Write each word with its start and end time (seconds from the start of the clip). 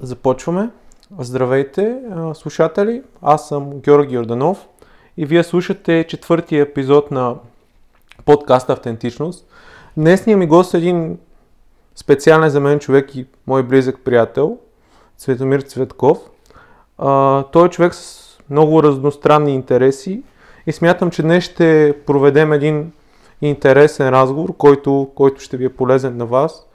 Започваме. 0.00 0.70
Здравейте, 1.18 1.98
слушатели! 2.34 3.02
Аз 3.22 3.48
съм 3.48 3.70
Георги 3.80 4.14
Йорданов 4.14 4.66
и 5.16 5.26
вие 5.26 5.44
слушате 5.44 6.04
четвъртия 6.08 6.62
епизод 6.62 7.10
на 7.10 7.34
подкаст 8.24 8.70
Автентичност. 8.70 9.46
Днесният 9.96 10.38
ми 10.38 10.46
гост 10.46 10.74
е 10.74 10.76
един 10.76 11.18
специален 11.94 12.50
за 12.50 12.60
мен 12.60 12.78
човек 12.78 13.16
и 13.16 13.26
мой 13.46 13.62
близък 13.62 14.00
приятел, 14.04 14.58
Цветомир 15.16 15.60
Цветков. 15.60 16.18
той 17.52 17.66
е 17.66 17.70
човек 17.70 17.94
с 17.94 18.36
много 18.50 18.82
разностранни 18.82 19.54
интереси 19.54 20.22
и 20.66 20.72
смятам, 20.72 21.10
че 21.10 21.22
днес 21.22 21.44
ще 21.44 21.94
проведем 22.06 22.52
един 22.52 22.92
интересен 23.42 24.08
разговор, 24.08 24.56
който, 24.56 25.10
който 25.14 25.40
ще 25.40 25.56
ви 25.56 25.64
е 25.64 25.68
полезен 25.68 26.16
на 26.16 26.26
вас 26.26 26.66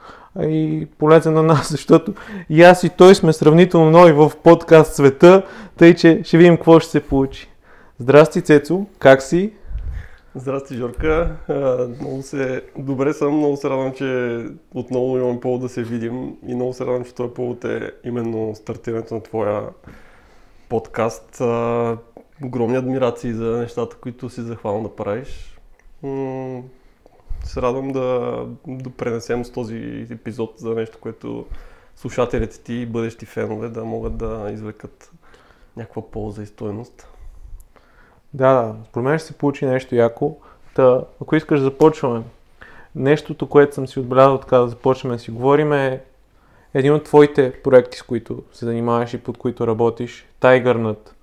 и 0.42 0.88
полезен 0.98 1.34
на 1.34 1.44
нас, 1.44 1.68
защото 1.72 2.14
и 2.50 2.64
аз 2.64 2.84
и 2.84 2.90
той 2.90 3.16
сме 3.16 3.34
сравнително 3.34 3.92
нови 3.92 4.12
в 4.12 4.32
подкаст 4.44 4.96
света, 4.96 5.44
тъй 5.78 5.96
че 5.96 6.22
ще 6.24 6.38
видим 6.38 6.56
какво 6.56 6.80
ще 6.80 6.92
се 6.92 7.00
получи. 7.00 7.50
Здрасти, 8.00 8.42
Цецо, 8.42 8.86
как 9.00 9.22
си? 9.22 9.54
Здрасти, 10.36 10.76
Жорка. 10.76 11.36
много 12.00 12.22
се... 12.22 12.62
Добре 12.78 13.14
съм, 13.14 13.38
много 13.38 13.58
се 13.58 13.70
радвам, 13.70 13.94
че 13.94 14.40
отново 14.74 15.18
имаме 15.18 15.40
повод 15.40 15.62
да 15.62 15.70
се 15.70 15.84
видим 15.84 16.36
и 16.48 16.56
много 16.56 16.74
се 16.74 16.86
радвам, 16.86 17.06
че 17.06 17.16
този 17.16 17.34
повод 17.34 17.66
е 17.66 17.92
именно 18.04 18.56
стартирането 18.56 19.16
на 19.16 19.24
твоя 19.24 19.62
подкаст. 20.70 21.42
огромни 22.44 22.78
адмирации 22.78 23.34
за 23.34 23.46
нещата, 23.46 23.96
които 23.96 24.30
си 24.30 24.42
захвал 24.42 24.82
да 24.82 24.96
правиш 24.96 25.60
се 27.44 27.62
радвам 27.62 27.92
да 27.92 28.38
допренесем 28.68 29.46
с 29.46 29.52
този 29.52 30.08
епизод 30.12 30.54
за 30.58 30.70
нещо, 30.70 30.98
което 31.02 31.46
слушателите 31.96 32.60
ти 32.60 32.74
и 32.74 32.86
бъдещи 32.86 33.26
фенове 33.26 33.70
да 33.70 33.84
могат 33.84 34.18
да 34.18 34.50
извлекат 34.52 35.12
някаква 35.78 36.12
полза 36.12 36.44
и 36.44 36.46
стоеност. 36.46 37.08
Да, 38.34 38.54
да. 38.54 38.76
Според 38.86 39.04
мен 39.06 39.20
ще 39.20 39.28
се 39.28 39.38
получи 39.38 39.66
нещо 39.66 39.96
яко. 39.96 40.38
Та, 40.76 41.02
ако 41.22 41.36
искаш 41.36 41.60
да 41.60 41.64
започваме. 41.64 42.24
Нещото, 42.96 43.50
което 43.50 43.76
съм 43.76 43.88
си 43.88 44.00
отбелязал 44.00 44.38
така 44.38 44.58
да 44.58 44.68
започнем 44.68 45.14
да 45.14 45.20
си 45.20 45.32
говорим 45.32 45.74
е 45.74 46.04
един 46.74 46.94
от 46.94 47.04
твоите 47.04 47.54
проекти, 47.64 47.98
с 47.98 48.02
които 48.02 48.44
се 48.54 48.66
занимаваш 48.66 49.14
и 49.14 49.24
под 49.24 49.38
които 49.38 49.68
работиш, 49.68 50.26
Тайгърнат. 50.40 51.16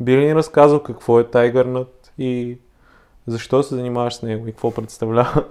Би 0.00 0.16
ли 0.16 0.26
ни 0.26 0.34
разказал 0.34 0.82
какво 0.82 1.20
е 1.20 1.30
Тайгърнат 1.30 2.12
и 2.18 2.58
защо 3.26 3.62
се 3.62 3.74
занимаваш 3.74 4.14
с 4.14 4.22
него 4.22 4.48
и 4.48 4.52
какво 4.52 4.70
представлява? 4.70 5.44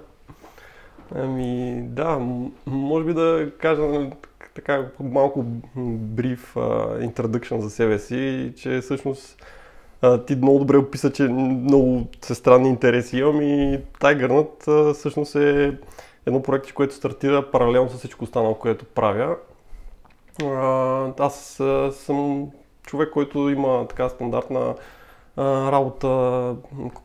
Ами 1.14 1.82
да, 1.82 2.18
може 2.66 3.06
би 3.06 3.14
да 3.14 3.50
кажа 3.58 3.82
нали, 3.82 4.12
така 4.54 4.88
малко 5.00 5.44
бриф 5.76 6.54
introduction 6.54 7.58
за 7.58 7.70
себе 7.70 7.98
си, 7.98 8.52
че 8.56 8.80
всъщност 8.80 9.44
ти 10.26 10.36
много 10.36 10.58
добре 10.58 10.76
описа, 10.76 11.12
че 11.12 11.22
много 11.22 12.06
се 12.22 12.34
странни 12.34 12.68
интереси 12.68 13.18
имам 13.18 13.42
и 13.42 13.80
Тайгърнат 14.00 14.66
всъщност 14.94 15.34
е 15.34 15.78
едно 16.26 16.42
проект, 16.42 16.72
което 16.72 16.94
стартира 16.94 17.50
паралелно 17.50 17.90
с 17.90 17.98
всичко 17.98 18.24
останало, 18.24 18.54
което 18.54 18.84
правя. 18.84 19.36
Аз 21.18 21.62
съм 21.92 22.50
човек, 22.82 23.10
който 23.12 23.48
има 23.48 23.86
така 23.88 24.08
стандартна 24.08 24.74
работа 25.38 26.08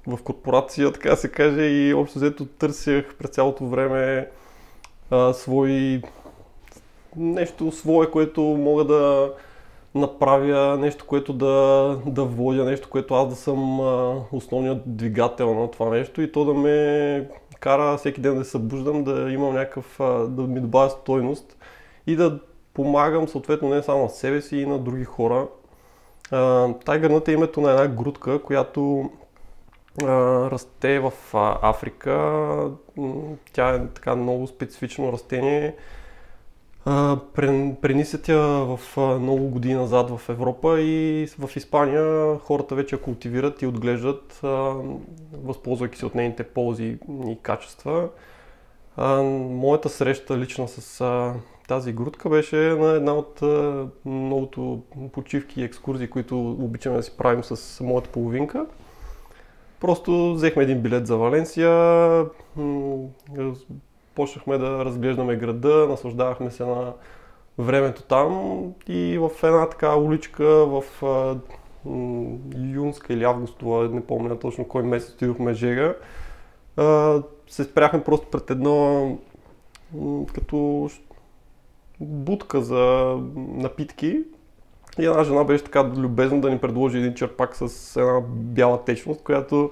в 0.08 0.24
корпорация, 0.24 0.92
така 0.92 1.16
се 1.16 1.32
каже, 1.32 1.62
и 1.62 1.94
общо 1.94 2.20
взето 2.20 2.46
търсях 2.46 3.16
през 3.20 3.30
цялото 3.30 3.66
време 3.66 4.28
а, 5.12 5.34
свои 5.34 6.02
нещо 7.16 7.72
свое, 7.72 8.12
което 8.12 8.42
мога 8.42 8.86
да 8.86 9.34
направя, 9.96 10.78
нещо, 10.78 11.06
което 11.08 11.34
да, 11.34 11.98
да 12.06 12.24
водя, 12.24 12.66
нещо, 12.66 12.90
което 12.90 13.14
аз 13.14 13.30
да 13.30 13.36
съм 13.36 13.82
а, 13.82 14.16
основният 14.32 14.82
двигател 14.86 15.54
на 15.54 15.72
това 15.72 15.90
нещо. 15.90 16.22
И 16.22 16.32
то 16.32 16.46
да 16.46 16.54
ме 16.54 17.30
кара 17.60 17.98
всеки 17.98 18.22
ден 18.22 18.38
да 18.38 18.46
се 18.46 18.52
събуждам, 18.52 19.04
да 19.04 19.32
имам 19.32 19.54
някакъв, 19.54 20.00
а, 20.00 20.28
да 20.28 20.42
ми 20.42 20.60
добавя 20.60 20.90
стойност 20.90 21.58
и 22.08 22.16
да 22.16 22.40
помагам 22.74 23.28
съответно 23.28 23.70
не 23.70 23.84
само 23.84 24.04
на 24.04 24.10
себе 24.10 24.42
си 24.42 24.58
и 24.58 24.66
на 24.66 24.80
други 24.80 25.04
хора 25.04 25.48
Тайгърнът 26.86 27.28
е 27.28 27.32
името 27.32 27.62
на 27.62 27.72
една 27.72 27.88
грудка, 27.88 28.42
която 28.42 29.10
расте 30.02 31.00
в 31.00 31.14
Африка. 31.62 32.72
Тя 33.54 33.70
е 33.70 33.88
така 33.88 34.16
много 34.16 34.48
специфично 34.48 35.12
растение. 35.12 35.76
Пренисят 37.82 38.30
я 38.30 38.38
в 38.40 38.80
много 38.98 39.48
години 39.48 39.74
назад 39.74 40.10
в 40.10 40.30
Европа 40.30 40.80
и 40.80 41.28
в 41.40 41.56
Испания 41.56 42.38
хората 42.40 42.76
вече 42.76 43.02
култивират 43.02 43.62
и 43.62 43.68
отглеждат, 43.68 44.40
възползвайки 45.34 45.98
се 45.98 46.06
от 46.06 46.16
нейните 46.16 46.44
ползи 46.44 46.98
и 47.28 47.38
качества. 47.42 48.10
А, 48.98 49.22
моята 49.24 49.90
среща 49.90 50.38
лична 50.38 50.68
с 50.68 51.02
а, 51.02 51.34
тази 51.68 51.94
грудка 51.94 52.30
беше 52.30 52.56
на 52.56 52.92
една 52.92 53.14
от 53.14 53.42
многото 54.06 54.82
почивки 55.12 55.62
и 55.62 55.64
екскурзии, 55.64 56.10
които 56.10 56.52
обичаме 56.52 56.98
да 56.98 57.04
си 57.04 57.18
правим 57.18 57.44
с 57.44 57.84
моята 57.84 58.10
половинка. 58.10 58.66
Просто 59.80 60.34
взехме 60.34 60.64
един 60.64 60.82
билет 60.82 61.08
за 61.08 61.18
Валенсия, 61.18 62.26
почнахме 64.16 64.58
да 64.58 64.86
разглеждаме 64.86 65.36
града, 65.36 65.88
наслаждавахме 65.90 66.52
се 66.52 66.66
на 66.66 66.94
времето 67.58 68.04
там 68.04 68.62
и 68.88 69.18
в 69.18 69.44
една 69.44 69.70
така 69.70 69.96
уличка 69.96 70.46
в 70.46 70.84
юнска 72.56 73.14
или 73.14 73.24
августова, 73.24 73.90
не 73.90 74.06
помня 74.06 74.40
точно 74.40 74.68
кой 74.68 74.84
месец 74.84 75.14
отидохме 75.14 75.54
Жега, 75.54 75.96
се 77.54 77.64
спряхме 77.64 78.04
просто 78.04 78.28
пред 78.28 78.50
едно 78.50 79.18
като 80.36 80.90
будка 82.00 82.62
за 82.62 83.16
напитки 83.36 84.24
и 85.00 85.06
една 85.06 85.24
жена 85.24 85.44
беше 85.44 85.64
така 85.64 85.84
любезна 85.84 86.42
да 86.42 86.50
ни 86.50 86.58
предложи 86.58 86.98
един 86.98 87.14
черпак 87.14 87.56
с 87.56 87.96
една 87.96 88.22
бяла 88.28 88.86
течност, 88.86 89.24
която 89.24 89.72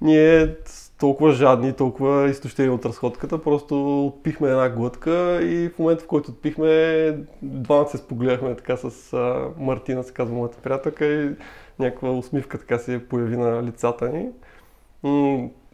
ние 0.00 0.56
толкова 0.98 1.32
жадни, 1.32 1.72
толкова 1.72 2.28
изтощени 2.28 2.68
от 2.68 2.86
разходката, 2.86 3.42
просто 3.42 4.06
отпихме 4.06 4.48
една 4.48 4.68
глътка 4.68 5.40
и 5.42 5.68
в 5.68 5.78
момента 5.78 6.04
в 6.04 6.06
който 6.06 6.30
отпихме, 6.30 7.18
двамата 7.42 7.88
се 7.88 7.96
спогледахме 7.96 8.56
така 8.56 8.76
с 8.76 9.12
а, 9.12 9.48
Мартина, 9.58 10.04
се 10.04 10.12
казва 10.12 10.34
моята 10.34 10.58
приятелка 10.58 11.06
и 11.06 11.30
някаква 11.78 12.10
усмивка 12.10 12.58
така 12.58 12.78
се 12.78 13.08
появи 13.08 13.36
на 13.36 13.62
лицата 13.62 14.08
ни. 14.08 14.28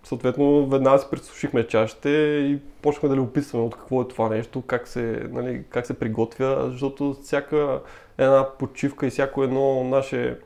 Съответно, 0.05 0.67
веднага 0.67 0.99
си 0.99 1.07
присушихме 1.11 1.67
чашите 1.67 2.09
и 2.51 2.59
почнахме 2.83 3.09
да 3.09 3.17
ли 3.17 3.21
описваме 3.21 3.65
от 3.65 3.77
какво 3.77 4.03
е 4.03 4.09
това 4.09 4.29
нещо, 4.29 4.63
как 4.63 4.89
се, 4.89 5.29
нали, 5.31 5.65
как 5.69 5.87
се 5.87 5.99
приготвя, 5.99 6.71
защото 6.71 7.17
всяка 7.23 7.81
една 8.19 8.49
почивка 8.59 9.07
и 9.07 9.11
всяко 9.11 9.43
едно 9.43 9.85
наше 9.85 10.39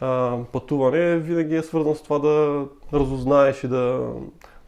а, 0.00 0.38
пътуване 0.52 1.16
винаги 1.16 1.56
е 1.56 1.62
свързано 1.62 1.94
с 1.94 2.02
това 2.02 2.18
да 2.18 2.66
разузнаеш 2.92 3.64
и 3.64 3.68
да 3.68 4.12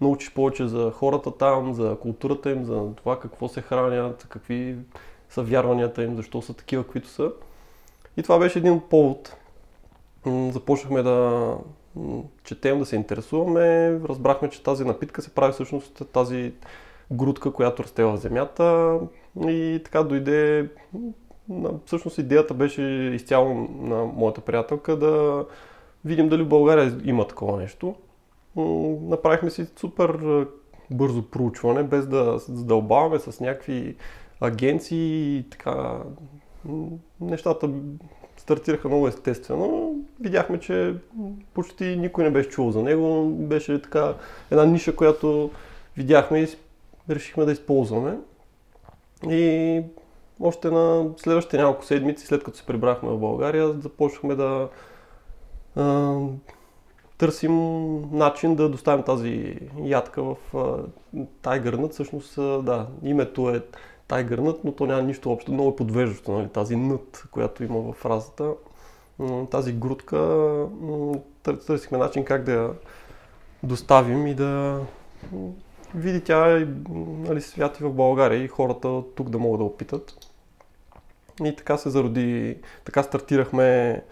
научиш 0.01 0.33
повече 0.35 0.69
за 0.69 0.91
хората 0.91 1.37
там, 1.37 1.75
за 1.75 1.97
културата 2.01 2.51
им, 2.51 2.65
за 2.65 2.95
това 2.97 3.21
какво 3.21 3.49
се 3.49 3.63
хранят, 3.63 4.27
какви 4.29 4.77
са 5.29 5.43
вярванията 5.43 6.03
им, 6.03 6.17
защо 6.17 6.43
са 6.43 6.55
такива, 6.55 6.85
каквито 6.85 7.09
са. 7.09 7.31
И 8.17 8.23
това 8.23 8.39
беше 8.39 8.59
един 8.59 8.81
повод. 8.81 9.37
Започнахме 10.27 11.03
да 11.03 11.49
четем, 12.45 12.79
да 12.79 12.87
се 12.87 12.97
интересуваме, 12.97 13.91
разбрахме, 14.09 14.51
че 14.51 14.63
тази 14.63 14.85
напитка 14.85 15.23
се 15.23 15.35
прави 15.35 15.53
всъщност 15.53 16.03
тази 16.13 16.53
грудка, 17.13 17.53
която 17.53 17.83
расте 17.83 18.05
в 18.05 18.17
земята 18.17 18.99
и 19.49 19.81
така 19.85 20.03
дойде 20.03 20.69
всъщност 21.87 22.19
идеята 22.19 22.55
беше 22.55 22.83
изцяло 23.15 23.55
на 23.81 24.05
моята 24.05 24.41
приятелка 24.41 24.97
да 24.97 25.45
видим 26.05 26.29
дали 26.29 26.43
в 26.43 26.49
България 26.49 27.01
има 27.05 27.27
такова 27.27 27.59
нещо. 27.59 27.95
Направихме 29.03 29.51
си 29.51 29.67
супер 29.77 30.47
бързо 30.91 31.31
проучване, 31.31 31.83
без 31.83 32.07
да 32.07 32.39
задълбаваме 32.39 33.19
с 33.19 33.41
някакви 33.41 33.97
агенции 34.41 35.37
и 35.37 35.51
така. 35.51 35.99
Нещата 37.21 37.71
стартираха 38.43 38.89
много 38.89 39.09
естествено. 39.09 39.97
Видяхме, 40.21 40.61
че 40.61 40.95
почти 41.55 41.97
никой 41.97 42.25
не 42.25 42.31
беше 42.31 42.49
чул 42.49 42.71
за 42.71 42.83
него. 42.83 43.29
Беше 43.29 43.83
така 43.83 44.15
една 44.51 44.65
ниша, 44.65 44.97
която 44.97 45.51
видяхме 45.97 46.41
и 46.41 46.49
решихме 47.11 47.45
да 47.45 47.53
използваме. 47.53 48.19
И 49.31 49.83
още 50.41 50.71
на 50.71 51.11
следващите 51.17 51.59
няколко 51.59 51.85
седмици, 51.85 52.27
след 52.27 52.45
като 52.45 52.57
се 52.59 52.67
прибрахме 52.67 53.11
в 53.11 53.19
България, 53.19 53.73
започнахме 53.73 54.35
да 54.35 54.69
а, 55.77 56.17
търсим 57.19 57.57
начин 58.11 58.55
да 58.55 58.69
доставим 58.69 59.05
тази 59.05 59.59
ядка 59.85 60.23
в 60.23 60.37
Тайгърнат. 61.43 61.93
Всъщност, 61.93 62.35
да, 62.37 62.87
името 63.03 63.51
е 63.51 63.63
тайгър 64.13 64.39
нът, 64.39 64.65
но 64.65 64.73
то 64.73 64.87
няма 64.87 65.03
нищо 65.03 65.33
общо, 65.33 65.53
много 65.53 65.71
е 65.71 65.77
подвеждащо, 65.77 66.33
нали? 66.33 66.49
тази 66.49 66.77
нът, 66.77 67.25
която 67.31 67.65
има 67.65 67.81
в 67.81 67.93
фразата. 67.93 68.53
Тази 69.51 69.73
грудка, 69.73 70.19
търсихме 71.43 71.99
начин 71.99 72.25
как 72.25 72.45
да 72.45 72.53
я 72.53 72.71
доставим 73.63 74.27
и 74.27 74.35
да 74.35 74.81
види 75.95 76.21
тя 76.21 76.67
нали, 77.29 77.41
свят 77.41 77.81
и 77.81 77.85
в 77.85 77.93
България 77.93 78.45
и 78.45 78.49
хората 78.49 79.03
тук 79.17 79.31
да 79.31 79.39
могат 79.39 79.59
да 79.59 79.65
опитат. 79.65 80.15
И 81.45 81.57
така 81.57 81.77
се 81.77 81.91
зароди, 81.91 82.59
така 82.85 83.03
стартирахме 83.03 84.03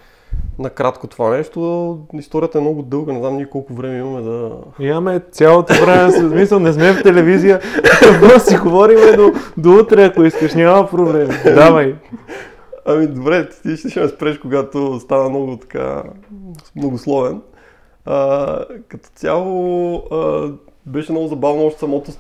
накратко 0.59 1.07
това 1.07 1.37
нещо. 1.37 1.99
Историята 2.13 2.59
е 2.59 2.61
много 2.61 2.83
дълга, 2.83 3.13
не 3.13 3.19
знам 3.19 3.37
ние 3.37 3.51
колко 3.51 3.75
време 3.75 3.99
имаме 3.99 4.23
да... 4.23 4.53
Имаме 4.81 5.21
цялото 5.33 5.75
време, 5.85 6.13
смисъл, 6.13 6.59
не 6.59 6.73
сме 6.73 6.93
в 6.93 7.03
телевизия, 7.03 7.61
просто 8.21 8.49
си 8.51 8.57
говорим 8.57 8.99
до, 9.17 9.33
до 9.57 9.71
утре, 9.71 10.05
ако 10.05 10.25
искаш, 10.25 10.55
няма 10.55 10.89
проблем. 10.89 11.29
Давай. 11.45 11.95
Ами 12.85 13.07
добре, 13.07 13.49
ти 13.49 13.77
ще, 13.77 13.89
ще 13.89 14.01
ме 14.01 14.09
спреш, 14.09 14.39
когато 14.39 15.01
стана 15.01 15.29
много 15.29 15.57
така 15.57 16.03
многословен. 16.77 17.41
А, 18.05 18.65
като 18.89 19.09
цяло 19.15 19.95
а, 19.97 20.51
беше 20.87 21.13
много 21.13 21.29
забавно 21.29 21.67
още 21.67 21.79
самото 21.79 22.13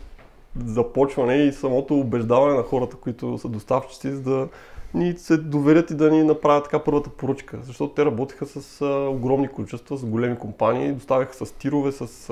започване 0.66 1.34
и 1.34 1.52
самото 1.52 1.98
убеждаване 1.98 2.54
на 2.56 2.62
хората, 2.62 2.96
които 2.96 3.38
са 3.38 3.48
доставчици, 3.48 4.10
за 4.10 4.22
да 4.22 4.48
ни 4.94 5.14
се 5.18 5.36
доверят 5.36 5.90
и 5.90 5.94
да 5.94 6.10
ни 6.10 6.22
направят 6.22 6.64
така 6.64 6.78
първата 6.78 7.10
поръчка. 7.10 7.58
Защото 7.62 7.94
те 7.94 8.04
работиха 8.04 8.46
с 8.46 8.80
а, 8.80 9.08
огромни 9.08 9.48
количества, 9.48 9.96
с 9.96 10.04
големи 10.04 10.36
компании, 10.36 10.92
доставяха 10.92 11.46
с 11.46 11.52
тирове, 11.52 11.92
с 11.92 12.30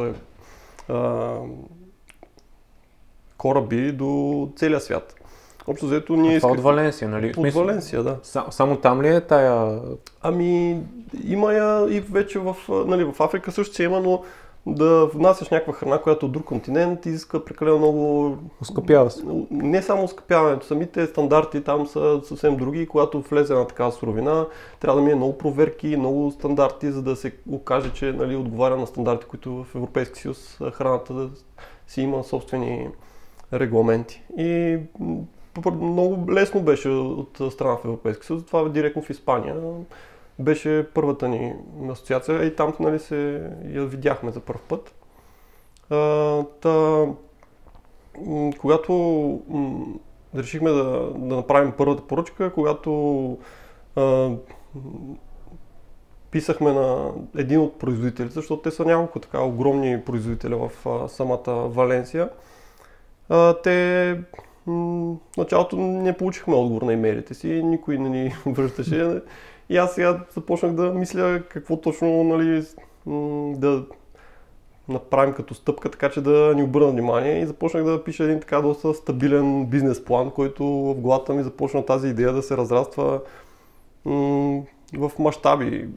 а, 0.88 1.37
кораби 3.37 3.93
до 3.93 4.49
целия 4.56 4.81
свят. 4.81 5.14
Общо 5.66 5.87
взето 5.87 6.16
ние. 6.16 6.40
Това 6.40 6.52
от 6.52 6.60
Валенсия, 6.60 7.08
нали? 7.08 7.34
От 7.37 7.55
Валенсия, 7.55 8.02
да. 8.02 8.16
само 8.50 8.76
там 8.76 9.02
ли 9.02 9.08
е 9.08 9.20
тая? 9.20 9.81
Ами, 10.22 10.81
има 11.25 11.52
я 11.52 11.87
и 11.90 12.00
вече 12.00 12.38
в, 12.38 12.56
нали, 12.69 13.05
в 13.05 13.20
Африка 13.20 13.52
също 13.52 13.75
се 13.75 13.82
има, 13.82 14.00
но 14.00 14.22
да 14.66 15.06
внасяш 15.06 15.50
някаква 15.50 15.72
храна, 15.72 15.99
която 15.99 16.26
от 16.26 16.32
друг 16.32 16.44
континент 16.44 17.06
изисква 17.06 17.44
прекалено 17.44 17.78
много... 17.78 18.37
Оскъпява 18.62 19.10
се. 19.10 19.22
Не 19.50 19.82
само 19.82 20.05
оскъпяването, 20.05 20.66
самите 20.66 21.06
стандарти 21.06 21.64
там 21.64 21.87
са 21.87 22.20
съвсем 22.25 22.56
други 22.56 22.82
и 22.82 22.87
когато 22.87 23.20
влезе 23.20 23.55
на 23.55 23.66
такава 23.66 23.93
суровина, 23.93 24.46
трябва 24.81 25.00
да 25.00 25.05
мине 25.05 25.16
много 25.16 25.38
проверки, 25.38 25.96
много 25.96 26.31
стандарти, 26.31 26.90
за 26.90 27.02
да 27.02 27.16
се 27.16 27.32
окаже, 27.50 27.93
че 27.93 28.12
нали, 28.12 28.37
отговаря 28.37 28.76
на 28.76 28.87
стандарти, 28.87 29.26
които 29.26 29.64
в 29.64 29.75
Европейски 29.75 30.20
съюз 30.20 30.58
храната 30.72 31.14
да 31.14 31.31
си 31.87 32.00
има 32.00 32.25
собствени 32.25 32.88
регламенти. 33.52 34.22
И 34.37 34.78
много 35.66 36.32
лесно 36.32 36.60
беше 36.60 36.88
от 36.88 37.40
страна 37.50 37.76
в 37.76 37.84
Европейски 37.84 38.26
съюз, 38.26 38.44
това 38.46 38.60
е 38.60 38.69
директно 38.69 39.02
в 39.02 39.10
Испания 39.10 39.56
беше 40.38 40.87
първата 40.94 41.29
ни 41.29 41.55
асоциация 41.90 42.44
и 42.44 42.56
там 42.56 42.75
нали, 42.81 42.99
се 42.99 43.50
я 43.69 43.85
видяхме 43.85 44.31
за 44.31 44.40
първ 44.40 44.61
път. 44.69 44.94
А, 45.90 46.43
та, 46.61 47.06
когато 48.61 49.40
решихме 50.35 50.70
да, 50.70 51.12
да 51.17 51.37
направим 51.37 51.73
първата 51.79 52.02
поръчка, 52.02 52.52
когато 52.52 53.38
а, 53.96 54.31
писахме 56.31 56.73
на 56.73 57.12
един 57.37 57.61
от 57.61 57.79
производителите, 57.79 58.34
защото 58.34 58.62
те 58.62 58.70
са 58.70 58.84
няколко 58.84 59.19
така 59.20 59.41
огромни 59.41 60.00
производители 60.05 60.55
в 60.55 60.70
а, 60.87 61.08
самата 61.08 61.69
Валенсия, 61.69 62.31
а, 63.29 63.55
те 63.55 64.20
м- 64.67 65.17
началото 65.37 65.76
не 65.76 66.17
получихме 66.17 66.55
отговор 66.55 66.82
на 66.82 66.93
имейлите 66.93 67.34
си, 67.34 67.62
никой 67.64 67.99
не 67.99 68.08
ни 68.08 68.34
връщаше. 68.46 69.20
И 69.69 69.76
аз 69.76 69.94
сега 69.94 70.20
започнах 70.35 70.73
да 70.73 70.82
мисля 70.94 71.43
какво 71.49 71.81
точно 71.81 72.25
нали, 72.25 72.65
да 73.59 73.85
направим 74.88 75.35
като 75.35 75.55
стъпка, 75.55 75.91
така 75.91 76.11
че 76.11 76.20
да 76.20 76.55
ни 76.56 76.62
обърна 76.62 76.91
внимание 76.91 77.41
и 77.41 77.47
започнах 77.47 77.85
да 77.85 78.05
пиша 78.05 78.25
един 78.25 78.41
така 78.41 78.61
доста 78.61 78.94
стабилен 78.94 79.67
бизнес 79.67 80.05
план, 80.05 80.31
който 80.31 80.65
в 80.65 80.94
главата 80.94 81.35
ми 81.35 81.43
започна 81.43 81.87
тази 81.87 82.09
идея 82.09 82.32
да 82.32 82.43
се 82.43 82.56
разраства 82.56 83.20
в 84.94 85.12
мащаби, 85.19 85.88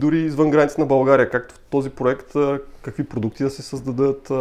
дори 0.00 0.18
извън 0.18 0.50
границите 0.50 0.80
на 0.80 0.86
България, 0.86 1.30
както 1.30 1.54
в 1.54 1.60
този 1.70 1.90
проект, 1.90 2.32
какви 2.82 3.04
продукти 3.04 3.42
да 3.42 3.50
се 3.50 3.62
създадат, 3.62 4.32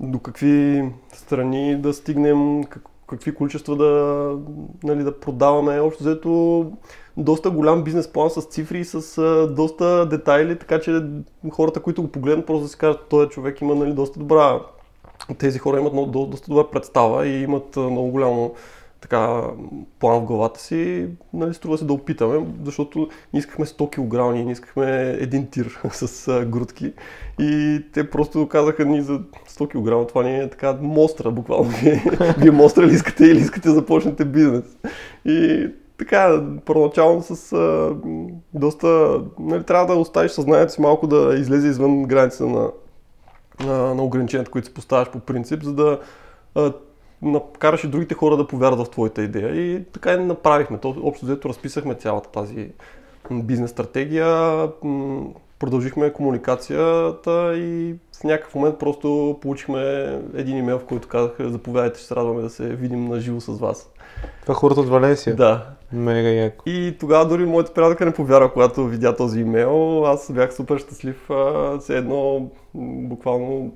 до 0.00 0.18
какви 0.18 0.84
страни 1.12 1.76
да 1.76 1.94
стигнем, 1.94 2.64
какви 3.06 3.34
количества 3.34 3.76
да, 3.76 4.36
нали, 4.82 5.02
да 5.02 5.20
продаваме. 5.20 5.80
Общо 5.80 6.04
взето 6.04 6.72
доста 7.20 7.50
голям 7.50 7.84
бизнес 7.84 8.08
план 8.08 8.30
с 8.30 8.42
цифри 8.42 8.78
и 8.78 8.84
с 8.84 9.18
а, 9.18 9.54
доста 9.54 10.06
детайли, 10.06 10.58
така 10.58 10.80
че 10.80 11.02
хората, 11.50 11.80
които 11.80 12.02
го 12.02 12.08
погледнат, 12.08 12.46
просто 12.46 12.62
да 12.62 12.68
си 12.68 12.78
кажат, 12.78 13.08
този 13.08 13.28
човек 13.28 13.60
има 13.60 13.74
нали, 13.74 13.92
доста 13.92 14.18
добра 14.18 14.60
тези 15.38 15.58
хора 15.58 15.80
имат 15.80 15.92
много, 15.92 16.26
доста 16.26 16.48
добра 16.48 16.70
представа 16.70 17.26
и 17.26 17.42
имат 17.42 17.76
много 17.76 18.10
голямо 18.10 18.54
така, 19.00 19.42
план 19.98 20.20
в 20.20 20.24
главата 20.24 20.60
си, 20.60 21.06
нали, 21.32 21.54
струва 21.54 21.78
се 21.78 21.84
да 21.84 21.92
опитаме, 21.92 22.46
защото 22.64 22.98
ние 23.32 23.40
искахме 23.40 23.66
100 23.66 23.90
кг, 23.90 24.34
ние 24.34 24.52
искахме 24.52 25.16
един 25.20 25.46
тир 25.46 25.80
с 25.92 26.28
а, 26.28 26.44
грудки 26.44 26.92
и 27.38 27.80
те 27.92 28.10
просто 28.10 28.48
казаха 28.48 28.84
ни 28.84 29.02
за 29.02 29.20
100 29.48 29.68
кг, 29.68 30.08
това 30.08 30.22
ни 30.22 30.38
е 30.38 30.50
така 30.50 30.78
мостра, 30.80 31.30
буквално. 31.30 31.70
Вие 32.38 32.50
мостра 32.50 32.86
ли 32.86 32.94
искате 32.94 33.24
или 33.24 33.38
искате 33.38 33.68
да 33.68 33.74
започнете 33.74 34.24
бизнес. 34.24 34.64
И 35.24 35.68
така, 36.00 36.42
първоначално 36.64 37.22
с 37.22 37.52
а, 37.52 37.96
доста, 38.54 39.20
нали, 39.38 39.62
трябва 39.62 39.94
да 39.94 40.00
оставиш 40.00 40.30
съзнанието 40.30 40.72
си 40.72 40.80
малко 40.80 41.06
да 41.06 41.34
излезе 41.38 41.68
извън 41.68 42.02
границата 42.02 42.46
на, 42.46 42.70
на, 43.60 43.94
на 43.94 44.02
ограниченията, 44.02 44.50
които 44.50 44.68
си 44.68 44.74
поставяш 44.74 45.10
по 45.10 45.20
принцип, 45.20 45.62
за 45.62 45.72
да 45.72 45.98
а, 46.54 46.72
накараш 47.22 47.84
и 47.84 47.88
другите 47.88 48.14
хора 48.14 48.36
да 48.36 48.46
повярват 48.46 48.86
в 48.86 48.90
твоята 48.90 49.22
идея. 49.22 49.56
И 49.56 49.84
така 49.84 50.12
и 50.12 50.24
направихме. 50.24 50.78
То, 50.78 50.96
общо 51.02 51.26
взето 51.26 51.48
разписахме 51.48 51.94
цялата 51.94 52.30
тази 52.30 52.70
бизнес 53.30 53.70
стратегия, 53.70 54.68
продължихме 55.58 56.12
комуникацията 56.12 57.54
и 57.56 57.94
в 58.20 58.24
някакъв 58.24 58.54
момент 58.54 58.78
просто 58.78 59.38
получихме 59.42 59.82
един 60.34 60.56
имейл, 60.56 60.78
в 60.78 60.84
който 60.84 61.08
казаха 61.08 61.50
заповядайте, 61.50 61.98
ще 61.98 62.08
се 62.08 62.16
радваме 62.16 62.42
да 62.42 62.50
се 62.50 62.68
видим 62.68 63.04
на 63.04 63.20
живо 63.20 63.40
с 63.40 63.58
вас. 63.58 63.90
Това 64.42 64.54
хората 64.54 64.80
от 64.80 64.88
Валенсия? 64.88 65.36
Да. 65.36 65.66
Мега 65.92 66.28
яко. 66.28 66.62
И 66.66 66.96
тогава 67.00 67.26
дори 67.26 67.44
моята 67.44 67.74
приятелка 67.74 68.06
не 68.06 68.12
повярва, 68.12 68.52
когато 68.52 68.86
видя 68.86 69.16
този 69.16 69.40
имейл. 69.40 70.06
Аз 70.06 70.32
бях 70.32 70.54
супер 70.54 70.78
щастлив. 70.78 71.30
Все 71.80 71.96
едно, 71.96 72.50
буквално 72.74 73.72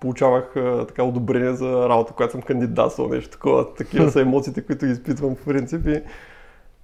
получавах 0.00 0.54
така 0.88 1.02
одобрение 1.02 1.54
за 1.54 1.88
работа, 1.88 2.12
която 2.12 2.32
съм 2.32 2.42
кандидатствал, 2.42 3.08
нещо 3.08 3.30
такова. 3.30 3.74
Такива 3.74 4.10
са 4.10 4.20
емоциите, 4.20 4.62
които 4.62 4.86
изпитвам 4.86 5.36
в 5.36 5.44
принцип. 5.44 5.86
И, 5.86 6.02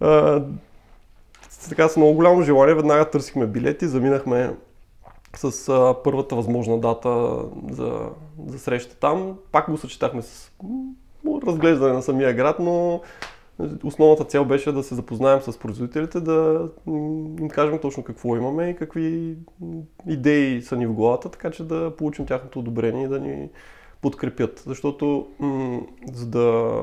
а, 0.01 0.43
така 1.69 1.89
с 1.89 1.97
много 1.97 2.15
голямо 2.15 2.43
желание 2.43 2.75
веднага 2.75 3.11
търсихме 3.11 3.47
билети, 3.47 3.87
заминахме 3.87 4.57
с 5.37 5.69
а, 5.69 5.95
първата 6.05 6.37
възможна 6.37 6.81
дата 6.81 7.39
за, 7.71 8.01
за 8.47 8.59
среща 8.59 8.97
там. 8.97 9.39
Пак 9.53 9.71
го 9.71 9.77
съчетахме 9.77 10.23
с 10.23 10.53
разглеждане 11.47 11.93
на 11.93 12.03
самия 12.03 12.35
град, 12.35 12.57
но 12.59 13.01
основната 13.85 14.25
цел 14.25 14.45
беше 14.45 14.73
да 14.73 14.83
се 14.83 14.95
запознаем 14.95 15.41
с 15.43 15.59
производителите, 15.59 16.21
да 16.21 16.69
им 17.41 17.49
кажем 17.49 17.79
точно 17.79 18.03
какво 18.03 18.37
имаме 18.37 18.71
и 18.71 18.77
какви 18.77 19.37
идеи 20.09 20.63
са 20.63 20.77
ни 20.77 20.87
в 20.87 20.93
главата, 20.93 21.29
така 21.29 21.51
че 21.51 21.65
да 21.65 21.97
получим 21.97 22.27
тяхното 22.27 22.59
одобрение 22.59 23.05
и 23.05 23.09
да 23.09 23.21
ни 23.21 23.49
подкрепят. 24.03 24.63
Защото 24.67 25.27
м- 25.39 25.81
за 26.13 26.27
да 26.27 26.81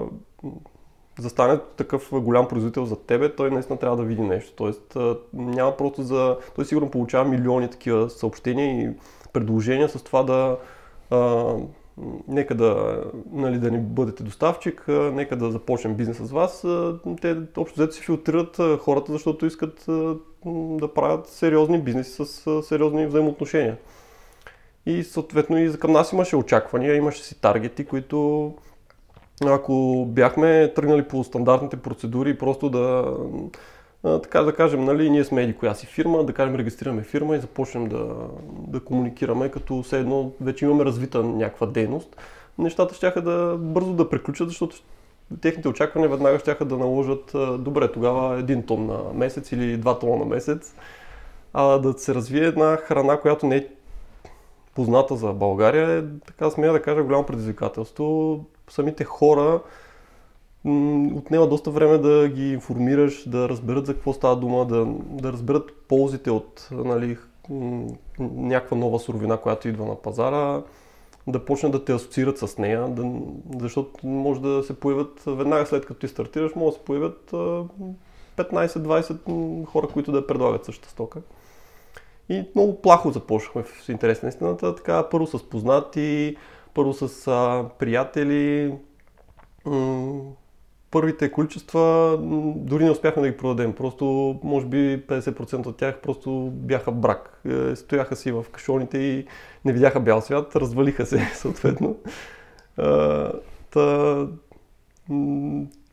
застане 1.20 1.60
такъв 1.78 2.10
голям 2.14 2.48
производител 2.48 2.86
за 2.86 2.96
тебе, 2.96 3.36
той 3.36 3.52
наистина 3.52 3.80
трябва 3.80 3.98
да 3.98 4.04
види 4.04 4.22
нещо. 4.22 4.54
Тоест 4.56 4.98
няма 5.34 5.78
просто 5.78 6.04
за... 6.04 6.38
Той 6.56 6.66
сигурно 6.66 6.92
получава 6.92 7.30
милиони 7.30 7.70
такива 7.70 8.10
съобщения 8.10 8.82
и 8.82 8.94
предложения 9.34 9.90
с 9.90 10.04
това 10.04 10.24
да 10.24 10.58
нека 12.28 12.56
да, 12.56 13.04
нали, 13.32 13.60
да 13.60 13.72
ни 13.72 13.78
бъдете 13.78 14.24
доставчик, 14.24 14.86
нека 14.88 15.36
да 15.36 15.52
започнем 15.52 15.96
бизнес 15.96 16.18
с 16.18 16.32
вас. 16.32 16.66
Те 17.22 17.38
общо 17.58 17.76
взето 17.80 17.96
си 17.96 18.02
филтрират 18.02 18.58
хората, 18.80 19.12
защото 19.12 19.46
искат 19.46 19.86
да 20.80 20.94
правят 20.94 21.28
сериозни 21.28 21.82
бизнеси 21.82 22.26
с 22.26 22.64
сериозни 22.64 23.08
взаимоотношения. 23.08 23.78
И 24.86 25.04
съответно 25.04 25.58
и 25.58 25.74
към 25.74 25.92
нас 25.92 26.12
имаше 26.12 26.36
очаквания, 26.36 26.96
имаше 26.96 27.24
си 27.24 27.42
таргети, 27.42 27.86
които 27.86 28.54
ако 29.46 30.06
бяхме 30.10 30.74
тръгнали 30.76 31.04
по 31.04 31.24
стандартните 31.24 31.78
процедури, 31.78 32.38
просто 32.38 32.70
да 32.70 33.14
така 34.04 34.42
да 34.42 34.56
кажем, 34.56 34.86
нали, 34.86 35.10
ние 35.10 35.24
сме 35.24 35.44
еди 35.44 35.54
коя 35.54 35.74
си 35.74 35.86
фирма, 35.86 36.24
да 36.24 36.34
кажем 36.34 36.56
регистрираме 36.56 37.02
фирма 37.02 37.36
и 37.36 37.40
започнем 37.40 37.88
да, 37.88 38.16
да 38.68 38.80
комуникираме, 38.80 39.50
като 39.50 39.82
все 39.82 40.00
едно 40.00 40.32
вече 40.42 40.66
имаме 40.66 40.86
развита 40.86 41.24
някаква 41.24 41.68
дейност. 41.68 42.16
нещата 42.58 42.96
ще 42.96 43.22
да 43.22 43.58
бързо 43.60 43.94
да 43.94 44.10
приключат, 44.10 44.50
защото 44.50 44.76
техните 45.42 45.68
очаквания 45.68 46.10
веднага 46.10 46.40
ще 46.40 46.56
да 46.56 46.78
наложат, 46.78 47.32
добре, 47.60 47.92
тогава 47.92 48.40
един 48.40 48.64
тон 48.64 48.86
на 48.86 49.00
месец 49.14 49.52
или 49.52 49.78
два 49.78 50.00
тона 50.00 50.16
на 50.16 50.26
месец, 50.26 50.76
а 51.54 51.78
да 51.78 51.94
се 51.94 52.16
развие 52.16 52.44
една 52.44 52.78
храна, 52.78 53.18
която 53.18 53.48
не 53.48 53.56
е 53.56 53.68
позната 54.76 55.16
за 55.16 55.34
България, 55.34 55.98
е, 55.98 56.04
така 56.28 56.50
смея 56.50 56.74
да 56.74 56.82
кажа, 56.82 57.04
голямо 57.04 57.26
предизвикателство. 57.26 58.40
Самите 58.70 59.04
хора 59.04 59.60
отнема 61.16 61.48
доста 61.48 61.72
време 61.72 61.98
да 61.98 62.30
ги 62.30 62.54
информираш, 62.54 63.30
да 63.30 63.50
разберат 63.50 63.86
за 63.86 63.94
какво 63.94 64.14
става 64.14 64.36
дума, 64.36 64.66
да, 64.66 64.86
да 65.04 65.34
разберат 65.34 65.72
ползите 65.88 66.32
от 66.32 66.68
нали, 66.72 67.18
някаква 68.20 68.78
нова 68.78 69.00
суровина, 69.00 69.38
която 69.38 69.68
идва 69.68 69.86
на 69.86 69.96
пазара, 69.96 70.62
да 71.28 71.46
почнат 71.46 71.72
да 71.72 71.86
те 71.86 71.94
асоциират 71.94 72.38
с 72.38 72.58
нея, 72.58 72.88
да, 72.88 73.12
защото 73.60 74.08
може 74.08 74.42
да 74.42 74.64
се 74.64 74.80
появят 74.80 75.24
веднага 75.28 75.66
след 75.66 75.86
като 75.86 76.00
ти 76.00 76.08
стартираш, 76.08 76.56
може 76.56 76.72
да 76.72 76.80
се 76.80 76.86
появят 76.86 77.32
15-20 78.38 79.66
хора, 79.66 79.88
които 79.88 80.12
да 80.12 80.28
предлагат 80.28 80.66
същата 80.66 80.90
стока. 80.90 81.22
И 82.30 82.44
много 82.56 82.82
плахо 82.82 83.12
започнахме 83.12 83.64
в 83.64 83.90
интерес 83.90 84.22
на 84.22 84.30
истината, 84.30 84.76
така 84.76 85.10
първо 85.10 85.28
с 85.28 85.50
познати, 85.50 86.38
първо 86.74 86.94
с 86.94 87.28
а, 87.28 87.66
приятели, 87.80 88.74
първите 90.92 91.32
количества 91.32 92.18
дори 92.56 92.84
не 92.84 92.92
успяхме 92.92 93.22
да 93.22 93.30
ги 93.30 93.38
продадем. 93.38 93.74
Просто, 93.74 94.40
може 94.44 94.66
би 94.66 95.04
50% 95.08 95.66
от 95.68 95.78
тях 95.78 96.02
просто 96.02 96.50
бяха 96.54 96.92
брак. 96.92 97.42
Е, 97.50 97.76
стояха 97.76 98.16
си 98.16 98.32
в 98.32 98.46
кашоните 98.52 98.98
и 98.98 99.26
не 99.66 99.74
видяха 99.74 100.00
бял 100.00 100.22
свят, 100.22 100.56
развалиха 100.56 101.06
се 101.06 101.20
съответно. 101.34 101.96
Та, 103.72 104.28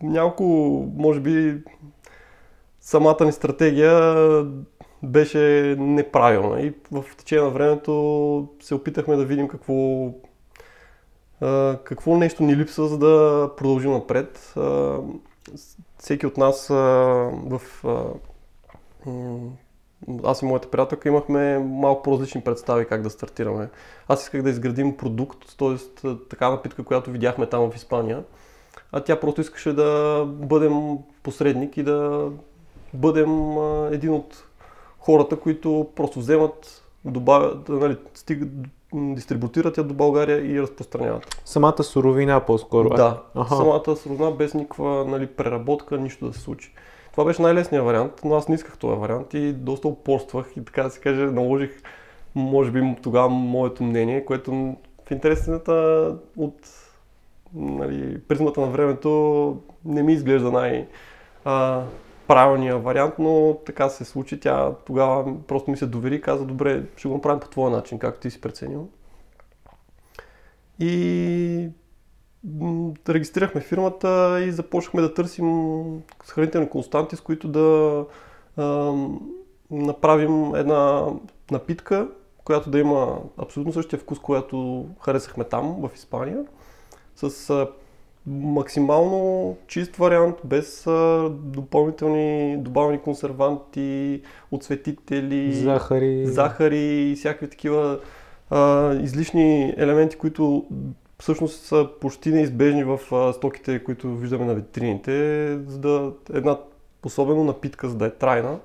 няколко, 0.02 0.44
може 0.96 1.20
би, 1.20 1.62
самата 2.80 3.24
ни 3.24 3.32
стратегия 3.32 4.24
беше 5.02 5.76
неправилна 5.78 6.60
и 6.60 6.72
в 6.92 7.04
течение 7.18 7.44
на 7.44 7.50
времето 7.50 8.48
се 8.60 8.74
опитахме 8.74 9.16
да 9.16 9.24
видим 9.24 9.48
какво 9.48 10.08
какво 11.84 12.16
нещо 12.16 12.42
ни 12.42 12.56
липсва, 12.56 12.88
за 12.88 12.98
да 12.98 13.50
продължим 13.56 13.92
напред. 13.92 14.54
всеки 15.98 16.26
от 16.26 16.36
нас 16.36 16.68
в 16.68 17.60
аз 20.24 20.42
и 20.42 20.44
моята 20.44 20.70
приятелка 20.70 21.08
имахме 21.08 21.58
малко 21.58 22.02
по-различни 22.02 22.40
представи 22.40 22.84
как 22.84 23.02
да 23.02 23.10
стартираме. 23.10 23.68
Аз 24.08 24.22
исках 24.22 24.42
да 24.42 24.50
изградим 24.50 24.96
продукт, 24.96 25.56
т.е. 25.58 26.08
така 26.30 26.50
напитка, 26.50 26.84
която 26.84 27.10
видяхме 27.10 27.46
там 27.46 27.70
в 27.70 27.76
Испания, 27.76 28.24
а 28.92 29.00
тя 29.00 29.20
просто 29.20 29.40
искаше 29.40 29.72
да 29.72 30.24
бъдем 30.26 30.98
посредник 31.22 31.76
и 31.76 31.82
да 31.82 32.28
бъдем 32.94 33.56
един 33.92 34.12
от 34.12 34.44
хората, 34.98 35.36
които 35.36 35.88
просто 35.96 36.18
вземат, 36.18 36.84
добавят, 37.04 37.68
нали, 37.68 37.96
стигат, 38.14 38.48
дистрибутират 38.94 39.78
я 39.78 39.84
до 39.84 39.94
България 39.94 40.52
и 40.52 40.62
разпространяват. 40.62 41.42
Самата 41.44 41.82
суровина 41.82 42.40
по-скоро? 42.40 42.88
Да, 42.88 43.22
Аха. 43.34 43.56
самата 43.56 43.96
суровина 43.96 44.30
без 44.30 44.54
никаква 44.54 45.04
нали, 45.04 45.26
преработка, 45.26 45.98
нищо 45.98 46.26
да 46.26 46.32
се 46.32 46.40
случи. 46.40 46.74
Това 47.10 47.24
беше 47.24 47.42
най-лесният 47.42 47.84
вариант, 47.84 48.12
но 48.24 48.34
аз 48.34 48.48
не 48.48 48.54
исках 48.54 48.78
този 48.78 49.00
вариант 49.00 49.34
и 49.34 49.52
доста 49.52 49.88
упорствах 49.88 50.46
и 50.56 50.64
така 50.64 50.82
да 50.82 50.90
се 50.90 51.00
каже, 51.00 51.26
наложих, 51.26 51.82
може 52.34 52.70
би 52.70 52.96
тогава 53.02 53.28
моето 53.28 53.82
мнение, 53.82 54.24
което 54.24 54.76
в 55.08 55.10
интересната 55.10 55.72
от 56.36 56.54
нали, 57.54 58.20
призмата 58.28 58.60
на 58.60 58.66
времето 58.66 59.56
не 59.84 60.02
ми 60.02 60.12
изглежда 60.12 60.50
най- 60.50 60.86
а, 61.44 61.82
правилния 62.28 62.78
вариант, 62.78 63.14
но 63.18 63.58
така 63.66 63.88
се 63.88 64.04
случи. 64.04 64.40
Тя 64.40 64.74
тогава 64.86 65.46
просто 65.46 65.70
ми 65.70 65.76
се 65.76 65.86
довери 65.86 66.14
и 66.14 66.20
каза, 66.20 66.44
добре, 66.44 66.82
ще 66.96 67.08
го 67.08 67.14
направим 67.14 67.40
по 67.40 67.48
твоя 67.48 67.70
начин, 67.70 67.98
както 67.98 68.20
ти 68.20 68.30
си 68.30 68.40
преценил. 68.40 68.88
И 70.78 71.68
регистрирахме 73.08 73.60
фирмата 73.60 74.40
и 74.44 74.52
започнахме 74.52 75.02
да 75.02 75.14
търсим 75.14 76.02
хранителни 76.28 76.68
константи, 76.68 77.16
с 77.16 77.20
които 77.20 77.48
да 77.48 78.04
а, 78.56 78.94
направим 79.70 80.54
една 80.54 81.06
напитка, 81.50 82.08
която 82.44 82.70
да 82.70 82.78
има 82.78 83.18
абсолютно 83.38 83.72
същия 83.72 83.98
вкус, 83.98 84.18
която 84.18 84.86
харесахме 85.00 85.44
там, 85.44 85.76
в 85.80 85.90
Испания, 85.94 86.44
с 87.16 87.66
максимално 88.28 89.56
чист 89.66 89.96
вариант, 89.96 90.36
без 90.44 90.86
а, 90.86 91.28
допълнителни 91.30 92.56
добавени 92.58 92.98
консерванти, 92.98 94.22
отсветители, 94.50 95.54
захари, 95.54 96.26
захари 96.26 97.10
и 97.10 97.16
всякакви 97.16 97.50
такива 97.50 97.98
а, 98.50 98.94
излишни 98.94 99.74
елементи, 99.76 100.16
които 100.16 100.66
всъщност 101.18 101.62
са 101.62 101.88
почти 102.00 102.30
неизбежни 102.30 102.84
в 102.84 103.00
а, 103.12 103.32
стоките, 103.32 103.84
които 103.84 104.16
виждаме 104.16 104.44
на 104.44 104.54
витрините, 104.54 105.48
за 105.66 105.78
да 105.78 106.12
една 106.32 106.58
особено 107.04 107.44
напитка, 107.44 107.88
за 107.88 107.96
да 107.96 108.06
е 108.06 108.10
трайна, 108.10 108.58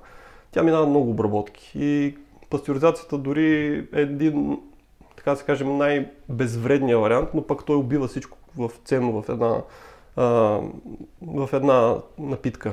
тя 0.52 0.62
минава 0.62 0.86
много 0.86 1.10
обработки. 1.10 1.72
И 1.74 2.14
пастеризацията 2.50 3.18
дори 3.18 3.78
е 3.92 4.00
един, 4.00 4.58
така 5.16 5.30
да 5.30 5.36
се 5.36 5.44
кажем, 5.44 5.76
най-безвредния 5.76 6.98
вариант, 6.98 7.28
но 7.34 7.46
пък 7.46 7.64
той 7.64 7.76
убива 7.76 8.08
всичко 8.08 8.38
в 8.58 8.70
ценно 8.84 9.22
в 9.22 9.28
една, 9.28 9.62
а, 10.16 10.24
в 11.22 11.48
една 11.52 11.96
напитка. 12.18 12.72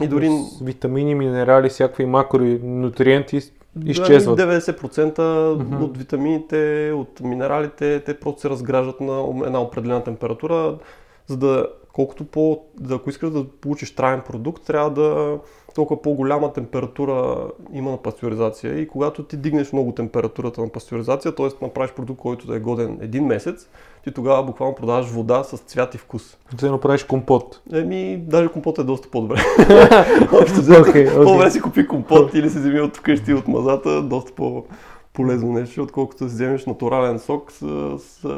И 0.00 0.08
дори... 0.08 0.28
С 0.28 0.60
витамини, 0.60 1.14
минерали, 1.14 1.68
всякакви 1.68 2.06
макронутриенти 2.06 3.40
изчезват. 3.84 4.38
90% 4.38 5.16
mm-hmm. 5.16 5.80
от 5.82 5.98
витамините, 5.98 6.92
от 6.94 7.20
минералите, 7.20 8.00
те 8.00 8.20
просто 8.20 8.40
се 8.40 8.50
разграждат 8.50 9.00
на 9.00 9.46
една 9.46 9.60
определена 9.60 10.04
температура, 10.04 10.78
за 11.26 11.36
да 11.36 11.66
колкото 11.92 12.24
по, 12.24 12.62
да, 12.80 12.94
ако 12.94 13.10
искаш 13.10 13.30
да 13.30 13.44
получиш 13.44 13.94
траен 13.94 14.20
продукт, 14.26 14.66
трябва 14.66 14.90
да 14.90 15.38
толкова 15.76 16.02
по-голяма 16.02 16.52
температура 16.52 17.48
има 17.72 17.90
на 17.90 17.96
пастеризация 17.96 18.78
и 18.78 18.88
когато 18.88 19.22
ти 19.22 19.36
дигнеш 19.36 19.72
много 19.72 19.92
температурата 19.92 20.60
на 20.60 20.68
пастеризация, 20.68 21.34
т.е. 21.34 21.64
направиш 21.64 21.92
продукт, 21.92 22.20
който 22.20 22.46
да 22.46 22.56
е 22.56 22.60
годен 22.60 22.98
един 23.00 23.26
месец, 23.26 23.68
ти 24.04 24.12
тогава 24.12 24.42
буквално 24.42 24.74
продаваш 24.74 25.06
вода 25.06 25.44
с 25.44 25.56
цвят 25.56 25.94
и 25.94 25.98
вкус. 25.98 26.36
Да 26.60 26.70
направиш 26.70 27.04
компот. 27.04 27.60
Еми, 27.72 28.16
даже 28.26 28.48
компот 28.48 28.78
е 28.78 28.84
доста 28.84 29.10
по-добре. 29.10 29.36
okay, 29.58 30.82
okay. 30.82 31.24
По-добре 31.24 31.50
си 31.50 31.60
купи 31.60 31.86
компот 31.86 32.34
или 32.34 32.50
си 32.50 32.58
вземи 32.58 32.80
от 32.80 32.96
вкъщи 32.96 33.34
от 33.34 33.48
мазата, 33.48 34.02
доста 34.02 34.32
по-полезно 34.32 35.52
нещо, 35.52 35.82
отколкото 35.82 36.24
да 36.24 36.30
си 36.30 36.34
вземеш 36.34 36.66
натурален 36.66 37.18
сок 37.18 37.52
с, 37.52 37.90
с 37.98 38.28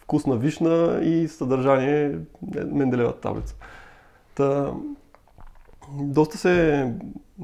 вкусна 0.00 0.36
вишна 0.36 1.00
и 1.02 1.28
съдържание 1.28 2.18
Менделева 2.72 3.12
таблица. 3.12 3.54
Та, 4.34 4.72
доста 5.92 6.38
се, 6.38 6.92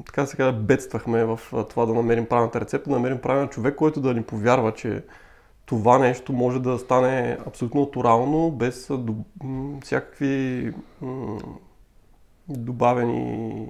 така 0.05 0.25
се 0.25 0.37
казва, 0.37 0.53
бедствахме 0.53 1.25
в 1.25 1.39
това 1.69 1.85
да 1.85 1.93
намерим 1.93 2.25
правилната 2.25 2.61
рецепта, 2.61 2.89
да 2.89 2.95
намерим 2.95 3.17
правилен 3.17 3.47
човек, 3.47 3.75
който 3.75 4.01
да 4.01 4.13
ни 4.13 4.23
повярва, 4.23 4.73
че 4.73 5.03
това 5.65 5.97
нещо 5.97 6.33
може 6.33 6.59
да 6.59 6.79
стане 6.79 7.37
абсолютно 7.47 7.81
натурално, 7.81 8.51
без 8.51 8.91
всякакви 9.81 10.73
добавени 12.49 13.67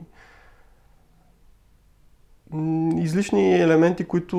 излишни 2.98 3.62
елементи, 3.62 4.06
които 4.06 4.38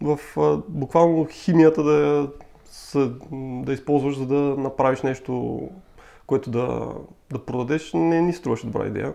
в 0.00 0.18
буквално 0.68 1.26
химията 1.30 1.82
да, 1.82 2.30
да 3.64 3.72
използваш, 3.72 4.16
за 4.18 4.26
да 4.26 4.34
направиш 4.34 5.02
нещо, 5.02 5.60
което 6.26 6.50
да, 6.50 6.92
да 7.32 7.44
продадеш, 7.44 7.90
не 7.94 8.20
ни 8.20 8.32
струваше 8.32 8.66
добра 8.66 8.86
идея. 8.86 9.14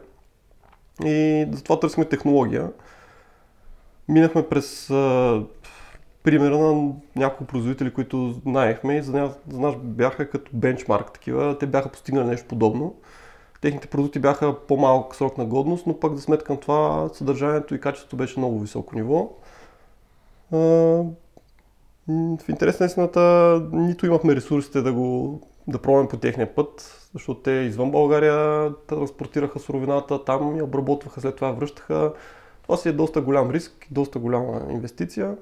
И 1.06 1.48
затова 1.51 1.80
търсихме 1.80 2.06
технология. 2.06 2.72
Минахме 4.08 4.50
през 4.50 4.88
примера 6.24 6.58
на 6.58 6.94
няколко 7.15 7.46
производители, 7.46 7.94
които 7.94 8.32
знаехме 8.46 8.98
и 8.98 9.01
за 9.01 9.12
нас, 9.12 9.32
за 9.50 9.60
нас 9.60 9.75
бяха 9.84 10.30
като 10.30 10.51
бенчмарк 10.53 11.13
такива. 11.13 11.58
Те 11.58 11.68
бяха 11.68 11.89
постигнали 11.89 12.27
нещо 12.27 12.48
подобно. 12.48 12.96
Техните 13.62 13.88
продукти 13.88 14.20
бяха 14.20 14.60
по-малък 14.68 15.15
срок 15.15 15.38
на 15.38 15.46
годност, 15.46 15.88
но 15.88 16.00
пък 16.00 16.15
за 16.15 16.22
сметка 16.22 16.53
на 16.53 16.60
това 16.60 17.10
съдържанието 17.13 17.75
и 17.75 17.80
качеството 17.80 18.15
беше 18.15 18.39
много 18.39 18.60
високо 18.60 18.96
ниво. 18.96 19.30
В 22.12 22.50
интерес 22.50 22.80
на 22.80 22.86
истината, 22.86 23.22
нито 23.72 24.06
имахме 24.06 24.36
ресурсите 24.36 24.82
да 24.82 24.94
го 24.94 25.41
да 25.68 25.80
пробваме 25.80 26.10
по 26.10 26.18
техния 26.18 26.56
път, 26.56 27.01
защото 27.13 27.41
те 27.41 27.51
извън 27.51 27.91
България 27.91 28.70
транспортираха 28.88 29.60
суровината, 29.60 30.25
там 30.25 30.56
я 30.58 30.63
обработваха, 30.63 31.22
след 31.22 31.36
това 31.36 31.51
връщаха. 31.51 32.13
Това 32.63 32.77
си 32.77 32.89
е 32.89 32.94
доста 32.94 33.22
голям 33.22 33.51
риск, 33.51 33.88
доста 33.91 34.20
голяма 34.20 34.62
инвестиция. 34.70 35.36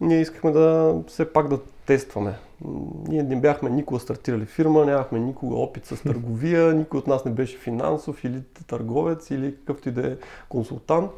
Ние 0.00 0.20
искахме 0.20 0.50
да 0.50 0.96
все 1.06 1.32
пак 1.32 1.48
да 1.48 1.60
тестваме. 1.86 2.38
Ние 3.08 3.22
не 3.22 3.40
бяхме 3.40 3.70
никога 3.70 4.00
стартирали 4.00 4.46
фирма, 4.46 4.84
нямахме 4.84 5.20
никога 5.20 5.56
опит 5.56 5.86
с 5.86 6.02
търговия, 6.02 6.74
никой 6.74 6.98
от 6.98 7.06
нас 7.06 7.24
не 7.24 7.30
беше 7.30 7.58
финансов 7.58 8.24
или 8.24 8.42
търговец 8.66 9.30
или 9.30 9.56
какъвто 9.56 9.88
и 9.88 9.92
да 9.92 10.12
е 10.12 10.16
консултант. 10.48 11.10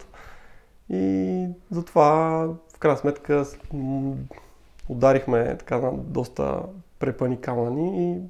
И 0.90 1.47
затова 1.71 2.04
в 2.75 2.78
крайна 2.78 2.99
сметка 2.99 3.44
ударихме 4.88 5.56
така 5.59 5.78
на 5.78 5.92
доста 5.92 6.62
препани 7.04 7.40
камъни 7.40 8.12
и 8.12 8.20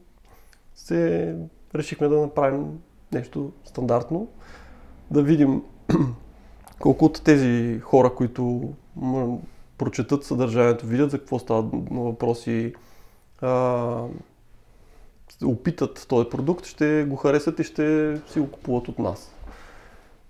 се 0.74 1.36
решихме 1.74 2.08
да 2.08 2.20
направим 2.20 2.78
нещо 3.12 3.52
стандартно, 3.64 4.28
да 5.10 5.22
видим 5.22 5.62
колко 6.80 7.04
от 7.04 7.22
тези 7.24 7.80
хора, 7.80 8.14
които 8.14 8.72
прочетат 9.78 10.24
съдържанието, 10.24 10.86
видят 10.86 11.10
за 11.10 11.18
какво 11.18 11.38
става 11.38 11.62
въпроси, 11.90 12.74
а, 13.40 14.02
опитат 15.44 16.06
този 16.08 16.28
продукт, 16.28 16.66
ще 16.66 17.04
го 17.08 17.16
харесат 17.16 17.58
и 17.58 17.64
ще 17.64 18.16
си 18.28 18.40
го 18.40 18.50
купуват 18.50 18.88
от 18.88 18.98
нас. 18.98 19.34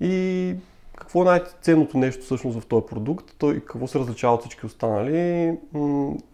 И 0.00 0.54
какво 0.98 1.22
е 1.22 1.24
най-ценното 1.24 1.98
нещо 1.98 2.24
всъщност 2.24 2.60
в 2.60 2.66
този 2.66 2.86
продукт? 2.86 3.34
Той 3.38 3.60
какво 3.60 3.86
се 3.86 3.98
различава 3.98 4.34
от 4.34 4.40
всички 4.40 4.66
останали? 4.66 5.58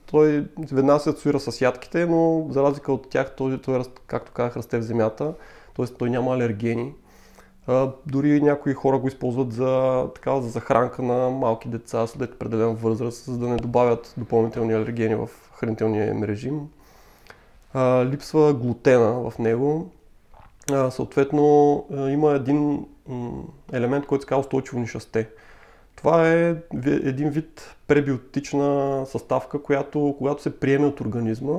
Той 0.06 0.46
веднага 0.72 1.00
се 1.00 1.10
асоциира 1.10 1.40
с 1.40 1.60
ядките, 1.60 2.06
но 2.06 2.46
за 2.50 2.62
разлика 2.62 2.92
от 2.92 3.10
тях 3.10 3.36
той, 3.36 3.60
той 3.60 3.82
както 4.06 4.32
казах, 4.32 4.56
расте 4.56 4.78
в 4.78 4.82
земята, 4.82 5.34
т.е. 5.76 5.86
той 5.86 6.10
няма 6.10 6.34
алергени. 6.34 6.94
Дори 8.06 8.40
някои 8.40 8.74
хора 8.74 8.98
го 8.98 9.08
използват 9.08 9.52
за, 9.52 10.04
така, 10.14 10.40
за 10.40 10.48
захранка 10.48 11.02
на 11.02 11.30
малки 11.30 11.68
деца 11.68 12.06
след 12.06 12.34
определен 12.34 12.74
възраст, 12.74 13.24
за 13.24 13.38
да 13.38 13.48
не 13.48 13.56
добавят 13.56 14.14
допълнителни 14.16 14.72
алергени 14.72 15.14
в 15.14 15.28
хранителния 15.52 16.10
им 16.10 16.24
режим. 16.24 16.60
Липсва 18.04 18.54
глутена 18.54 19.30
в 19.30 19.38
него. 19.38 19.90
Съответно, 20.90 21.84
има 21.90 22.32
един 22.32 22.86
елемент, 23.72 24.06
който 24.06 24.22
се 24.22 24.28
казва 24.28 24.40
устойчиво 24.40 24.80
нишасте. 24.80 25.28
Това 25.96 26.28
е 26.28 26.56
един 26.84 27.30
вид 27.30 27.76
пребиотична 27.86 29.02
съставка, 29.06 29.62
която 29.62 30.14
когато 30.18 30.42
се 30.42 30.60
приеме 30.60 30.86
от 30.86 31.00
организма, 31.00 31.58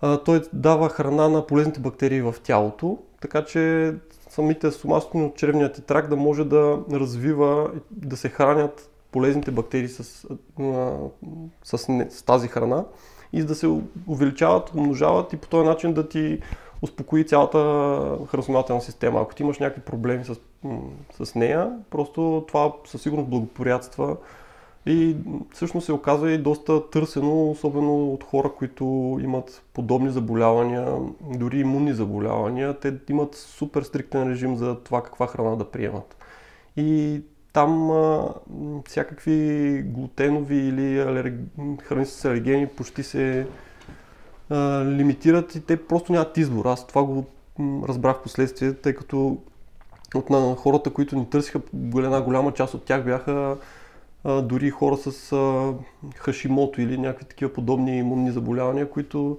а, 0.00 0.18
той 0.18 0.42
дава 0.52 0.88
храна 0.88 1.28
на 1.28 1.46
полезните 1.46 1.80
бактерии 1.80 2.22
в 2.22 2.34
тялото, 2.42 2.98
така 3.20 3.44
че 3.44 3.94
самите 4.28 4.70
стомасто 4.70 5.32
червният 5.36 5.74
ти 5.74 5.82
трак 5.82 6.08
да 6.08 6.16
може 6.16 6.44
да 6.44 6.78
развива, 6.92 7.70
да 7.90 8.16
се 8.16 8.28
хранят 8.28 8.90
полезните 9.12 9.50
бактерии 9.50 9.88
с, 9.88 10.04
с, 11.64 11.78
с 12.10 12.22
тази 12.22 12.48
храна 12.48 12.84
и 13.32 13.42
да 13.42 13.54
се 13.54 13.80
увеличават, 14.06 14.74
умножават 14.74 15.32
и 15.32 15.36
по 15.36 15.48
този 15.48 15.68
начин 15.68 15.92
да 15.92 16.08
ти 16.08 16.40
успокои 16.82 17.26
цялата 17.26 17.58
храносмилателна 18.30 18.82
система. 18.82 19.20
Ако 19.20 19.34
ти 19.34 19.42
имаш 19.42 19.58
някакви 19.58 19.82
проблеми 19.82 20.24
с, 20.24 20.36
с 21.24 21.34
нея, 21.34 21.72
просто 21.90 22.44
това 22.48 22.72
със 22.84 23.02
сигурност 23.02 23.30
благоприятства 23.30 24.16
и 24.86 25.16
всъщност 25.52 25.84
се 25.84 25.92
оказва 25.92 26.32
и 26.32 26.38
доста 26.38 26.90
търсено, 26.90 27.50
особено 27.50 28.12
от 28.12 28.24
хора, 28.24 28.52
които 28.58 28.84
имат 29.22 29.62
подобни 29.74 30.10
заболявания, 30.10 30.98
дори 31.20 31.58
имунни 31.58 31.92
заболявания. 31.92 32.78
Те 32.80 32.94
имат 33.08 33.34
супер 33.34 33.82
стриктен 33.82 34.30
режим 34.30 34.56
за 34.56 34.80
това 34.80 35.02
каква 35.02 35.26
храна 35.26 35.56
да 35.56 35.70
приемат. 35.70 36.16
И 36.76 37.20
там 37.52 37.90
а, 37.90 38.28
всякакви 38.88 39.82
глутенови 39.86 40.56
или 40.56 41.00
алерг... 41.00 41.34
храни 41.82 42.06
с 42.06 42.24
алергени 42.24 42.66
почти 42.66 43.02
се 43.02 43.46
лимитират 44.84 45.54
и 45.54 45.60
те 45.60 45.86
просто 45.86 46.12
нямат 46.12 46.36
избор. 46.36 46.64
Аз 46.64 46.86
това 46.86 47.04
го 47.04 47.24
разбрах 47.60 48.16
в 48.16 48.22
последствие, 48.22 48.72
тъй 48.72 48.94
като 48.94 49.38
от 50.14 50.30
на 50.30 50.54
хората, 50.56 50.90
които 50.90 51.16
ни 51.16 51.30
търсиха, 51.30 51.60
една 51.96 52.22
голяма 52.22 52.52
част 52.52 52.74
от 52.74 52.84
тях 52.84 53.04
бяха 53.04 53.56
а, 54.24 54.42
дори 54.42 54.70
хора 54.70 54.96
с 54.96 55.32
а, 55.32 55.72
хашимото 56.16 56.80
или 56.80 56.98
някакви 56.98 57.24
такива 57.24 57.52
подобни 57.52 57.98
имунни 57.98 58.30
заболявания, 58.30 58.90
които 58.90 59.38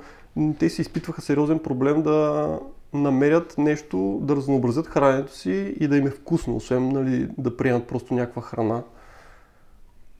те 0.59 0.69
си 0.69 0.81
изпитваха 0.81 1.21
сериозен 1.21 1.59
проблем 1.59 2.03
да 2.03 2.59
намерят 2.93 3.57
нещо, 3.57 4.19
да 4.21 4.35
разнообразят 4.35 4.87
храненето 4.87 5.35
си 5.35 5.75
и 5.79 5.87
да 5.87 5.97
им 5.97 6.07
е 6.07 6.11
вкусно, 6.11 6.55
освен 6.55 6.89
нали, 6.89 7.27
да 7.37 7.57
приемат 7.57 7.87
просто 7.87 8.13
някаква 8.13 8.41
храна. 8.41 8.83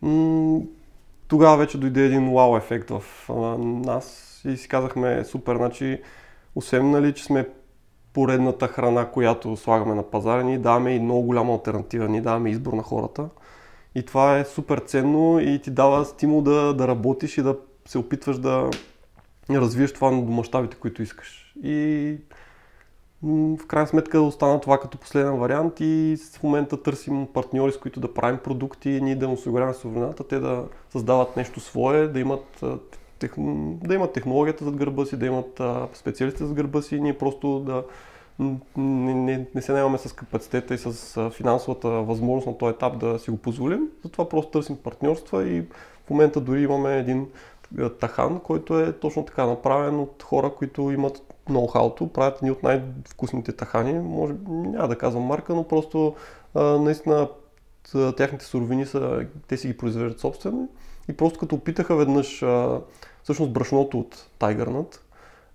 М- 0.01 0.61
тогава 1.27 1.57
вече 1.57 1.77
дойде 1.77 2.05
един 2.05 2.33
вау 2.33 2.57
ефект 2.57 2.89
в 2.89 3.03
а, 3.29 3.33
нас 3.57 4.41
и 4.45 4.57
си 4.57 4.67
казахме 4.67 5.23
супер, 5.25 5.55
значи, 5.55 6.01
освен 6.55 6.91
нали, 6.91 7.13
че 7.13 7.23
сме 7.23 7.47
поредната 8.13 8.67
храна, 8.67 9.05
която 9.05 9.57
слагаме 9.57 9.95
на 9.95 10.03
пазара, 10.03 10.43
ние 10.43 10.57
даваме 10.57 10.91
и 10.91 10.99
много 10.99 11.21
голяма 11.21 11.53
альтернатива, 11.53 12.07
ние 12.07 12.21
даваме 12.21 12.49
избор 12.49 12.73
на 12.73 12.83
хората. 12.83 13.29
И 13.95 14.03
това 14.03 14.37
е 14.37 14.45
супер 14.45 14.77
ценно 14.77 15.39
и 15.39 15.61
ти 15.61 15.71
дава 15.71 16.05
стимул 16.05 16.41
да, 16.41 16.73
да 16.73 16.87
работиш 16.87 17.37
и 17.37 17.41
да 17.41 17.57
се 17.85 17.97
опитваш 17.97 18.37
да 18.37 18.69
развиеш 19.49 19.93
това 19.93 20.11
на 20.11 20.21
мащабите, 20.21 20.77
които 20.77 21.01
искаш. 21.01 21.53
И 21.63 22.17
в 23.23 23.67
крайна 23.67 23.87
сметка 23.87 24.21
остана 24.21 24.61
това 24.61 24.79
като 24.79 24.97
последен 24.97 25.37
вариант 25.37 25.73
и 25.79 26.17
в 26.39 26.43
момента 26.43 26.83
търсим 26.83 27.27
партньори, 27.33 27.71
с 27.71 27.77
които 27.77 27.99
да 27.99 28.13
правим 28.13 28.39
продукти, 28.43 28.89
ние 29.01 29.15
да 29.15 29.27
осигуряваме 29.27 29.73
суровината, 29.73 30.27
те 30.27 30.39
да 30.39 30.63
създават 30.89 31.37
нещо 31.37 31.59
свое, 31.59 32.07
да 32.07 32.19
имат, 32.19 32.63
тех... 33.19 33.33
да 33.83 33.93
имат 33.93 34.13
технологията 34.13 34.65
зад 34.65 34.75
гърба 34.75 35.05
си, 35.05 35.17
да 35.17 35.25
имат 35.25 35.61
специалисти 35.93 36.45
зад 36.45 36.53
гърба 36.53 36.81
си 36.81 36.95
и 36.95 37.01
ние 37.01 37.17
просто 37.17 37.59
да 37.59 37.83
не, 38.77 39.13
не, 39.13 39.45
не 39.55 39.61
се 39.61 39.71
наемаме 39.71 39.97
с 39.97 40.13
капацитета 40.13 40.73
и 40.73 40.77
с 40.77 41.29
финансовата 41.29 41.89
възможност 41.89 42.47
на 42.47 42.57
този 42.57 42.73
етап 42.75 42.97
да 42.97 43.19
си 43.19 43.31
го 43.31 43.37
позволим. 43.37 43.87
Затова 44.03 44.29
просто 44.29 44.51
търсим 44.51 44.77
партньорства 44.77 45.47
и 45.47 45.61
в 46.05 46.09
момента 46.09 46.41
дори 46.41 46.61
имаме 46.61 46.97
един 46.97 47.27
тахан, 47.99 48.39
който 48.39 48.79
е 48.79 48.93
точно 48.93 49.25
така 49.25 49.45
направен 49.45 49.99
от 49.99 50.23
хора, 50.23 50.51
които 50.57 50.91
имат 50.91 51.26
ноу-хауто, 51.49 52.11
правят 52.11 52.41
ни 52.41 52.51
от 52.51 52.63
най-вкусните 52.63 53.51
тахани. 53.51 53.99
Може, 53.99 54.33
няма 54.47 54.87
да 54.87 54.97
казвам 54.97 55.23
марка, 55.23 55.55
но 55.55 55.67
просто 55.67 56.15
а, 56.53 56.63
наистина 56.63 57.29
тяхните 58.17 58.45
суровини 58.45 58.85
са, 58.85 59.25
те 59.47 59.57
си 59.57 59.67
ги 59.67 59.77
произвеждат 59.77 60.19
собствено. 60.19 60.69
И 61.09 61.13
просто 61.13 61.39
като 61.39 61.55
опитаха 61.55 61.95
веднъж 61.95 62.43
а, 62.43 62.81
всъщност 63.23 63.53
брашното 63.53 63.99
от 63.99 64.29
Тайгърнат, 64.39 65.03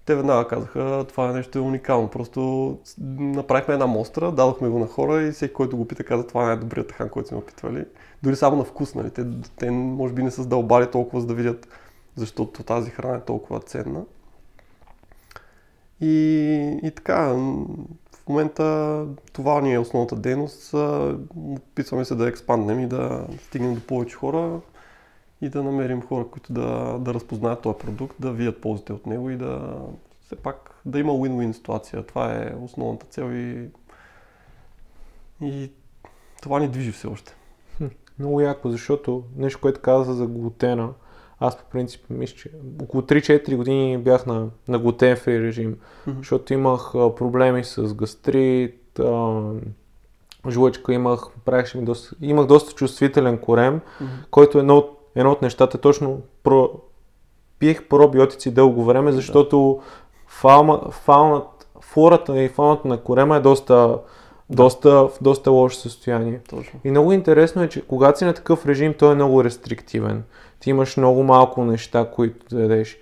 те 0.05 0.15
веднага 0.15 0.49
казаха, 0.49 1.05
това 1.09 1.31
е 1.31 1.33
нещо 1.33 1.65
уникално. 1.65 2.09
Просто 2.09 2.79
направихме 3.19 3.75
една 3.75 3.87
мостра, 3.87 4.31
дадохме 4.31 4.69
го 4.69 4.79
на 4.79 4.87
хора 4.87 5.23
и 5.23 5.33
всеки, 5.33 5.55
който 5.55 5.77
го 5.77 5.89
пита, 5.89 6.05
каза, 6.05 6.27
това 6.27 6.43
е 6.43 6.47
най-добрият 6.47 6.89
тахан, 6.89 7.09
който 7.09 7.29
сме 7.29 7.39
опитвали. 7.39 7.85
Дори 8.23 8.37
само 8.37 8.57
на 8.57 8.65
вкус, 8.65 8.95
нали? 8.95 9.11
Те, 9.11 9.27
те 9.57 9.71
може 9.71 10.15
би 10.15 10.23
не 10.23 10.31
са 10.31 10.43
задълбали 10.43 10.91
толкова, 10.91 11.21
за 11.21 11.27
да 11.27 11.35
видят, 11.35 11.69
защото 12.17 12.63
тази 12.63 12.91
храна 12.91 13.17
е 13.17 13.25
толкова 13.25 13.61
ценна. 13.61 14.03
И, 16.03 16.81
и 16.83 16.91
така, 16.91 17.23
в 18.12 18.29
момента 18.29 19.07
това 19.33 19.61
ни 19.61 19.75
е 19.75 19.79
основната 19.79 20.17
дейност. 20.17 20.75
Опитваме 21.37 22.05
се 22.05 22.15
да 22.15 22.29
експанднем 22.29 22.81
и 22.81 22.87
да 22.87 23.27
стигнем 23.47 23.75
до 23.75 23.81
повече 23.81 24.17
хора 24.17 24.61
и 25.41 25.49
да 25.49 25.62
намерим 25.62 26.03
хора, 26.03 26.27
които 26.31 26.53
да, 26.53 26.99
да 26.99 27.15
разпознаят 27.15 27.62
този 27.62 27.79
продукт, 27.79 28.17
да 28.21 28.33
видят 28.33 28.61
ползите 28.61 28.93
от 28.93 29.07
него 29.07 29.31
и 29.31 29.37
да 29.37 29.79
все 30.25 30.37
пак 30.37 30.71
да 30.87 30.99
има 30.99 31.12
win-win 31.12 31.53
ситуация. 31.53 32.07
Това 32.07 32.33
е 32.33 32.55
основната 32.62 33.07
цел 33.07 33.33
и, 33.33 33.69
и 35.41 35.71
това 36.43 36.61
ни 36.61 36.69
движи 36.69 36.93
все 36.93 37.07
още. 37.07 37.35
Много 38.19 38.41
яко, 38.41 38.71
защото 38.71 39.25
нещо, 39.37 39.61
което 39.61 39.81
каза 39.81 40.15
за 40.15 40.27
глутена, 40.27 40.93
аз 41.43 41.59
по 41.59 41.65
принцип 41.65 42.01
мисля, 42.11 42.37
че 42.37 42.51
около 42.83 43.03
3-4 43.03 43.57
години 43.57 43.99
бях 43.99 44.27
на, 44.27 44.47
на 44.69 44.79
глутен 44.79 45.17
фри 45.17 45.43
режим, 45.43 45.77
mm-hmm. 45.77 46.19
защото 46.19 46.53
имах 46.53 46.95
а, 46.95 47.15
проблеми 47.15 47.65
с 47.65 47.95
гастрит, 47.95 48.99
а, 48.99 49.43
жлъчка, 50.51 50.93
имах, 50.93 51.27
правеше 51.45 51.79
ми 51.79 51.85
доста, 51.85 52.17
имах 52.21 52.47
доста 52.47 52.73
чувствителен 52.73 53.39
корем, 53.39 53.81
mm-hmm. 53.81 54.07
който 54.31 54.59
е 54.59 54.61
едно 54.61 54.77
от 54.77 54.99
едно 55.15 55.33
от 55.33 55.43
нещата 55.43 55.79
точно 55.79 56.21
про... 56.43 56.71
пиех 57.59 57.89
пробиотици 57.89 58.51
дълго 58.51 58.85
време, 58.85 59.13
защото 59.13 59.81
да. 59.81 59.85
фауна, 60.27 60.81
фаунат, 60.91 61.69
флората 61.81 62.43
и 62.43 62.49
фауната 62.49 62.89
на 62.89 63.01
корема 63.01 63.37
е 63.37 63.41
доста, 63.41 63.99
доста, 64.51 64.91
в 64.91 65.11
доста 65.21 65.51
лошо 65.51 65.77
състояние. 65.77 66.41
Точно. 66.51 66.81
И 66.85 66.91
много 66.91 67.13
интересно 67.13 67.63
е, 67.63 67.69
че 67.69 67.87
когато 67.87 68.19
си 68.19 68.25
на 68.25 68.35
такъв 68.35 68.67
режим, 68.67 68.95
той 68.95 69.13
е 69.13 69.15
много 69.15 69.45
рестриктивен. 69.45 70.25
Ти 70.62 70.70
имаш 70.70 70.96
много 70.96 71.22
малко 71.22 71.64
неща, 71.64 72.11
които 72.14 72.46
да 72.51 72.62
дадеш. 72.62 72.98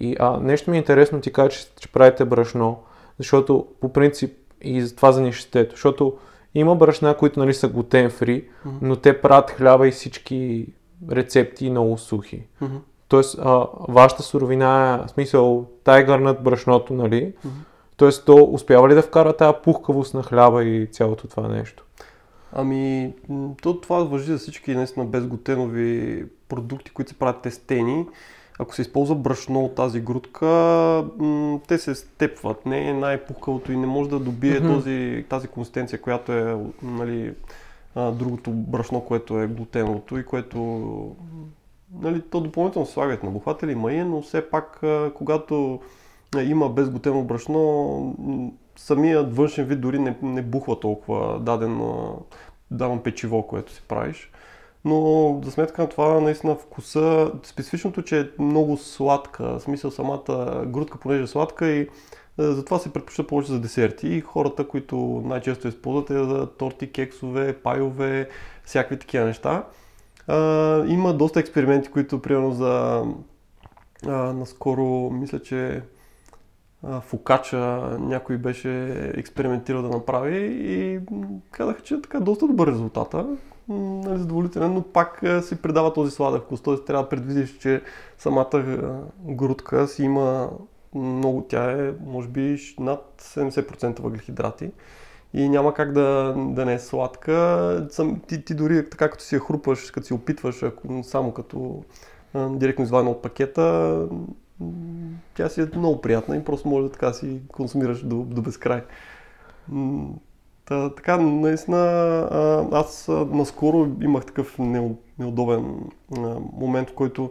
И 0.00 0.16
а, 0.20 0.40
нещо 0.40 0.70
ми 0.70 0.76
е 0.76 0.78
интересно, 0.78 1.20
ти 1.20 1.32
кажа, 1.32 1.48
че, 1.50 1.66
че 1.80 1.92
правите 1.92 2.24
брашно, 2.24 2.78
защото 3.18 3.66
по 3.80 3.92
принцип 3.92 4.32
и 4.62 4.82
за 4.82 4.96
това 4.96 5.12
за 5.12 5.20
нещето, 5.20 5.70
защото 5.70 6.16
има 6.54 6.76
брашна, 6.76 7.16
които 7.16 7.40
нали, 7.40 7.54
са 7.54 7.68
глутен 7.68 8.10
фри, 8.10 8.44
mm-hmm. 8.44 8.72
но 8.82 8.96
те 8.96 9.20
правят 9.20 9.50
хляба 9.50 9.88
и 9.88 9.90
всички 9.90 10.66
рецепти 11.10 11.70
много 11.70 11.98
сухи. 11.98 12.42
Mm-hmm. 12.62 12.78
Тоест, 13.08 13.38
а, 13.42 13.66
вашата 13.88 14.22
суровина 14.22 15.00
е, 15.02 15.06
в 15.06 15.10
смисъл, 15.10 15.66
тайгър 15.84 16.18
над 16.18 16.42
брашното, 16.42 16.94
нали? 16.94 17.22
Mm-hmm. 17.24 17.50
Тоест, 17.96 18.24
то 18.24 18.48
успява 18.52 18.88
ли 18.88 18.94
да 18.94 19.02
вкара 19.02 19.36
тази 19.36 19.56
пухкавост 19.64 20.14
на 20.14 20.22
хляба 20.22 20.64
и 20.64 20.86
цялото 20.86 21.28
това 21.28 21.48
нещо? 21.48 21.84
Ами, 22.52 23.12
то, 23.62 23.80
това 23.80 24.02
въжи 24.04 24.32
за 24.32 24.38
всички 24.38 24.74
наистина 24.74 25.04
безглутенови 25.04 26.24
продукти, 26.54 26.90
които 26.90 27.10
се 27.10 27.18
правят 27.18 27.42
тестени. 27.42 28.06
Ако 28.58 28.74
се 28.74 28.82
използва 28.82 29.14
брашно 29.14 29.64
от 29.64 29.74
тази 29.74 30.00
грудка, 30.00 30.46
м- 31.18 31.60
те 31.68 31.78
се 31.78 31.94
степват. 31.94 32.66
Не 32.66 32.88
е 32.88 32.92
най-пухкавото 32.92 33.72
и 33.72 33.76
не 33.76 33.86
може 33.86 34.10
да 34.10 34.18
добие 34.18 34.60
mm-hmm. 34.60 34.74
този, 34.74 35.24
тази 35.28 35.48
консистенция, 35.48 36.00
която 36.00 36.32
е 36.32 36.56
нали, 36.82 37.34
а, 37.94 38.10
другото 38.10 38.50
брашно, 38.50 39.00
което 39.00 39.40
е 39.40 39.46
глутеновото 39.46 40.18
и 40.18 40.24
което 40.24 40.58
нали, 42.00 42.22
то 42.30 42.40
допълнително 42.40 42.86
слагат 42.86 43.22
на 43.22 43.30
бухватели, 43.30 43.74
мае, 43.74 44.04
но 44.04 44.22
все 44.22 44.50
пак, 44.50 44.82
а, 44.82 45.12
когато 45.14 45.80
има 46.44 46.68
безглутеново 46.68 47.24
брашно, 47.24 48.50
самият 48.76 49.36
външен 49.36 49.64
вид 49.64 49.80
дори 49.80 49.98
не, 49.98 50.16
не 50.22 50.42
бухва 50.42 50.80
толкова 50.80 51.40
даден, 51.40 51.80
даден 52.70 52.98
печиво, 52.98 53.46
което 53.46 53.72
си 53.72 53.82
правиш. 53.88 54.30
Но 54.84 55.40
за 55.44 55.50
сметка 55.50 55.82
на 55.82 55.88
това, 55.88 56.20
наистина 56.20 56.54
вкуса, 56.54 57.32
специфичното, 57.42 58.02
че 58.02 58.20
е 58.20 58.42
много 58.42 58.76
сладка, 58.76 59.44
в 59.44 59.60
смисъл 59.60 59.90
самата 59.90 60.62
грудка, 60.66 60.98
понеже 60.98 61.22
е 61.22 61.26
сладка 61.26 61.66
и 61.66 61.88
затова 62.38 62.78
се 62.78 62.92
предпочита 62.92 63.26
повече 63.26 63.52
за 63.52 63.60
десерти 63.60 64.08
и 64.08 64.20
хората, 64.20 64.68
които 64.68 65.22
най-често 65.24 65.68
използват 65.68 66.10
е 66.10 66.24
за 66.24 66.46
торти, 66.46 66.92
кексове, 66.92 67.52
пайове, 67.52 68.28
всякакви 68.64 68.98
такива 68.98 69.24
неща. 69.24 69.64
А, 70.26 70.36
има 70.86 71.14
доста 71.14 71.40
експерименти, 71.40 71.90
които 71.90 72.22
примерно 72.22 72.52
за 72.52 73.04
а, 74.06 74.10
наскоро, 74.32 75.10
мисля, 75.10 75.42
че 75.42 75.82
фокача 77.00 77.96
някой 78.00 78.36
беше 78.36 78.88
експериментирал 79.14 79.82
да 79.82 79.88
направи 79.88 80.38
и 80.60 81.00
казах, 81.50 81.82
че 81.82 81.94
е 81.94 82.02
така 82.02 82.20
доста 82.20 82.46
добър 82.46 82.68
резултата, 82.68 83.26
нали, 83.68 84.18
задоволителен, 84.18 84.74
но 84.74 84.82
пак 84.82 85.22
си 85.42 85.56
придава 85.56 85.92
този 85.92 86.10
сладък 86.10 86.42
вкус. 86.42 86.62
Т.е. 86.62 86.76
трябва 86.76 87.02
да 87.02 87.08
предвидиш, 87.08 87.58
че 87.58 87.82
самата 88.18 88.64
грудка 89.24 89.88
си 89.88 90.02
има 90.02 90.50
много, 90.94 91.46
тя 91.48 91.70
е 91.70 91.92
може 92.06 92.28
би 92.28 92.58
над 92.78 93.14
70% 93.18 94.00
въглехидрати 94.00 94.70
и 95.34 95.48
няма 95.48 95.74
как 95.74 95.92
да, 95.92 96.34
да 96.36 96.64
не 96.64 96.74
е 96.74 96.78
сладка. 96.78 97.88
Ти, 98.28 98.44
ти 98.44 98.54
дори 98.54 98.90
така 98.90 99.10
като 99.10 99.24
си 99.24 99.34
я 99.34 99.40
хрупаш, 99.40 99.90
като 99.90 100.06
си 100.06 100.14
опитваш, 100.14 100.62
ако, 100.62 101.02
само 101.02 101.32
като 101.32 101.82
а, 102.34 102.48
директно 102.48 102.84
извадена 102.84 103.10
от 103.10 103.22
пакета, 103.22 103.98
тя 105.34 105.48
си 105.48 105.60
е 105.60 105.76
много 105.76 106.00
приятна 106.00 106.36
и 106.36 106.44
просто 106.44 106.68
може 106.68 106.86
да 106.86 106.92
така 106.92 107.12
си 107.12 107.40
консумираш 107.48 108.02
до, 108.02 108.16
до 108.16 108.42
безкрай. 108.42 108.82
Та, 110.66 110.90
така, 110.90 111.16
наистина, 111.16 111.78
аз 112.72 113.08
наскоро 113.30 113.88
имах 114.02 114.26
такъв 114.26 114.58
неудобен 115.18 115.80
момент, 116.52 116.90
в 116.90 116.94
който 116.94 117.30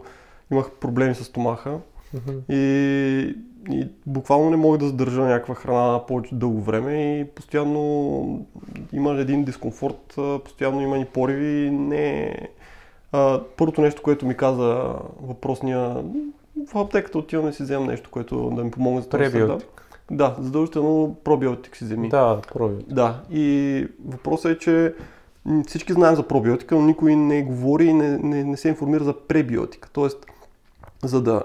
имах 0.52 0.70
проблеми 0.70 1.14
с 1.14 1.24
стомаха. 1.24 1.78
И, 2.48 3.36
и 3.70 3.88
буквално 4.06 4.50
не 4.50 4.56
мога 4.56 4.78
да 4.78 4.86
задържа 4.86 5.22
някаква 5.22 5.54
храна 5.54 6.06
повече 6.06 6.34
дълго 6.34 6.60
време 6.60 7.20
и 7.20 7.24
постоянно 7.24 8.46
има 8.92 9.10
един 9.10 9.44
дискомфорт, 9.44 10.14
постоянно 10.44 10.80
има 10.80 10.98
и 10.98 11.04
пориви 11.04 11.70
не 11.70 12.36
Първото 13.56 13.80
нещо, 13.80 14.02
което 14.02 14.26
ми 14.26 14.36
каза 14.36 14.94
въпросния 15.22 16.04
в 16.72 16.78
аптеката 16.78 17.18
отивам 17.18 17.48
и 17.48 17.52
си 17.52 17.62
вземам 17.62 17.86
нещо, 17.86 18.10
което 18.10 18.50
да 18.50 18.64
ми 18.64 18.70
помогне 18.70 19.00
за 19.00 19.08
този 19.08 19.22
Пребиотик. 19.22 19.73
Да, 20.10 20.36
задължително 20.38 21.16
пробиотик 21.24 21.76
си 21.76 21.84
вземи. 21.84 22.08
Да, 22.08 22.40
пробиотик. 22.52 22.88
Да, 22.88 23.22
и 23.30 23.86
въпросът 24.04 24.52
е, 24.52 24.58
че 24.58 24.94
всички 25.66 25.92
знаем 25.92 26.16
за 26.16 26.22
пробиотика, 26.22 26.74
но 26.74 26.82
никой 26.82 27.16
не 27.16 27.42
говори 27.42 27.84
и 27.84 27.92
не, 27.92 28.18
не, 28.18 28.44
не 28.44 28.56
се 28.56 28.68
информира 28.68 29.04
за 29.04 29.18
пребиотика. 29.18 29.88
Тоест, 29.92 30.26
за 31.02 31.22
да 31.22 31.42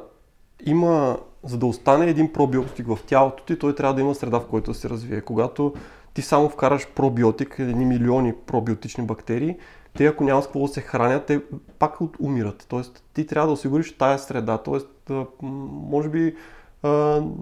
има, 0.66 1.18
за 1.44 1.58
да 1.58 1.66
остане 1.66 2.06
един 2.06 2.34
пробиотик 2.34 2.88
в 2.88 3.00
тялото 3.08 3.44
ти, 3.44 3.60
той 3.60 3.76
трябва 3.76 3.94
да 3.94 4.02
има 4.02 4.16
среда, 4.16 4.40
в 4.40 4.48
която 4.48 4.72
да 4.72 4.78
се 4.78 4.90
развие. 4.90 5.22
Когато 5.22 5.74
ти 6.14 6.22
само 6.22 6.50
вкараш 6.50 6.88
пробиотик, 6.88 7.56
едни 7.60 7.86
милиони 7.86 8.34
пробиотични 8.46 9.04
бактерии, 9.06 9.58
те 9.98 10.06
ако 10.06 10.24
няма 10.24 10.42
с 10.42 10.46
какво 10.46 10.62
да 10.62 10.68
се 10.68 10.82
хранят, 10.82 11.26
те 11.26 11.42
пак 11.80 11.98
умират. 12.20 12.66
Тоест 12.70 13.04
ти 13.14 13.28
трябва 13.28 13.48
да 13.48 13.54
осигуриш 13.54 13.98
тая 13.98 14.20
среда. 14.20 14.58
Тоест, 14.58 15.12
може 15.42 16.10
би, 16.10 16.36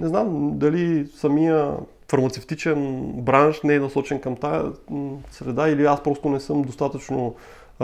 не 0.02 0.08
знам 0.08 0.58
дали 0.60 1.08
самия 1.08 1.78
фармацевтичен 2.12 3.12
бранш 3.14 3.62
не 3.62 3.76
е 3.76 3.80
насочен 3.80 4.22
към 4.22 4.36
тая 4.36 4.64
среда 5.32 5.70
или 5.70 5.86
аз 5.86 6.04
просто 6.04 6.30
не 6.30 6.40
съм 6.40 6.62
достатъчно 6.62 7.36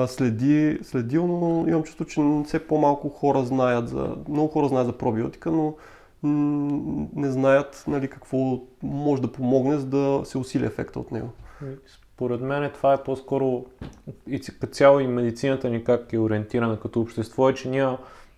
следи, 0.08 0.80
следил, 0.84 1.28
но 1.28 1.68
имам 1.68 1.84
чувство, 1.84 2.06
че 2.06 2.22
все 2.46 2.68
по-малко 2.68 3.10
хора 3.10 3.44
знаят 3.44 3.90
за, 3.90 4.16
много 4.30 4.48
хора 4.48 4.68
знаят 4.68 4.88
за 4.88 4.98
пробиотика, 4.98 5.52
но 5.52 5.76
не 7.16 7.32
знаят 7.32 7.84
нали, 7.88 8.08
какво 8.08 8.60
може 8.84 9.22
да 9.22 9.32
помогне, 9.32 9.78
за 9.78 9.86
да 9.86 10.22
се 10.26 10.38
усили 10.38 10.66
ефекта 10.66 11.00
от 11.00 11.12
него. 11.12 11.30
Според 12.14 12.42
мен 12.42 12.72
това 12.74 12.94
е 12.94 13.04
по-скоро 13.04 13.66
и 14.28 14.42
като 14.42 14.68
цяло 14.68 15.00
и 15.00 15.08
медицината 15.08 15.70
ни 15.70 15.84
как 15.84 16.14
е 16.14 16.20
ориентирана 16.20 16.80
като 16.80 17.02
общество 17.02 17.50
е, 17.50 17.54
че 17.54 17.70
ние 17.70 17.88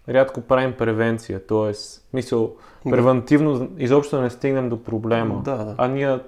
рядко 0.10 0.42
правим 0.42 0.74
превенция, 0.74 1.48
т.е. 1.48 1.72
мисъл, 2.14 2.56
превентивно 2.90 3.70
изобщо 3.78 4.22
не 4.22 4.30
стигнем 4.30 4.70
до 4.70 4.84
проблема. 4.84 5.42
Да, 5.46 5.58
да. 5.58 5.76
А 5.78 5.88
ние, 5.88 6.20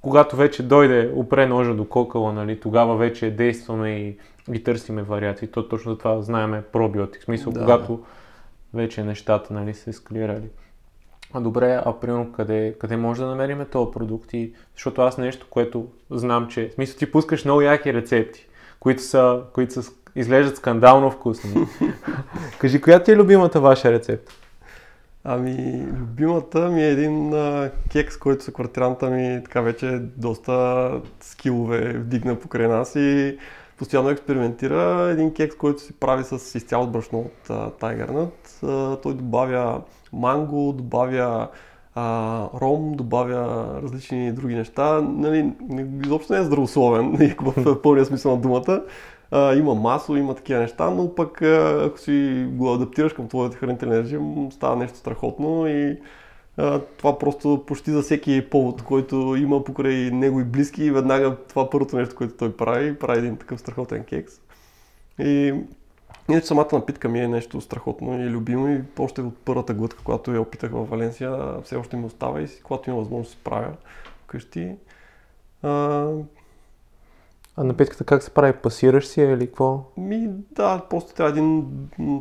когато 0.00 0.36
вече 0.36 0.62
дойде, 0.62 1.12
опре 1.14 1.46
ножа 1.46 1.74
до 1.74 1.88
кокала, 1.88 2.32
нали, 2.32 2.60
тогава 2.60 2.96
вече 2.96 3.30
действаме 3.30 3.90
и, 3.90 4.18
и 4.52 4.64
търсиме 4.64 5.02
вариации. 5.02 5.48
То 5.48 5.68
точно 5.68 5.92
за 5.92 5.98
това 5.98 6.22
знаеме 6.22 6.62
пробиотик. 6.62 7.22
Смисъл, 7.22 7.52
да, 7.52 7.60
когато 7.60 7.96
да. 7.96 8.02
вече 8.78 9.04
нещата 9.04 9.54
нали, 9.54 9.74
се 9.74 9.90
ескалирали. 9.90 10.48
А 11.32 11.40
добре, 11.40 11.80
а 11.84 11.92
примерно 12.00 12.32
къде, 12.32 12.74
къде 12.80 12.96
може 12.96 13.22
да 13.22 13.28
намерим 13.28 13.66
този 13.72 13.90
продукт? 13.90 14.32
И, 14.32 14.52
защото 14.74 15.02
аз 15.02 15.18
нещо, 15.18 15.46
което 15.50 15.86
знам, 16.10 16.48
че... 16.48 16.68
В 16.68 16.72
смисъл 16.72 16.98
ти 16.98 17.12
пускаш 17.12 17.44
много 17.44 17.60
яки 17.60 17.94
рецепти, 17.94 18.48
които 18.80 19.02
са, 19.02 19.42
които 19.52 19.72
са 19.72 19.92
изглеждат 20.16 20.56
скандално 20.56 21.10
вкусни. 21.10 21.66
Кажи, 22.58 22.80
коя 22.80 23.02
ти 23.02 23.12
е 23.12 23.16
любимата 23.16 23.60
ваша 23.60 23.92
рецепта? 23.92 24.32
Ами, 25.24 25.86
любимата 26.00 26.68
ми 26.68 26.82
е 26.82 26.90
един 26.90 27.34
а, 27.34 27.70
кекс, 27.92 28.16
който 28.16 28.44
са 28.44 28.52
квартиранта 28.52 29.10
ми 29.10 29.40
така 29.44 29.60
вече 29.60 30.00
доста 30.16 30.90
скилове 31.20 31.92
вдигна 31.92 32.36
покрай 32.36 32.68
нас 32.68 32.96
и 32.96 33.38
постоянно 33.78 34.10
експериментира. 34.10 35.08
Един 35.12 35.34
кекс, 35.34 35.56
който 35.56 35.82
се 35.82 35.92
прави 35.92 36.24
с 36.24 36.54
изцяло 36.54 36.86
брашно 36.86 37.18
от 37.18 37.48
Tiger 37.80 38.10
Nut. 38.10 39.02
той 39.02 39.14
добавя 39.14 39.82
манго, 40.12 40.72
добавя 40.72 41.48
а, 41.94 42.48
ром, 42.60 42.92
добавя 42.92 43.66
различни 43.82 44.32
други 44.32 44.54
неща. 44.54 45.00
Нали, 45.00 45.52
изобщо 46.04 46.32
не 46.32 46.38
е 46.38 46.42
здравословен 46.42 47.34
в 47.40 47.82
пълния 47.82 48.04
смисъл 48.04 48.32
на 48.32 48.40
думата. 48.40 48.82
А, 49.30 49.54
има 49.54 49.74
масло, 49.74 50.16
има 50.16 50.34
такива 50.34 50.60
неща, 50.60 50.90
но 50.90 51.14
пък 51.14 51.42
ако 51.42 51.98
си 51.98 52.46
го 52.50 52.72
адаптираш 52.74 53.12
към 53.12 53.28
твоят 53.28 53.54
хранителен 53.54 54.00
режим, 54.00 54.52
става 54.52 54.76
нещо 54.76 54.98
страхотно 54.98 55.66
и 55.66 56.00
а, 56.56 56.80
това 56.80 57.18
просто 57.18 57.64
почти 57.66 57.90
за 57.90 58.02
всеки 58.02 58.48
повод, 58.50 58.82
който 58.82 59.36
има 59.38 59.64
покрай 59.64 60.10
него 60.10 60.40
и 60.40 60.44
близки, 60.44 60.90
веднага 60.90 61.36
това 61.36 61.70
първото 61.70 61.96
нещо, 61.96 62.14
което 62.16 62.36
той 62.36 62.56
прави, 62.56 62.98
прави 62.98 63.18
един 63.18 63.36
такъв 63.36 63.60
страхотен 63.60 64.04
кекс. 64.04 64.34
И 65.18 65.54
Иначе 66.30 66.46
самата 66.46 66.68
напитка 66.72 67.08
ми 67.08 67.20
е 67.20 67.28
нещо 67.28 67.60
страхотно 67.60 68.22
и 68.22 68.30
любимо 68.30 68.68
и 68.68 68.82
още 68.98 69.20
от 69.20 69.38
първата 69.44 69.74
глътка, 69.74 70.04
когато 70.04 70.34
я 70.34 70.40
опитах 70.40 70.70
в 70.70 70.84
Валенсия, 70.84 71.62
все 71.62 71.76
още 71.76 71.96
ми 71.96 72.04
остава 72.04 72.40
и 72.40 72.46
когато 72.62 72.90
има 72.90 72.98
възможност 72.98 73.30
да 73.30 73.36
се 73.36 73.44
правя 73.44 73.72
вкъщи. 74.24 74.76
А, 75.62 76.08
а 77.58 77.64
напитката 77.64 78.04
как 78.04 78.22
се 78.22 78.30
прави? 78.30 78.52
Пасираш 78.52 79.06
си 79.06 79.20
или 79.20 79.46
какво? 79.46 79.84
Ми, 79.96 80.28
да, 80.50 80.82
просто 80.90 81.14
трябва 81.14 81.30
един 81.30 81.66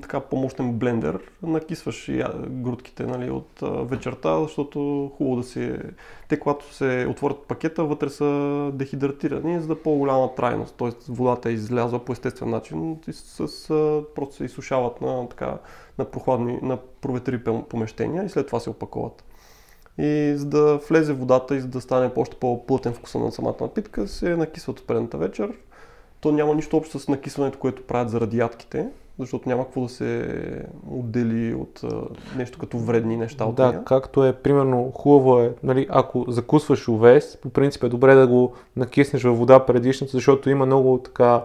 така 0.01 0.19
по-мощен 0.19 0.73
блендер. 0.73 1.19
Накисваш 1.43 2.11
грудките 2.47 3.05
нали, 3.05 3.29
от 3.29 3.61
вечерта, 3.89 4.41
защото 4.41 5.11
хубаво 5.17 5.35
да 5.35 5.43
се... 5.43 5.79
Те, 6.27 6.39
когато 6.39 6.73
се 6.73 7.07
отворят 7.09 7.37
пакета, 7.47 7.83
вътре 7.83 8.09
са 8.09 8.25
дехидратирани, 8.73 9.59
за 9.59 9.67
да 9.67 9.81
по-голяма 9.81 10.35
трайност. 10.35 10.75
Тоест 10.77 11.07
водата 11.07 11.49
е 11.49 11.53
излязла 11.53 12.05
по 12.05 12.11
естествен 12.11 12.49
начин 12.49 12.97
и 13.07 13.13
с, 13.13 13.47
с, 13.47 13.67
просто 14.15 14.35
се 14.35 14.45
изсушават 14.45 15.01
на, 15.01 15.29
така, 15.29 15.57
на 15.97 16.05
прохладни, 16.05 16.59
на 16.61 16.77
проветри 17.01 17.43
помещения 17.43 18.25
и 18.25 18.29
след 18.29 18.47
това 18.47 18.59
се 18.59 18.69
опаковат. 18.69 19.24
И 19.97 20.33
за 20.35 20.45
да 20.45 20.79
влезе 20.89 21.13
водата 21.13 21.55
и 21.55 21.59
за 21.59 21.67
да 21.67 21.81
стане 21.81 22.11
още 22.15 22.35
по-плътен 22.35 22.93
вкуса 22.93 23.19
на 23.19 23.31
самата 23.31 23.55
напитка, 23.61 24.07
се 24.07 24.35
накисват 24.35 24.79
от 24.79 24.87
предната 24.87 25.17
вечер. 25.17 25.51
То 26.19 26.31
няма 26.31 26.55
нищо 26.55 26.77
общо 26.77 26.99
с 26.99 27.07
накисването, 27.07 27.59
което 27.59 27.83
правят 27.83 28.09
заради 28.09 28.37
ядките. 28.37 28.87
защото 29.19 29.49
няма 29.49 29.63
какво 29.65 29.81
да 29.81 29.89
се 29.89 30.27
отдели 30.91 31.53
от 31.53 31.81
нещо 32.37 32.59
като 32.59 32.77
вредни 32.77 33.17
неща 33.17 33.45
от 33.45 33.55
Да, 33.55 33.67
нея. 33.69 33.83
както 33.85 34.25
е, 34.25 34.33
примерно, 34.33 34.91
хубаво 34.95 35.39
е, 35.39 35.53
нали, 35.63 35.87
ако 35.89 36.25
закусваш 36.27 36.87
овес, 36.87 37.37
по 37.41 37.49
принцип 37.49 37.83
е 37.83 37.89
добре 37.89 38.15
да 38.15 38.27
го 38.27 38.53
накиснеш 38.75 39.23
във 39.23 39.37
вода 39.37 39.59
предишната, 39.65 40.11
защото 40.11 40.49
има 40.49 40.65
много 40.65 40.97
така, 40.97 41.43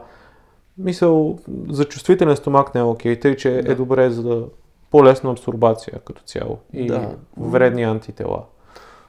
мисъл, 0.79 1.39
за 1.69 1.85
чувствителен 1.85 2.37
стомак 2.37 2.75
не 2.75 2.81
е 2.81 2.85
окей, 2.85 3.21
тъй 3.21 3.37
че 3.37 3.51
Да. 3.63 3.73
е 3.73 3.75
добре 3.75 4.11
за 4.11 4.23
да 4.23 4.47
по-лесна 4.91 5.31
абсорбация 5.31 5.99
като 5.99 6.23
цяло 6.23 6.59
и 6.73 6.87
Да. 6.87 7.17
вредни 7.37 7.83
антитела. 7.83 8.45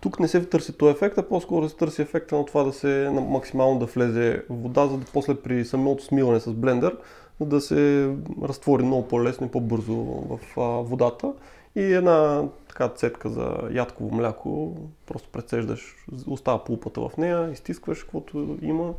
Тук 0.02 0.20
не 0.20 0.28
се 0.28 0.46
търси 0.46 0.78
този 0.78 0.91
ефект, 0.91 1.17
а 1.17 1.24
по-скоро 1.24 1.70
се 1.70 1.76
търси 1.76 2.02
ефекта 2.02 2.36
на 2.36 2.46
това 2.46 2.63
да 2.63 2.74
се 2.74 3.10
максимално 3.13 3.80
да 3.80 3.86
влезе 3.86 4.44
вода, 4.50 4.88
за 4.88 4.98
да 4.98 5.06
после 5.13 5.36
при 5.36 5.65
самото 5.65 6.04
смиване 6.04 6.39
с 6.39 6.54
блендер 6.54 6.98
да 7.41 7.62
се 7.62 8.12
разтвори 8.44 8.84
много 8.84 9.08
по-лесно 9.08 9.48
и 9.48 9.50
по-бързо 9.50 9.96
в 9.96 10.39
водата. 10.84 11.34
И 11.76 11.94
една 11.94 12.44
така 12.67 12.89
цетка 12.89 13.30
за 13.30 13.58
ядково 13.72 14.15
мляко, 14.15 14.76
просто 15.06 15.30
прецеждаш, 15.30 15.96
остава 16.28 16.63
пулпата 16.63 17.02
в 17.02 17.17
нея, 17.17 17.52
изтискваш 17.52 18.04
каквото 18.04 18.58
има 18.62 18.94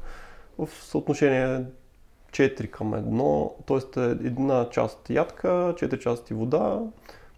в 0.58 0.68
съотношение 0.72 1.64
4 2.32 2.70
към 2.70 2.92
1, 2.92 3.92
т.е. 3.92 4.00
една 4.26 4.68
част 4.70 5.10
ядка, 5.10 5.48
4 5.48 5.98
части 5.98 6.34
вода. 6.34 6.80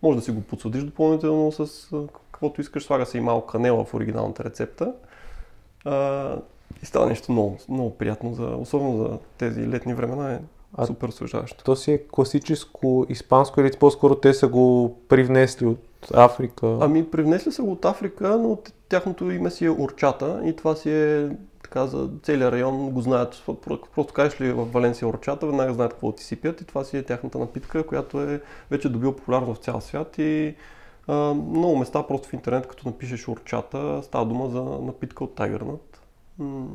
Може 0.03 0.19
да 0.19 0.25
си 0.25 0.31
го 0.31 0.41
подсладиш 0.41 0.83
допълнително 0.83 1.53
с 1.53 1.91
каквото 2.33 2.61
искаш. 2.61 2.85
Слага 2.85 3.07
се 3.07 3.19
и 3.19 3.21
малко 3.21 3.47
канела 3.47 3.85
в 3.85 3.95
оригиналната 3.95 4.45
рецепта. 4.45 4.93
А, 5.85 6.37
и 6.83 6.87
става 6.87 7.07
нещо 7.07 7.33
много, 7.33 7.59
много 7.69 7.91
приятно, 7.91 8.35
за, 8.35 8.45
особено 8.45 8.97
за 8.97 9.19
тези 9.39 9.69
летни 9.69 9.95
времена 9.95 10.33
е 10.33 10.39
А- 10.77 10.87
супер 10.87 11.09
освежаващо. 11.09 11.65
То 11.65 11.77
си 11.77 11.93
е 11.93 12.03
класическо 12.13 13.07
испанско 13.09 13.61
или 13.61 13.71
по-скоро 13.81 14.15
те 14.15 14.35
са 14.35 14.49
го 14.49 14.97
привнесли 15.09 15.67
от 15.67 16.11
Африка? 16.15 16.79
Ами 16.81 17.11
привнесли 17.11 17.53
са 17.53 17.63
го 17.63 17.73
от 17.73 17.85
Африка, 17.85 18.39
но 18.39 18.59
тяхното 18.89 19.31
име 19.31 19.51
си 19.51 19.65
е 19.65 19.71
Орчата 19.71 20.41
и 20.45 20.57
това 20.57 20.75
си 20.75 20.91
е 20.91 21.29
така 21.65 21.87
за 21.87 22.11
целия 22.23 22.53
район 22.53 22.91
го 22.91 23.01
знаят. 23.01 23.35
Про- 23.35 23.89
Просто 23.95 24.13
кажеш 24.13 24.41
ли 24.41 24.53
в 24.53 24.65
Валенсия 24.65 25.09
Орчата, 25.09 25.47
веднага 25.47 25.75
знаят 25.75 25.93
какво 25.93 26.13
ти 26.13 26.25
си 26.25 26.37
пият 26.41 26.61
и 26.61 26.65
това 26.65 26.85
си 26.85 26.97
е 26.99 27.03
тяхната 27.03 27.39
напитка, 27.39 27.87
която 27.87 28.21
е 28.21 28.41
вече 28.71 28.89
добила 28.89 29.17
популярност 29.17 29.61
в 29.61 29.65
цял 29.65 29.81
свят 29.81 30.19
и 30.19 30.55
а, 31.07 31.15
много 31.35 31.77
места 31.77 32.03
просто 32.07 32.29
в 32.29 32.33
интернет, 32.33 32.67
като 32.67 32.89
напишеш 32.89 33.29
Орчата, 33.29 34.01
става 34.03 34.27
дума 34.27 34.49
за 34.51 34.63
напитка 34.63 35.25
от. 35.25 35.41
М, 36.39 36.69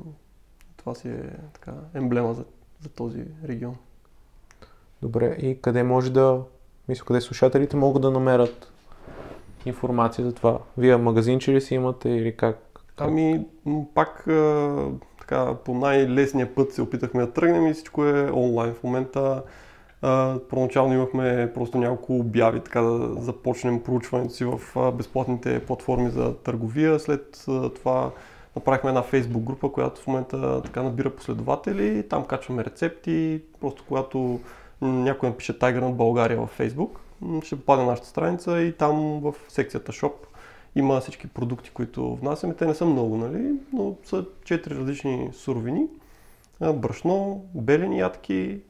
Това 0.78 0.96
си 0.96 1.08
е 1.08 1.30
така 1.54 1.72
емблема 1.94 2.34
за, 2.34 2.44
за 2.82 2.90
този 2.90 3.26
регион. 3.48 3.76
Добре, 5.02 5.38
и 5.42 5.62
къде 5.62 5.84
може 5.84 6.12
да, 6.12 6.42
мисля, 6.88 7.06
къде 7.06 7.22
слушателите 7.22 7.76
могат 7.76 8.02
да 8.02 8.12
намерят 8.12 8.72
информация 9.66 10.26
за 10.26 10.34
това? 10.34 10.60
Вие 10.78 10.98
магазинче 10.98 11.54
ли 11.54 11.62
си 11.62 11.76
имате 11.76 12.10
или 12.10 12.38
как? 12.38 12.69
Ами, 13.00 13.46
пак 13.96 14.28
така, 15.20 15.56
по 15.66 15.74
най-лесния 15.74 16.56
път 16.56 16.74
се 16.74 16.82
опитахме 16.82 17.22
да 17.22 17.32
тръгнем 17.32 17.68
и 17.68 17.74
всичко 17.74 18.06
е 18.06 18.32
онлайн 18.32 18.74
в 18.74 18.84
момента. 18.84 19.44
Първоначално 20.50 20.94
имахме 20.94 21.52
просто 21.54 21.78
няколко 21.78 22.16
обяви, 22.16 22.60
така 22.60 22.82
да 22.82 23.22
започнем 23.22 23.84
проучването 23.84 24.34
си 24.34 24.46
в 24.46 24.92
безплатните 24.92 25.66
платформи 25.66 26.10
за 26.10 26.36
търговия. 26.36 27.00
След 27.00 27.46
това 27.76 28.12
направихме 28.56 28.90
една 28.90 29.02
фейсбук 29.02 29.44
група, 29.44 29.72
която 29.72 30.02
в 30.02 30.08
момента 30.08 30.62
така 30.62 30.84
набира 30.84 31.10
последователи. 31.10 32.08
Там 32.10 32.26
качваме 32.26 32.66
рецепти. 32.66 33.42
Просто 33.62 33.84
когато 33.88 34.40
някой 34.82 35.30
напише 35.30 35.60
Tiger 35.60 35.80
Nut 35.80 35.94
България 35.94 36.38
във 36.38 36.62
м, 37.22 37.42
ще 37.42 37.56
попадне 37.56 37.84
на 37.84 37.90
нашата 37.90 38.08
страница 38.08 38.62
и 38.62 38.74
там 38.74 39.20
в 39.20 39.36
секцията 39.48 39.92
Shop 39.92 40.12
има 40.80 41.00
всички 41.00 41.28
продукти, 41.28 41.70
които 41.70 42.16
внасяме. 42.16 42.54
Те 42.54 42.66
не 42.66 42.76
са 42.76 42.86
много, 42.86 43.18
нали? 43.18 43.54
но 43.74 43.96
са 44.04 44.26
четири 44.46 44.76
различни 44.76 45.30
суровини. 45.34 45.88
Брашно, 46.74 47.46
белени 47.56 48.00
ядки, 48.00 48.62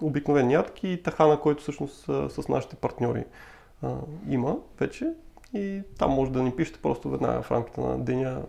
обикновени 0.00 0.52
ядки 0.52 0.88
и 0.88 1.02
тахана, 1.02 1.40
който 1.40 1.62
всъщност 1.62 2.04
с 2.04 2.48
нашите 2.48 2.76
партньори 2.76 3.24
има 4.28 4.56
вече. 4.80 5.12
И 5.54 5.82
там 5.98 6.10
може 6.10 6.32
да 6.32 6.42
ни 6.42 6.56
пишете 6.56 6.78
просто 6.82 7.10
веднага 7.10 7.42
в 7.42 7.50
рамките 7.50 7.80
на 7.80 7.98
деня. 7.98 8.42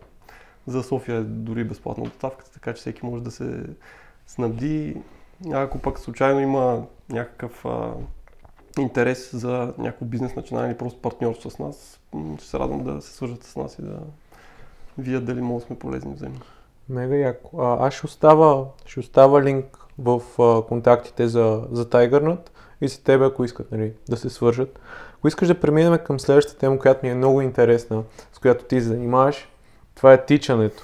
За 0.68 0.84
София 0.84 1.16
е 1.16 1.24
дори 1.24 1.64
безплатна 1.64 2.04
доставката, 2.04 2.52
така 2.52 2.74
че 2.74 2.80
всеки 2.80 3.06
може 3.06 3.24
да 3.24 3.32
се 3.32 3.64
снабди. 4.28 5.02
Ако 5.52 5.80
пък 5.80 6.00
случайно 6.00 6.40
има 6.40 6.86
някакъв 7.10 7.66
интерес 8.82 9.36
за 9.36 9.74
някакво 9.78 10.06
бизнес 10.06 10.36
начинание 10.36 10.70
или 10.70 10.78
просто 10.78 11.02
партньорство 11.02 11.50
с 11.50 11.60
нас, 11.60 12.00
ще 12.38 12.48
се 12.48 12.60
радвам 12.60 12.84
да 12.84 13.02
се 13.02 13.14
свържат 13.14 13.44
с 13.44 13.56
нас 13.56 13.80
и 13.80 13.82
да 13.82 14.00
вие 14.98 15.20
дали 15.20 15.42
може 15.42 15.64
да 15.64 15.68
сме 15.68 15.80
полезни 15.80 16.14
взаимно. 16.14 16.40
Мега 16.90 17.16
яко. 17.16 17.62
А, 17.62 17.88
аз 17.88 17.94
ще 17.94 18.06
оставя, 18.06 18.66
ще 18.86 19.00
оставя 19.00 19.42
линк 19.42 19.78
в 20.00 20.22
а, 20.40 20.62
контактите 20.62 21.28
за, 21.28 21.68
за 21.72 21.86
TigerNut 21.86 22.50
и 22.82 22.88
за 22.88 23.04
тебе, 23.04 23.26
ако 23.26 23.44
искат 23.44 23.72
нали, 23.72 23.94
да 24.10 24.18
се 24.18 24.30
свържат. 24.30 24.80
Ако 25.18 25.28
искаш 25.28 25.48
да 25.48 25.60
преминем 25.60 25.98
към 25.98 26.20
следващата 26.20 26.60
тема, 26.60 26.80
която 26.80 27.06
ми 27.06 27.12
е 27.12 27.16
много 27.16 27.42
интересна, 27.42 28.04
с 28.34 28.40
която 28.40 28.66
ти 28.66 28.82
се 28.82 28.88
занимаваш, 28.88 29.50
това 29.96 30.14
е 30.14 30.26
тичането. 30.26 30.84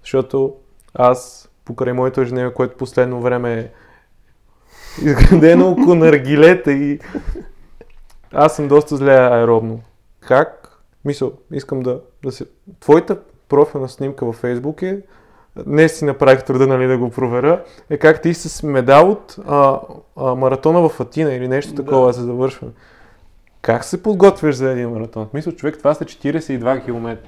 Защото 0.00 0.56
аз, 0.94 1.48
покрай 1.64 1.92
моето 1.92 2.20
ежедневие, 2.20 2.54
което 2.54 2.76
последно 2.76 3.20
време 3.20 3.72
изградено 5.02 5.70
около 5.70 5.94
наргилета 5.94 6.72
и 6.72 7.00
аз 8.32 8.56
съм 8.56 8.68
доста 8.68 8.96
зле 8.96 9.14
аеробно. 9.14 9.80
Как? 10.20 10.78
Мисъл, 11.04 11.32
искам 11.52 11.80
да, 11.80 12.00
да 12.24 12.32
се... 12.32 12.46
Твоята 12.80 13.18
профилна 13.48 13.88
снимка 13.88 14.26
във 14.26 14.36
Фейсбук 14.36 14.82
е 14.82 15.02
не 15.66 15.88
си 15.88 16.04
направих 16.04 16.44
труда 16.44 16.66
нали, 16.66 16.86
да 16.86 16.98
го 16.98 17.10
проверя, 17.10 17.64
е 17.90 17.98
как 17.98 18.22
ти 18.22 18.34
с 18.34 18.62
медал 18.62 19.10
от 19.10 19.36
а, 19.48 19.80
а, 20.16 20.34
маратона 20.34 20.88
в 20.88 21.00
Атина 21.00 21.34
или 21.34 21.48
нещо 21.48 21.74
Да. 21.74 21.84
такова 21.84 22.12
за 22.12 22.22
завършване. 22.22 22.72
Как 23.62 23.84
се 23.84 24.02
подготвяш 24.02 24.54
за 24.54 24.70
един 24.70 24.90
маратон? 24.90 25.28
Мисля, 25.34 25.52
човек, 25.52 25.78
това 25.78 25.94
са 25.94 26.04
42 26.04 26.84
км. 26.84 27.18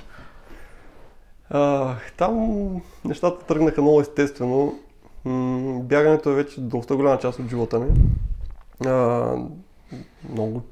А, 1.50 1.94
там 2.16 2.66
нещата 3.04 3.44
тръгнаха 3.46 3.82
много 3.82 4.00
естествено. 4.00 4.78
Бягането 5.82 6.30
е 6.30 6.34
вече 6.34 6.60
доста 6.60 6.96
голяма 6.96 7.18
част 7.18 7.38
от 7.38 7.48
живота 7.48 7.78
ми. 7.78 7.90
А, 8.86 9.36
много 10.30 10.62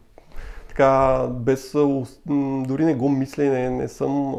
така, 0.81 1.27
без, 1.31 1.73
дори 2.67 2.85
не 2.85 2.95
го 2.95 3.09
мисля 3.09 3.45
и 3.45 3.49
не, 3.49 3.71
не 3.71 3.89
съм 3.89 4.37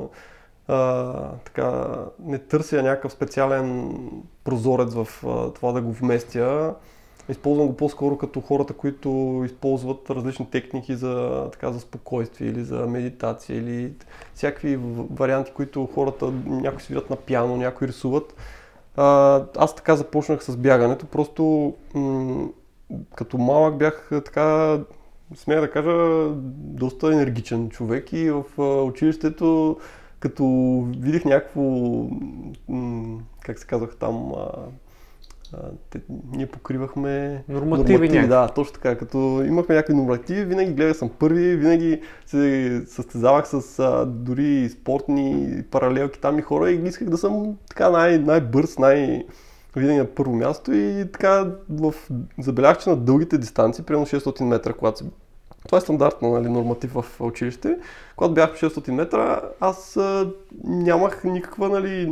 а, 0.68 1.14
така, 1.46 1.96
не 2.20 2.38
търся 2.38 2.84
някакъв 2.84 3.12
специален 3.12 3.96
прозорец 4.44 4.94
в 4.94 5.08
а, 5.28 5.54
това 5.54 5.72
да 5.72 5.82
го 5.82 5.92
вместя. 5.92 6.76
Използвам 7.30 7.68
го 7.68 7.78
по-скоро 7.78 8.18
като 8.18 8.42
хората, 8.42 8.74
които 8.74 9.42
използват 9.46 10.10
различни 10.10 10.50
техники 10.50 10.96
за, 10.96 11.48
така, 11.52 11.72
за 11.72 11.80
спокойствие 11.80 12.50
или 12.50 12.64
за 12.64 12.88
медитация 12.88 13.58
или 13.58 13.94
всякакви 14.36 14.80
варианти, 15.12 15.52
които 15.52 15.90
хората, 15.94 16.32
някои 16.46 16.82
свират 16.82 17.10
на 17.10 17.16
пиано, 17.16 17.58
някои 17.58 17.88
рисуват. 17.88 18.36
Аз 18.96 19.76
така 19.76 19.96
започнах 19.96 20.44
с 20.44 20.58
бягането, 20.58 21.06
просто 21.06 21.74
м- 21.94 22.48
като 23.16 23.38
малък 23.38 23.78
бях 23.78 24.10
така, 24.10 24.80
смея 25.36 25.62
да 25.62 25.72
кажа, 25.72 26.28
доста 26.56 27.14
енергичен 27.14 27.70
човек 27.70 28.14
и 28.14 28.32
в 28.32 28.44
а, 28.58 28.62
училището, 28.62 29.78
като 30.20 30.46
видих 31.00 31.26
някакво, 31.26 31.62
м- 32.70 33.20
как 33.42 33.60
се 33.60 33.68
казах 33.68 33.96
там, 34.00 34.34
а, 34.38 34.48
а, 35.54 35.58
те, 35.90 36.02
ние 36.32 36.46
покривахме 36.46 37.44
Нормативи 37.50 38.10
някакви. 38.10 38.28
да, 38.28 38.48
точно 38.48 38.74
така. 38.74 38.96
Като 38.96 39.44
имахме 39.48 39.76
някакви 39.76 39.94
нормативи, 39.94 40.46
винаги 40.46 40.74
гледах 40.74 40.98
съм 40.98 41.10
първи, 41.10 41.56
винаги 41.56 42.02
се 42.26 42.84
състезавах 42.88 43.48
с 43.48 43.80
а, 43.80 44.06
дори 44.06 44.70
спортни 44.70 45.58
паралелки 45.72 46.20
там 46.20 46.40
и 46.40 46.42
хора 46.42 46.72
и 46.72 46.88
исках 46.88 47.10
да 47.10 47.18
съм 47.18 47.58
така 47.70 47.90
най- 47.90 48.20
най-бърз, 48.20 48.78
най- 48.78 49.26
винаги 49.76 49.98
на 50.00 50.06
първо 50.06 50.36
място 50.36 50.74
и 50.74 51.06
така 51.14 51.48
в... 51.70 51.94
забелязах, 52.40 52.84
че 52.84 52.90
на 52.90 52.96
дългите 52.96 53.38
дистанции, 53.38 53.86
примерно 53.86 54.06
600 54.06 54.44
метра, 54.44 54.74
когато 54.74 54.98
се 55.00 55.06
това 55.66 55.78
е 55.78 55.82
стандартно 55.82 56.32
нали, 56.32 56.50
норматив 56.50 56.92
в 56.94 57.06
училище. 57.22 57.78
Когато 58.16 58.34
бях 58.34 58.54
600 58.54 58.92
метра, 58.92 59.42
аз 59.60 59.98
а, 59.98 60.32
нямах 60.64 61.24
никаква, 61.24 61.70
нали, 61.70 62.08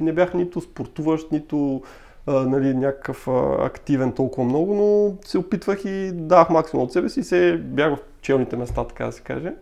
не 0.00 0.12
бях 0.12 0.34
нито 0.34 0.60
спортуващ, 0.60 1.32
нито 1.32 1.82
а, 2.26 2.32
нали, 2.32 2.74
някакъв 2.74 3.28
а, 3.28 3.66
активен 3.66 4.12
толкова 4.12 4.44
много, 4.44 4.74
но 4.74 5.16
се 5.28 5.38
опитвах 5.38 5.84
и 5.84 6.12
давах 6.12 6.50
максимум 6.50 6.84
от 6.84 6.92
себе 6.92 7.08
си 7.08 7.20
и 7.20 7.24
се 7.24 7.56
бях 7.56 7.96
в 7.96 7.98
челните 8.22 8.56
места, 8.56 8.84
така 8.84 9.06
да 9.06 9.12
се 9.12 9.22
каже. 9.22 9.54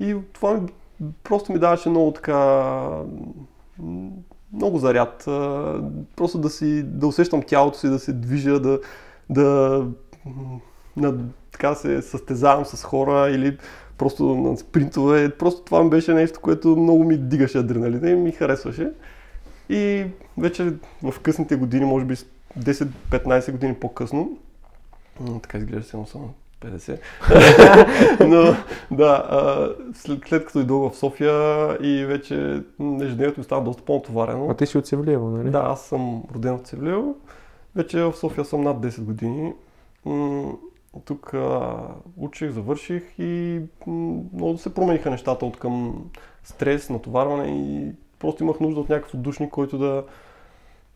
И 0.00 0.16
това 0.32 0.54
ми, 0.54 0.68
просто 1.24 1.52
ми 1.52 1.58
даваше 1.58 1.88
много 1.88 2.12
така 2.12 2.72
много 4.52 4.78
заряд. 4.78 5.22
Просто 6.16 6.38
да 6.38 6.50
си, 6.50 6.82
да 6.82 7.06
усещам 7.06 7.42
тялото 7.42 7.78
си, 7.78 7.88
да 7.88 7.98
се 7.98 8.12
движа, 8.12 8.60
да, 8.60 8.80
да 9.30 9.86
на, 10.96 11.14
така 11.52 11.74
се 11.74 12.02
състезавам 12.02 12.64
с 12.64 12.84
хора 12.84 13.30
или 13.30 13.58
просто 13.98 14.24
на 14.24 14.56
спринтове. 14.56 15.30
Просто 15.30 15.62
това 15.62 15.84
ми 15.84 15.90
беше 15.90 16.14
нещо, 16.14 16.40
което 16.40 16.76
много 16.76 17.04
ми 17.04 17.18
дигаше 17.18 17.58
адреналина 17.58 18.10
и 18.10 18.14
ми 18.14 18.32
харесваше. 18.32 18.90
И 19.68 20.06
вече 20.38 20.72
в 21.02 21.20
късните 21.20 21.56
години, 21.56 21.84
може 21.84 22.04
би 22.04 22.14
10-15 22.58 23.52
години 23.52 23.74
по-късно, 23.74 24.38
така 25.42 25.58
изглежда 25.58 25.88
само 25.88 26.06
само 26.06 26.34
50. 26.60 27.00
Но 28.28 28.56
да, 28.96 29.74
след, 29.94 30.20
след 30.28 30.46
като 30.46 30.58
идох 30.58 30.92
в 30.92 30.96
София 30.96 31.76
и 31.82 32.04
вече 32.04 32.62
ежедневието 33.00 33.40
ми 33.40 33.44
става 33.44 33.62
доста 33.62 33.82
по-натоварено. 33.82 34.50
А 34.50 34.54
ти 34.54 34.66
си 34.66 34.78
от 34.78 34.86
Севлиево, 34.86 35.30
нали? 35.30 35.50
Да, 35.50 35.58
аз 35.58 35.86
съм 35.86 36.22
роден 36.34 36.58
в 36.58 36.68
Севлиево. 36.68 37.16
Вече 37.76 38.02
в 38.02 38.12
София 38.12 38.44
съм 38.44 38.60
над 38.60 38.76
10 38.76 39.00
години. 39.00 39.52
Тук 41.04 41.34
а, 41.34 41.76
учих, 42.16 42.50
завърших 42.50 43.02
и 43.18 43.60
много 43.86 44.58
се 44.58 44.74
промениха 44.74 45.10
нещата 45.10 45.46
от 45.46 45.56
към 45.56 46.04
стрес, 46.44 46.90
натоварване 46.90 47.46
и 47.46 47.92
просто 48.18 48.42
имах 48.42 48.60
нужда 48.60 48.80
от 48.80 48.88
някакъв 48.88 49.14
отдушник, 49.14 49.50
който 49.50 49.78
да 49.78 50.04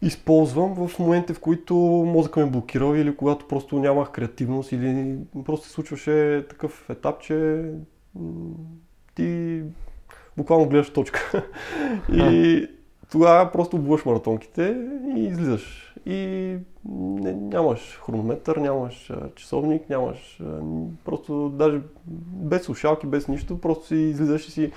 използвам 0.02 0.88
в 0.88 0.98
момента, 0.98 1.34
в 1.34 1.40
които 1.40 1.74
мозъка 2.06 2.40
ми 2.40 2.46
е 2.46 2.50
блокирал 2.50 2.94
или 2.94 3.16
когато 3.16 3.48
просто 3.48 3.78
нямах 3.78 4.10
креативност 4.10 4.72
или 4.72 5.16
просто 5.44 5.66
се 5.66 5.72
случваше 5.72 6.46
такъв 6.48 6.90
етап, 6.90 7.20
че 7.20 7.64
ти 9.14 9.62
буквално 10.36 10.68
гледаш 10.68 10.90
точка. 10.90 11.44
и 12.12 12.66
тогава 13.10 13.52
просто 13.52 13.76
обуваш 13.76 14.04
маратонките 14.04 14.76
и 15.16 15.24
излизаш. 15.24 15.94
И 16.06 16.56
не, 16.88 17.32
нямаш 17.32 18.00
хронометър, 18.04 18.56
нямаш 18.56 19.12
часовник, 19.34 19.90
нямаш 19.90 20.40
просто 21.04 21.48
даже 21.48 21.80
без 22.26 22.62
слушалки, 22.62 23.06
без 23.06 23.28
нищо, 23.28 23.60
просто 23.60 23.86
си 23.86 23.94
излизаш 23.94 24.48
и 24.48 24.50
си 24.50 24.72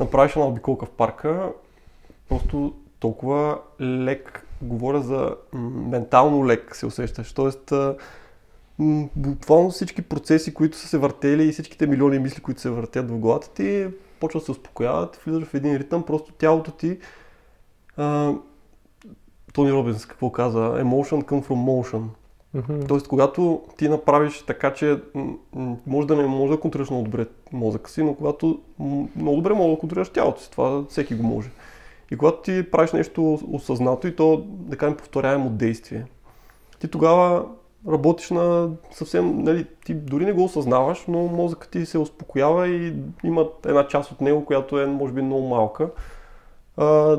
направиш 0.00 0.32
една 0.32 0.46
обиколка 0.46 0.86
в 0.86 0.90
парка. 0.90 1.52
Просто 2.30 2.74
толкова 3.00 3.58
лек, 3.80 4.46
говоря 4.62 5.00
за 5.00 5.36
ментално 5.52 6.46
лек 6.46 6.76
се 6.76 6.86
усещаш. 6.86 7.32
Тоест, 7.32 7.72
буквално 9.16 9.70
всички 9.70 10.02
процеси, 10.02 10.54
които 10.54 10.76
са 10.76 10.88
се 10.88 10.98
въртели 10.98 11.44
и 11.44 11.52
всичките 11.52 11.86
милиони 11.86 12.18
мисли, 12.18 12.42
които 12.42 12.60
се 12.60 12.70
въртят 12.70 13.10
в 13.10 13.18
главата 13.18 13.50
ти, 13.50 13.86
почват 14.20 14.40
да 14.40 14.44
се 14.44 14.50
успокояват, 14.50 15.16
влизаш 15.16 15.44
в 15.44 15.54
един 15.54 15.76
ритъм, 15.76 16.02
просто 16.02 16.32
тялото 16.32 16.70
ти 16.70 16.98
а, 17.96 18.34
Тони 19.52 19.72
Робинс 19.72 20.06
какво 20.06 20.32
каза? 20.32 20.58
Emotion 20.58 21.24
come 21.24 21.46
from 21.46 21.82
motion. 21.82 22.02
Mm-hmm. 22.56 22.88
Тоест, 22.88 23.08
когато 23.08 23.62
ти 23.76 23.88
направиш 23.88 24.42
така, 24.42 24.74
че 24.74 25.00
може 25.86 26.06
да 26.06 26.16
не 26.16 26.26
може 26.26 26.52
да 26.52 26.60
контролираш 26.60 26.90
много 26.90 27.04
добре 27.04 27.26
мозъка 27.52 27.90
си, 27.90 28.02
но 28.02 28.14
когато 28.14 28.60
много 29.16 29.36
добре 29.36 29.54
може 29.54 29.74
да 29.74 29.78
контролираш 29.78 30.08
тялото 30.08 30.42
си, 30.42 30.50
това 30.50 30.84
всеки 30.88 31.14
го 31.14 31.22
може. 31.22 31.50
И 32.10 32.16
когато 32.16 32.42
ти 32.42 32.70
правиш 32.70 32.92
нещо 32.92 33.38
осъзнато 33.52 34.06
и 34.06 34.16
то, 34.16 34.44
да 34.46 34.76
кажем, 34.76 34.96
повторяемо 34.96 35.50
действие, 35.50 36.06
ти 36.80 36.88
тогава 36.88 37.46
работиш 37.88 38.30
на 38.30 38.70
съвсем, 38.90 39.42
нали, 39.42 39.66
ти 39.84 39.94
дори 39.94 40.24
не 40.24 40.32
го 40.32 40.44
осъзнаваш, 40.44 41.04
но 41.08 41.18
мозъкът 41.18 41.70
ти 41.70 41.86
се 41.86 41.98
успокоява 41.98 42.68
и 42.68 42.94
има 43.24 43.46
една 43.66 43.88
част 43.88 44.12
от 44.12 44.20
него, 44.20 44.44
която 44.44 44.80
е, 44.80 44.86
може 44.86 45.12
би, 45.12 45.22
много 45.22 45.48
малка. 45.48 45.90
А, 46.76 47.18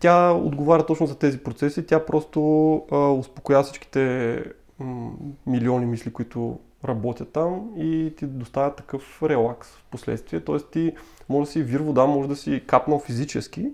тя 0.00 0.32
отговаря 0.32 0.86
точно 0.86 1.06
за 1.06 1.18
тези 1.18 1.38
процеси, 1.38 1.86
тя 1.86 2.04
просто 2.04 2.74
а, 2.90 2.96
успокоява 2.96 3.62
всичките 3.62 4.42
м- 4.78 5.10
милиони 5.46 5.86
мисли, 5.86 6.12
които 6.12 6.58
работят 6.84 7.32
там 7.32 7.70
и 7.76 8.14
ти 8.18 8.26
доставя 8.26 8.74
такъв 8.74 9.22
релакс 9.22 9.68
в 9.68 9.84
последствие. 9.90 10.40
Тоест 10.40 10.70
ти 10.70 10.92
може 11.28 11.46
да 11.46 11.52
си 11.52 11.62
вир 11.62 11.80
вода, 11.80 12.06
може 12.06 12.28
да 12.28 12.36
си 12.36 12.62
капнал 12.66 12.98
физически, 12.98 13.72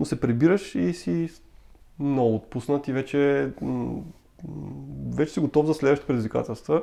но 0.00 0.06
се 0.06 0.20
прибираш 0.20 0.74
и 0.74 0.94
си 0.94 1.30
много 1.98 2.34
отпуснат 2.34 2.88
и 2.88 2.92
вече, 2.92 3.50
вече 5.14 5.32
си 5.32 5.40
готов 5.40 5.66
за 5.66 5.74
следващите 5.74 6.06
предизвикателства. 6.06 6.82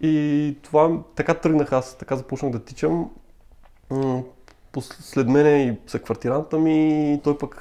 И 0.00 0.56
това 0.62 1.02
така 1.14 1.34
тръгнах 1.34 1.72
аз, 1.72 1.98
така 1.98 2.16
започнах 2.16 2.52
да 2.52 2.64
тичам. 2.64 3.10
След 4.80 5.28
мене 5.28 5.64
и 5.64 5.90
са 5.90 5.98
квартиранта 5.98 6.58
ми 6.58 7.14
и 7.14 7.20
той 7.22 7.38
пък 7.38 7.60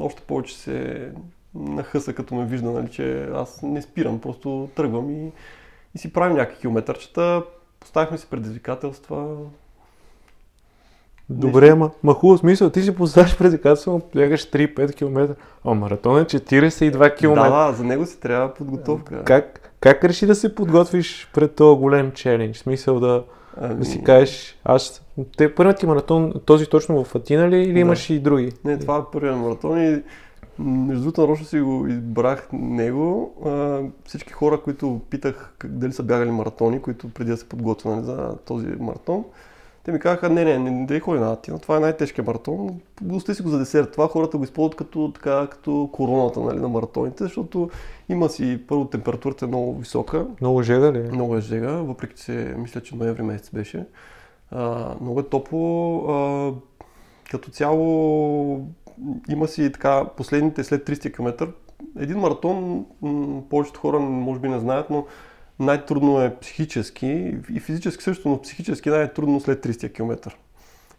още 0.00 0.22
повече 0.22 0.58
се 0.58 1.12
нахъса 1.54 2.14
като 2.14 2.34
ме 2.34 2.46
вижда, 2.46 2.70
нали, 2.70 2.90
че 2.90 3.28
аз 3.34 3.62
не 3.62 3.82
спирам, 3.82 4.20
просто 4.20 4.68
тръгвам 4.74 5.10
и, 5.10 5.32
и 5.94 5.98
си 5.98 6.12
правим 6.12 6.36
някакви 6.36 6.60
километърчета. 6.60 7.44
Поставихме 7.80 8.18
си 8.18 8.26
предизвикателства, 8.30 9.36
Добре, 11.30 11.74
ма, 11.74 11.90
ма 12.02 12.14
хубаво 12.14 12.38
смисъл, 12.38 12.70
ти 12.70 12.82
си 12.82 12.94
поставяш 12.94 13.38
предизвикателство, 13.38 14.00
бягаш 14.14 14.50
3-5 14.50 14.94
км, 14.94 15.34
а 15.64 15.74
маратон 15.74 16.18
е 16.18 16.24
42 16.24 17.16
км. 17.16 17.34
Да, 17.34 17.66
да, 17.66 17.72
за 17.72 17.84
него 17.84 18.06
си 18.06 18.20
трябва 18.20 18.54
подготовка. 18.54 19.24
Как, 19.24 19.72
как 19.80 20.04
реши 20.04 20.26
да 20.26 20.34
се 20.34 20.54
подготвиш 20.54 21.30
пред 21.34 21.54
този 21.54 21.78
голем 21.78 22.12
челендж? 22.12 22.58
В 22.58 22.60
смисъл 22.60 23.00
да, 23.00 23.22
ами... 23.60 23.74
да 23.74 23.84
си 23.84 24.02
кажеш, 24.02 24.58
аз, 24.64 25.02
те, 25.36 25.54
първият 25.54 25.78
ти 25.78 25.86
маратон, 25.86 26.32
този 26.44 26.66
точно 26.66 27.04
в 27.04 27.14
Атина 27.14 27.50
ли 27.50 27.62
или 27.62 27.72
да. 27.72 27.78
имаш 27.78 28.10
и 28.10 28.18
други? 28.18 28.52
Не, 28.64 28.78
това 28.78 28.96
е 28.96 29.10
първият 29.12 29.36
маратон 29.36 29.80
и 29.80 30.02
между 30.58 31.02
другото 31.02 31.20
нарочно 31.20 31.46
си 31.46 31.60
го 31.60 31.86
избрах 31.86 32.48
него. 32.52 33.34
А, 33.46 33.80
всички 34.06 34.32
хора, 34.32 34.60
които 34.60 35.00
питах 35.10 35.54
дали 35.64 35.92
са 35.92 36.02
бягали 36.02 36.30
маратони, 36.30 36.82
които 36.82 37.08
преди 37.08 37.30
да 37.30 37.36
се 37.36 37.48
подготвят 37.48 38.04
за 38.04 38.36
този 38.44 38.66
маратон, 38.66 39.24
те 39.84 39.92
ми 39.92 39.98
казаха, 39.98 40.30
не, 40.30 40.44
не, 40.44 40.58
не, 40.58 40.70
не, 40.70 40.86
не 40.90 41.00
ходи 41.00 41.20
на 41.20 41.32
Атина, 41.32 41.58
това 41.58 41.76
е 41.76 41.80
най-тежкият 41.80 42.26
маратон. 42.26 42.80
Гости 43.02 43.34
си 43.34 43.42
го 43.42 43.48
за 43.48 43.58
десерт. 43.58 43.92
Това 43.92 44.08
хората 44.08 44.38
го 44.38 44.44
използват 44.44 44.76
като, 44.76 45.12
така, 45.14 45.46
като 45.50 45.90
короната 45.92 46.40
нали, 46.40 46.58
на 46.58 46.68
маратоните, 46.68 47.24
защото 47.24 47.70
има 48.08 48.28
си, 48.28 48.60
първо 48.68 48.84
температурата 48.84 49.44
е 49.44 49.48
много 49.48 49.78
висока. 49.78 50.26
Много 50.40 50.62
жега 50.62 50.92
ли? 50.92 51.02
Много 51.02 51.36
е 51.36 51.40
жега, 51.40 51.72
въпреки 51.72 52.22
че 52.22 52.54
мисля, 52.58 52.80
че 52.80 52.96
ноември 52.96 53.22
месец 53.22 53.50
беше. 53.50 53.86
А, 54.50 54.94
много 55.00 55.20
е 55.20 55.28
топло. 55.28 56.04
А, 56.08 56.52
като 57.30 57.50
цяло 57.50 58.66
има 59.28 59.48
си 59.48 59.72
така 59.72 60.04
последните 60.16 60.64
след 60.64 60.88
300 60.88 61.14
км. 61.14 61.48
Един 61.98 62.18
маратон, 62.18 62.86
повечето 63.50 63.80
хора 63.80 63.98
може 63.98 64.40
би 64.40 64.48
не 64.48 64.58
знаят, 64.58 64.90
но 64.90 65.06
най-трудно 65.60 66.22
е 66.22 66.36
психически 66.40 67.34
и 67.54 67.60
физически 67.60 68.04
също, 68.04 68.28
но 68.28 68.42
психически 68.42 68.88
най-трудно 68.88 69.40
след 69.40 69.66
300 69.66 69.92
км. 69.92 70.34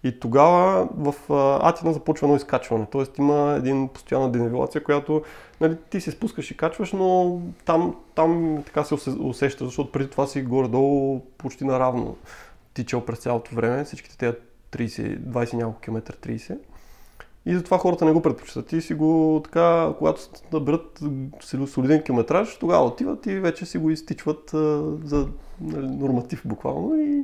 И 0.03 0.19
тогава 0.19 0.89
в 0.97 1.15
Атина 1.61 1.93
започва 1.93 2.27
едно 2.27 2.35
изкачване, 2.35 2.85
т.е. 2.91 3.03
има 3.17 3.55
един 3.57 3.87
постоянна 3.87 4.31
денивелация, 4.31 4.83
която 4.83 5.23
нали, 5.61 5.77
ти 5.89 6.01
се 6.01 6.11
спускаш 6.11 6.51
и 6.51 6.57
качваш, 6.57 6.91
но 6.91 7.41
там, 7.65 7.95
там 8.15 8.63
така 8.65 8.83
се 8.83 8.95
усеща, 9.19 9.65
защото 9.65 9.91
преди 9.91 10.09
това 10.09 10.27
си 10.27 10.41
горе-долу 10.41 11.21
почти 11.37 11.65
наравно 11.65 12.17
тичал 12.73 13.05
през 13.05 13.19
цялото 13.19 13.55
време, 13.55 13.83
всичките 13.83 14.17
тези 14.17 14.35
30, 14.71 15.19
20 15.19 15.53
няколко 15.53 15.79
километра, 15.79 16.13
30. 16.13 16.57
И 17.45 17.55
затова 17.55 17.77
хората 17.77 18.05
не 18.05 18.11
го 18.11 18.21
предпочитат. 18.21 18.73
И 18.73 18.81
си 18.81 18.93
го 18.93 19.41
така, 19.43 19.93
когато 19.97 20.21
наберат 20.53 20.99
солиден 21.67 22.03
километраж, 22.03 22.57
тогава 22.57 22.85
отиват 22.85 23.25
и 23.25 23.39
вече 23.39 23.65
си 23.65 23.77
го 23.77 23.89
изтичват 23.89 24.53
а, 24.53 24.83
за 25.03 25.27
нали, 25.61 25.87
норматив 25.87 26.41
буквално 26.45 26.95
и 26.95 27.23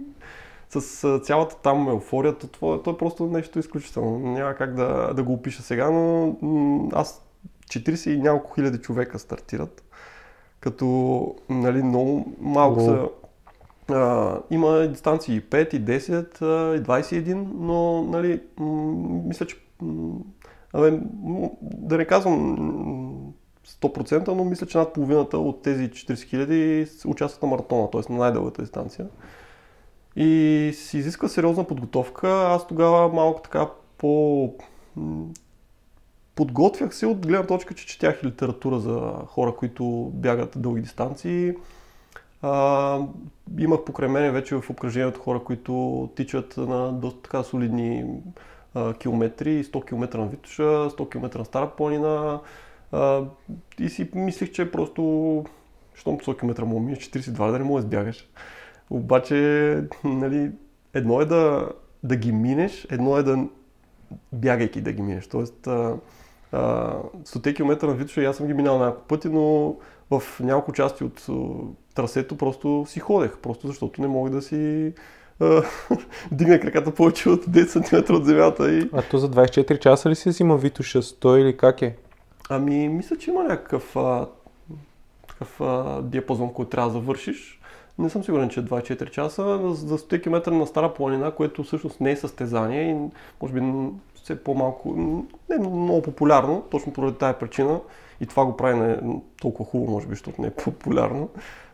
с 0.69 1.03
а, 1.03 1.19
цялата 1.19 1.55
там 1.63 1.87
еуфория, 1.87 2.37
то, 2.37 2.47
това, 2.47 2.83
то 2.83 2.91
е 2.91 2.97
просто 2.97 3.25
нещо 3.25 3.59
изключително. 3.59 4.19
Няма 4.19 4.53
как 4.53 4.73
да, 4.73 5.13
да 5.13 5.23
го 5.23 5.33
опиша 5.33 5.61
сега, 5.61 5.91
но 5.91 6.35
м- 6.41 6.89
аз 6.93 7.27
40 7.67 8.09
и 8.09 8.21
няколко 8.21 8.53
хиляди 8.55 8.77
човека 8.77 9.19
стартират, 9.19 9.83
като 10.59 11.35
нали, 11.49 11.83
много 11.83 12.33
малко 12.39 12.81
са 12.81 13.09
Uh, 13.87 14.41
има 14.51 14.87
дистанции 14.87 15.35
и 15.35 15.41
5, 15.41 15.75
и 15.75 15.81
10, 15.81 16.39
uh, 16.39 16.77
и 16.77 16.83
21, 16.83 17.33
но 17.55 18.03
нали, 18.03 18.41
м- 18.57 19.21
мисля, 19.25 19.45
че 19.45 19.66
Абе, 20.73 20.99
да 21.61 21.97
не 21.97 22.05
казвам 22.05 22.57
100%, 23.67 24.27
но 24.27 24.43
мисля, 24.43 24.67
че 24.67 24.77
над 24.77 24.93
половината 24.93 25.37
от 25.37 25.61
тези 25.61 25.89
40 25.89 26.23
хиляди 26.23 26.87
участват 27.05 27.43
на 27.43 27.47
маратона, 27.47 27.89
т.е. 27.91 28.13
на 28.13 28.19
най-дългата 28.19 28.61
дистанция. 28.61 29.07
И 30.15 30.71
си 30.73 30.97
изисква 30.97 31.27
сериозна 31.27 31.63
подготовка. 31.63 32.29
Аз 32.29 32.67
тогава 32.67 33.13
малко 33.13 33.41
така 33.41 33.69
по... 33.97 34.53
Подготвях 36.35 36.95
се 36.95 37.05
от 37.05 37.27
гледна 37.27 37.47
точка, 37.47 37.73
че 37.73 37.87
четях 37.87 38.23
литература 38.23 38.79
за 38.79 39.13
хора, 39.27 39.55
които 39.55 40.11
бягат 40.13 40.53
дълги 40.55 40.81
дистанции. 40.81 41.53
А, 42.41 42.99
имах 43.59 43.83
покрай 43.83 44.09
мене 44.09 44.31
вече 44.31 44.55
в 44.55 44.69
обкръжението 44.69 45.19
хора, 45.19 45.43
които 45.43 46.09
тичат 46.15 46.57
на 46.57 46.91
доста 46.91 47.21
така 47.21 47.43
солидни 47.43 48.05
километри, 48.99 49.63
100 49.63 49.85
км 49.85 50.17
на 50.17 50.27
Витоша, 50.27 50.89
100 50.89 51.09
км 51.09 51.39
на 51.39 51.45
Стара 51.45 51.69
планина. 51.77 52.39
И 53.79 53.89
си 53.89 54.09
мислих, 54.15 54.51
че 54.51 54.71
просто 54.71 55.43
щом 55.95 56.17
100 56.17 56.39
км 56.39 56.65
му 56.65 56.79
минеш 56.79 56.99
42 56.99 57.51
да 57.51 57.59
не 57.59 57.65
можеш 57.65 57.85
да 57.85 57.87
сбягаш. 57.87 58.29
Обаче, 58.89 59.83
нали, 60.03 60.51
едно 60.93 61.21
е 61.21 61.25
да, 61.25 61.69
да 62.03 62.15
ги 62.15 62.31
минеш, 62.31 62.87
едно 62.91 63.17
е 63.17 63.23
да 63.23 63.47
бягайки 64.33 64.81
да 64.81 64.91
ги 64.91 65.01
минеш. 65.01 65.27
Тоест, 65.27 65.67
а, 65.67 65.95
а, 66.51 66.93
100 67.23 67.55
км 67.55 67.87
на 67.87 67.93
Витоша 67.93 68.21
и 68.21 68.25
аз 68.25 68.37
съм 68.37 68.47
ги 68.47 68.53
минал 68.53 68.79
няколко 68.79 69.07
пъти, 69.07 69.29
но 69.29 69.75
в 70.11 70.39
няколко 70.39 70.73
части 70.73 71.03
от 71.03 71.25
трасето 71.95 72.37
просто 72.37 72.85
си 72.87 72.99
ходех, 72.99 73.37
просто 73.37 73.67
защото 73.67 74.01
не 74.01 74.07
мога 74.07 74.29
да 74.29 74.41
си 74.41 74.93
дигна 76.31 76.59
краката 76.59 76.91
повече 76.91 77.29
от 77.29 77.45
10 77.45 78.05
см 78.05 78.13
от 78.13 78.25
земята. 78.25 78.71
И... 78.71 78.89
А 78.93 79.01
то 79.01 79.17
за 79.17 79.29
24 79.29 79.79
часа 79.79 80.09
ли 80.09 80.15
си 80.15 80.29
взима 80.29 80.57
Витоша 80.57 81.01
100 81.01 81.37
или 81.37 81.57
как 81.57 81.81
е? 81.81 81.95
Ами, 82.49 82.89
мисля, 82.89 83.17
че 83.17 83.31
има 83.31 83.43
някакъв 83.43 83.95
а, 83.95 84.27
такъв 85.27 85.61
а, 85.61 86.01
диапазон, 86.01 86.53
който 86.53 86.69
трябва 86.69 86.89
да 86.89 86.93
завършиш. 86.93 87.61
Не 87.99 88.09
съм 88.09 88.23
сигурен, 88.23 88.49
че 88.49 88.59
е 88.59 88.63
24 88.63 89.09
часа. 89.09 89.59
За 89.73 89.97
100 89.97 90.23
км 90.23 90.51
на 90.51 90.67
Стара 90.67 90.93
планина, 90.93 91.31
което 91.31 91.63
всъщност 91.63 92.01
не 92.01 92.11
е 92.11 92.15
състезание 92.15 92.91
и 92.91 92.95
може 93.41 93.53
би 93.53 93.61
все 94.15 94.43
по-малко, 94.43 94.95
не 95.49 95.55
е 95.55 95.59
много 95.59 96.01
популярно, 96.01 96.63
точно 96.71 96.93
поради 96.93 97.17
тази 97.17 97.37
причина. 97.39 97.79
И 98.21 98.25
това 98.25 98.45
го 98.45 98.57
прави 98.57 98.79
не 98.79 98.97
толкова 99.41 99.69
хубаво, 99.69 99.91
може 99.91 100.07
би, 100.07 100.11
защото 100.11 100.41
не 100.41 100.47
е 100.47 100.51
популярно. 100.51 101.29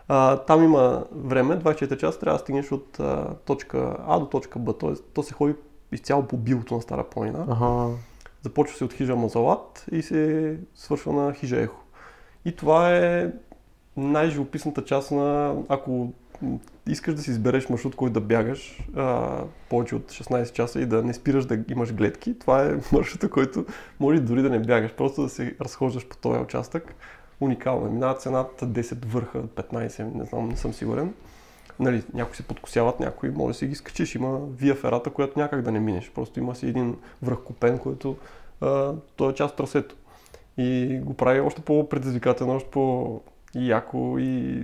А, 0.08 0.38
там 0.38 0.64
има 0.64 1.04
време, 1.12 1.60
24 1.60 1.98
часа, 1.98 2.20
трябва 2.20 2.38
да 2.38 2.42
стигнеш 2.42 2.72
от 2.72 3.00
а, 3.00 3.36
точка 3.46 3.98
А 4.08 4.20
до 4.20 4.26
точка 4.26 4.60
Б. 4.60 4.74
Т.е. 4.74 4.94
то 5.14 5.24
се 5.24 5.34
ходи 5.34 5.56
изцяло 5.92 6.24
по 6.24 6.38
билото 6.38 6.76
на 6.76 6.82
Стара 6.82 7.04
планина. 7.04 7.46
Ага. 7.50 7.96
Започва 8.42 8.78
се 8.78 8.84
от 8.84 8.94
хижа 8.94 9.16
Мазалат 9.16 9.86
и 9.92 10.02
се 10.02 10.58
свършва 10.76 11.14
на 11.14 11.34
хижа 11.34 11.62
Ехо. 11.62 11.80
И 12.46 12.56
това 12.56 12.98
е 12.98 13.32
най-живописната 13.98 14.86
част 14.86 15.12
на, 15.12 15.56
ако 15.70 16.14
искаш 16.88 17.14
да 17.14 17.22
си 17.22 17.32
избереш 17.32 17.70
маршрут, 17.70 17.96
който 17.96 18.14
да 18.14 18.22
бягаш 18.22 18.88
а, 18.96 19.38
повече 19.70 19.96
от 19.96 20.12
16 20.12 20.52
часа 20.52 20.80
и 20.82 20.86
да 20.86 21.04
не 21.04 21.14
спираш 21.14 21.46
да 21.46 21.60
имаш 21.70 21.94
гледки, 21.94 22.40
това 22.40 22.66
е 22.66 22.76
маршрута, 22.92 23.30
който 23.30 23.66
може 24.00 24.20
дори 24.20 24.42
да 24.42 24.50
не 24.50 24.60
бягаш, 24.60 24.94
просто 24.94 25.22
да 25.22 25.30
се 25.30 25.56
разхождаш 25.62 26.08
по 26.08 26.18
този 26.18 26.40
участък. 26.40 26.96
Уникално. 27.44 27.92
Минават 27.92 28.22
се 28.22 28.30
над 28.30 28.62
10 28.62 29.06
върха, 29.06 29.44
15, 29.44 30.14
не 30.14 30.26
знам, 30.26 30.50
не 30.50 30.58
съм 30.58 30.74
сигурен. 30.74 31.14
Нали, 31.80 32.04
някои 32.14 32.36
се 32.36 32.44
подкосяват, 32.44 33.00
някои 33.00 33.30
може 33.30 33.48
да 33.48 33.54
си 33.54 33.68
ги 33.68 33.76
скачиш. 33.76 34.16
Има 34.16 34.40
вия 34.40 34.76
ферата, 34.76 35.10
която 35.10 35.40
някак 35.40 35.62
да 35.62 35.72
не 35.72 35.80
минеш. 35.80 36.12
Просто 36.16 36.40
има 36.40 36.56
си 36.56 36.68
един 36.68 36.98
връх 37.22 37.44
купен, 37.44 37.78
който 37.78 38.18
а, 38.62 38.94
той 39.16 39.32
е 39.32 39.36
част 39.36 39.52
от 39.52 39.58
трасето. 39.58 39.96
И 40.58 41.00
го 41.04 41.14
прави 41.14 41.40
още 41.40 41.62
по-предизвикателно, 41.62 42.56
още 42.56 42.70
по-яко 42.70 44.16
и 44.20 44.64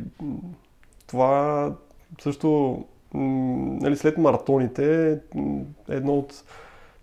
това 1.08 1.74
също 2.22 2.80
нали, 3.14 3.98
след 3.98 4.18
маратоните 4.18 5.20
едно 5.88 6.14
от 6.14 6.44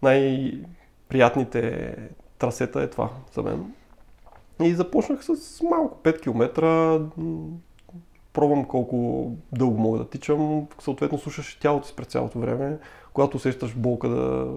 най-приятните 0.03 1.95
трасета 2.39 2.83
е 2.83 2.91
това 2.91 3.11
за 3.35 3.43
мен. 3.43 3.73
И 4.63 4.75
започнах 4.75 5.25
с 5.25 5.63
малко 5.63 5.99
5 6.03 6.21
км, 6.21 6.61
пробвам 8.33 8.65
колко 8.65 9.31
дълго 9.53 9.79
мога 9.79 9.99
да 9.99 10.09
тичам, 10.09 10.67
съответно 10.79 11.19
слушаш 11.19 11.59
тялото 11.61 11.87
си 11.87 11.97
през 11.97 12.07
цялото 12.07 12.39
време, 12.39 12.79
когато 13.13 13.37
усещаш 13.37 13.77
болка 13.77 14.09
да, 14.09 14.49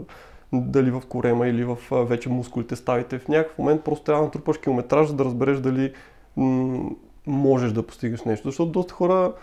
дали 0.54 0.92
в 0.92 1.02
корема 1.10 1.48
или 1.48 1.64
в 1.64 1.78
вече 1.92 2.30
мускулите 2.30 2.76
ставите. 2.76 3.20
В 3.20 3.28
някакъв 3.28 3.58
момент 3.58 3.84
просто 3.84 4.06
трябва 4.06 4.22
да 4.22 4.26
натрупаш 4.26 4.58
километраж, 4.58 5.08
за 5.08 5.14
да 5.14 5.26
разбереш 5.26 5.60
дали 5.60 5.94
можеш 7.28 7.72
да 7.72 7.84
постигаш 7.84 8.24
нещо. 8.24 8.48
Защото 8.48 8.72
доста 8.72 8.94
хора 8.94 9.34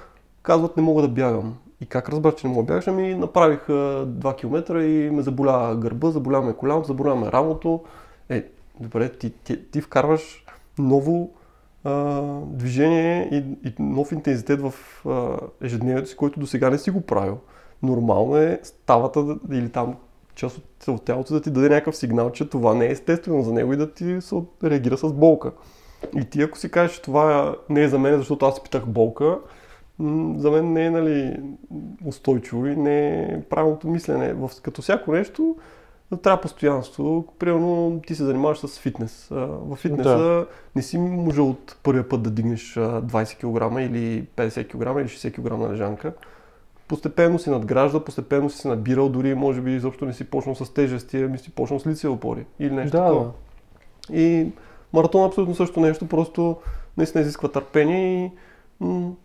казват 0.42 0.76
не 0.76 0.82
мога 0.82 1.02
да 1.02 1.08
бягам. 1.08 1.56
И 1.80 1.86
как 1.86 2.08
разбрах, 2.08 2.34
че 2.34 2.46
не 2.46 2.52
мога 2.52 2.66
да 2.66 2.72
бягаш? 2.72 2.88
Ами 2.88 3.14
направих 3.14 3.66
2 3.66 4.36
км 4.36 4.80
и 4.82 5.10
ме 5.10 5.22
заболя 5.22 5.76
гърба, 5.76 6.10
заболя 6.10 6.42
ме 6.42 6.52
коляното, 6.52 6.86
заболя 6.86 7.14
ме 7.14 7.32
рамото. 7.32 7.84
Е, 8.28 8.44
добре, 8.80 9.08
ти, 9.08 9.30
ти, 9.30 9.70
ти 9.70 9.80
вкарваш 9.80 10.45
ново 10.78 11.34
а, 11.84 12.22
движение 12.46 13.28
и, 13.32 13.68
и 13.68 13.74
нов 13.78 14.12
интензитет 14.12 14.60
в 14.60 14.74
а, 15.06 15.38
ежедневието 15.62 16.08
си, 16.08 16.16
който 16.16 16.40
до 16.40 16.46
сега 16.46 16.70
не 16.70 16.78
си 16.78 16.90
го 16.90 17.00
правил. 17.00 17.38
Нормално 17.82 18.36
е 18.36 18.60
ставата 18.62 19.36
или 19.52 19.70
там 19.70 19.96
част 20.34 20.58
от, 20.58 20.88
от 20.88 21.04
тялото 21.04 21.34
да 21.34 21.40
ти 21.40 21.50
даде 21.50 21.68
някакъв 21.68 21.96
сигнал, 21.96 22.32
че 22.32 22.48
това 22.48 22.74
не 22.74 22.86
е 22.86 22.90
естествено 22.90 23.42
за 23.42 23.52
него 23.52 23.72
и 23.72 23.76
да 23.76 23.94
ти 23.94 24.20
се 24.20 24.36
реагира 24.64 24.96
с 24.96 25.12
болка. 25.12 25.52
И 26.16 26.24
ти 26.24 26.42
ако 26.42 26.58
си 26.58 26.70
кажеш, 26.70 26.96
че 26.96 27.02
това 27.02 27.56
не 27.70 27.82
е 27.82 27.88
за 27.88 27.98
мен, 27.98 28.16
защото 28.16 28.46
аз 28.46 28.62
питах 28.62 28.86
болка, 28.86 29.38
за 30.36 30.50
мен 30.50 30.72
не 30.72 30.86
е 30.86 30.90
нали, 30.90 31.40
устойчиво 32.04 32.66
и 32.66 32.76
не 32.76 33.22
е 33.22 33.42
правилното 33.50 33.88
мислене. 33.88 34.32
В, 34.32 34.50
като 34.62 34.82
всяко 34.82 35.12
нещо 35.12 35.56
трябва 36.22 36.40
постоянство. 36.40 37.26
Примерно 37.38 38.00
ти 38.06 38.14
се 38.14 38.24
занимаваш 38.24 38.58
с 38.58 38.78
фитнес. 38.80 39.28
В 39.30 39.76
фитнеса 39.76 40.18
да. 40.18 40.46
не 40.76 40.82
си 40.82 40.98
можел 40.98 41.50
от 41.50 41.76
първия 41.82 42.08
път 42.08 42.22
да 42.22 42.30
дигнеш 42.30 42.74
20 42.74 43.36
кг 43.36 43.80
или 43.80 44.26
50 44.36 44.68
кг 44.68 45.00
или 45.00 45.08
60 45.08 45.32
кг 45.32 45.58
на 45.58 45.72
лежанка. 45.72 46.12
Постепенно 46.88 47.38
си 47.38 47.50
надгражда, 47.50 48.04
постепенно 48.04 48.50
си 48.50 48.58
се 48.58 48.68
набирал, 48.68 49.08
дори 49.08 49.34
може 49.34 49.60
би 49.60 49.74
изобщо 49.74 50.04
не 50.04 50.12
си 50.12 50.24
почнал 50.24 50.54
с 50.54 50.74
тежести, 50.74 51.22
ами 51.22 51.38
си 51.38 51.50
почнал 51.50 51.80
с 51.80 51.86
лицеви 51.86 52.12
опори 52.12 52.46
или 52.58 52.74
нещо 52.74 52.96
да, 52.96 53.04
такова. 53.04 53.24
Да. 53.24 54.16
И 54.16 54.52
маратон 54.92 55.22
е 55.22 55.26
абсолютно 55.26 55.54
също 55.54 55.80
нещо, 55.80 56.08
просто 56.08 56.56
наистина 56.96 57.22
изисква 57.22 57.48
търпение 57.48 58.24
и 58.24 58.30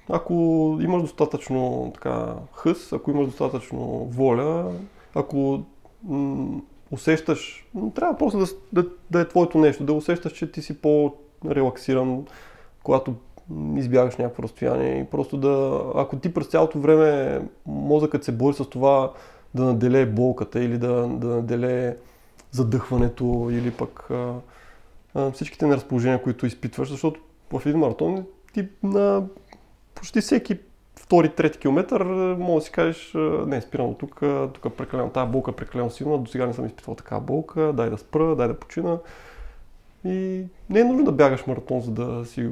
ако 0.09 0.33
имаш 0.81 1.01
достатъчно 1.01 1.91
така, 1.93 2.35
хъс, 2.53 2.93
ако 2.93 3.11
имаш 3.11 3.25
достатъчно 3.25 4.05
воля, 4.05 4.71
ако 5.15 5.63
м- 6.03 6.61
усещаш, 6.91 7.67
трябва 7.95 8.17
просто 8.17 8.39
да, 8.39 8.45
да, 8.73 8.89
да 9.11 9.21
е 9.21 9.27
твоето 9.27 9.57
нещо, 9.57 9.83
да 9.83 9.93
усещаш, 9.93 10.33
че 10.33 10.51
ти 10.51 10.61
си 10.61 10.81
по-релаксиран, 10.81 12.25
когато 12.83 13.13
избягаш 13.75 14.17
някакво 14.17 14.43
разстояние 14.43 14.99
и 14.99 15.05
просто 15.05 15.37
да, 15.37 15.83
ако 15.95 16.15
ти 16.15 16.33
през 16.33 16.47
цялото 16.47 16.79
време 16.79 17.41
мозъкът 17.65 18.23
се 18.23 18.31
бори 18.31 18.53
с 18.53 18.69
това 18.69 19.13
да 19.55 19.63
наделее 19.63 20.05
болката 20.05 20.63
или 20.63 20.77
да, 20.77 21.07
да 21.07 21.27
наделее 21.27 21.95
задъхването 22.51 23.49
или 23.51 23.71
пък 23.71 24.07
а, 24.11 24.33
а, 25.13 25.31
всичките 25.31 25.65
неразположения, 25.65 26.23
които 26.23 26.45
изпитваш, 26.45 26.89
защото 26.89 27.21
в 27.53 27.61
един 27.65 27.79
маратон 27.79 28.25
ти 28.53 28.67
на 28.83 29.23
почти 29.95 30.21
всеки 30.21 30.59
втори, 31.01 31.29
трети 31.29 31.59
километър 31.59 32.03
може 32.35 32.55
да 32.55 32.65
си 32.65 32.71
кажеш, 32.71 33.13
не, 33.47 33.61
спирам 33.61 33.87
до 33.87 33.93
тук, 33.93 34.21
тук 34.53 34.65
е 34.65 34.69
прекалено, 34.69 35.09
тази 35.09 35.31
болка 35.31 35.51
е 35.51 35.55
прекалено 35.55 35.89
силна, 35.89 36.17
до 36.17 36.31
сега 36.31 36.47
не 36.47 36.53
съм 36.53 36.65
изпитвал 36.65 36.95
такава 36.95 37.21
болка, 37.21 37.73
дай 37.73 37.89
да 37.89 37.97
спра, 37.97 38.35
дай 38.35 38.47
да 38.47 38.59
почина. 38.59 38.97
И 40.05 40.43
не 40.69 40.79
е 40.79 40.83
нужно 40.83 41.05
да 41.05 41.11
бягаш 41.11 41.47
маратон, 41.47 41.81
за 41.81 41.91
да 41.91 42.25
си, 42.25 42.49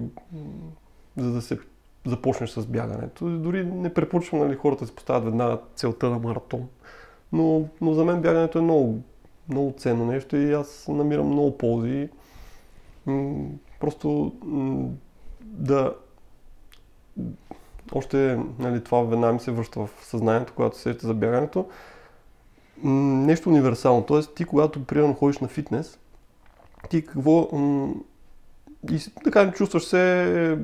за 1.18 1.32
да 1.32 1.42
се 1.42 1.60
започнеш 2.06 2.50
с 2.50 2.66
бягането. 2.66 3.26
Дори 3.26 3.66
не 3.66 3.94
препоръчвам 3.94 4.42
нали, 4.42 4.56
хората 4.56 4.84
да 4.84 4.88
си 4.88 4.96
поставят 4.96 5.24
веднага 5.24 5.58
целта 5.76 6.10
на 6.10 6.20
маратон. 6.20 6.68
Но, 7.32 7.66
но 7.82 7.94
за 7.94 8.06
мен 8.06 8.22
бягането 8.22 8.60
е 8.60 8.62
много, 8.62 9.00
много 9.50 9.74
ценно 9.78 10.06
нещо 10.06 10.38
и 10.38 10.54
аз 10.54 10.88
намирам 10.88 11.28
много 11.28 11.58
ползи. 11.58 12.10
Просто 13.80 14.34
да 15.42 15.94
още 17.92 18.40
нали, 18.60 18.84
това 18.84 19.02
веднага 19.02 19.34
ми 19.34 19.40
се 19.40 19.52
връща 19.52 19.80
в 19.80 19.90
съзнанието, 20.02 20.54
когато 20.56 20.78
се 20.78 20.82
сеща 20.82 21.08
за 21.08 21.14
бягането. 21.14 21.66
Нещо 22.84 23.50
универсално. 23.50 24.04
Тоест, 24.04 24.36
ти 24.36 24.46
когато 24.46 24.86
примерно 24.86 25.14
ходиш 25.14 25.38
на 25.38 25.48
фитнес, 25.48 26.00
ти 26.90 27.06
какво... 27.06 27.50
И 28.92 29.00
така 29.24 29.52
чувстваш 29.52 29.84
се 29.84 30.58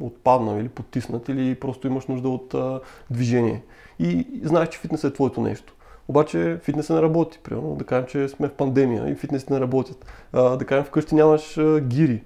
отпаднал 0.00 0.60
или 0.60 0.68
потиснат 0.68 1.28
или 1.28 1.54
просто 1.54 1.86
имаш 1.86 2.06
нужда 2.06 2.28
от 2.28 2.54
а, 2.54 2.80
движение. 3.10 3.62
И 3.98 4.40
знаеш, 4.42 4.68
че 4.68 4.78
фитнес 4.78 5.04
е 5.04 5.12
твоето 5.12 5.40
нещо. 5.40 5.74
Обаче 6.08 6.58
фитнесът 6.62 6.96
не 6.96 7.02
работи. 7.02 7.38
Примерно, 7.42 7.74
да 7.74 7.84
кажем, 7.84 8.06
че 8.06 8.28
сме 8.28 8.48
в 8.48 8.52
пандемия 8.52 9.08
и 9.08 9.14
фитнесите 9.14 9.54
не 9.54 9.60
работят. 9.60 10.06
А, 10.32 10.56
да 10.56 10.64
кажем, 10.64 10.84
вкъщи 10.84 11.14
нямаш 11.14 11.58
а, 11.58 11.80
гири. 11.80 12.22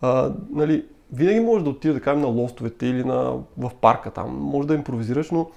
А, 0.00 0.32
нали, 0.50 0.86
винаги 1.12 1.40
можеш 1.40 1.64
да 1.64 1.70
отидеш, 1.70 1.94
да 1.94 2.00
кажем, 2.00 2.20
на 2.20 2.26
лостовете 2.26 2.86
или 2.86 3.04
на, 3.04 3.36
в 3.58 3.70
парка 3.80 4.10
там. 4.10 4.36
Може 4.36 4.68
да 4.68 4.74
импровизираш, 4.74 5.30
но 5.30 5.50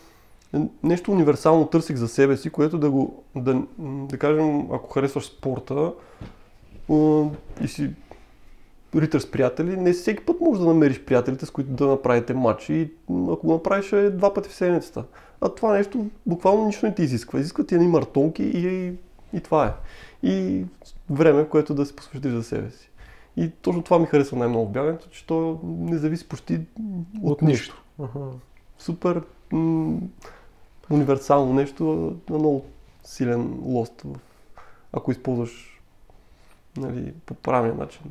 нещо 0.84 1.12
универсално 1.12 1.68
търсих 1.68 1.96
за 1.96 2.08
себе 2.08 2.38
си, 2.38 2.50
което 2.50 2.78
да 2.78 2.92
го, 2.92 3.24
да, 3.36 3.62
да 3.80 4.18
кажем, 4.18 4.60
ако 4.72 4.90
харесваш 4.94 5.26
спорта 5.26 5.94
и 7.62 7.68
си 7.68 7.90
ритър 8.96 9.20
с 9.20 9.32
приятели, 9.32 9.78
не 9.78 9.94
всеки 9.94 10.26
път 10.26 10.42
можеш 10.42 10.62
да 10.62 10.68
намериш 10.68 11.00
приятелите, 11.00 11.46
с 11.46 11.52
които 11.52 11.70
да 11.70 11.88
направите 11.88 12.34
матч 12.34 12.70
и 12.70 12.92
ако 13.10 13.48
го 13.48 13.54
направиш 13.54 13.92
е 13.92 14.10
два 14.10 14.34
пъти 14.34 14.50
в 14.50 14.56
седмицата. 14.56 15.04
А 15.42 15.50
това 15.50 15.74
нещо 15.74 16.06
буквално 16.26 16.66
нищо 16.66 16.86
не 16.86 16.96
ти 16.96 17.04
изисква. 17.04 17.40
Изисква 17.40 17.64
ти 17.64 17.76
едни 17.76 17.88
мартонки 17.88 18.44
и, 18.44 18.94
и 19.34 19.42
това 19.42 19.66
е. 19.66 19.72
И 20.28 20.66
време, 21.10 21.48
което 21.50 21.74
да 21.74 21.86
се 21.86 21.96
посвещиш 21.96 22.32
за 22.32 22.44
себе 22.44 22.72
си. 22.72 22.90
И 23.38 23.50
точно 23.50 23.84
това 23.84 24.00
ми 24.00 24.06
харесва 24.06 24.38
най-много 24.38 24.66
в 24.66 24.72
бягането, 24.72 25.10
че 25.10 25.26
то 25.26 25.60
не 25.64 25.98
зависи 25.98 26.28
почти 26.30 26.56
от, 26.56 26.62
От 27.24 27.42
нищо. 27.42 27.46
нищо. 27.46 27.84
Аха. 28.04 28.20
Супер 28.78 29.22
м- 29.52 30.00
универсално 30.90 31.54
нещо, 31.54 31.84
на 32.30 32.38
много 32.38 32.66
силен 33.04 33.60
лост, 33.64 34.04
ако 34.94 35.12
използваш 35.12 35.82
нали, 36.78 37.14
по 37.26 37.34
правилен 37.34 37.78
начин. 37.78 38.02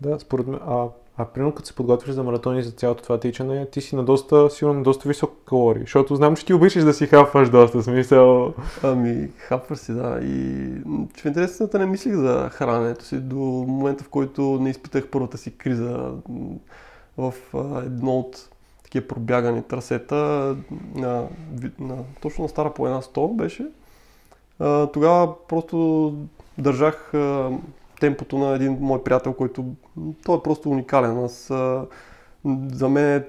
Да, 0.00 0.18
според 0.20 0.46
мен. 0.46 0.60
А, 0.66 0.88
а 1.18 1.24
примерно 1.24 1.54
като 1.54 1.68
се 1.68 1.74
подготвиш 1.74 2.14
за 2.14 2.22
маратони 2.22 2.62
за 2.62 2.70
цялото 2.70 3.02
това 3.02 3.20
тичане, 3.20 3.66
ти 3.66 3.80
си 3.80 3.96
на 3.96 4.04
доста, 4.04 4.50
сигурно 4.50 4.82
доста 4.82 5.08
високи 5.08 5.34
калории, 5.48 5.80
защото 5.80 6.16
знам, 6.16 6.36
че 6.36 6.46
ти 6.46 6.54
обичаш 6.54 6.84
да 6.84 6.94
си 6.94 7.06
хапваш 7.06 7.50
доста, 7.50 7.82
смисъл. 7.82 8.54
Ами, 8.82 9.28
хапваш 9.38 9.78
си, 9.78 9.92
да. 9.92 10.20
И 10.22 10.68
в 11.16 11.24
интересната 11.24 11.78
не 11.78 11.86
мислих 11.86 12.14
за 12.14 12.48
храненето 12.52 13.04
си 13.04 13.20
до 13.20 13.36
момента, 13.68 14.04
в 14.04 14.08
който 14.08 14.42
не 14.42 14.70
изпитах 14.70 15.08
първата 15.10 15.38
си 15.38 15.58
криза 15.58 16.12
в 17.16 17.34
едно 17.84 18.18
от 18.18 18.48
такива 18.82 19.08
пробягани 19.08 19.62
трасета 19.62 20.56
на, 20.94 21.26
на, 21.78 21.96
точно 22.20 22.42
на 22.42 22.48
Стара 22.48 22.74
по 22.74 22.86
една 22.86 23.02
100 23.02 23.36
беше. 23.36 23.66
А, 24.58 24.86
тогава 24.86 25.46
просто 25.48 26.14
държах 26.58 27.12
темпото 28.00 28.38
на 28.38 28.54
един 28.54 28.78
мой 28.80 29.04
приятел, 29.04 29.32
който 29.32 29.64
той 30.24 30.36
е 30.36 30.42
просто 30.44 30.70
уникален. 30.70 31.24
Аз, 31.24 31.52
за 32.72 32.88
мен 32.88 33.16
е 33.16 33.24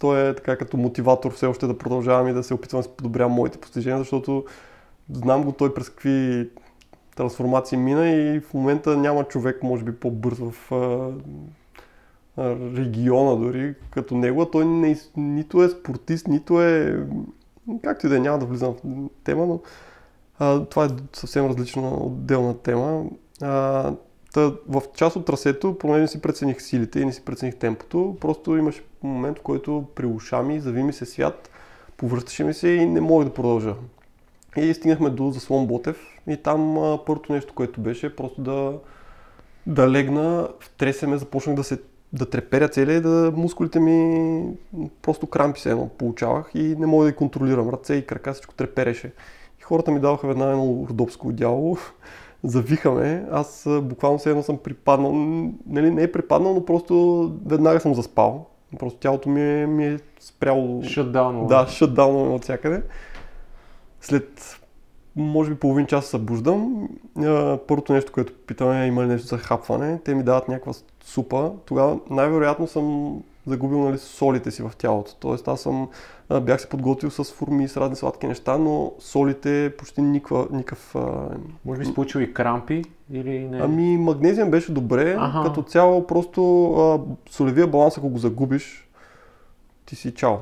той 0.00 0.28
е 0.28 0.34
така 0.34 0.56
като 0.56 0.76
мотиватор 0.76 1.32
все 1.32 1.46
още 1.46 1.66
да 1.66 1.78
продължавам 1.78 2.28
и 2.28 2.32
да 2.32 2.42
се 2.42 2.54
опитвам 2.54 2.78
да 2.78 2.82
се 2.82 2.96
подобрявам 2.96 3.32
моите 3.32 3.58
постижения, 3.58 3.98
защото 3.98 4.44
знам 5.10 5.44
го 5.44 5.52
той 5.52 5.74
през 5.74 5.88
какви 5.88 6.50
трансформации 7.16 7.78
мина 7.78 8.10
и 8.10 8.40
в 8.40 8.54
момента 8.54 8.96
няма 8.96 9.24
човек, 9.24 9.62
може 9.62 9.84
би, 9.84 9.92
по-бърз 9.96 10.38
в 10.38 10.72
а, 10.72 11.10
региона 12.76 13.36
дори 13.36 13.74
като 13.90 14.14
него. 14.14 14.46
Той 14.46 14.64
не, 14.64 14.96
нито 15.16 15.62
е 15.62 15.68
спортист, 15.68 16.28
нито 16.28 16.62
е... 16.62 17.04
Както 17.82 18.06
и 18.06 18.08
да 18.08 18.16
е, 18.16 18.20
няма 18.20 18.38
да 18.38 18.46
влизам 18.46 18.74
в 18.84 19.08
тема, 19.24 19.46
но 19.46 19.60
а, 20.38 20.64
това 20.64 20.84
е 20.84 20.88
съвсем 21.12 21.46
различна 21.46 21.88
отделна 21.94 22.58
тема. 22.58 23.04
А, 23.42 23.92
Та, 24.34 24.52
в 24.68 24.82
част 24.96 25.16
от 25.16 25.24
трасето, 25.24 25.78
понеже 25.78 26.00
не 26.00 26.08
си 26.08 26.20
прецених 26.20 26.62
силите 26.62 27.00
и 27.00 27.04
не 27.04 27.12
си 27.12 27.24
прецених 27.24 27.56
темпото, 27.56 28.16
просто 28.20 28.56
имаше 28.56 28.82
момент, 29.02 29.38
в 29.38 29.42
който 29.42 29.84
при 29.94 30.06
уша 30.06 30.42
ми 30.42 30.60
зави 30.60 30.82
ми 30.82 30.92
се 30.92 31.06
свят, 31.06 31.50
повръщаше 31.96 32.44
ми 32.44 32.54
се 32.54 32.68
и 32.68 32.86
не 32.86 33.00
мога 33.00 33.24
да 33.24 33.34
продължа. 33.34 33.74
И 34.56 34.74
стигнахме 34.74 35.10
до 35.10 35.30
заслон 35.30 35.66
Ботев 35.66 36.00
и 36.28 36.36
там 36.36 36.78
а, 36.78 37.04
първото 37.04 37.32
нещо, 37.32 37.54
което 37.54 37.80
беше 37.80 38.16
просто 38.16 38.42
да, 38.42 38.78
да 39.66 39.90
легна, 39.90 40.48
втресе 40.60 41.06
ме, 41.06 41.18
започнах 41.18 41.56
да 41.56 41.64
се 41.64 41.78
да 42.12 42.30
треперя 42.30 42.68
целия 42.68 43.00
да 43.00 43.32
мускулите 43.36 43.80
ми 43.80 44.56
просто 45.02 45.26
крампи 45.26 45.60
се 45.60 45.70
едно 45.70 45.88
получавах 45.88 46.50
и 46.54 46.76
не 46.78 46.86
мога 46.86 47.04
да 47.04 47.10
ги 47.10 47.16
контролирам. 47.16 47.70
Ръце 47.70 47.94
и 47.94 48.06
крака 48.06 48.32
всичко 48.32 48.54
трепереше. 48.54 49.12
И 49.60 49.62
хората 49.62 49.90
ми 49.90 50.00
даваха 50.00 50.26
веднага 50.26 50.50
едно 50.52 50.86
родопско 50.88 51.32
дяло, 51.32 51.78
завихаме. 52.44 53.26
Аз 53.30 53.68
буквално 53.82 54.18
се 54.18 54.30
едно 54.30 54.42
съм 54.42 54.58
припаднал. 54.58 55.12
Нали, 55.66 55.90
не 55.90 56.02
е 56.02 56.12
припаднал, 56.12 56.54
но 56.54 56.64
просто 56.64 57.32
веднага 57.46 57.80
съм 57.80 57.94
заспал. 57.94 58.46
Просто 58.78 58.98
тялото 58.98 59.28
ми 59.28 59.62
е, 59.62 59.66
ми 59.66 59.86
е 59.86 59.98
спряло. 60.20 60.82
Шатдаун. 60.82 61.46
Да, 61.46 61.66
шатдаун 61.68 62.32
от 62.34 62.42
всякъде. 62.42 62.82
След 64.00 64.60
може 65.16 65.50
би 65.50 65.56
половин 65.56 65.86
час 65.86 66.04
се 66.04 66.10
събуждам. 66.10 66.88
Първото 67.66 67.92
нещо, 67.92 68.12
което 68.12 68.32
питаме 68.46 68.84
е 68.84 68.86
има 68.86 69.02
ли 69.02 69.06
нещо 69.06 69.26
за 69.26 69.38
хапване. 69.38 70.00
Те 70.04 70.14
ми 70.14 70.22
дават 70.22 70.48
някаква 70.48 70.72
супа. 71.04 71.52
Тогава 71.66 71.98
най-вероятно 72.10 72.66
съм 72.66 73.16
загубил 73.46 73.78
нали, 73.78 73.98
солите 73.98 74.50
си 74.50 74.62
в 74.62 74.72
тялото. 74.78 75.16
Тоест 75.20 75.48
аз 75.48 75.60
съм, 75.60 75.88
бях 76.30 76.60
се 76.60 76.68
подготвил 76.68 77.10
с 77.10 77.24
форми 77.24 77.64
и 77.64 77.68
с 77.68 77.76
разни 77.76 77.96
сладки 77.96 78.26
неща, 78.26 78.58
но 78.58 78.92
солите 78.98 79.72
почти 79.78 80.02
никаква, 80.02 80.46
никакъв... 80.50 80.94
Може 81.64 81.78
би 81.78 81.86
си 81.86 81.94
получил 81.94 82.20
и 82.20 82.34
крампи 82.34 82.84
или 83.12 83.38
не? 83.38 83.58
Ами 83.58 83.96
магнезиум 83.96 84.50
беше 84.50 84.72
добре, 84.72 85.16
Аха. 85.18 85.42
като 85.44 85.62
цяло 85.62 86.06
просто 86.06 86.72
а, 86.74 87.00
солевия 87.30 87.66
баланс, 87.66 87.98
ако 87.98 88.08
го 88.08 88.18
загубиш, 88.18 88.88
ти 89.86 89.96
си 89.96 90.14
чао. 90.14 90.36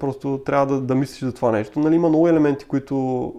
Просто 0.00 0.40
трябва 0.46 0.66
да, 0.66 0.80
да 0.80 0.94
мислиш 0.94 1.20
за 1.20 1.32
това 1.32 1.52
нещо. 1.52 1.80
Нали, 1.80 1.94
има 1.94 2.08
много 2.08 2.28
елементи, 2.28 2.64
които 2.64 3.34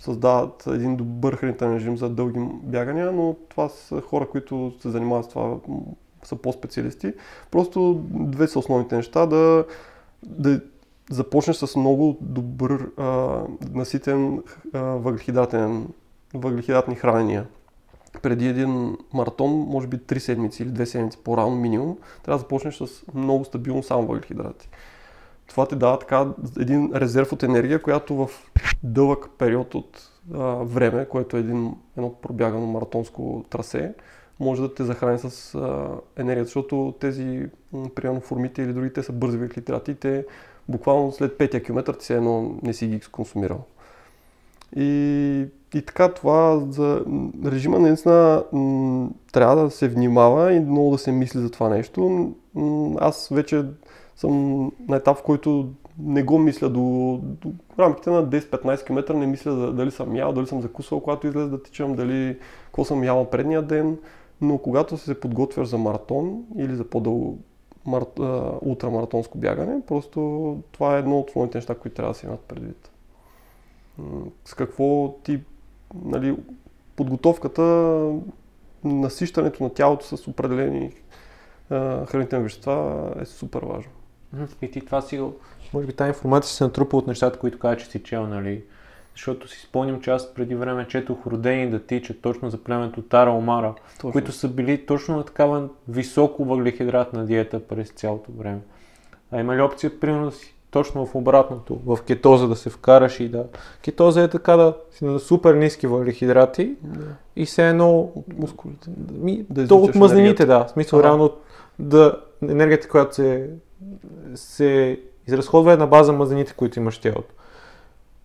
създават 0.00 0.66
един 0.66 0.96
добър 0.96 1.36
хранителен 1.36 1.74
режим 1.74 1.96
за 1.96 2.08
дълги 2.08 2.40
бягания, 2.62 3.12
но 3.12 3.36
това 3.48 3.68
са 3.68 4.00
хора, 4.00 4.28
които 4.28 4.72
се 4.80 4.90
занимават 4.90 5.24
с 5.24 5.28
това, 5.28 5.56
са 6.22 6.36
по-специалисти. 6.36 7.12
Просто 7.50 8.00
две 8.10 8.48
са 8.48 8.58
основните 8.58 8.96
неща. 8.96 9.26
Да, 9.26 9.64
да 10.22 10.60
започнеш 11.10 11.56
с 11.56 11.76
много 11.76 12.18
добър 12.20 12.90
а, 12.96 13.40
наситен 13.72 14.42
а, 14.72 14.80
въглехидратен, 14.80 15.88
въглехидратни 16.34 16.94
хранения 16.94 17.46
преди 18.22 18.48
един 18.48 18.96
маратон, 19.12 19.50
може 19.50 19.86
би 19.86 19.96
3 19.96 20.18
седмици 20.18 20.62
или 20.62 20.70
2 20.70 20.84
седмици 20.84 21.18
по-рано 21.24 21.56
минимум, 21.56 21.98
трябва 22.22 22.38
да 22.38 22.42
започнеш 22.42 22.76
с 22.76 23.04
много 23.14 23.44
стабилно 23.44 23.82
само 23.82 24.06
въглехидрати. 24.06 24.68
Това 25.46 25.66
ти 25.66 25.76
дава 25.76 25.98
така 25.98 26.26
един 26.58 26.92
резерв 26.94 27.32
от 27.32 27.42
енергия, 27.42 27.82
която 27.82 28.14
в 28.14 28.30
дълъг 28.82 29.30
период 29.38 29.74
от 29.74 30.10
а, 30.34 30.38
време, 30.54 31.06
което 31.08 31.36
е 31.36 31.40
един, 31.40 31.74
едно 31.96 32.14
пробягано 32.14 32.66
маратонско 32.66 33.44
трасе, 33.50 33.94
може 34.40 34.62
да 34.62 34.74
те 34.74 34.84
захрани 34.84 35.18
с 35.18 35.54
а, 35.54 35.88
енергия, 36.16 36.44
защото 36.44 36.94
тези, 37.00 37.46
примерно 37.94 38.20
формите 38.20 38.62
или 38.62 38.72
другите 38.72 39.02
са 39.02 39.12
бързи 39.12 39.36
въглехидрати 39.36 39.94
те 39.94 40.26
буквално 40.68 41.12
след 41.12 41.38
петия 41.38 41.62
километър 41.62 41.94
ти 41.94 42.06
се 42.06 42.16
едно 42.16 42.54
не 42.62 42.72
си 42.72 42.86
ги 42.86 43.00
консумирал. 43.00 43.60
И, 44.76 45.46
и 45.74 45.82
така 45.82 46.12
това 46.14 46.62
за 46.70 47.04
режима 47.44 47.78
наистина 47.78 48.44
м, 48.52 49.10
трябва 49.32 49.56
да 49.56 49.70
се 49.70 49.88
внимава 49.88 50.52
и 50.52 50.60
много 50.60 50.90
да 50.90 50.98
се 50.98 51.12
мисли 51.12 51.40
за 51.40 51.50
това 51.50 51.68
нещо. 51.68 52.32
М, 52.54 52.94
Аз 53.00 53.28
вече 53.28 53.64
съм 54.16 54.64
на 54.88 54.96
етап, 54.96 55.18
в 55.18 55.22
който 55.22 55.68
не 55.98 56.22
го 56.22 56.38
мисля 56.38 56.68
до, 56.68 56.80
до 57.22 57.52
рамките 57.78 58.10
на 58.10 58.26
10-15 58.26 58.86
км, 58.86 59.14
не 59.14 59.26
мисля 59.26 59.52
за, 59.52 59.72
дали 59.72 59.90
съм 59.90 60.16
ял, 60.16 60.32
дали 60.32 60.46
съм 60.46 60.60
закусвал, 60.60 61.00
когато 61.00 61.26
излезе 61.26 61.48
да 61.48 61.62
тичам, 61.62 61.94
дали 61.94 62.38
какво 62.64 62.84
съм 62.84 63.04
ял 63.04 63.24
предния 63.30 63.62
ден. 63.62 63.98
Но 64.40 64.58
когато 64.58 64.96
се 64.96 65.20
подготвяш 65.20 65.68
за 65.68 65.78
маратон 65.78 66.44
или 66.58 66.76
за 66.76 66.84
по-дълго 66.84 67.38
мар... 67.88 68.04
ултрамаратонско 68.60 69.38
бягане, 69.38 69.82
просто 69.86 70.20
това 70.72 70.96
е 70.96 70.98
едно 70.98 71.18
от 71.18 71.28
основните 71.28 71.58
неща, 71.58 71.74
които 71.74 71.96
трябва 71.96 72.12
да 72.12 72.18
се 72.18 72.26
имат 72.26 72.40
предвид. 72.40 72.90
С 74.44 74.54
какво 74.54 75.12
ти, 75.12 75.40
нали, 76.04 76.36
подготовката, 76.96 77.62
насищането 78.84 79.62
на 79.62 79.70
тялото 79.70 80.16
с 80.16 80.28
определени 80.28 80.92
а, 81.70 82.06
хранителни 82.06 82.42
вещества 82.42 83.12
е 83.20 83.24
супер 83.24 83.62
важно. 83.62 83.92
И 84.62 84.70
ти 84.70 84.80
това 84.80 85.02
си, 85.02 85.22
може 85.74 85.86
би 85.86 85.92
тази 85.92 86.08
информация 86.08 86.52
се 86.52 86.64
натрупа 86.64 86.96
от 86.96 87.06
нещата, 87.06 87.38
които 87.38 87.58
каза, 87.58 87.76
че 87.76 87.86
си 87.86 88.02
чел, 88.02 88.26
нали? 88.26 88.64
Защото 89.18 89.48
си 89.48 89.60
спомням, 89.60 90.00
че 90.00 90.10
аз 90.10 90.34
преди 90.34 90.54
време 90.54 90.86
четох 90.88 91.26
родени 91.26 91.70
да 91.70 91.78
тичат 91.78 92.20
точно 92.20 92.50
за 92.50 92.58
племето 92.58 93.02
Тара 93.02 93.30
Омара, 93.30 93.74
Точно. 93.96 94.12
които 94.12 94.32
са 94.32 94.48
били 94.48 94.86
точно 94.86 95.16
на 95.16 95.24
такава 95.24 95.68
високо 95.88 96.44
въглехидратна 96.44 97.26
диета 97.26 97.60
през 97.60 97.90
цялото 97.90 98.32
време. 98.32 98.60
А 99.32 99.40
има 99.40 99.56
ли 99.56 99.60
опция, 99.62 100.00
примерно, 100.00 100.24
да 100.24 100.32
си 100.32 100.54
точно 100.70 101.06
в 101.06 101.14
обратното, 101.14 101.80
в 101.86 101.98
кетоза 102.06 102.48
да 102.48 102.56
се 102.56 102.70
вкараш 102.70 103.20
и 103.20 103.28
да... 103.28 103.44
Кетоза 103.82 104.22
е 104.22 104.28
така 104.28 104.56
да 104.56 104.76
си 104.90 105.04
на 105.04 105.18
супер 105.18 105.54
ниски 105.54 105.86
въглехидрати 105.86 106.74
Да. 106.82 107.06
и 107.36 107.46
все 107.46 107.68
едно... 107.68 108.00
От 108.00 108.38
мускулите. 108.38 108.90
Ми, 109.12 109.46
Да 109.50 109.68
то 109.68 109.76
от 109.76 109.94
мазнините, 109.94 110.46
да. 110.46 110.64
В 110.64 110.70
смисъл, 110.70 110.98
Ага. 110.98 111.08
реално 111.08 111.32
да, 111.78 112.20
енергията, 112.42 112.88
която 112.88 113.14
се, 113.14 113.50
се 114.34 115.00
изразходва 115.28 115.72
е 115.72 115.76
на 115.76 115.86
база 115.86 116.12
мазнините, 116.12 116.54
които 116.56 116.78
имаш 116.78 116.98
тялото. 116.98 117.34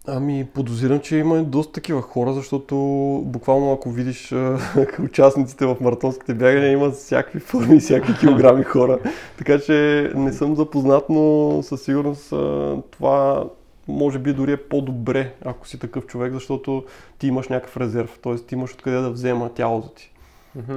Ами, 0.07 0.47
подозирам, 0.53 0.99
че 0.99 1.17
има 1.17 1.43
доста 1.43 1.73
такива 1.73 2.01
хора, 2.01 2.33
защото 2.33 2.75
буквално 3.25 3.73
ако 3.73 3.89
видиш 3.89 4.33
участниците 5.03 5.65
в 5.65 5.77
маратонските 5.81 6.33
бягания, 6.33 6.71
има 6.71 6.91
всякакви 6.91 7.39
форми, 7.39 7.79
всякакви 7.79 8.17
килограми 8.19 8.63
хора. 8.63 8.99
Така 9.37 9.59
че 9.59 10.11
не 10.15 10.33
съм 10.33 10.55
запознат, 10.55 11.09
но 11.09 11.59
със 11.63 11.81
сигурност 11.83 12.29
това 12.91 13.43
може 13.87 14.19
би 14.19 14.33
дори 14.33 14.51
е 14.51 14.57
по-добре, 14.57 15.33
ако 15.45 15.67
си 15.67 15.79
такъв 15.79 16.05
човек, 16.05 16.33
защото 16.33 16.83
ти 17.19 17.27
имаш 17.27 17.47
някакъв 17.47 17.77
резерв, 17.77 18.19
т.е. 18.23 18.35
ти 18.35 18.55
имаш 18.55 18.73
откъде 18.73 18.97
да 18.97 19.11
взема 19.11 19.49
тялото 19.49 19.89
ти. 19.89 20.11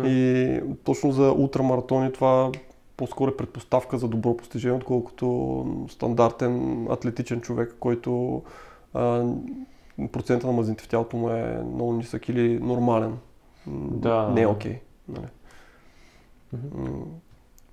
И 0.04 0.60
точно 0.84 1.12
за 1.12 1.32
ултрамаратони 1.32 2.12
това 2.12 2.50
по-скоро 2.96 3.30
е 3.30 3.36
предпоставка 3.36 3.98
за 3.98 4.08
добро 4.08 4.36
постижение, 4.36 4.76
отколкото 4.76 5.86
стандартен 5.90 6.86
атлетичен 6.90 7.40
човек, 7.40 7.76
който 7.80 8.42
процента 10.12 10.46
на 10.46 10.52
мазните 10.52 10.84
в 10.84 10.88
тялото 10.88 11.16
му 11.16 11.30
е 11.30 11.62
много 11.74 11.92
нисък 11.92 12.28
или 12.28 12.58
нормален. 12.58 13.18
Да. 13.90 14.28
Не 14.28 14.42
е 14.42 14.46
окей. 14.46 14.80
Нали? 15.08 15.26
М, 16.74 17.04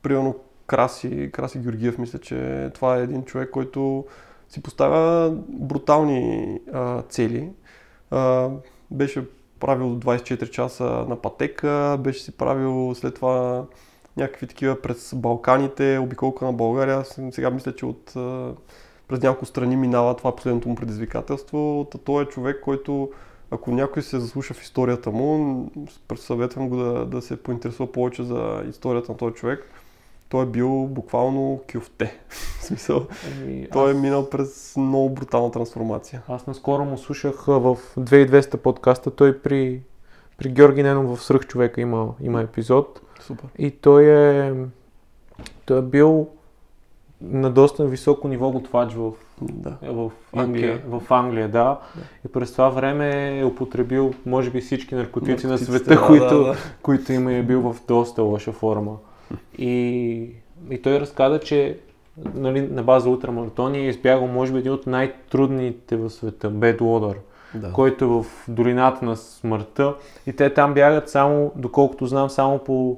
Примерно 0.02 0.36
Краси, 0.68 1.30
Краси 1.34 1.60
Георгиев, 1.60 1.98
мисля, 1.98 2.20
че 2.20 2.70
това 2.74 2.98
е 2.98 3.04
един 3.04 3.24
човек, 3.24 3.50
който 3.50 4.06
си 4.50 4.64
поставя 4.64 5.32
брутални 5.48 6.60
а, 6.74 7.02
цели. 7.02 7.52
А, 8.12 8.50
беше 8.92 9.26
правил 9.60 10.00
24 10.00 10.50
часа 10.50 10.84
на 10.84 11.16
пътека, 11.22 11.98
беше 12.00 12.24
си 12.24 12.38
правил 12.38 12.96
след 12.96 13.16
това 13.16 13.66
някакви 14.18 14.48
такива 14.48 14.82
през 14.82 15.14
Балканите, 15.16 15.98
обиколка 15.98 16.46
на 16.46 16.54
България. 16.54 17.04
Сега 17.32 17.50
мисля, 17.50 17.76
че 17.76 17.86
от, 17.86 18.14
през 19.08 19.22
няколко 19.22 19.46
страни 19.46 19.76
минава 19.76 20.16
това 20.16 20.30
е 20.30 20.36
последното 20.36 20.70
му 20.70 20.76
предизвикателство. 20.76 21.88
Та 21.92 21.98
той 21.98 22.24
е 22.24 22.28
човек, 22.28 22.60
който 22.64 23.12
ако 23.52 23.72
някой 23.72 24.02
се 24.02 24.20
заслуша 24.20 24.54
в 24.54 24.62
историята 24.62 25.12
му, 25.12 25.72
съветвам 26.16 26.70
го 26.70 26.76
да, 26.76 27.06
да 27.06 27.22
се 27.22 27.44
поинтересува 27.44 27.92
повече 27.92 28.24
за 28.24 28.64
историята 28.70 29.12
на 29.12 29.18
този 29.18 29.36
човек. 29.36 29.66
Той 30.30 30.44
е 30.44 30.48
бил 30.48 30.70
буквално 30.88 31.62
кюфте. 31.74 32.20
В 32.30 32.64
смисъл, 32.64 33.08
Ами, 33.42 33.68
той 33.74 33.90
е 33.90 33.94
аз- 33.94 34.02
минал 34.02 34.30
през 34.30 34.74
много 34.78 35.10
брутална 35.10 35.52
трансформация. 35.52 36.22
Аз 36.28 36.48
наскоро 36.48 36.86
му 36.86 36.98
слушах 36.98 37.46
в 37.46 37.78
2200 37.98 38.58
подкаста. 38.58 39.12
Той 39.12 39.40
при, 39.40 39.82
при 40.38 40.50
Георги 40.50 40.84
Ненов 40.84 41.18
в 41.18 41.24
Сръх 41.24 41.48
човека 41.48 41.82
има, 41.82 42.14
има 42.22 42.42
епизод. 42.42 43.02
Супер. 43.20 43.46
И 43.58 43.72
той 43.72 44.06
е, 44.06 44.54
той 45.66 45.80
е 45.80 45.82
бил 45.82 46.28
на 47.24 47.50
доста 47.50 47.86
високо 47.86 48.28
ниво 48.28 48.52
готвач 48.52 48.94
в, 48.94 49.12
Да. 49.42 49.78
в, 49.84 50.12
Англия. 50.36 50.82
В 50.88 51.02
Англия, 51.10 51.50
да. 51.50 51.80
И 52.26 52.32
през 52.32 52.52
това 52.52 52.70
време 52.70 53.40
е 53.40 53.46
употребил, 53.46 54.14
може 54.26 54.50
би, 54.50 54.62
всички 54.62 54.96
наркотици 54.96 55.48
на 55.48 55.58
света, 55.58 55.96
да, 55.96 56.02
които, 56.08 56.38
да, 56.38 56.44
да. 56.44 56.56
които 56.82 57.14
има 57.14 57.34
и 57.34 57.38
е 57.38 57.44
бил 57.44 57.62
в 57.62 57.76
доста 57.88 58.22
лоша 58.24 58.52
форма. 58.52 58.96
И, 59.58 60.30
и 60.70 60.82
той 60.82 61.00
разказа, 61.00 61.40
че 61.40 61.78
нали, 62.36 62.62
на 62.62 62.84
база 62.84 63.10
ултрамаратони 63.10 63.78
е 63.78 63.88
избягал, 63.90 64.28
може 64.28 64.52
би, 64.52 64.60
един 64.60 64.72
от 64.72 64.88
най-трудните 64.88 65.96
в 65.96 66.10
света, 66.10 66.50
Бедлодър, 66.50 67.18
Да. 67.56 67.72
който 67.72 68.06
е 68.06 68.08
в 68.08 68.26
долината 68.48 69.06
на 69.06 69.16
смъртта. 69.16 69.96
И 70.28 70.34
те 70.34 70.54
там 70.54 70.74
бягат 70.74 71.10
само, 71.10 71.52
доколкото 71.56 72.06
знам, 72.06 72.30
само 72.30 72.60
по 72.60 72.98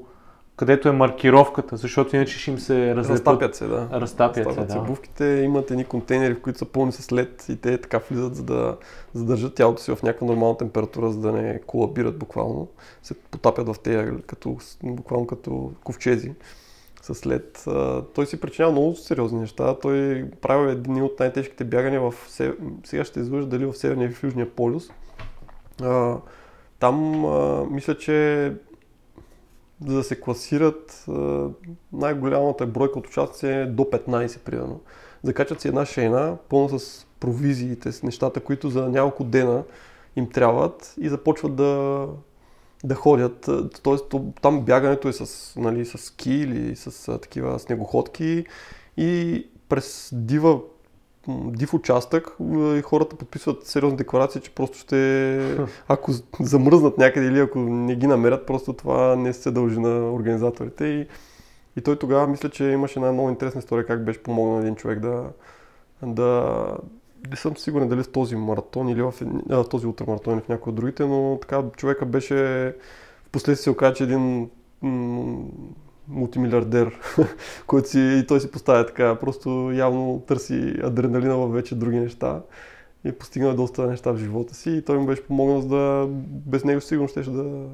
където 0.56 0.90
е 0.90 0.92
маркировката, 0.92 1.78
защото 1.78 2.16
иначе 2.16 2.40
ще 2.40 2.52
им 2.52 2.60
се 2.60 2.96
разлепят. 2.96 3.28
Разтапят 3.28 3.56
се, 3.56 3.68
да. 3.68 3.90
Разтапят 3.92 4.54
се, 4.54 4.62
да. 4.62 4.80
Обувките 4.80 5.26
имат 5.26 5.72
едни 5.72 5.86
контейнери, 5.86 6.34
в 6.34 6.42
които 6.42 6.60
са 6.60 6.66
пълни 6.66 6.92
с 6.92 7.12
лед 7.12 7.46
и 7.50 7.56
те 7.56 7.78
така 7.78 7.98
влизат, 8.10 8.36
за 8.36 8.44
да 8.44 8.78
задържат 9.14 9.56
тялото 9.56 9.82
си 9.82 9.96
в 9.96 10.04
някаква 10.04 10.28
нормална 10.28 10.58
температура, 10.58 11.12
за 11.12 11.20
да 11.20 11.32
не 11.32 11.62
колабират 11.62 12.18
буквално. 12.18 12.68
Се 13.04 13.14
потапят 13.14 13.68
в 13.68 13.80
тея, 13.80 14.22
като, 14.22 14.58
буквално 14.84 15.28
като 15.28 15.72
ковчези 15.84 16.34
с 17.02 17.26
лед. 17.26 17.66
Той 18.14 18.26
си 18.26 18.40
причинява 18.40 18.72
много 18.72 18.96
сериозни 18.96 19.40
неща. 19.40 19.76
Той 19.80 20.26
правил 20.42 20.70
едни 20.70 21.02
от 21.02 21.20
най-тежките 21.20 21.64
бягания 21.64 22.02
в... 22.02 22.14
сев- 22.30 22.58
Сега 22.84 23.06
ще 23.06 23.20
излъжа 23.20 23.48
дали 23.48 23.66
в 23.66 23.74
Северния 23.74 24.06
или 24.06 24.14
в 24.14 24.24
Южния 24.24 24.50
полюс. 24.50 24.90
Там 26.80 27.26
мисля, 27.72 27.98
че 27.98 28.54
за 29.88 29.96
да 29.96 30.04
се 30.04 30.20
класират, 30.20 31.06
най-голямата 31.94 32.68
бройка 32.68 33.00
от 33.00 33.08
участници 33.08 33.48
е 33.48 33.66
до 33.66 33.84
15 33.84 34.40
примерно. 34.40 34.82
Закачат 35.24 35.62
си 35.62 35.68
една 35.68 35.86
шейна, 35.86 36.38
пълна 36.50 36.80
с 36.80 37.08
провизиите, 37.20 37.92
с 37.92 38.04
нещата, 38.04 38.40
които 38.40 38.70
за 38.70 38.90
няколко 38.90 39.24
дена 39.24 39.64
им 40.16 40.30
трябват 40.30 40.94
и 41.02 41.10
започват 41.10 41.56
да, 41.56 42.08
да 42.84 42.96
ходят. 42.96 43.50
Тоест 43.84 44.10
то- 44.10 44.34
там 44.42 44.62
бягането 44.62 45.08
е 45.08 45.14
с, 45.14 45.54
нали, 45.60 45.86
с 45.86 45.98
ски 45.98 46.32
или 46.32 46.76
с 46.76 47.20
такива 47.20 47.60
снегоходки 47.60 48.46
и 48.98 49.48
през 49.70 50.10
дива 50.14 50.60
див 51.28 51.74
участък 51.74 52.36
и 52.52 52.82
хората 52.82 53.16
подписват 53.16 53.66
сериозни 53.66 53.98
декларации, 53.98 54.42
че 54.42 54.52
просто 54.52 54.78
ще... 54.78 55.58
Ако 55.88 56.12
замръзнат 56.40 56.98
някъде 56.98 57.28
или 57.28 57.40
ако 57.40 57.60
не 57.60 57.96
ги 57.96 58.08
намерят, 58.08 58.46
просто 58.46 58.74
това 58.74 59.16
не 59.16 59.34
се 59.34 59.52
дължи 59.52 59.80
на 59.80 60.14
организаторите. 60.14 60.86
И, 60.86 61.08
и 61.78 61.82
той 61.82 61.96
тогава 62.00 62.28
мисля, 62.28 62.50
че 62.50 62.64
имаше 62.64 63.00
една 63.00 63.12
много 63.12 63.30
интересна 63.30 63.60
история 63.60 63.86
как 63.86 64.06
беше 64.06 64.24
помогнал 64.24 64.62
един 64.62 64.76
човек 64.76 65.00
да... 65.00 65.24
да 66.04 66.56
не 67.30 67.36
съм 67.36 67.58
сигурен 67.58 67.88
дали 67.88 68.04
в 68.04 68.12
този 68.12 68.36
маратон 68.36 68.90
или 68.90 69.02
в, 69.02 69.14
в 69.50 69.70
този 69.70 69.88
ултрамаратон 69.88 70.34
или 70.34 70.42
в 70.42 70.50
някой 70.50 70.72
от 70.72 70.76
другите, 70.76 71.06
но 71.06 71.38
така 71.42 71.64
човека 71.78 72.06
беше... 72.06 72.36
В 73.26 73.30
последствие 73.32 73.64
се 73.64 73.70
оказа, 73.70 73.94
че 73.94 74.04
един 74.04 74.50
мултимилиардер, 76.08 77.00
който 77.68 77.90
си, 77.90 78.20
и 78.24 78.28
той 78.28 78.40
си 78.40 78.52
поставя 78.52 78.86
така, 78.86 79.16
просто 79.20 79.72
явно 79.74 80.24
търси 80.28 80.76
адреналина 80.84 81.38
в 81.38 81.48
вече 81.48 81.76
други 81.76 82.00
неща 82.00 82.42
и 83.06 83.12
постигна 83.12 83.56
доста 83.56 83.88
неща 83.88 84.12
в 84.12 84.18
живота 84.18 84.56
си 84.56 84.72
и 84.72 84.82
той 84.82 84.98
му 84.98 85.06
беше 85.06 85.28
помогнал, 85.28 85.62
за 85.62 85.68
да 85.68 86.08
без 86.30 86.64
него 86.64 86.82
сигурно 86.82 87.08
ще 87.08 87.22
да 87.22 87.68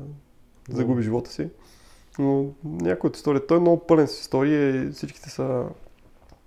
загуби 0.70 1.04
живота 1.04 1.32
си. 1.32 1.50
Но 2.20 2.46
някои 2.64 3.08
от 3.08 3.16
истории, 3.16 3.42
той 3.48 3.58
е 3.58 3.60
много 3.60 3.88
пълен 3.88 4.08
с 4.08 4.20
истории 4.20 4.88
и 4.88 4.92
всичките 4.92 5.30
са 5.30 5.66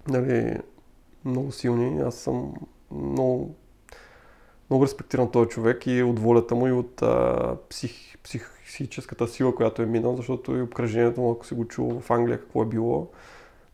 нали, 0.08 0.56
много 1.24 1.52
силни. 1.52 2.02
Аз 2.02 2.14
съм 2.14 2.54
много, 2.90 3.54
много 4.70 4.84
респектиран 4.84 5.30
този 5.30 5.48
човек 5.48 5.86
и 5.86 6.02
от 6.02 6.18
волята 6.18 6.54
му 6.54 6.66
и 6.66 6.72
от 6.72 7.02
а, 7.02 7.56
псих, 7.68 8.18
психическата 8.66 9.28
сила, 9.28 9.54
която 9.54 9.82
е 9.82 9.86
минал, 9.86 10.16
защото 10.16 10.56
и 10.56 10.62
обкръжението 10.62 11.20
му, 11.20 11.32
ако 11.32 11.46
си 11.46 11.54
го 11.54 11.64
чул 11.64 12.00
в 12.00 12.10
Англия 12.10 12.38
какво 12.40 12.62
е 12.62 12.66
било, 12.66 13.08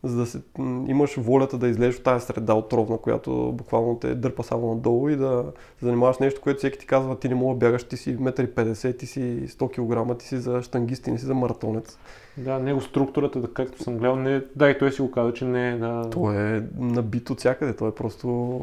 за 0.03 0.17
да 0.17 0.27
се, 0.27 0.41
имаш 0.87 1.17
волята 1.17 1.59
да 1.59 1.69
излезеш 1.69 1.97
от 1.97 2.03
тази 2.03 2.27
среда 2.27 2.55
отровна, 2.55 2.99
която 2.99 3.53
буквално 3.53 3.99
те 3.99 4.15
дърпа 4.15 4.43
само 4.43 4.75
надолу 4.75 5.09
и 5.09 5.17
да 5.17 5.45
се 5.79 5.85
занимаваш 5.85 6.19
нещо, 6.19 6.41
което 6.41 6.59
всеки 6.59 6.79
ти 6.79 6.87
казва, 6.87 7.19
ти 7.19 7.29
не 7.29 7.35
мога 7.35 7.55
да 7.55 7.59
бягаш, 7.59 7.85
ти 7.85 7.97
си 7.97 8.19
1,50 8.19 8.87
м, 8.87 8.93
ти 8.93 9.07
си 9.07 9.21
100 9.49 10.09
кг, 10.11 10.19
ти 10.19 10.27
си 10.27 10.39
за 10.39 10.63
штангист, 10.63 11.05
ти 11.05 11.11
не 11.11 11.19
си 11.19 11.25
за 11.25 11.35
маратонец. 11.35 11.99
Да, 12.37 12.59
него 12.59 12.81
структурата, 12.81 13.53
както 13.55 13.83
съм 13.83 13.99
гледал, 13.99 14.17
не, 14.17 14.43
да, 14.57 14.71
и 14.71 14.79
той 14.79 14.93
си 14.93 15.03
го 15.03 15.11
каза, 15.11 15.33
че 15.33 15.45
не 15.45 15.71
е 15.71 15.77
да... 15.77 16.11
Той 16.11 16.37
е 16.37 16.63
набит 16.79 17.31
от 17.31 17.39
всякъде, 17.39 17.77
той 17.77 17.89
е 17.89 17.95
просто... 17.95 18.61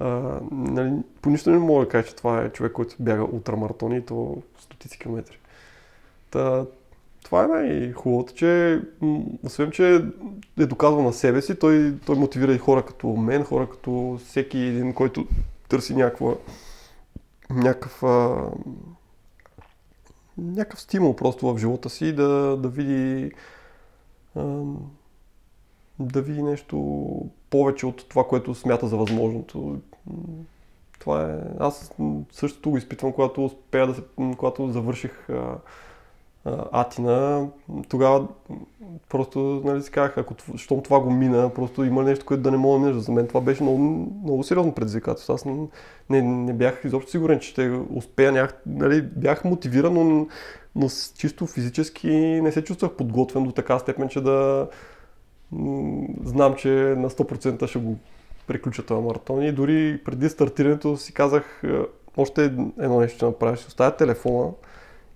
А, 0.00 0.40
нали, 0.50 0.92
по 1.22 1.30
нищо 1.30 1.50
не 1.50 1.58
мога 1.58 1.84
да 1.84 1.88
кажа, 1.88 2.08
че 2.08 2.16
това 2.16 2.42
е 2.42 2.50
човек, 2.50 2.72
който 2.72 2.96
бяга 3.00 3.24
ултрамаратони 3.24 3.96
и 3.96 4.02
то 4.02 4.36
стотици 4.58 4.98
километри. 4.98 5.38
Та, 6.30 6.66
това 7.24 7.44
е 7.44 7.46
най-хубавото, 7.46 8.34
че 8.34 8.80
освен, 9.44 9.70
че 9.70 10.04
е 10.58 10.66
доказал 10.66 11.02
на 11.02 11.12
себе 11.12 11.42
си, 11.42 11.58
той, 11.58 11.94
той 12.06 12.16
мотивира 12.16 12.52
и 12.52 12.58
хора 12.58 12.84
като 12.84 13.08
мен, 13.08 13.44
хора 13.44 13.70
като 13.70 14.18
всеки 14.24 14.58
един, 14.58 14.94
който 14.94 15.26
търси 15.68 15.94
някаква, 15.94 16.34
някакъв, 17.50 18.02
а, 18.02 18.50
някакъв 20.38 20.80
стимул 20.80 21.16
просто 21.16 21.54
в 21.54 21.58
живота 21.58 21.90
си 21.90 22.12
да, 22.12 22.56
да 22.56 22.68
види 22.68 23.32
а, 24.36 24.62
да 25.98 26.22
види 26.22 26.42
нещо 26.42 27.06
повече 27.50 27.86
от 27.86 28.08
това, 28.08 28.24
което 28.24 28.54
смята 28.54 28.88
за 28.88 28.96
възможното. 28.96 29.80
Това 30.98 31.32
е... 31.32 31.38
Аз 31.58 31.92
същото 32.32 32.70
го 32.70 32.76
изпитвам, 32.76 33.12
когато 33.12 33.44
успея 33.44 33.86
да 33.86 33.94
се... 33.94 34.02
когато 34.36 34.72
завърших 34.72 35.30
а, 35.30 35.58
Атина, 36.72 37.48
тогава 37.88 38.28
просто 39.08 39.62
нали, 39.64 39.82
си 39.82 39.90
казах, 39.90 40.18
ако 40.18 40.34
щом 40.56 40.82
това 40.82 41.00
го 41.00 41.10
мина, 41.10 41.50
просто 41.54 41.84
има 41.84 42.02
нещо, 42.02 42.26
което 42.26 42.42
да 42.42 42.50
не 42.50 42.56
мога 42.56 42.78
да 42.78 42.86
минеш. 42.86 43.02
За 43.02 43.12
мен 43.12 43.26
това 43.26 43.40
беше 43.40 43.62
много, 43.62 43.78
много 44.24 44.42
сериозно 44.42 44.74
предизвикателство. 44.74 45.32
Аз 45.34 45.44
не, 46.10 46.22
не, 46.22 46.52
бях 46.52 46.80
изобщо 46.84 47.10
сигурен, 47.10 47.40
че 47.40 47.48
ще 47.48 47.80
успея. 47.94 48.32
Нямах, 48.32 48.54
нали, 48.66 49.02
бях 49.02 49.44
мотивиран, 49.44 49.94
но, 49.94 50.26
но 50.76 50.88
чисто 51.18 51.46
физически 51.46 52.10
не 52.42 52.52
се 52.52 52.64
чувствах 52.64 52.92
подготвен 52.92 53.44
до 53.44 53.52
така 53.52 53.78
степен, 53.78 54.08
че 54.08 54.20
да, 54.20 54.68
знам, 56.24 56.54
че 56.54 56.68
на 56.68 57.10
100% 57.10 57.66
ще 57.66 57.78
го 57.78 57.96
приключа 58.46 58.86
този 58.86 59.02
маратон. 59.02 59.42
И 59.42 59.52
дори 59.52 60.00
преди 60.04 60.28
стартирането 60.28 60.96
си 60.96 61.14
казах 61.14 61.62
е, 61.64 61.68
още 62.16 62.44
едно 62.78 63.00
нещо 63.00 63.16
ще 63.16 63.26
направя. 63.26 63.56
Ще 63.56 63.66
оставя 63.66 63.96
телефона 63.96 64.50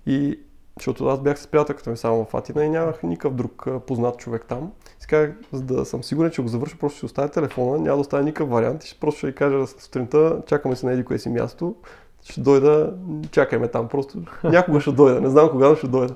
и 0.05 0.39
защото 0.77 1.07
аз 1.07 1.21
бях 1.21 1.39
с 1.39 1.47
приятелката 1.47 1.89
ми 1.89 1.97
само 1.97 2.25
в 2.25 2.33
Атина 2.33 2.65
и 2.65 2.69
нямах 2.69 3.03
никакъв 3.03 3.33
друг 3.33 3.67
познат 3.87 4.17
човек 4.17 4.45
там. 4.47 4.71
Казах, 5.09 5.35
за 5.51 5.63
да 5.63 5.85
съм 5.85 6.03
сигурен, 6.03 6.31
че 6.31 6.41
го 6.41 6.47
завърша, 6.47 6.77
просто 6.77 6.97
ще 6.97 7.05
оставя 7.05 7.29
телефона, 7.29 7.77
няма 7.77 7.95
да 7.97 8.01
оставя 8.01 8.23
никакъв 8.23 8.49
вариант 8.49 8.83
и 8.83 8.87
ще, 8.87 8.99
просто 8.99 9.17
ще 9.17 9.27
й 9.27 9.35
кажа 9.35 9.67
сутринта, 9.67 10.41
чакаме 10.47 10.75
се 10.75 10.85
на 10.85 10.91
еди 10.93 11.03
кое 11.03 11.19
си 11.19 11.29
място, 11.29 11.75
ще 12.23 12.41
дойда, 12.41 12.93
чакай 13.31 13.59
ме 13.59 13.67
там, 13.67 13.87
просто 13.87 14.21
някога 14.43 14.81
ще 14.81 14.91
дойда, 14.91 15.21
не 15.21 15.29
знам 15.29 15.49
кога, 15.49 15.75
ще 15.75 15.87
дойда. 15.87 16.15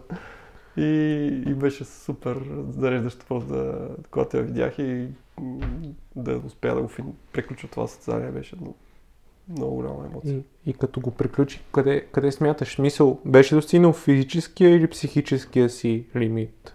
И, 0.77 1.43
и 1.47 1.53
беше 1.53 1.85
супер 1.85 2.37
зареждащо 2.69 3.25
просто 3.25 3.53
да, 3.53 3.89
когато 4.11 4.37
я 4.37 4.43
видях 4.43 4.79
и 4.79 5.07
да 6.15 6.41
успея 6.45 6.75
да 6.75 6.81
го 6.81 6.89
приключа 7.33 7.67
това 7.67 7.87
състезание 7.87 8.31
беше 8.31 8.55
много, 8.55 8.75
много 9.49 9.75
голяма 9.75 10.05
емоция. 10.11 10.43
И, 10.65 10.69
и 10.69 10.73
като 10.73 10.99
го 10.99 11.11
приключи, 11.11 11.61
къде, 11.73 12.05
къде 12.11 12.31
смяташ? 12.31 12.77
Мисъл, 12.77 13.19
беше 13.25 13.55
достигнал 13.55 13.93
физическия 13.93 14.75
или 14.75 14.89
психическия 14.89 15.69
си 15.69 16.05
лимит? 16.15 16.73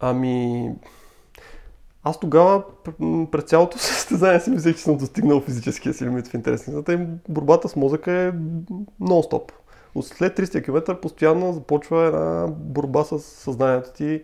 Ами, 0.00 0.70
аз 2.04 2.20
тогава 2.20 2.64
през 3.30 3.44
цялото 3.44 3.78
състезание 3.78 4.40
си 4.40 4.50
мислех, 4.50 4.76
че 4.76 4.82
съм 4.82 4.96
достигнал 4.96 5.40
физическия 5.40 5.94
си 5.94 6.04
лимит 6.04 6.28
в 6.28 6.34
интересната 6.34 6.92
им. 6.92 7.18
Борбата 7.28 7.68
с 7.68 7.76
мозъка 7.76 8.12
е 8.12 8.32
нон-стоп. 9.00 9.50
След 10.02 10.38
300 10.38 10.64
км 10.64 11.00
постоянно 11.00 11.52
започва 11.52 12.06
една 12.06 12.46
борба 12.48 13.04
с 13.04 13.18
съзнанието 13.18 13.92
ти 13.92 14.22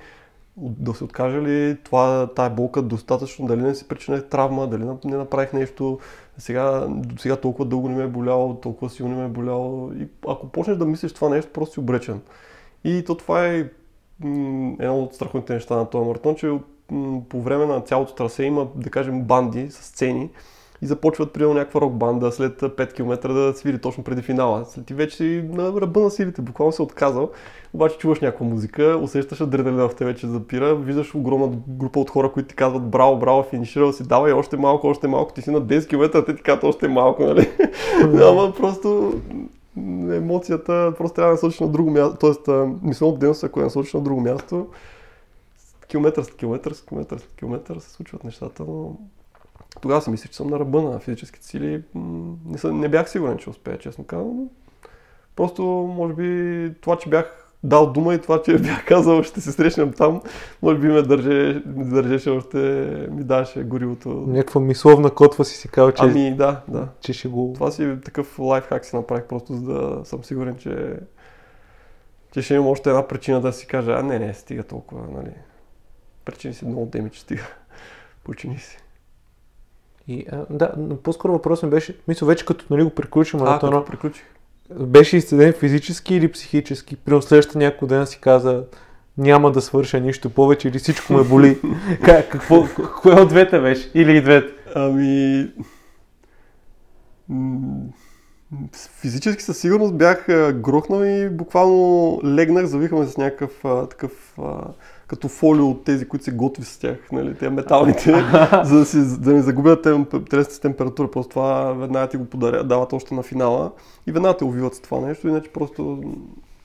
да 0.61 0.94
се 0.94 1.04
откаже 1.04 1.42
ли 1.42 1.76
това, 1.84 2.28
тая 2.36 2.50
болка 2.50 2.82
достатъчно, 2.82 3.46
дали 3.46 3.62
не 3.62 3.74
си 3.74 3.88
причинях 3.88 4.28
травма, 4.28 4.66
дали 4.66 4.84
не 5.04 5.16
направих 5.16 5.52
нещо, 5.52 5.98
сега, 6.38 6.88
сега 7.18 7.36
толкова 7.36 7.64
дълго 7.64 7.88
не 7.88 7.96
ме 7.96 8.04
е 8.04 8.09
боляло, 8.09 8.54
толкова 8.54 8.90
силно 8.90 9.16
ме 9.16 9.24
е 9.24 9.28
боляло. 9.28 9.92
И 9.92 10.09
ако 10.28 10.48
почнеш 10.48 10.76
да 10.76 10.84
мислиш 10.84 11.12
това 11.12 11.28
нещо, 11.28 11.52
просто 11.52 11.72
си 11.72 11.80
обречен. 11.80 12.20
И 12.84 13.04
то 13.06 13.14
това 13.14 13.46
е 13.46 13.68
едно 14.80 14.98
от 14.98 15.14
страхотните 15.14 15.54
неща 15.54 15.76
на 15.76 15.90
този 15.90 16.09
маратон, 16.09 16.34
че 16.34 16.59
по 17.28 17.42
време 17.42 17.66
на 17.66 17.80
цялото 17.80 18.14
трасе 18.14 18.42
има, 18.42 18.68
да 18.74 18.90
кажем, 18.90 19.22
банди 19.22 19.70
с 19.70 19.82
сцени 19.82 20.30
и 20.83 20.87
започват 20.87 21.33
при 21.33 21.47
някаква 21.47 21.81
рок 21.81 21.93
банда 21.93 22.33
след 22.33 22.61
5 22.61 22.93
км 22.93 23.33
да 23.33 23.55
свири 23.55 23.79
точно 23.79 24.05
преди 24.05 24.22
финала. 24.22 24.64
След 24.64 24.87
ти 24.87 24.95
вече 24.95 25.49
на 25.53 25.81
ръба 25.81 26.01
на 26.01 26.11
силите, 26.11 26.43
буквално 26.43 26.72
се 26.72 26.83
отказал, 26.83 27.31
обаче 27.74 27.99
чуваш 27.99 28.20
някаква 28.20 28.47
музика, 28.47 28.99
усещаш 29.03 29.41
адреналина 29.41 29.89
в 29.89 29.95
тебе, 29.95 30.14
че 30.14 30.26
запира, 30.26 30.74
виждаш 30.74 31.14
огромна 31.14 31.57
група 31.68 32.01
от 32.01 32.11
хора, 32.11 32.33
които 32.33 32.49
ти 32.49 32.55
казват 32.55 32.91
браво, 32.91 33.18
браво, 33.18 33.43
финиширал 33.43 33.93
си, 33.93 34.03
давай 34.09 34.33
още 34.33 34.57
малко, 34.57 34.87
още 34.87 35.09
малко, 35.09 35.33
ти 35.33 35.43
си 35.43 35.51
на 35.51 35.62
10 35.62 35.89
км, 35.89 36.18
а 36.18 36.24
те 36.24 36.37
ти 36.37 36.43
казват 36.43 36.64
още 36.64 36.89
малко, 36.89 37.24
нали? 37.24 37.51
Ама 38.03 38.53
просто 38.57 39.14
емоцията 40.12 40.93
просто 40.99 41.14
трябва 41.14 41.29
да 41.29 41.33
насочиш 41.33 41.61
на 41.61 41.68
друго 41.68 41.91
място, 41.91 42.35
т.е. 42.45 42.53
мисълната 42.83 43.18
дейност, 43.18 43.45
ако 43.45 43.61
я 43.61 43.64
насочиш 43.64 43.95
на 43.95 44.01
друго 44.01 44.20
място, 44.20 44.66
километър 45.89 46.22
след 46.22 46.37
километър 46.37 46.72
след 46.72 46.87
километър 46.89 47.18
след 47.18 47.35
километър 47.37 47.79
се 47.79 47.91
случват 47.91 48.24
нещата, 48.24 48.64
но 48.68 48.97
тогава 49.81 50.03
си 50.03 50.11
мислех, 50.11 50.31
че 50.31 50.37
съм 50.37 50.47
на 50.47 50.59
ръба 50.59 50.83
на 50.83 50.99
физическите 50.99 51.47
сили. 51.47 51.83
Не, 52.47 52.59
съм, 52.59 52.81
не 52.81 52.89
бях 52.89 53.11
сигурен, 53.11 53.39
че 53.39 53.51
успея, 53.51 53.79
честно 53.79 54.05
казвам. 54.05 54.49
Просто, 55.37 55.62
може 55.97 56.14
би, 56.14 56.73
това, 56.81 56.99
че 56.99 57.09
бях 57.09 57.49
дал 57.62 57.93
дума 57.93 58.14
и 58.14 58.21
това, 58.21 58.43
че 58.43 58.59
бях 58.59 58.85
казал, 58.85 59.23
ще 59.23 59.41
се 59.41 59.53
срещнем 59.53 59.93
там, 59.93 60.23
може 60.62 60.79
би 60.79 60.89
ме 60.89 61.03
държе, 61.03 61.62
държеше 61.66 62.31
още, 62.31 62.59
ми 63.11 63.25
даваше 63.25 63.62
горивото. 63.62 64.09
Някаква 64.09 64.61
мисловна 64.61 65.11
котва 65.11 65.45
си 65.45 65.57
си 65.57 65.69
казал, 65.69 65.93
че, 65.93 66.03
ами, 66.05 66.37
да, 66.37 66.61
да. 66.69 66.89
че 67.01 67.12
ще 67.12 67.29
го... 67.29 67.53
Това 67.55 67.71
си 67.71 67.97
такъв 68.05 68.39
лайфхак 68.39 68.85
си 68.85 68.97
направих, 68.97 69.25
просто 69.25 69.55
за 69.55 69.73
да 69.73 70.05
съм 70.05 70.25
сигурен, 70.25 70.57
че, 70.57 71.01
че 72.33 72.43
ще 72.43 72.55
имам 72.55 72.66
още 72.66 72.91
една 72.91 73.09
причина 73.09 73.41
да 73.41 73.53
си 73.53 73.66
кажа, 73.66 73.93
а 73.93 74.03
не, 74.03 74.19
не, 74.19 74.35
стига 74.35 74.62
толкова, 74.62 75.07
нали. 75.12 75.33
Причини 76.25 76.55
си 76.55 76.66
много 76.66 76.87
демидж, 76.87 77.19
стига. 77.19 77.47
Почини 78.25 78.59
си. 78.59 78.79
И, 80.09 80.26
а, 80.32 80.46
да, 80.50 80.72
но 80.76 80.96
по-скоро 80.96 81.32
въпросът 81.32 81.62
ми 81.62 81.70
беше, 81.70 81.96
мисля, 82.09 82.26
вече 82.26 82.44
като 82.44 82.64
нали, 82.70 82.82
го 82.82 82.90
приключи 82.90 83.36
маратона, 83.36 83.76
а, 83.76 83.80
като 83.80 83.90
приключих. 83.90 84.24
беше 84.80 85.16
изцеден 85.16 85.52
физически 85.52 86.14
или 86.14 86.32
психически? 86.32 86.96
При 86.96 87.22
следващата 87.22 87.59
някой 87.59 87.88
ден 87.88 88.06
си 88.06 88.18
каза, 88.20 88.64
няма 89.18 89.52
да 89.52 89.61
свърша 89.61 90.00
нищо 90.00 90.30
повече 90.30 90.68
или 90.68 90.78
всичко 90.78 91.12
ме 91.12 91.24
боли. 91.24 91.61
как, 92.04 92.28
какво, 92.28 92.64
кое 93.02 93.20
от 93.20 93.28
двете 93.28 93.61
беше? 93.61 93.90
Или 93.94 94.16
и 94.16 94.22
двете? 94.22 94.52
Ами... 94.74 95.48
Физически 99.00 99.42
със 99.42 99.59
сигурност 99.59 99.94
бях 99.94 100.26
грохнал 100.52 101.04
и 101.04 101.28
буквално 101.28 102.20
легнах, 102.24 102.66
завихаме 102.66 103.06
с 103.06 103.16
някакъв 103.16 103.64
а, 103.64 103.86
такъв 103.86 104.34
а, 104.38 104.64
като 105.09 105.28
фолио 105.28 105.66
от 105.70 105.84
тези, 105.84 106.09
които 106.09 106.24
се 106.24 106.30
готви 106.30 106.64
с 106.64 106.78
тях, 106.78 106.98
нали, 107.12 107.34
те 107.34 107.50
металните, 107.50 108.11
за 108.64 108.78
да, 108.78 108.84
си, 108.84 109.20
да 109.20 109.32
не 109.32 109.42
загубят 109.42 109.82
телесната 110.30 110.61
температура. 110.61 111.11
Просто 111.11 111.30
това 111.30 111.72
веднага 111.72 112.09
ти 112.09 112.16
го 112.16 112.24
подаря, 112.24 112.64
дават 112.64 112.92
още 112.92 113.14
на 113.14 113.22
финала 113.22 113.72
и 114.06 114.12
веднага 114.12 114.36
те 114.36 114.44
увиват 114.44 114.74
с 114.74 114.80
това 114.80 115.00
нещо, 115.00 115.28
иначе 115.28 115.52
просто 115.52 116.02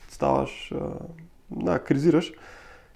ставаш, 0.10 0.74
да, 1.52 1.80
кризираш. 1.80 2.34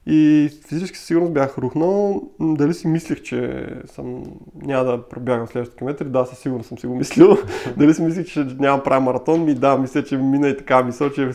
И 0.10 0.50
физически 0.68 0.98
сигурност 0.98 1.34
бях 1.34 1.58
рухнал. 1.58 2.22
Дали 2.40 2.74
си 2.74 2.88
мислех, 2.88 3.22
че 3.22 3.68
съм, 3.86 4.24
няма 4.62 4.84
да 4.84 5.10
пробягам 5.10 5.48
следващите 5.48 5.78
километри? 5.78 6.06
Да, 6.06 6.26
със 6.26 6.40
сигурност 6.40 6.68
съм 6.68 6.78
си 6.78 6.88
го 6.88 6.96
мислил. 6.96 7.38
Дали 7.78 7.94
си 7.94 8.02
мислех, 8.02 8.26
че 8.26 8.48
няма 8.60 8.84
правя 8.84 9.02
маратон? 9.02 9.46
Ми 9.46 9.54
да, 9.54 9.78
мисля, 9.78 10.04
че 10.04 10.18
мина 10.18 10.50
и 10.50 10.58
така 10.58 10.84
мисъл, 10.84 11.10
че 11.10 11.32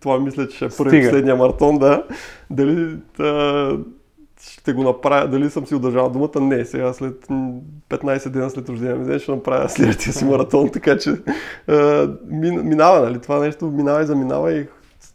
това 0.00 0.20
мисля, 0.20 0.48
че 0.48 0.56
ще 0.56 0.64
е 0.64 0.68
първи 0.78 1.02
последния 1.02 1.36
маратон, 1.36 1.78
да. 1.78 2.06
Дали 2.50 2.96
да, 3.18 3.78
ще 4.40 4.72
го 4.72 4.82
направя, 4.82 5.28
дали 5.28 5.50
съм 5.50 5.66
си 5.66 5.74
удържал 5.74 6.10
думата? 6.10 6.40
Не, 6.40 6.64
сега 6.64 6.92
след 6.92 7.26
15 7.90 8.28
дена 8.28 8.50
след 8.50 8.68
рождения 8.68 8.96
ми 8.96 9.04
ден 9.04 9.18
ще 9.18 9.32
направя 9.32 9.68
следващия 9.68 10.12
си 10.12 10.24
маратон, 10.24 10.70
така 10.70 10.98
че 10.98 11.16
а, 11.68 12.08
минава, 12.30 13.00
нали? 13.00 13.18
Това 13.18 13.38
нещо 13.38 13.66
минава 13.66 14.02
и 14.02 14.06
заминава 14.06 14.52
и 14.52 14.66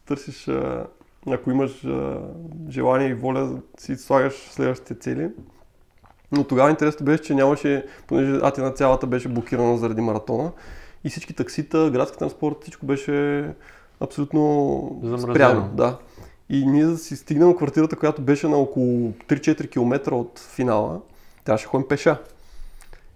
търсиш 0.07 0.47
а, 0.47 0.85
ако 1.27 1.51
имаш 1.51 1.85
а, 1.85 2.19
желание 2.69 3.07
и 3.07 3.13
воля, 3.13 3.61
си 3.79 3.95
слагаш 3.95 4.33
следващите 4.33 4.95
цели. 4.95 5.29
Но 6.31 6.43
тогава 6.43 6.69
интересното 6.69 7.03
беше, 7.03 7.23
че 7.23 7.35
нямаше, 7.35 7.85
понеже 8.07 8.39
Атина 8.43 8.71
цялата 8.71 9.07
беше 9.07 9.29
блокирана 9.29 9.77
заради 9.77 10.01
маратона 10.01 10.51
и 11.03 11.09
всички 11.09 11.33
таксита, 11.33 11.89
градски 11.89 12.17
транспорт, 12.17 12.55
всичко 12.61 12.85
беше 12.85 13.45
абсолютно 13.99 14.99
Замразено. 15.03 15.33
спряно. 15.33 15.69
Да. 15.73 15.97
И 16.49 16.65
ние 16.65 16.95
си 16.97 17.15
стигнем 17.15 17.55
квартирата, 17.55 17.95
която 17.95 18.21
беше 18.21 18.47
на 18.47 18.57
около 18.57 19.11
3-4 19.11 19.69
км 19.69 20.11
от 20.15 20.39
финала, 20.39 21.01
трябваше 21.45 21.65
ходим 21.65 21.87
пеша. 21.87 22.17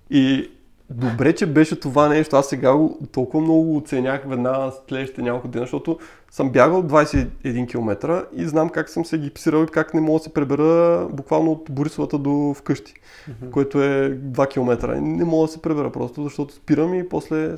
И 0.09 0.51
добре, 0.89 1.35
че 1.35 1.45
беше 1.45 1.79
това 1.79 2.09
нещо. 2.09 2.35
Аз 2.35 2.49
сега 2.49 2.75
толкова 3.11 3.43
много 3.43 3.77
оценях 3.77 4.23
веднага 4.27 4.71
следващите 4.87 5.21
няколко 5.21 5.47
дена, 5.47 5.63
защото 5.63 5.99
съм 6.31 6.49
бягал 6.49 6.83
21 6.83 7.69
км 7.69 8.25
и 8.33 8.47
знам 8.47 8.69
как 8.69 8.89
съм 8.89 9.05
се 9.05 9.17
гипсирал 9.17 9.63
и 9.63 9.67
как 9.67 9.93
не 9.93 10.01
мога 10.01 10.19
да 10.19 10.23
се 10.23 10.33
пребера 10.33 11.07
буквално 11.11 11.51
от 11.51 11.67
Борисовата 11.71 12.17
до 12.17 12.53
вкъщи, 12.57 12.93
mm-hmm. 12.93 13.49
което 13.49 13.81
е 13.83 14.19
2 14.19 14.49
км. 14.49 15.01
Не 15.01 15.25
мога 15.25 15.47
да 15.47 15.53
се 15.53 15.61
пребера 15.61 15.91
просто, 15.91 16.23
защото 16.23 16.53
спирам 16.53 16.93
и 16.93 17.09
после 17.09 17.55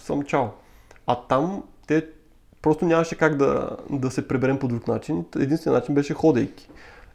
съм 0.00 0.22
чао. 0.22 0.46
А 1.06 1.16
там 1.28 1.62
те 1.86 2.06
просто 2.62 2.84
нямаше 2.84 3.18
как 3.18 3.36
да, 3.36 3.76
да 3.90 4.10
се 4.10 4.28
преберем 4.28 4.58
по 4.58 4.68
друг 4.68 4.88
начин. 4.88 5.24
Единственият 5.36 5.82
начин 5.82 5.94
беше 5.94 6.14
ходейки. 6.14 6.68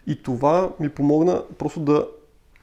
И 0.07 0.23
това 0.23 0.69
ми 0.79 0.89
помогна 0.89 1.43
просто 1.57 1.79
да, 1.79 2.07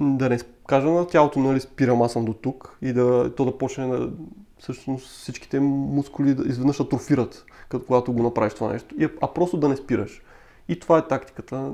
да 0.00 0.28
не 0.28 0.38
кажа 0.66 0.86
на 0.86 1.06
тялото, 1.06 1.40
нали, 1.40 1.60
спирам, 1.60 2.02
аз 2.02 2.12
съм 2.12 2.24
до 2.24 2.32
тук 2.32 2.76
и 2.82 2.92
да, 2.92 3.34
то 3.34 3.44
да 3.44 3.58
почне 3.58 3.86
да, 3.86 4.10
всъщност 4.58 5.08
всичките 5.08 5.60
мускули 5.60 6.34
да 6.34 6.48
изведнъж 6.48 6.80
атрофират 6.80 7.44
когато 7.78 8.12
го 8.12 8.22
направиш 8.22 8.54
това 8.54 8.72
нещо, 8.72 8.94
а 9.20 9.26
просто 9.26 9.56
да 9.56 9.68
не 9.68 9.76
спираш. 9.76 10.22
И 10.68 10.80
това 10.80 10.98
е 10.98 11.06
тактиката. 11.08 11.72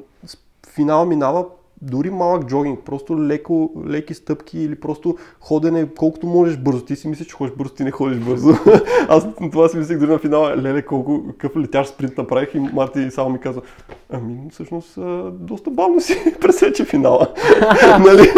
Финал 0.74 1.06
минава 1.06 1.44
дори 1.82 2.10
малък 2.10 2.46
джогинг, 2.46 2.80
просто 2.84 3.24
леко, 3.24 3.70
леки 3.86 4.14
стъпки 4.14 4.58
или 4.58 4.74
просто 4.74 5.16
ходене 5.40 5.88
колкото 5.96 6.26
можеш 6.26 6.56
бързо. 6.56 6.84
Ти 6.84 6.96
си 6.96 7.08
мислиш, 7.08 7.26
че 7.26 7.34
ходиш 7.34 7.54
бързо, 7.54 7.74
ти 7.74 7.84
не 7.84 7.90
ходиш 7.90 8.18
бързо. 8.18 8.52
Аз 9.08 9.26
това 9.52 9.68
си 9.68 9.76
мислех 9.76 9.98
дори 9.98 10.10
на 10.10 10.18
финала, 10.18 10.56
леле, 10.56 10.82
колко 10.82 11.24
какъв 11.30 11.56
летящ 11.56 11.94
спринт 11.94 12.18
направих 12.18 12.54
и 12.54 12.58
Марти 12.58 13.10
само 13.10 13.30
ми 13.30 13.40
каза, 13.40 13.60
ами 14.10 14.36
всъщност 14.50 14.98
доста 15.32 15.70
бавно 15.70 16.00
си 16.00 16.34
пресече 16.40 16.84
финала. 16.84 17.34
нали? 18.06 18.30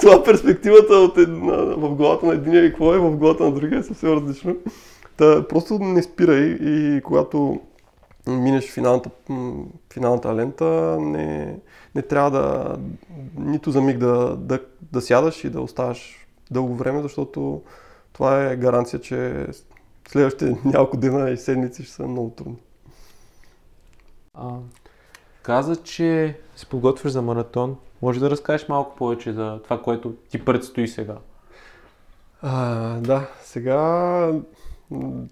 Това 0.00 0.24
перспективата 0.24 0.94
от 0.94 1.18
една, 1.18 1.56
в 1.56 1.94
главата 1.94 2.26
на 2.26 2.34
единия 2.34 2.64
и 2.64 2.70
какво 2.70 2.94
е 2.94 2.98
в 2.98 3.16
главата 3.16 3.44
на 3.44 3.52
другия 3.52 3.78
е 3.78 3.82
съвсем 3.82 4.12
различно. 4.12 4.56
Та, 5.18 5.48
просто 5.48 5.78
не 5.78 6.02
спирай 6.02 6.44
и 6.44 7.00
когато 7.04 7.60
минеш 8.26 8.72
финалната, 8.72 9.10
финалната 9.92 10.36
лента, 10.36 10.96
не, 11.00 11.58
не 11.94 12.02
трябва 12.02 12.30
да 12.30 12.76
нито 13.38 13.70
за 13.70 13.80
миг 13.80 13.98
да, 13.98 14.36
да, 14.36 14.60
да 14.92 15.00
сядаш 15.00 15.44
и 15.44 15.50
да 15.50 15.60
оставаш 15.60 16.26
дълго 16.50 16.74
време, 16.74 17.02
защото 17.02 17.62
това 18.12 18.44
е 18.44 18.56
гаранция, 18.56 19.00
че 19.00 19.46
следващите 20.08 20.56
няколко 20.64 20.96
дена 20.96 21.30
и 21.30 21.36
седмици 21.36 21.84
ще 21.84 21.92
са 21.92 22.06
много 22.06 22.30
трудни. 22.30 22.58
А, 24.34 24.48
каза, 25.42 25.76
че 25.76 26.38
се 26.56 26.66
подготвяш 26.66 27.12
за 27.12 27.22
маратон. 27.22 27.76
Може 28.02 28.20
да 28.20 28.30
разкажеш 28.30 28.68
малко 28.68 28.96
повече 28.96 29.32
за 29.32 29.60
това, 29.64 29.82
което 29.82 30.14
ти 30.30 30.44
предстои 30.44 30.88
сега? 30.88 31.16
А, 32.42 33.00
да, 33.00 33.30
сега 33.42 34.32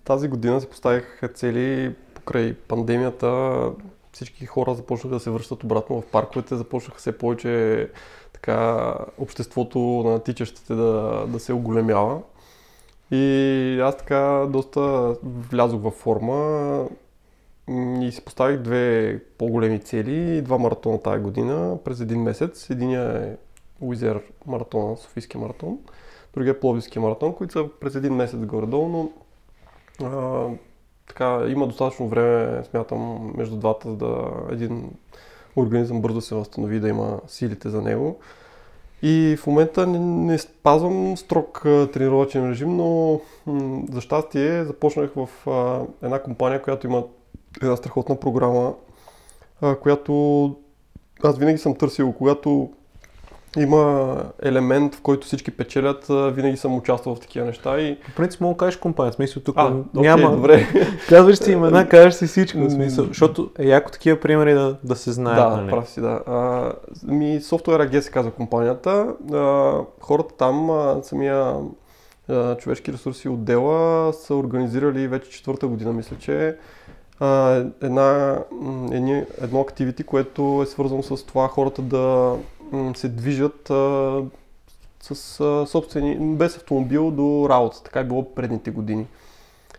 тази 0.04 0.28
година 0.28 0.60
си 0.60 0.66
поставих 0.66 1.22
цели 1.34 1.94
покрай 2.14 2.54
пандемията. 2.54 3.62
Всички 4.12 4.46
хора 4.46 4.74
започнаха 4.74 5.14
да 5.14 5.20
се 5.20 5.30
връщат 5.30 5.64
обратно 5.64 6.00
в 6.00 6.06
парковете, 6.06 6.56
започнаха 6.56 6.98
все 6.98 7.18
повече 7.18 7.88
така, 8.32 8.94
обществото 9.18 9.78
на 9.78 10.18
тичащите 10.18 10.74
да, 10.74 11.24
да 11.28 11.40
се 11.40 11.52
оголемява. 11.52 12.20
И 13.10 13.80
аз 13.82 13.96
така 13.96 14.46
доста 14.50 15.14
влязох 15.22 15.82
във 15.82 15.94
форма 15.94 16.88
и 18.00 18.12
си 18.12 18.24
поставих 18.24 18.58
две 18.58 19.20
по-големи 19.38 19.80
цели, 19.80 20.42
два 20.42 20.58
маратона 20.58 21.02
тази 21.02 21.22
година 21.22 21.78
през 21.84 22.00
един 22.00 22.22
месец. 22.22 22.70
Единия 22.70 23.26
е 23.26 23.36
Уизер 23.80 24.22
маратона, 24.46 24.96
Софийския 24.96 25.40
маратон, 25.40 25.78
другия 26.34 26.52
е 26.52 26.60
Пловдивския 26.60 27.02
маратон, 27.02 27.34
които 27.34 27.52
са 27.52 27.68
през 27.80 27.94
един 27.94 28.14
месец 28.14 28.40
горе-долу, 28.40 28.88
но 28.88 29.10
а, 30.02 30.46
така, 31.08 31.44
има 31.48 31.66
достатъчно 31.66 32.08
време, 32.08 32.64
смятам, 32.64 33.32
между 33.36 33.56
двата, 33.56 33.90
за 33.90 33.96
да 33.96 34.30
един 34.50 34.90
организъм 35.56 36.00
бързо 36.00 36.20
се 36.20 36.34
възстанови, 36.34 36.80
да 36.80 36.88
има 36.88 37.20
силите 37.26 37.68
за 37.68 37.82
него. 37.82 38.18
И 39.02 39.36
в 39.40 39.46
момента 39.46 39.86
не, 39.86 39.98
не 39.98 40.38
спазвам 40.38 41.16
строг 41.16 41.60
тренировачен 41.64 42.50
режим, 42.50 42.76
но 42.76 43.20
м- 43.46 43.82
за 43.92 44.00
щастие 44.00 44.64
започнах 44.64 45.10
в 45.16 45.50
а, 45.50 45.86
една 46.02 46.22
компания, 46.22 46.62
която 46.62 46.86
има 46.86 47.04
една 47.62 47.76
страхотна 47.76 48.20
програма, 48.20 48.74
а, 49.60 49.76
която 49.76 50.56
аз 51.24 51.38
винаги 51.38 51.58
съм 51.58 51.74
търсил, 51.74 52.12
когато 52.12 52.70
има 53.58 54.16
елемент, 54.42 54.94
в 54.94 55.00
който 55.00 55.26
всички 55.26 55.50
печелят, 55.50 56.06
винаги 56.08 56.56
съм 56.56 56.76
участвал 56.76 57.14
в 57.14 57.20
такива 57.20 57.46
неща 57.46 57.80
и... 57.80 57.98
По 58.06 58.12
принцип 58.16 58.40
мога 58.40 58.54
да 58.54 58.58
кажеш 58.58 58.76
компания, 58.76 59.12
смисъл 59.12 59.42
тук 59.42 59.54
а, 59.58 59.74
няма... 59.94 60.22
Okay, 60.22 60.34
добре. 60.34 60.66
Казваш 61.08 61.38
си 61.38 61.52
имена, 61.52 61.88
кажеш 61.90 62.14
си 62.14 62.26
всичко, 62.26 62.70
смисъл, 62.70 63.04
защото 63.04 63.50
е 63.58 63.66
яко 63.66 63.90
такива 63.90 64.20
примери 64.20 64.54
да, 64.54 64.76
да 64.84 64.96
се 64.96 65.12
знаят. 65.12 65.50
Да, 65.50 65.56
нали? 65.56 65.70
прав 65.70 65.88
си, 65.88 66.00
да. 66.00 66.20
А, 66.26 66.72
ми 67.06 67.40
Software 67.40 67.90
AG 67.90 68.00
се 68.00 68.10
казва 68.10 68.30
компанията. 68.30 69.14
А, 69.32 69.72
хората 70.00 70.34
там, 70.36 70.70
а, 70.70 71.00
самия 71.02 71.54
а, 72.28 72.56
човешки 72.56 72.92
ресурси 72.92 73.28
отдела 73.28 74.12
са 74.12 74.34
организирали 74.34 75.08
вече 75.08 75.30
четвърта 75.30 75.66
година, 75.66 75.92
мисля, 75.92 76.16
че 76.18 76.56
а, 77.20 77.64
една, 77.82 78.38
едни, 78.92 79.22
едно 79.42 79.60
активити, 79.60 80.02
което 80.02 80.60
е 80.62 80.66
свързано 80.66 81.02
с 81.02 81.26
това 81.26 81.48
хората 81.48 81.82
да 81.82 82.34
се 82.94 83.08
движат 83.08 83.70
а, 83.70 84.22
с 85.00 85.40
а, 85.40 85.66
собствени, 85.66 86.36
без 86.36 86.56
автомобил 86.56 87.10
до 87.10 87.46
работа. 87.50 87.82
Така 87.82 88.00
е 88.00 88.04
било 88.04 88.34
предните 88.34 88.70
години. 88.70 89.06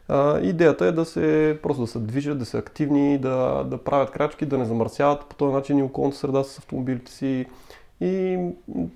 А, 0.07 0.39
идеята 0.39 0.85
е 0.85 0.91
да 0.91 1.05
се, 1.05 1.59
просто 1.63 1.81
да 1.81 1.87
се 1.87 1.99
движат, 1.99 2.39
да 2.39 2.45
са 2.45 2.57
активни, 2.57 3.17
да, 3.17 3.63
да 3.63 3.77
правят 3.77 4.11
крачки, 4.11 4.45
да 4.45 4.57
не 4.57 4.65
замърсяват 4.65 5.25
по 5.25 5.35
този 5.35 5.53
начин 5.53 5.79
и 5.79 5.83
околната 5.83 6.17
среда 6.17 6.43
с 6.43 6.57
автомобилите 6.57 7.11
си. 7.11 7.45
И 8.01 8.39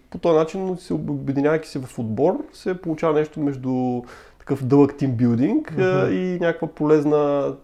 по 0.10 0.18
този 0.18 0.38
начин, 0.38 0.78
се 0.78 0.94
обединявайки 0.94 1.70
се 1.70 1.80
в 1.80 2.00
отбор, 2.00 2.46
се 2.54 2.82
получава 2.82 3.20
нещо 3.20 3.40
между 3.40 4.02
такъв 4.42 4.66
дълъг 4.66 4.98
тимбилдинг 4.98 5.72
uh-huh. 5.72 6.12
и 6.12 6.40
някаква 6.40 6.68
полезна, 6.68 7.56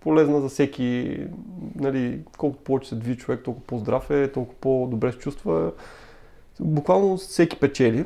полезна 0.00 0.40
за 0.40 0.48
всеки, 0.48 1.18
нали, 1.74 2.20
колкото 2.38 2.64
повече 2.64 2.88
се 2.88 2.94
движи 2.94 3.18
човек, 3.18 3.44
толкова 3.44 3.66
по-здрав 3.66 4.10
е, 4.10 4.32
толкова 4.32 4.60
по-добре 4.60 5.12
се 5.12 5.18
чувства. 5.18 5.72
Буквално 6.60 7.16
всеки 7.16 7.60
печели. 7.60 8.04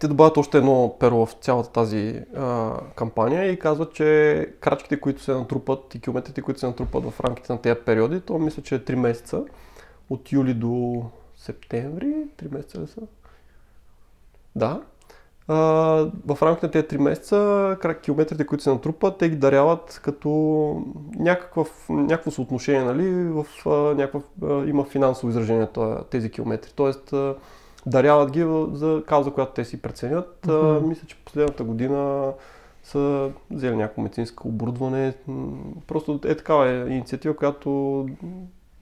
Те 0.00 0.08
добавят 0.08 0.36
още 0.36 0.58
едно 0.58 0.96
перо 1.00 1.26
в 1.26 1.32
цялата 1.40 1.72
тази 1.72 2.22
а, 2.36 2.78
кампания 2.96 3.52
и 3.52 3.58
казват, 3.58 3.94
че 3.94 4.48
крачките, 4.60 5.00
които 5.00 5.22
се 5.22 5.32
натрупат 5.32 5.94
и 5.94 6.00
километрите, 6.00 6.42
които 6.42 6.60
се 6.60 6.66
натрупат 6.66 7.04
в 7.04 7.20
рамките 7.20 7.52
на 7.52 7.60
тези 7.60 7.80
периоди, 7.86 8.20
то 8.20 8.38
мисля, 8.38 8.62
че 8.62 8.74
е 8.74 8.78
3 8.78 8.94
месеца, 8.94 9.44
от 10.10 10.32
юли 10.32 10.54
до 10.54 11.04
септември, 11.36 12.14
3 12.42 12.54
месеца 12.54 12.80
ли 12.80 12.86
са? 12.86 13.00
Да, 14.56 14.80
а, 15.48 15.56
в 16.26 16.38
рамките 16.42 16.66
на 16.66 16.72
тези 16.72 16.86
3 16.86 16.98
месеца 16.98 17.76
километрите, 18.02 18.46
които 18.46 18.64
се 18.64 18.70
натрупат, 18.70 19.18
те 19.18 19.28
ги 19.28 19.36
даряват 19.36 20.00
като 20.02 20.30
някакъв, 21.18 21.86
някакво 21.88 22.30
съотношение, 22.30 22.82
нали, 22.82 23.24
в, 23.24 23.46
а, 23.66 23.70
някакъв, 23.70 24.22
а, 24.42 24.64
има 24.64 24.84
финансово 24.84 25.28
изражение 25.28 25.68
тези 26.10 26.30
километри. 26.30 26.72
Тоест, 26.76 27.12
а, 27.12 27.34
даряват 27.86 28.30
ги 28.30 28.46
за 28.72 29.02
кауза, 29.06 29.30
която 29.30 29.52
те 29.52 29.64
си 29.64 29.82
преценят. 29.82 30.38
Mm-hmm. 30.42 30.78
А, 30.78 30.86
мисля, 30.86 31.06
че 31.06 31.16
последната 31.24 31.64
година 31.64 32.32
са 32.82 33.30
взели 33.50 33.76
някакво 33.76 34.02
медицинско 34.02 34.48
оборудване. 34.48 35.14
Просто 35.86 36.20
е 36.24 36.34
такава 36.34 36.68
е 36.68 36.74
инициатива, 36.74 37.36
която 37.36 38.06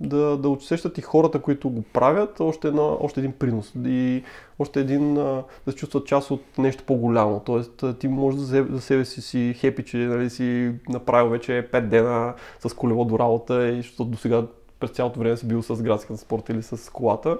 да, 0.01 0.37
да 0.37 0.49
усещат 0.49 0.99
и 0.99 1.01
хората, 1.01 1.39
които 1.39 1.71
го 1.71 1.83
правят, 1.83 2.41
още, 2.41 2.69
една, 2.69 2.83
още 2.83 3.21
един 3.21 3.33
принос 3.33 3.73
и 3.87 4.23
още 4.59 4.81
един 4.81 5.15
да 5.15 5.45
се 5.69 5.75
чувстват 5.75 6.07
част 6.07 6.31
от 6.31 6.43
нещо 6.59 6.85
по-голямо. 6.87 7.43
Тоест 7.47 7.85
ти 7.99 8.09
можеш 8.09 8.41
за, 8.41 8.67
за 8.71 8.81
себе 8.81 9.05
си 9.05 9.23
си 9.23 9.55
хепи, 9.57 9.85
че 9.85 9.97
нали, 9.97 10.31
си 10.31 10.73
направил 10.89 11.31
вече 11.31 11.69
5 11.73 11.81
дена 11.81 12.35
с 12.61 12.75
колело 12.75 13.05
до 13.05 13.19
работа 13.19 13.69
и 13.69 13.77
защото 13.77 14.05
до 14.05 14.19
сега 14.19 14.43
през 14.81 14.91
цялото 14.91 15.21
време 15.21 15.37
си 15.37 15.49
бил 15.49 15.63
с 15.63 15.83
градската 15.83 16.19
спорт 16.19 16.49
или 16.49 16.63
с 16.63 16.93
колата. 16.93 17.39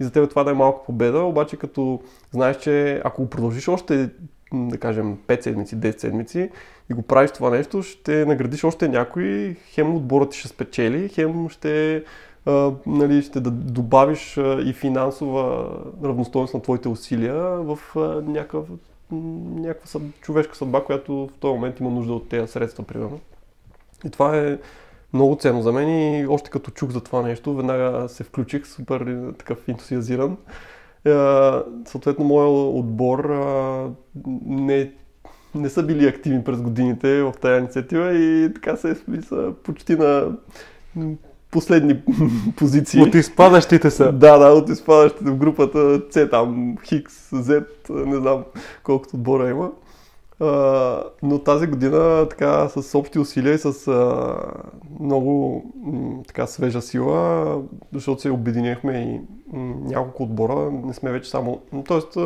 И 0.00 0.04
за 0.04 0.12
теб 0.12 0.30
това 0.30 0.44
да 0.44 0.50
е 0.50 0.54
малко 0.54 0.84
победа, 0.86 1.18
обаче 1.18 1.56
като 1.56 2.00
знаеш, 2.30 2.58
че 2.58 3.00
ако 3.04 3.30
продължиш 3.30 3.68
още 3.68 4.10
да 4.52 4.78
кажем 4.78 5.18
5 5.28 5.42
седмици, 5.42 5.76
10 5.76 5.98
седмици 5.98 6.50
и 6.90 6.94
го 6.94 7.02
правиш 7.02 7.30
това 7.30 7.50
нещо, 7.50 7.82
ще 7.82 8.24
наградиш 8.24 8.64
още 8.64 8.88
някой, 8.88 9.56
хем 9.66 9.96
отборът 9.96 10.30
ти 10.30 10.38
ще 10.38 10.48
спечели, 10.48 11.08
хем 11.08 11.48
ще, 11.48 12.04
а, 12.46 12.72
нали, 12.86 13.22
ще 13.22 13.40
да 13.40 13.50
добавиш 13.50 14.38
а, 14.38 14.62
и 14.62 14.72
финансова 14.72 15.70
равностойност 16.04 16.54
на 16.54 16.62
твоите 16.62 16.88
усилия 16.88 17.34
в 17.42 17.78
а, 17.96 18.00
някакъв, 18.00 18.64
някаква 19.12 19.86
съд, 19.86 20.02
човешка 20.20 20.56
съдба, 20.56 20.84
която 20.84 21.14
в 21.14 21.38
този 21.40 21.54
момент 21.54 21.80
има 21.80 21.90
нужда 21.90 22.12
от 22.12 22.28
тези 22.28 22.52
средства, 22.52 22.84
примерно. 22.84 23.20
И 24.04 24.10
това 24.10 24.38
е 24.38 24.58
много 25.12 25.36
ценно 25.40 25.62
за 25.62 25.72
мен 25.72 25.88
и 26.20 26.26
още 26.26 26.50
като 26.50 26.70
чух 26.70 26.90
за 26.90 27.00
това 27.00 27.22
нещо, 27.22 27.54
веднага 27.54 28.08
се 28.08 28.24
включих, 28.24 28.66
супер 28.66 29.32
такъв 29.38 29.68
ентусиазиран. 29.68 30.36
Съответно, 31.86 32.24
моят 32.24 32.78
отбор 32.78 33.30
не, 34.46 34.90
не 35.54 35.68
са 35.68 35.82
били 35.82 36.06
активни 36.06 36.44
през 36.44 36.60
годините 36.60 37.22
в 37.22 37.32
тази 37.40 37.58
инициатива 37.58 38.14
и 38.14 38.54
така 38.54 38.76
се 38.76 38.96
са 39.28 39.52
почти 39.62 39.96
на 39.96 40.32
последни 41.50 42.00
позиции. 42.56 43.02
От 43.02 43.14
изпадащите 43.14 43.90
са. 43.90 44.12
Да, 44.12 44.38
да, 44.38 44.52
от 44.52 44.68
изпадащите 44.68 45.30
в 45.30 45.36
групата 45.36 45.78
C, 45.78 46.30
там, 46.30 46.76
Хикс, 46.84 47.30
Z, 47.30 47.64
не 47.90 48.16
знам 48.16 48.44
колкото 48.82 49.16
отбора 49.16 49.50
има 49.50 49.70
но 51.22 51.38
тази 51.44 51.66
година 51.66 52.26
така 52.30 52.68
с 52.68 52.98
общи 52.98 53.18
усилия 53.18 53.54
и 53.54 53.58
с 53.58 53.88
а, 53.88 54.36
много 55.00 55.64
м, 55.84 56.22
така 56.26 56.46
свежа 56.46 56.82
сила, 56.82 57.62
защото 57.92 58.20
се 58.20 58.30
обединихме 58.30 58.92
и 58.92 59.20
м, 59.56 59.74
няколко 59.80 60.22
отбора, 60.22 60.70
не 60.70 60.94
сме 60.94 61.10
вече 61.10 61.30
само... 61.30 61.60
Тоест 61.86 62.16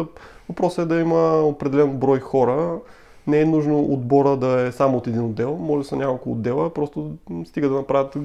въпросът 0.49 0.85
е 0.85 0.95
да 0.95 1.01
има 1.01 1.41
определен 1.41 1.97
брой 1.97 2.21
хора, 2.21 2.79
не 3.27 3.41
е 3.41 3.45
нужно 3.45 3.81
отбора 3.81 4.37
да 4.37 4.61
е 4.61 4.73
само 4.73 4.97
от 4.97 5.07
един 5.07 5.25
отдел, 5.25 5.57
може 5.57 5.83
да 5.83 5.89
са 5.89 5.97
няколко 5.97 6.33
отдела, 6.33 6.75
просто 6.75 7.11
стига 7.45 7.69
да 7.69 7.75
направят 7.75 8.17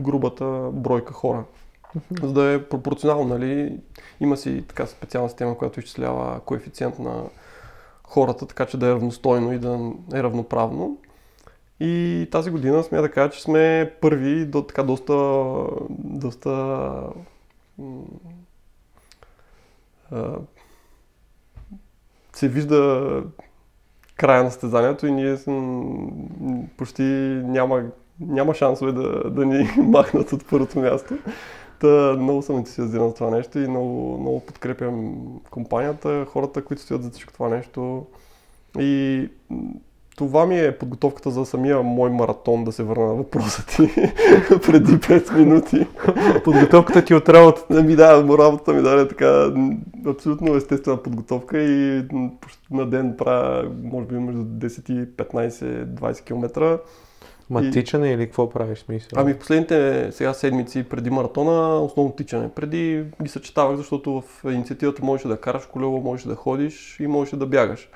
грубата 0.00 0.70
бройка 0.72 1.12
хора. 1.12 1.44
За 2.22 2.32
да 2.32 2.52
е 2.52 2.64
пропорционално, 2.64 3.24
нали? 3.24 3.78
Има 4.20 4.36
си 4.36 4.64
така 4.68 4.86
специална 4.86 5.28
система, 5.28 5.58
която 5.58 5.80
изчислява 5.80 6.40
коефициент 6.40 6.98
на 6.98 7.22
хората, 8.08 8.46
така 8.46 8.66
че 8.66 8.76
да 8.76 8.86
е 8.86 8.92
равностойно 8.92 9.52
и 9.52 9.58
да 9.58 9.92
е 10.14 10.22
равноправно. 10.22 10.98
И 11.80 12.26
тази 12.30 12.50
година 12.50 12.82
смея 12.82 13.02
да 13.02 13.10
кажа, 13.10 13.30
че 13.30 13.42
сме 13.42 13.92
първи 14.00 14.46
до 14.46 14.62
така 14.62 14.82
доста, 14.82 15.14
доста 15.88 16.90
се 22.32 22.48
вижда 22.48 23.22
края 24.16 24.44
на 24.44 24.50
състезанието 24.50 25.06
и 25.06 25.12
ние 25.12 25.36
см, 25.36 25.58
почти 26.76 27.02
няма, 27.44 27.82
няма 28.20 28.54
шансове 28.54 28.92
да, 28.92 29.30
да 29.30 29.46
ни 29.46 29.70
махнат 29.76 30.32
от 30.32 30.44
първото 30.50 30.78
място. 30.78 31.14
Та, 31.80 32.16
много 32.18 32.42
съм 32.42 32.56
ентусиазиран 32.56 33.08
за 33.08 33.14
това 33.14 33.30
нещо 33.30 33.58
и 33.58 33.68
много, 33.68 34.18
много 34.20 34.40
подкрепям 34.40 35.16
компанията, 35.50 36.26
хората, 36.28 36.64
които 36.64 36.82
стоят 36.82 37.02
за 37.02 37.10
всичко 37.10 37.32
това 37.32 37.48
нещо. 37.48 38.06
И 38.78 39.28
това 40.18 40.46
ми 40.46 40.60
е 40.60 40.78
подготовката 40.78 41.30
за 41.30 41.46
самия 41.46 41.82
мой 41.82 42.10
маратон, 42.10 42.64
да 42.64 42.72
се 42.72 42.82
върна 42.82 43.06
на 43.06 43.14
въпроса 43.14 43.66
ти 43.66 43.76
преди 44.66 44.92
5 44.92 45.36
минути. 45.36 45.86
Подготовката 46.44 47.04
ти 47.04 47.14
от 47.14 47.28
работа? 47.28 47.64
Ами 47.70 47.96
да, 47.96 48.38
работата 48.38 48.72
ми 48.72 48.82
даде 48.82 49.08
така 49.08 49.52
абсолютно 50.06 50.56
естествена 50.56 51.02
подготовка 51.02 51.62
и 51.62 52.04
на 52.70 52.86
ден 52.86 53.14
правя, 53.18 53.70
може 53.82 54.06
би, 54.06 54.14
между 54.14 54.42
10 54.42 54.90
и 54.90 55.06
15-20 55.06 56.24
км. 56.24 56.78
Ма 57.50 57.62
и... 57.62 57.70
тичане 57.70 58.12
или 58.12 58.26
какво 58.26 58.50
правиш 58.50 58.78
смисъл? 58.78 59.08
Ами 59.16 59.34
в 59.34 59.38
последните 59.38 60.08
сега 60.12 60.34
седмици 60.34 60.84
преди 60.84 61.10
маратона 61.10 61.82
основно 61.82 62.12
тичане. 62.12 62.50
Преди 62.50 63.04
ги 63.22 63.28
съчетавах, 63.28 63.76
защото 63.76 64.20
в 64.20 64.52
инициативата 64.52 65.04
можеш 65.04 65.26
да 65.26 65.40
караш 65.40 65.66
колело, 65.66 66.00
можеш 66.00 66.26
да 66.26 66.34
ходиш 66.34 67.00
и 67.00 67.06
можеш 67.06 67.38
да 67.38 67.46
бягаш. 67.46 67.88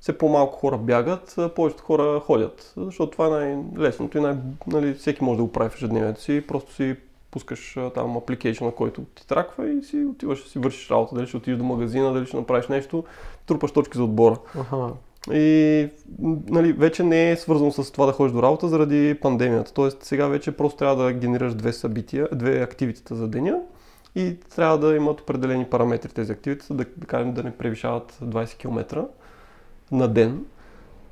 все 0.00 0.18
по-малко 0.18 0.58
хора 0.58 0.78
бягат, 0.78 1.36
повечето 1.56 1.82
хора 1.82 2.20
ходят. 2.20 2.72
Защото 2.76 3.10
това 3.10 3.26
е 3.26 3.30
най-лесното 3.30 4.18
и 4.18 4.20
най- 4.20 4.36
нали, 4.66 4.94
всеки 4.94 5.24
може 5.24 5.36
да 5.36 5.42
го 5.42 5.52
прави 5.52 5.70
в 5.70 5.76
ежедневието 5.76 6.22
си. 6.22 6.44
Просто 6.48 6.74
си 6.74 6.96
пускаш 7.30 7.76
там 7.94 8.16
апликейшн, 8.16 8.64
на 8.64 8.70
който 8.70 9.02
ти 9.14 9.26
траква 9.26 9.70
и 9.70 9.82
си 9.82 10.04
отиваш, 10.04 10.44
си 10.48 10.58
вършиш 10.58 10.90
работа. 10.90 11.14
Дали 11.14 11.26
ще 11.26 11.36
отидеш 11.36 11.58
до 11.58 11.64
магазина, 11.64 12.12
дали 12.12 12.26
ще 12.26 12.36
направиш 12.36 12.68
нещо, 12.68 13.04
трупаш 13.46 13.72
точки 13.72 13.98
за 13.98 14.04
отбора. 14.04 14.38
Аха. 14.60 14.90
И 15.32 15.88
нали, 16.48 16.72
вече 16.72 17.02
не 17.02 17.30
е 17.30 17.36
свързано 17.36 17.72
с 17.72 17.92
това 17.92 18.06
да 18.06 18.12
ходиш 18.12 18.32
до 18.32 18.42
работа 18.42 18.68
заради 18.68 19.18
пандемията. 19.22 19.72
Тоест 19.72 20.04
сега 20.04 20.26
вече 20.26 20.52
просто 20.52 20.78
трябва 20.78 21.04
да 21.04 21.12
генерираш 21.12 21.54
две 21.54 21.72
събития, 21.72 22.28
две 22.32 22.62
активитета 22.62 23.14
за 23.14 23.28
деня 23.28 23.58
и 24.14 24.36
трябва 24.56 24.78
да 24.78 24.96
имат 24.96 25.20
определени 25.20 25.64
параметри 25.64 26.08
тези 26.08 26.32
активитета, 26.32 26.74
да, 26.74 26.84
да 26.96 27.06
кажем 27.06 27.32
да 27.32 27.42
не 27.42 27.56
превишават 27.56 28.18
20 28.22 28.56
км 28.56 29.06
на 29.92 30.08
ден 30.08 30.44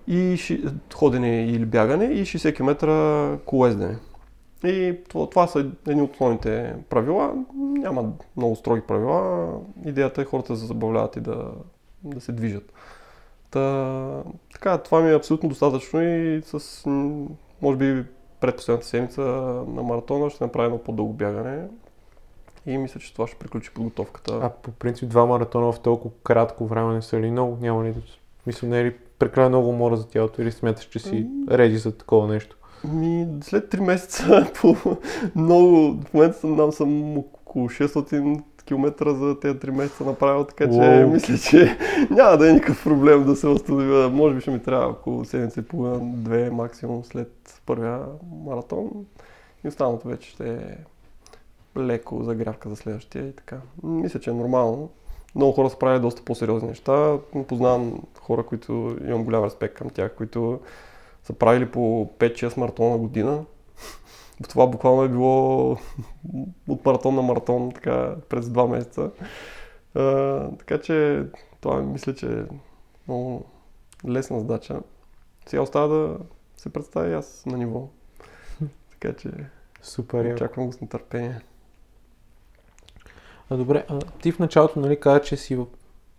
и 0.07 0.37
ши, 0.37 0.65
ходене 0.95 1.47
или 1.47 1.67
бягане 1.67 2.05
и 2.05 2.23
60 2.23 2.57
км 2.57 3.39
колездене. 3.45 3.97
И 4.65 4.97
това, 5.09 5.31
това 5.31 5.47
са 5.47 5.67
едни 5.89 6.03
от 6.03 6.13
основните 6.13 6.75
правила. 6.91 7.35
Няма 7.57 8.13
много 8.37 8.57
строги 8.57 8.83
правила. 8.89 9.51
Идеята 9.87 10.23
е 10.23 10.25
хората 10.25 10.53
да 10.53 10.59
се 10.59 10.67
забавляват 10.67 11.17
и 11.17 11.21
да, 11.21 11.51
да 12.05 12.21
се 12.21 12.33
движат. 12.33 12.73
Та, 13.51 14.23
така, 14.53 14.79
това 14.79 15.01
ми 15.01 15.11
е 15.11 15.17
абсолютно 15.17 15.49
достатъчно 15.49 16.03
и 16.03 16.43
с, 16.45 16.83
може 17.63 17.79
би, 17.79 18.05
предпоследната 18.41 18.87
седмица 18.87 19.21
на 19.69 19.83
маратона 19.83 20.31
ще 20.31 20.45
направя 20.45 20.67
едно 20.67 20.79
по-дълго 20.79 21.13
бягане 21.13 21.67
и 22.67 22.79
мисля, 22.79 23.01
че 23.01 23.13
това 23.13 23.27
ще 23.27 23.37
приключи 23.37 23.71
подготовката. 23.75 24.41
А 24.43 24.51
по 24.51 24.71
принцип 24.71 25.09
два 25.09 25.27
маратона 25.27 25.73
в 25.73 25.81
толкова 25.81 26.15
кратко 26.25 26.67
време 26.67 26.95
не 26.95 27.03
са 27.03 27.21
ли 27.21 27.31
много? 27.31 27.59
Няма 27.61 27.85
ли? 27.85 27.95
Мисля, 28.47 28.69
не 28.69 28.81
е 28.81 28.85
ли 28.85 28.97
прекалено 29.19 29.49
много 29.49 29.69
умора 29.69 29.97
за 29.97 30.09
тялото 30.09 30.43
или 30.43 30.53
смяташ, 30.53 30.85
че 30.85 30.99
си 30.99 31.27
реди 31.51 31.79
за 31.79 31.99
такова 31.99 32.29
нещо? 32.29 32.57
Ми, 32.85 33.27
след 33.41 33.73
3 33.73 33.81
месеца 33.81 34.53
по 34.61 34.77
много, 35.37 36.01
в 36.05 36.15
момента 36.15 36.39
съм, 36.39 36.73
съм 36.73 37.19
около 37.19 37.69
600 37.69 38.43
км 38.67 39.15
за 39.15 39.41
тези 39.41 39.59
3 39.59 39.71
месеца 39.71 40.05
направил, 40.05 40.45
така 40.45 40.71
че 40.71 41.07
мисля, 41.13 41.39
че 41.39 41.79
няма 42.11 42.37
да 42.37 42.51
е 42.51 42.53
никакъв 42.53 42.85
проблем 42.85 43.25
да 43.25 43.37
се 43.37 43.47
възстановя. 43.47 44.11
Може 44.11 44.35
би 44.35 44.41
ще 44.41 44.51
ми 44.51 44.63
трябва 44.63 44.87
около 44.89 45.25
седмица 45.25 45.61
и 45.61 45.65
половина, 45.65 46.13
две 46.15 46.51
максимум 46.51 47.05
след 47.05 47.61
първия 47.67 48.01
маратон 48.45 48.91
и 49.65 49.69
останалото 49.69 50.09
вече 50.09 50.31
ще 50.31 50.55
е 50.55 50.77
леко 51.79 52.23
загрявка 52.23 52.69
за 52.69 52.77
следващия 52.77 53.29
и 53.29 53.33
така. 53.33 53.57
Мисля, 53.83 54.21
че 54.21 54.31
е 54.31 54.35
нормално. 54.35 54.91
Много 55.35 55.53
хора 55.53 55.71
са 55.71 55.79
правили 55.79 56.01
доста 56.01 56.23
по-сериозни 56.23 56.69
неща. 56.69 57.19
Познавам 57.49 58.03
хора, 58.21 58.43
които 58.43 58.97
имам 59.07 59.25
голям 59.25 59.45
респект 59.45 59.75
към 59.75 59.91
тях, 59.91 60.15
които 60.15 60.61
са 61.25 61.33
правили 61.33 61.67
по 61.67 62.09
5-6 62.19 62.59
маратона 62.59 62.91
на 62.91 62.99
година. 62.99 63.45
Това 64.43 64.67
буквално 64.67 65.03
е 65.03 65.09
било 65.09 65.71
от 66.69 66.85
маратон 66.85 67.15
на 67.15 67.23
маратон 67.23 67.73
така, 67.73 68.17
през 68.29 68.47
2 68.47 68.69
месеца. 68.69 69.11
А, 69.95 70.51
така 70.59 70.81
че 70.81 71.27
това 71.61 71.83
мисля, 71.83 72.15
че 72.15 72.27
е 72.27 72.45
много 73.09 73.45
лесна 74.09 74.39
задача. 74.39 74.81
Сега 75.47 75.63
остава 75.63 75.87
да 75.87 76.19
се 76.57 76.73
представя 76.73 77.09
и 77.09 77.15
аз 77.15 77.47
на 77.47 77.59
ниво. 77.59 77.89
Така 78.91 79.13
че 79.17 79.31
Супер. 79.83 80.35
очаквам 80.35 80.67
го 80.67 80.73
с 80.73 80.81
нетърпение. 80.81 81.41
А, 83.51 83.57
добре, 83.57 83.87
а, 83.89 83.99
ти 83.99 84.33
в 84.33 84.39
началото 84.39 84.81
нали, 84.81 85.01
каза, 85.01 85.21
че, 85.21 85.37
си 85.37 85.59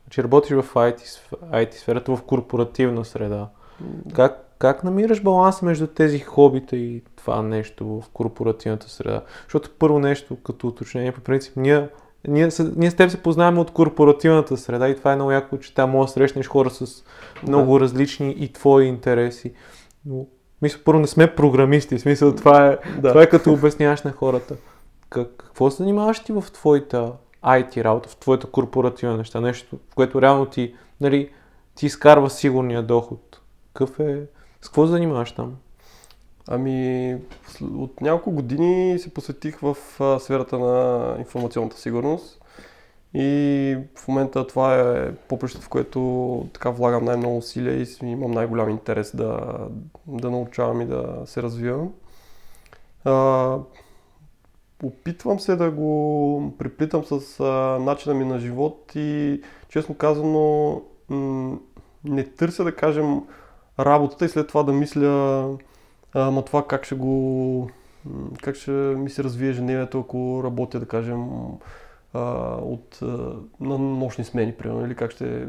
че 0.10 0.24
работиш 0.24 0.52
в 0.52 0.74
IT, 0.74 0.98
IT 1.42 1.74
сферата, 1.74 2.16
в 2.16 2.24
корпоративна 2.24 3.06
среда. 3.06 3.50
Как, 4.16 4.47
как 4.60 4.84
намираш 4.84 5.22
баланс 5.22 5.62
между 5.62 5.88
тези 5.88 6.20
хобита 6.20 6.76
и 6.76 7.04
това 7.16 7.42
нещо 7.42 7.86
в 7.88 8.10
корпоративната 8.14 8.90
среда? 8.90 9.24
Защото 9.44 9.70
първо 9.80 10.00
нещо, 10.00 10.38
като 10.44 10.68
уточнение, 10.68 11.12
по 11.12 11.22
принцип, 11.22 11.54
ние, 11.56 11.88
ние, 12.28 12.52
с, 12.52 12.72
ние 12.76 12.92
с 12.92 12.96
теб 12.96 13.10
се 13.12 13.24
познаваме 13.24 13.60
от 13.60 13.72
корпоративната 13.72 14.58
среда 14.58 14.90
и 14.90 14.96
това 14.96 15.12
е 15.12 15.16
много 15.16 15.32
яко, 15.32 15.58
че 15.58 15.74
там 15.74 15.90
може 15.90 16.08
да 16.08 16.14
срещнеш 16.14 16.48
хора 16.48 16.70
с 16.70 17.04
много 17.48 17.80
различни 17.80 18.36
и 18.40 18.54
твои 18.54 18.86
интереси. 18.86 19.54
Но, 20.06 20.26
мисля, 20.62 20.80
първо 20.86 21.00
не 21.00 21.08
сме 21.08 21.36
програмисти, 21.36 21.98
в 21.98 22.02
смисъл 22.02 22.36
това 22.36 22.68
е, 22.68 22.78
Да. 23.02 23.10
това 23.10 23.24
е 23.24 23.30
като 23.30 23.54
обясняваш 23.54 24.02
на 24.02 24.12
хората. 24.12 24.56
Как, 25.10 25.28
какво 25.38 25.72
се 25.72 25.78
занимаваш 25.78 26.20
ти 26.20 26.32
в 26.32 26.44
твоята 26.54 27.12
IT 27.44 27.84
работа, 27.84 28.10
в 28.10 28.16
твоята 28.16 28.48
корпоративна 28.48 29.18
неща, 29.18 29.42
нещо, 29.42 29.78
в 29.92 29.96
което 29.96 30.22
реално 30.22 30.46
ти, 30.46 30.76
нали, 31.02 31.30
ти 31.76 31.86
изкарва 31.86 32.30
сигурния 32.30 32.84
доход? 32.84 33.42
Какъв 33.74 34.00
е, 34.00 34.24
с 34.62 34.68
какво 34.68 34.86
занимаваш 34.86 35.32
там? 35.32 35.56
Ами, 36.48 37.18
от 37.62 38.02
няколко 38.02 38.32
години 38.32 39.00
се 39.00 39.14
посветих 39.14 39.60
в 39.60 39.78
а, 40.00 40.20
сферата 40.20 40.60
на 40.60 41.16
информационната 41.20 41.78
сигурност 41.78 42.42
и 43.14 43.78
в 43.96 44.08
момента 44.08 44.48
това 44.48 44.76
е 44.76 45.16
попрището, 45.16 45.66
в 45.66 45.70
което 45.70 46.50
така 46.54 46.70
влагам 46.70 47.06
най-много 47.06 47.38
усилия 47.38 47.82
и 47.82 47.88
имам 48.02 48.32
най-голям 48.32 48.70
интерес 48.70 49.16
да, 49.16 49.58
да 50.08 50.32
научавам 50.32 50.82
и 50.82 50.86
да 50.86 51.22
се 51.26 51.42
развивам. 51.42 51.94
А, 53.04 53.58
опитвам 54.84 55.40
се 55.40 55.56
да 55.56 55.72
го 55.72 56.54
приплитам 56.58 57.04
с 57.06 57.40
а, 57.40 57.44
начина 57.80 58.16
ми 58.16 58.26
на 58.26 58.40
живот 58.40 58.92
и 58.96 59.42
честно 59.70 59.96
казано 59.96 60.82
м- 61.10 61.58
не 62.04 62.24
търся 62.24 62.64
да 62.64 62.76
кажем 62.76 63.22
работата 63.80 64.26
и 64.26 64.30
след 64.30 64.48
това 64.48 64.64
да 64.64 64.74
мисля 64.74 65.48
Ама 66.14 66.46
това 66.46 66.68
как 66.68 66.86
ще 66.86 66.96
го... 66.96 67.70
как 68.42 68.56
ще 68.56 68.72
ми 68.72 69.10
се 69.10 69.24
развие 69.24 69.50
ежедневието, 69.50 70.00
ако 70.00 70.42
работя, 70.44 70.80
да 70.80 70.86
кажем, 70.86 71.28
от, 72.14 73.00
на 73.60 73.78
нощни 73.78 74.24
смени, 74.24 74.54
примерно, 74.54 74.86
или 74.86 74.96
как 74.96 75.12
ще, 75.12 75.48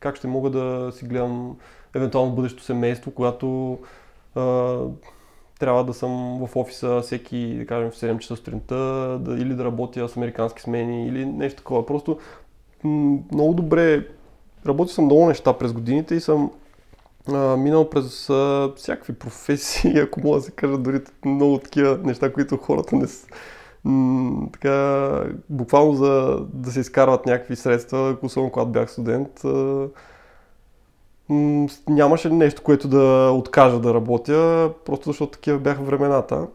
как 0.00 0.16
ще 0.16 0.26
мога 0.26 0.50
да 0.50 0.92
си 0.92 1.04
гледам 1.04 1.56
евентуално 1.94 2.34
бъдещето 2.34 2.64
семейство, 2.64 3.10
когато 3.10 3.78
а, 4.34 4.78
трябва 5.58 5.84
да 5.84 5.94
съм 5.94 6.46
в 6.46 6.56
офиса 6.56 7.00
всеки, 7.02 7.56
да 7.58 7.66
кажем, 7.66 7.90
в 7.90 7.94
7 7.94 8.18
часа 8.18 8.36
сутринта, 8.36 8.76
да, 9.20 9.34
или 9.34 9.54
да 9.54 9.64
работя 9.64 10.08
с 10.08 10.16
американски 10.16 10.62
смени, 10.62 11.08
или 11.08 11.26
нещо 11.26 11.58
такова. 11.58 11.86
Просто 11.86 12.18
много 13.32 13.54
добре, 13.54 14.08
работил 14.66 14.94
съм 14.94 15.04
много 15.04 15.26
неща 15.26 15.52
през 15.52 15.72
годините 15.72 16.14
и 16.14 16.20
съм 16.20 16.50
а, 17.28 17.56
минал 17.56 17.90
през 17.90 18.30
а, 18.30 18.72
всякакви 18.76 19.12
професии, 19.12 19.98
ако 19.98 20.20
мога 20.20 20.36
да 20.36 20.42
се 20.42 20.50
кажа, 20.50 20.78
дори 20.78 21.00
много 21.24 21.58
такива 21.58 21.98
неща, 22.04 22.32
които 22.32 22.56
хората 22.56 22.96
не 22.96 23.06
с... 23.06 23.26
м, 23.84 24.48
така, 24.52 25.24
буквално 25.48 25.94
за 25.94 26.40
да 26.52 26.72
се 26.72 26.80
изкарват 26.80 27.26
някакви 27.26 27.56
средства, 27.56 28.16
особено 28.22 28.52
когато 28.52 28.70
бях 28.70 28.90
студент, 28.90 29.44
а, 29.44 29.88
нямаше 31.88 32.30
нещо, 32.30 32.62
което 32.62 32.88
да 32.88 33.30
откажа 33.34 33.80
да 33.80 33.94
работя, 33.94 34.72
просто 34.84 35.10
защото 35.10 35.32
такива 35.32 35.58
бяха 35.58 35.82
времената. 35.82 36.46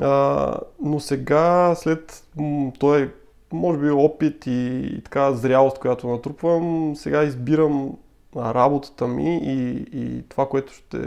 А, 0.00 0.54
но 0.82 1.00
сега, 1.00 1.74
след 1.74 2.24
м, 2.36 2.72
той, 2.78 3.12
може 3.52 3.78
би, 3.78 3.90
опит 3.90 4.46
и, 4.46 4.90
и 4.96 5.02
така 5.02 5.32
зрялост, 5.32 5.78
която 5.78 6.08
натрупвам, 6.08 6.92
сега 6.96 7.24
избирам 7.24 7.96
работата 8.36 9.06
ми 9.06 9.38
и, 9.38 9.86
и 9.92 10.22
това, 10.28 10.48
което 10.48 10.72
ще 10.72 10.98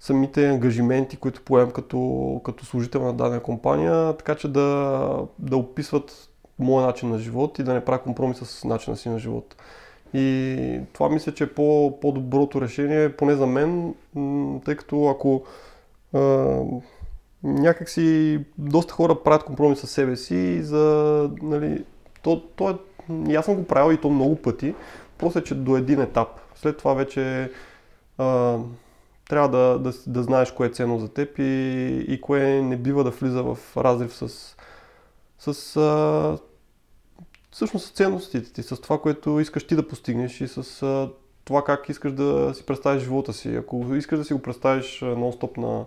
самите 0.00 0.48
ангажименти, 0.48 1.16
които 1.16 1.42
поемам 1.42 1.70
като, 1.70 2.40
като 2.44 2.66
служител 2.66 3.02
на 3.02 3.12
дадена 3.12 3.40
компания, 3.40 4.16
така 4.16 4.34
че 4.34 4.48
да, 4.48 5.26
да 5.38 5.56
описват 5.56 6.28
моя 6.58 6.86
начин 6.86 7.08
на 7.08 7.18
живот 7.18 7.58
и 7.58 7.62
да 7.62 7.74
не 7.74 7.84
правя 7.84 8.02
компромис 8.02 8.38
с 8.38 8.64
начина 8.64 8.96
си 8.96 9.08
на 9.08 9.18
живот. 9.18 9.56
И 10.14 10.80
това 10.92 11.08
мисля, 11.08 11.34
че 11.34 11.44
е 11.44 11.52
по, 11.52 11.98
по-доброто 12.00 12.60
решение, 12.60 13.16
поне 13.16 13.34
за 13.34 13.46
мен, 13.46 13.94
тъй 14.64 14.76
като 14.76 15.08
ако 15.08 15.42
а, 16.12 16.58
някакси 17.42 18.40
доста 18.58 18.94
хора 18.94 19.22
правят 19.22 19.44
компромис 19.44 19.80
с 19.80 19.86
себе 19.86 20.16
си 20.16 20.62
за, 20.62 21.30
нали, 21.42 21.84
то, 22.22 22.40
то 22.40 22.70
е, 22.70 23.34
аз 23.34 23.44
съм 23.44 23.54
го 23.54 23.64
правил 23.64 23.94
и 23.94 24.00
то 24.00 24.10
много 24.10 24.36
пъти, 24.36 24.74
просто 25.22 25.38
е, 25.38 25.44
че 25.44 25.54
до 25.54 25.76
един 25.76 26.00
етап. 26.00 26.28
След 26.54 26.78
това 26.78 26.94
вече 26.94 27.50
а, 28.18 28.58
трябва 29.28 29.48
да, 29.48 29.78
да, 29.78 29.92
да 30.06 30.22
знаеш 30.22 30.52
кое 30.52 30.66
е 30.66 30.70
ценно 30.70 30.98
за 30.98 31.08
теб 31.08 31.38
и, 31.38 32.04
и 32.08 32.20
кое 32.20 32.62
не 32.62 32.76
бива 32.76 33.04
да 33.04 33.10
влиза 33.10 33.42
в 33.42 33.58
разрив 33.76 34.14
с, 34.14 34.56
с 35.38 35.76
а, 35.76 36.38
всъщност 37.50 37.86
с 37.86 37.90
ценностите 37.90 38.52
ти, 38.52 38.62
с 38.62 38.80
това, 38.80 39.00
което 39.00 39.40
искаш 39.40 39.66
ти 39.66 39.76
да 39.76 39.88
постигнеш 39.88 40.40
и 40.40 40.48
с 40.48 40.82
а, 40.82 41.08
това 41.44 41.64
как 41.64 41.88
искаш 41.88 42.12
да 42.12 42.54
си 42.54 42.66
представиш 42.66 43.02
живота 43.02 43.32
си. 43.32 43.56
Ако 43.56 43.94
искаш 43.94 44.18
да 44.18 44.24
си 44.24 44.34
го 44.34 44.42
представиш 44.42 45.00
нон-стоп 45.00 45.58
на 45.58 45.84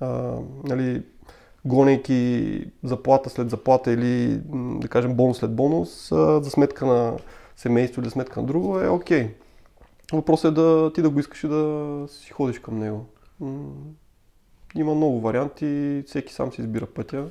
а, 0.00 0.38
нали, 0.64 1.02
гонейки 1.64 2.64
заплата 2.82 3.30
след 3.30 3.50
заплата 3.50 3.92
или 3.92 4.40
да 4.80 4.88
кажем 4.88 5.14
бонус 5.14 5.38
след 5.38 5.54
бонус 5.56 6.12
а, 6.12 6.42
за 6.42 6.50
сметка 6.50 6.86
на 6.86 7.16
семейство 7.56 8.02
или 8.02 8.10
сметка 8.10 8.40
на 8.40 8.46
друго 8.46 8.80
е 8.80 8.88
окей. 8.88 9.34
Въпросът 10.12 10.50
е 10.52 10.54
да 10.54 10.92
ти 10.94 11.02
да 11.02 11.10
го 11.10 11.20
искаш 11.20 11.44
и 11.44 11.48
да 11.48 12.04
си 12.08 12.30
ходиш 12.30 12.58
към 12.58 12.78
него. 12.78 13.06
Има 14.76 14.94
много 14.94 15.20
варианти, 15.20 16.02
всеки 16.06 16.32
сам 16.32 16.52
си 16.52 16.60
избира 16.60 16.86
пътя. 16.86 17.26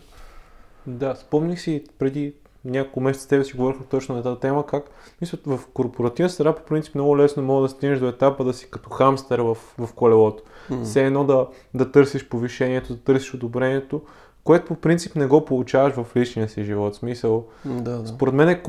Да, 0.87 1.15
спомних 1.15 1.61
си 1.61 1.83
преди 1.99 2.33
няколко 2.65 2.99
месеца 3.01 3.23
с 3.23 3.27
тебе 3.27 3.43
си 3.43 3.57
говорихме 3.57 3.85
точно 3.85 4.15
на 4.15 4.23
тази 4.23 4.39
тема, 4.39 4.65
как 4.65 4.83
мисля, 5.21 5.37
в 5.45 5.59
корпоративна 5.73 6.29
среда 6.29 6.55
по 6.55 6.63
принцип 6.63 6.95
много 6.95 7.17
лесно 7.17 7.43
мога 7.43 7.61
да 7.61 7.69
стигнеш 7.69 7.99
до 7.99 8.07
етапа 8.07 8.43
да 8.43 8.53
си 8.53 8.71
като 8.71 8.89
хамстер 8.89 9.39
в, 9.39 9.57
в 9.77 9.89
колелото. 9.95 10.43
М. 10.69 10.83
Все 10.83 11.05
едно 11.05 11.23
да, 11.23 11.47
да 11.73 11.91
търсиш 11.91 12.29
повишението, 12.29 12.93
да 12.93 12.99
търсиш 12.99 13.33
одобрението, 13.33 14.01
което 14.43 14.65
по 14.65 14.75
принцип 14.75 15.15
не 15.15 15.25
го 15.25 15.45
получаваш 15.45 15.93
в 15.93 16.15
личния 16.15 16.49
си 16.49 16.63
живот. 16.63 16.95
Смисъл, 16.95 17.47
Да, 17.65 17.97
да. 18.01 18.07
според 18.07 18.33
мен 18.33 18.49
е, 18.49 18.63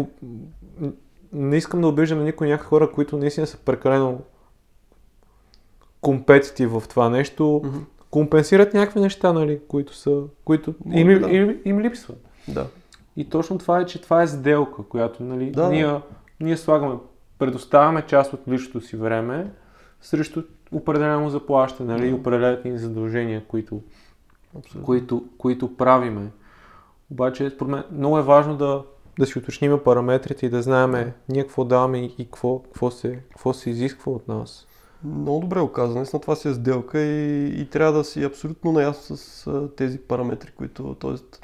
не 1.34 1.56
искам 1.56 1.80
да 1.80 1.88
обиждам 1.88 2.24
никой 2.24 2.48
някакви 2.48 2.68
хора, 2.68 2.92
които 2.92 3.16
наистина 3.16 3.46
са 3.46 3.56
прекалено 3.58 4.20
компетитив 6.00 6.70
в 6.72 6.82
това 6.88 7.08
нещо, 7.10 7.60
Мгм. 7.64 7.78
компенсират 8.10 8.74
някакви 8.74 9.00
неща, 9.00 9.32
нали, 9.32 9.60
които 9.68 9.96
са, 9.96 10.22
които 10.44 10.74
Може 10.84 10.98
им, 10.98 11.20
да. 11.20 11.30
им, 11.30 11.60
им 11.64 11.80
липсват. 11.80 12.24
Да. 12.48 12.66
И 13.16 13.28
точно 13.28 13.58
това 13.58 13.80
е, 13.80 13.86
че 13.86 14.02
това 14.02 14.22
е 14.22 14.26
сделка, 14.26 14.82
която 14.82 15.22
нали, 15.22 15.50
Да, 15.50 15.62
да. 15.62 15.68
ние, 15.68 16.00
ние 16.40 16.56
слагаме, 16.56 16.94
предоставяме 17.38 18.02
част 18.06 18.32
от 18.32 18.40
личното 18.48 18.80
си 18.80 18.96
време 18.96 19.50
срещу 20.00 20.42
определено 20.72 21.30
заплащане, 21.30 21.92
нали, 21.92 22.06
и 22.06 22.10
Да. 22.10 22.16
определени 22.16 22.78
задължения, 22.78 23.44
които, 23.44 23.80
Абсолютно. 24.58 24.82
които, 24.86 25.24
които 25.38 25.76
правиме. 25.76 26.30
Обаче, 27.10 27.50
според 27.50 27.70
мен, 27.70 27.84
много 27.92 28.18
е 28.18 28.22
важно 28.22 28.56
да, 28.56 28.82
да 29.18 29.26
си 29.26 29.38
уточним 29.38 29.78
параметрите 29.84 30.46
и 30.46 30.50
да 30.50 30.62
знаем 30.62 31.12
ние 31.28 31.42
какво 31.42 31.64
даваме 31.64 31.98
и, 31.98 32.24
какво, 32.24 32.58
какво, 32.58 32.90
се, 32.90 33.18
какво 33.30 33.52
се 33.52 33.70
изисква 33.70 34.12
от 34.12 34.28
нас. 34.28 34.66
Много 35.04 35.40
добре 35.40 35.60
оказа. 35.60 35.94
Наистина 35.94 36.20
това 36.20 36.36
си 36.36 36.48
е 36.48 36.54
сделка 36.54 37.00
и, 37.00 37.46
и 37.60 37.66
трябва 37.70 37.92
да 37.92 38.04
си 38.04 38.24
абсолютно 38.24 38.72
наясно 38.72 39.16
с 39.16 39.46
а, 39.46 39.68
тези 39.76 39.98
параметри, 39.98 40.50
които, 40.56 40.94
т.е. 40.94 41.38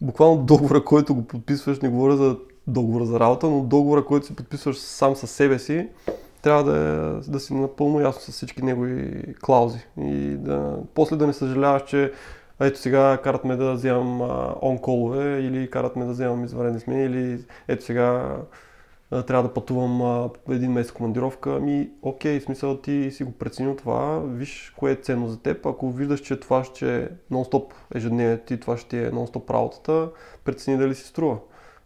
буквално 0.00 0.42
договора, 0.42 0.84
който 0.84 1.14
го 1.14 1.26
подписваш, 1.26 1.80
не 1.80 1.88
говоря 1.88 2.16
за 2.16 2.36
договора 2.66 3.06
за 3.06 3.20
работа, 3.20 3.50
но 3.50 3.60
договора, 3.60 4.04
който 4.04 4.26
си 4.26 4.36
подписваш 4.36 4.76
сам 4.76 5.16
със 5.16 5.30
себе 5.30 5.58
си, 5.58 5.88
трябва 6.42 6.64
да, 6.64 7.20
да 7.28 7.40
си 7.40 7.54
напълно 7.54 8.00
ясно 8.00 8.20
с 8.20 8.36
всички 8.36 8.62
негови 8.62 9.24
клаузи 9.42 9.86
и 10.00 10.36
да, 10.36 10.76
после 10.94 11.16
да 11.16 11.26
не 11.26 11.32
съжаляваш, 11.32 11.82
че 11.86 12.12
ето 12.66 12.78
сега 12.78 13.20
карат 13.24 13.44
ме 13.44 13.56
да 13.56 13.72
вземам 13.72 14.20
он-колове 14.62 15.38
или 15.38 15.70
карат 15.70 15.96
ме 15.96 16.04
да 16.04 16.12
вземам 16.12 16.44
извънредни 16.44 16.80
смени 16.80 17.04
или 17.04 17.44
ето 17.68 17.84
сега 17.84 18.36
а, 19.10 19.22
трябва 19.22 19.48
да 19.48 19.54
пътувам 19.54 20.02
а, 20.02 20.30
един 20.50 20.72
месец 20.72 20.92
командировка. 20.92 21.56
Ами, 21.56 21.90
окей, 22.02 22.40
в 22.40 22.42
смисъл 22.42 22.76
ти 22.76 23.10
си 23.10 23.24
го 23.24 23.32
преценил 23.32 23.76
това, 23.76 24.20
виж 24.24 24.72
кое 24.76 24.92
е 24.92 24.96
ценно 24.96 25.28
за 25.28 25.42
теб. 25.42 25.66
Ако 25.66 25.90
виждаш, 25.90 26.20
че 26.20 26.40
това 26.40 26.64
ще 26.64 26.96
е 26.96 27.08
нон-стоп 27.32 27.72
ежедневие, 27.94 28.38
ти 28.38 28.60
това 28.60 28.76
ще 28.76 29.06
е 29.06 29.10
нон-стоп 29.10 29.50
работата, 29.50 30.08
прецени 30.44 30.78
дали 30.78 30.94
си 30.94 31.06
струва. 31.06 31.38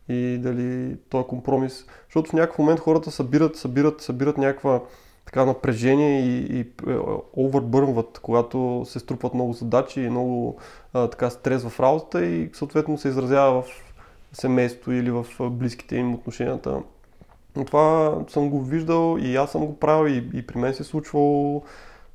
И 0.09 0.39
дали 0.39 0.97
този 1.09 1.27
компромис, 1.27 1.87
защото 2.05 2.31
в 2.31 2.33
някакъв 2.33 2.59
момент 2.59 2.81
хората 2.81 3.11
събират, 3.11 3.57
събират, 3.57 4.01
събират 4.01 4.39
някаква 4.39 4.81
така 5.27 5.45
напрежение 5.45 6.21
и, 6.21 6.59
и 6.59 6.61
е, 6.61 6.97
овърбърнват, 7.37 8.19
когато 8.23 8.83
се 8.87 8.99
струпват 8.99 9.35
много 9.35 9.53
задачи 9.53 10.01
и 10.01 10.11
много 10.11 10.57
а, 10.93 11.11
така 11.11 11.31
стрес 11.31 11.65
в 11.65 11.81
работата 11.81 12.27
и 12.27 12.51
съответно 12.53 12.99
се 12.99 13.09
изразява 13.09 13.63
в 13.63 13.67
семейството 14.33 14.93
или 14.93 15.11
в 15.11 15.27
близките 15.41 15.97
им 15.97 16.15
отношенията. 16.15 16.83
Но 17.57 17.65
това 17.65 18.19
съм 18.29 18.51
го 18.51 18.63
виждал 18.63 19.17
и 19.21 19.37
аз 19.37 19.51
съм 19.51 19.67
го 19.67 19.79
правил 19.79 20.11
и, 20.11 20.39
и 20.39 20.47
при 20.47 20.59
мен 20.59 20.75
се 20.75 20.83
е 20.83 20.87
случвало. 20.87 21.63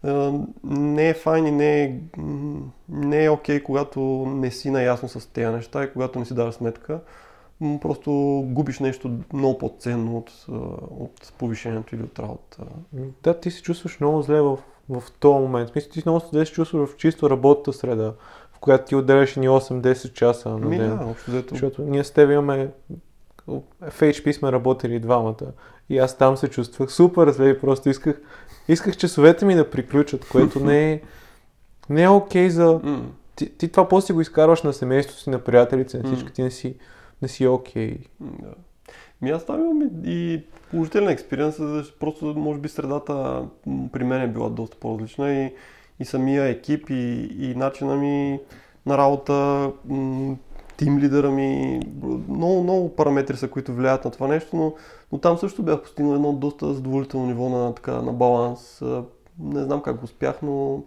Е, 0.06 0.32
Не 0.64 1.10
е 1.10 1.14
файн 1.14 1.48
и 1.48 1.52
не 1.52 1.84
е, 1.84 2.00
не 2.90 3.26
е 3.26 3.30
окей, 3.30 3.64
когато 3.64 4.00
не 4.28 4.52
си 4.52 4.70
наясно 4.70 5.10
с 5.10 5.28
тези 5.34 5.48
неща 5.48 5.84
и 5.84 5.94
когато 5.94 6.20
не 6.20 6.26
си 6.26 6.34
даваш 6.34 6.56
сметка. 6.56 7.00
Просто 7.82 8.12
губиш 8.48 8.80
нещо 8.80 9.12
много 9.34 9.58
по-ценно 9.58 10.18
от, 10.18 10.46
от 11.00 11.34
повишението 11.38 11.96
или 11.96 12.04
от 12.04 12.20
работата. 12.20 12.64
Да, 13.24 13.40
ти 13.40 13.52
се 13.52 13.62
чувстваш 13.62 14.00
много 14.00 14.22
зле 14.22 14.42
в, 14.42 14.58
в 14.90 15.04
този 15.20 15.40
момент. 15.40 15.70
Смисъл, 15.70 15.92
ти 15.92 16.04
много 16.06 16.22
зле 16.32 16.46
се 16.46 16.52
чувстваш 16.52 16.90
в 16.90 16.98
чисто 16.98 17.30
работната 17.30 17.74
среда, 17.74 18.14
в 18.54 18.60
която 18.60 18.86
ти 18.86 18.96
отделяш 18.96 19.36
ни 19.36 19.50
8-10 19.50 20.14
часа 20.14 20.50
на 20.50 20.58
Ми, 20.58 20.78
ден. 20.78 20.98
да, 20.98 21.06
общо 21.06 21.32
взето. 21.32 21.50
Защото 21.50 21.82
ние 21.82 22.04
с 22.04 22.12
теб 22.12 22.32
имаме 22.32 22.70
в 23.48 23.62
HP 24.00 24.32
сме 24.32 24.52
работили 24.52 25.00
двамата 25.00 25.52
и 25.90 25.98
аз 25.98 26.18
там 26.18 26.38
се 26.38 26.48
чувствах 26.48 26.92
супер 26.92 27.32
зле 27.32 27.50
и 27.50 27.60
просто 27.60 27.90
исках, 27.90 28.22
исках 28.68 28.98
часовете 28.98 29.46
ми 29.46 29.56
да 29.56 29.70
приключат, 29.70 30.30
което 30.30 30.60
не 30.60 30.92
е, 30.92 31.02
не 31.90 32.04
е 32.04 32.10
окей 32.10 32.50
за... 32.50 32.80
М, 32.84 33.12
Ти, 33.36 33.58
ти 33.58 33.68
това 33.72 33.88
после 33.88 34.14
го 34.14 34.22
изкарваш 34.22 34.64
на 34.64 34.74
семейството 34.74 35.22
си, 35.22 35.30
на 35.30 35.40
приятелите, 35.40 35.98
на 35.98 36.04
всички, 36.04 36.34
ти 36.34 36.44
не 36.44 36.52
си, 36.52 36.76
не 37.22 37.28
си 37.28 37.48
окей. 37.48 37.98
м, 38.22 38.32
да. 38.42 38.54
Ми 39.22 39.30
аз 39.30 39.46
там 39.46 39.60
имам 39.62 39.90
и- 40.06 40.44
положителен 40.72 41.10
експириенс, 41.10 41.56
защото 41.58 42.00
просто 42.00 42.26
може 42.26 42.60
би 42.60 42.70
средата 42.70 43.44
при 43.92 44.04
мен 44.04 44.22
е 44.22 44.28
била 44.28 44.50
доста 44.50 44.78
по-различна 44.78 45.34
и, 45.34 45.54
и 46.00 46.06
самия 46.06 46.44
екип 46.46 46.90
и, 46.90 46.94
и 47.40 47.56
начина 47.56 47.96
ми 47.96 48.40
на 48.86 48.98
работа, 48.98 49.72
м, 49.86 50.38
тим 50.78 51.00
лидера 51.00 51.32
ми, 51.32 51.80
много, 52.30 52.64
много 52.64 52.96
параметри 52.96 53.38
са, 53.38 53.48
които 53.48 53.74
влияят 53.74 54.06
на 54.06 54.12
това 54.12 54.28
нещо, 54.28 54.56
но, 54.56 54.74
но 55.12 55.18
там 55.18 55.38
също 55.38 55.64
бях 55.64 55.82
постигнал 55.82 56.14
едно 56.14 56.34
доста 56.34 56.74
задоволително 56.74 57.26
ниво 57.26 57.50
на, 57.50 57.76
така, 57.76 58.02
на 58.02 58.14
баланс. 58.14 58.82
Не 59.40 59.64
знам 59.64 59.82
как 59.82 60.04
успях, 60.04 60.42
но 60.42 60.84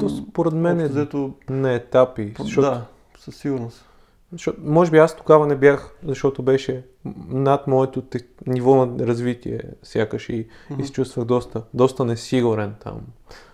То 0.00 0.08
според 0.08 0.52
мен 0.54 0.80
е 0.80 0.88
взето, 0.88 1.32
на 1.50 1.72
етапи. 1.72 2.34
Защото, 2.38 2.60
да, 2.70 2.86
със 3.18 3.36
сигурност. 3.36 3.85
Защото, 4.32 4.60
може 4.62 4.90
би 4.90 4.98
аз 4.98 5.16
тогава 5.16 5.46
не 5.46 5.56
бях, 5.56 5.94
защото 6.04 6.42
беше 6.42 6.84
над 7.28 7.66
моето 7.66 8.02
те, 8.02 8.18
ниво 8.46 8.86
на 8.86 9.06
развитие, 9.06 9.60
сякаш 9.82 10.28
и, 10.28 10.48
и 10.78 10.84
се 10.84 10.92
чувствах 10.92 11.26
доста, 11.26 11.62
доста 11.74 12.04
несигурен 12.04 12.74
там. 12.80 13.00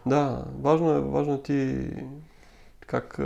Да, 0.07 0.45
важно 0.61 0.93
е, 0.93 1.01
важно 1.01 1.35
е 1.35 1.43
ти 1.43 1.89
как, 2.87 3.21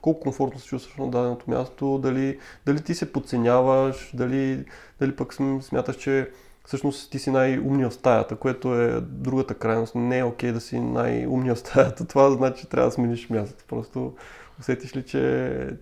колко 0.00 0.20
комфортно 0.20 0.60
се 0.60 0.66
чувстваш 0.66 0.96
на 0.96 1.10
даденото 1.10 1.50
място, 1.50 1.98
дали, 1.98 2.38
дали 2.66 2.80
ти 2.80 2.94
се 2.94 3.12
подценяваш, 3.12 4.10
дали, 4.14 4.64
дали 5.00 5.16
пък 5.16 5.34
см- 5.34 5.60
смяташ, 5.60 5.96
че 5.96 6.30
всъщност 6.66 7.10
ти 7.10 7.18
си 7.18 7.30
най-умния 7.30 7.90
в 7.90 7.94
стаята, 7.94 8.36
което 8.36 8.74
е 8.74 9.00
другата 9.00 9.54
крайност. 9.54 9.94
Не 9.94 10.18
е 10.18 10.24
окей 10.24 10.52
да 10.52 10.60
си 10.60 10.80
най-умния 10.80 11.54
в 11.54 11.58
стаята. 11.58 12.04
Това 12.08 12.30
значи, 12.30 12.62
че 12.62 12.68
трябва 12.68 12.88
да 12.88 12.94
смениш 12.94 13.30
мястото. 13.30 13.64
Просто 13.68 14.12
усетиш 14.60 14.96
ли, 14.96 15.02
че 15.02 15.76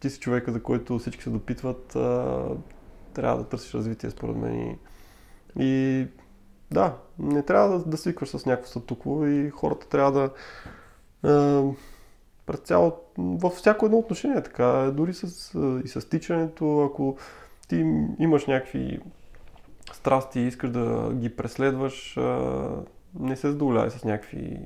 ти 0.00 0.10
си 0.10 0.20
човека, 0.20 0.52
за 0.52 0.62
който 0.62 0.98
всички 0.98 1.22
се 1.22 1.30
допитват, 1.30 1.96
а, 1.96 2.44
трябва 3.14 3.38
да 3.38 3.48
търсиш 3.48 3.74
развитие, 3.74 4.10
според 4.10 4.36
мен. 4.36 4.54
И, 4.60 4.78
и 5.58 6.06
да, 6.70 6.96
не 7.18 7.42
трябва 7.42 7.78
да, 7.78 7.84
да 7.84 7.96
свикваш 7.96 8.28
с 8.28 8.46
някакво 8.46 8.70
статукво 8.70 9.26
и 9.26 9.50
хората 9.50 9.88
трябва 9.88 10.12
да 10.12 10.30
а, 11.30 11.62
през 12.46 12.60
цяло, 12.60 12.92
във 13.18 13.52
всяко 13.52 13.86
едно 13.86 13.98
отношение, 13.98 14.42
така, 14.42 14.90
дори 14.94 15.14
с, 15.14 15.24
и 15.84 15.88
с 15.88 16.08
тичането, 16.08 16.80
ако 16.80 17.16
ти 17.68 17.76
имаш 18.18 18.46
някакви 18.46 19.00
страсти 19.92 20.40
и 20.40 20.46
искаш 20.46 20.70
да 20.70 21.12
ги 21.14 21.36
преследваш, 21.36 22.16
а, 22.16 22.68
не 23.20 23.36
се 23.36 23.50
задоволявай 23.50 23.90
с 23.90 24.04
някакви 24.04 24.60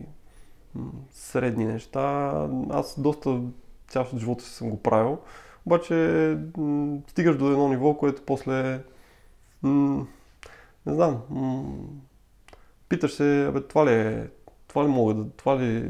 средни 1.10 1.64
неща. 1.64 2.32
Аз 2.70 3.00
доста 3.00 3.40
част 3.92 4.12
от 4.12 4.18
живота 4.18 4.44
си 4.44 4.50
съм 4.50 4.70
го 4.70 4.82
правил, 4.82 5.18
обаче 5.66 6.38
стигаш 7.06 7.36
до 7.36 7.50
едно 7.50 7.68
ниво, 7.68 7.94
което 7.94 8.22
после 8.26 8.80
не 10.86 10.94
знам, 10.94 11.22
питаш 12.88 13.14
се, 13.14 13.46
абе, 13.46 13.60
това 13.60 13.86
ли 13.86 13.92
е, 13.92 14.28
това 14.68 14.84
ли 14.84 14.88
мога 14.88 15.14
да, 15.14 15.30
това 15.30 15.58
ли 15.58 15.82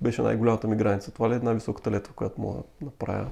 беше 0.00 0.22
най-голямата 0.22 0.68
ми 0.68 0.76
граница, 0.76 1.10
това 1.10 1.30
ли 1.30 1.34
е 1.34 1.38
най-високата 1.38 1.90
летва, 1.90 2.14
която 2.14 2.40
мога 2.40 2.58
да 2.58 2.84
направя, 2.84 3.26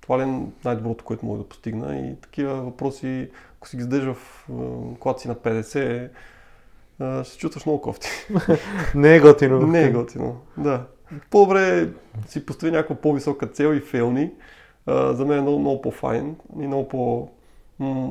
това 0.00 0.18
ли 0.18 0.22
е 0.22 0.46
най-доброто, 0.64 1.04
което 1.04 1.26
мога 1.26 1.38
да 1.38 1.48
постигна? 1.48 1.98
И 1.98 2.20
такива 2.20 2.54
въпроси, 2.54 3.30
ако 3.56 3.68
си 3.68 3.76
ги 3.76 3.82
задържа 3.82 4.14
в 4.14 4.48
а, 4.50 4.54
колата 4.98 5.20
си 5.20 5.28
на 5.28 5.34
50, 5.34 5.76
а, 5.76 6.10
ще 6.10 6.10
се 7.24 7.38
чувстваш 7.38 7.66
много 7.66 7.80
кофти. 7.80 8.08
Не 8.94 9.16
е 9.16 9.20
готино. 9.20 9.66
Не 9.66 9.82
е 9.82 9.90
готино, 9.92 10.36
да. 10.58 10.84
По-добре 11.30 11.88
си 12.26 12.46
постави 12.46 12.72
някаква 12.72 12.96
по-висока 12.96 13.46
цел 13.46 13.74
и 13.74 13.80
фейлни. 13.80 14.30
А, 14.86 15.12
за 15.14 15.24
мен 15.24 15.38
е 15.38 15.42
много, 15.42 15.58
много 15.58 15.82
по-файн 15.82 16.36
и 16.60 16.66
много 16.66 16.88
по- 16.88 17.28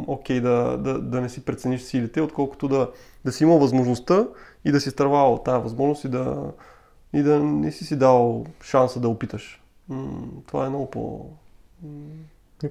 окей 0.07 0.41
да, 0.41 0.77
да, 0.77 1.01
да 1.01 1.21
не 1.21 1.29
си 1.29 1.45
прецениш 1.45 1.81
силите, 1.81 2.21
отколкото 2.21 2.67
да, 2.67 2.89
да 3.25 3.31
си 3.31 3.43
имал 3.43 3.59
възможността 3.59 4.27
и 4.65 4.71
да 4.71 4.81
си 4.81 4.89
изтървал 4.89 5.37
тази 5.37 5.63
възможност 5.63 6.03
и 6.03 6.09
да, 6.09 6.51
и 7.13 7.23
да 7.23 7.39
не 7.39 7.71
си 7.71 7.85
си 7.85 7.95
дал 7.97 8.45
шанса 8.63 8.99
да 8.99 9.09
опиташ. 9.09 9.61
М, 9.89 10.07
това 10.47 10.65
е 10.65 10.69
много 10.69 10.91
по... 10.91 11.25
м, 11.83 11.89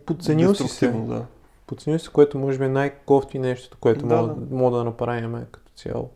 Подценил 0.07 0.55
си 0.55 0.69
се. 0.69 0.89
Да. 0.89 1.25
Подценил 1.67 1.99
си, 1.99 2.09
което 2.09 2.39
може 2.39 2.59
би 2.59 2.65
е 2.65 2.69
най-кофти 2.69 3.39
нещото, 3.39 3.77
което 3.81 4.07
Да, 4.07 4.17
мога, 4.17 4.35
да. 4.35 4.57
мога 4.57 4.79
да 4.79 4.85
направим 4.85 5.37
като 5.53 5.68
цяло. 5.79 6.11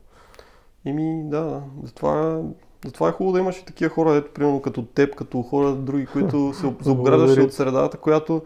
Еми, 0.85 1.23
да, 1.25 1.63
затова, 1.83 2.43
затова 2.85 3.09
е 3.09 3.13
хубаво 3.13 3.33
да 3.33 3.41
имаш 3.41 3.59
и 3.59 3.65
такива 3.65 3.91
хора, 3.91 4.15
ето, 4.17 4.33
примерно 4.35 4.63
като 4.63 4.83
теб, 4.83 5.15
като 5.15 5.43
хора 5.43 5.73
други, 5.73 6.07
които 6.07 6.53
се 6.83 6.95
Благодаря. 6.95 7.45
от 7.45 7.53
средата, 7.53 7.99
която 7.99 8.43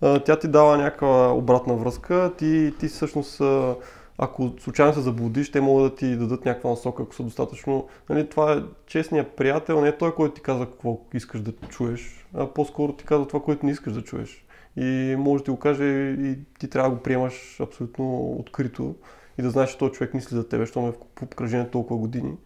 а, 0.00 0.20
тя 0.20 0.38
ти 0.38 0.48
дава 0.48 0.76
някаква 0.76 1.32
обратна 1.32 1.74
връзка, 1.74 2.32
ти, 2.38 2.74
ти 2.80 2.88
всъщност, 2.88 3.40
а, 3.40 3.74
ако 4.18 4.52
случайно 4.60 4.94
се 4.94 5.00
заблудиш, 5.00 5.50
те 5.50 5.60
могат 5.60 5.92
да 5.92 5.96
ти 5.96 6.16
дадат 6.16 6.44
някаква 6.44 6.70
насока, 6.70 7.02
ако 7.02 7.14
са 7.14 7.22
достатъчно. 7.22 7.86
Нали, 8.10 8.28
това 8.28 8.52
е 8.52 8.62
честният 8.86 9.36
приятел, 9.36 9.80
не 9.80 9.88
е 9.88 9.96
той, 9.96 10.14
който 10.14 10.34
ти 10.34 10.40
казва 10.40 10.66
какво 10.66 11.00
искаш 11.14 11.40
да 11.40 11.52
чуеш, 11.52 12.26
а 12.34 12.46
по-скоро 12.46 12.92
ти 12.92 13.04
казва 13.04 13.26
това, 13.26 13.42
което 13.42 13.66
не 13.66 13.72
искаш 13.72 13.92
да 13.92 14.02
чуеш. 14.02 14.46
И 14.76 15.16
може 15.18 15.40
да 15.40 15.44
ти 15.44 15.50
го 15.50 15.58
каже 15.58 15.84
и 16.20 16.38
ти 16.58 16.70
трябва 16.70 16.90
да 16.90 16.96
го 16.96 17.02
приемаш 17.02 17.60
абсолютно 17.60 18.32
открито 18.32 18.94
и 19.38 19.42
да 19.42 19.50
знаеш, 19.50 19.70
че 19.70 19.78
този 19.78 19.92
човек 19.92 20.14
мисли 20.14 20.36
за 20.36 20.48
теб, 20.48 20.60
защото 20.60 20.86
е 20.86 20.92
в 20.92 21.22
обкръжение 21.22 21.70
толкова 21.70 22.00
години. 22.00 22.36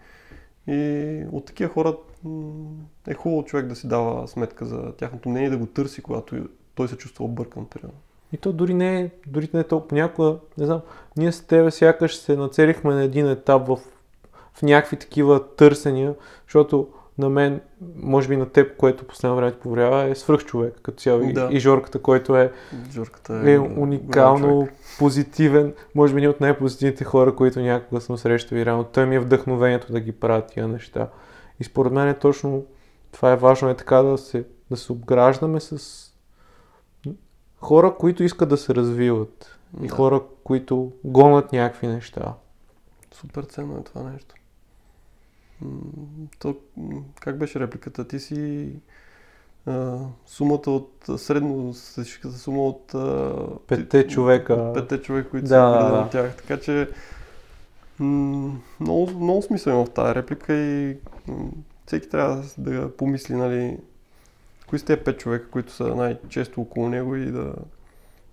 И 0.66 1.22
от 1.32 1.46
такива 1.46 1.70
хора 1.70 1.96
е 3.08 3.14
хубаво 3.14 3.44
човек 3.44 3.66
да 3.66 3.76
си 3.76 3.88
дава 3.88 4.28
сметка 4.28 4.64
за 4.64 4.92
тяхното 4.92 5.28
мнение 5.28 5.46
и 5.46 5.50
да 5.50 5.58
го 5.58 5.66
търси, 5.66 6.02
когато 6.02 6.48
той 6.74 6.88
се 6.88 6.96
чувства 6.96 7.24
объркан. 7.24 7.66
Примерно. 7.66 7.98
И 8.32 8.36
то 8.36 8.52
дори 8.52 8.74
не 8.74 9.00
е, 9.00 9.10
дори 9.26 9.48
не 9.54 9.60
е 9.60 9.64
толкова. 9.64 9.88
Понякога, 9.88 10.38
не 10.58 10.66
знам, 10.66 10.80
ние 11.16 11.32
с 11.32 11.46
тебе 11.46 11.70
сякаш 11.70 12.16
се 12.16 12.36
нацелихме 12.36 12.94
на 12.94 13.02
един 13.02 13.30
етап 13.30 13.66
в, 13.66 13.78
в 14.54 14.62
някакви 14.62 14.96
такива 14.96 15.54
търсения, 15.56 16.14
защото 16.46 16.88
на 17.20 17.28
мен, 17.30 17.60
може 17.96 18.28
би 18.28 18.36
на 18.36 18.48
теб, 18.48 18.76
което 18.76 19.04
последно 19.04 19.36
време 19.36 19.52
повлиява, 19.52 20.04
е 20.04 20.14
свръх 20.14 20.44
човек 20.44 20.74
като 20.82 20.98
цяло. 20.98 21.22
И- 21.22 21.32
Да. 21.32 21.48
И 21.52 21.60
Жорката, 21.60 21.98
който 21.98 22.36
е, 22.36 22.52
Жорката 22.92 23.34
е 23.34 23.58
голям 23.58 23.78
уникално 23.78 24.68
позитивен, 24.98 25.74
може 25.94 26.14
би 26.14 26.20
един 26.20 26.30
от 26.30 26.40
най-позитивните 26.40 27.04
хора, 27.04 27.36
които 27.36 27.60
някога 27.60 28.00
съм 28.00 28.18
срещал 28.18 28.56
и 28.56 28.66
реално. 28.66 28.84
Той 28.84 29.06
ми 29.06 29.16
е 29.16 29.20
вдъхновението 29.20 29.92
да 29.92 30.00
ги 30.00 30.12
правя 30.12 30.42
тия 30.42 30.68
неща. 30.68 31.08
И 31.60 31.64
според 31.64 31.92
мен 31.92 32.08
е 32.08 32.14
точно 32.14 32.64
това 33.12 33.32
е 33.32 33.36
важно 33.36 33.68
е 33.68 33.76
така 33.76 33.96
да 33.96 34.18
се, 34.18 34.44
да 34.70 34.76
се 34.76 34.92
обграждаме 34.92 35.60
с 35.60 36.06
хора, 37.58 37.94
които 37.94 38.22
искат 38.22 38.48
да 38.48 38.56
се 38.56 38.74
развиват. 38.74 39.58
И 39.82 39.86
Да. 39.86 39.94
хора, 39.94 40.20
които 40.44 40.92
гонят 41.04 41.52
някакви 41.52 41.86
неща. 41.86 42.34
Супер 43.14 43.42
ценно 43.42 43.76
е 43.76 43.84
това 43.84 44.02
нещо. 44.02 44.34
То, 46.38 46.56
как 47.20 47.38
беше 47.38 47.60
репликата? 47.60 48.08
Ти 48.08 48.18
си 48.20 48.68
а, 49.66 49.98
сумата 50.26 50.70
от 50.70 50.92
средно 51.16 51.74
статистическата 51.74 52.38
сума 52.38 52.62
от 52.62 52.94
а, 52.94 53.34
Петте 53.66 54.06
човека. 54.06 54.72
петте 54.74 55.02
човека, 55.02 55.30
които 55.30 55.48
Да, 55.48 55.48
са 55.48 55.92
да, 55.94 56.00
от 56.00 56.10
тях. 56.10 56.36
Така 56.36 56.60
че 56.60 56.88
м, 57.98 58.60
много, 58.80 59.10
много 59.10 59.42
смисъл 59.42 59.70
има 59.72 59.84
в 59.84 59.90
тази 59.90 60.14
реплика 60.14 60.54
и 60.54 60.96
м, 61.28 61.50
всеки 61.86 62.08
трябва 62.08 62.42
да 62.58 62.96
помисли, 62.96 63.34
нали, 63.34 63.78
кои 64.68 64.78
са 64.78 64.84
тези 64.84 65.00
пет 65.00 65.18
човека, 65.18 65.50
които 65.50 65.72
са 65.72 65.84
най-често 65.94 66.60
около 66.60 66.88
него 66.88 67.16
и 67.16 67.26
да, 67.26 67.52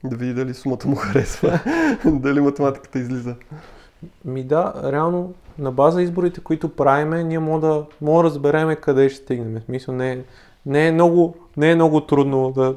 да 0.04 0.16
види 0.16 0.34
дали 0.34 0.54
сумата 0.54 0.86
му 0.86 0.96
харесва, 0.96 1.60
дали 2.06 2.42
математиката 2.42 3.00
излиза. 3.00 3.36
Ми 4.26 4.44
да, 4.44 4.74
реално 4.84 5.34
на 5.60 5.72
база 5.72 6.02
изборите, 6.02 6.42
които 6.42 6.76
правиме, 6.76 7.24
ние 7.24 7.40
мога 7.40 7.68
да, 7.68 7.86
мога 8.02 8.24
да 8.24 8.30
разбереме 8.30 8.76
къде 8.76 9.10
ще 9.10 9.24
стигнем. 9.24 9.62
В 9.62 9.64
смисъл 9.64 9.94
не, 9.96 10.12
е- 10.12 10.24
не, 10.66 10.88
е, 10.88 10.92
много, 10.92 11.36
не 11.58 11.72
е 11.72 11.76
много 11.76 12.02
трудно 12.02 12.52
да, 12.52 12.76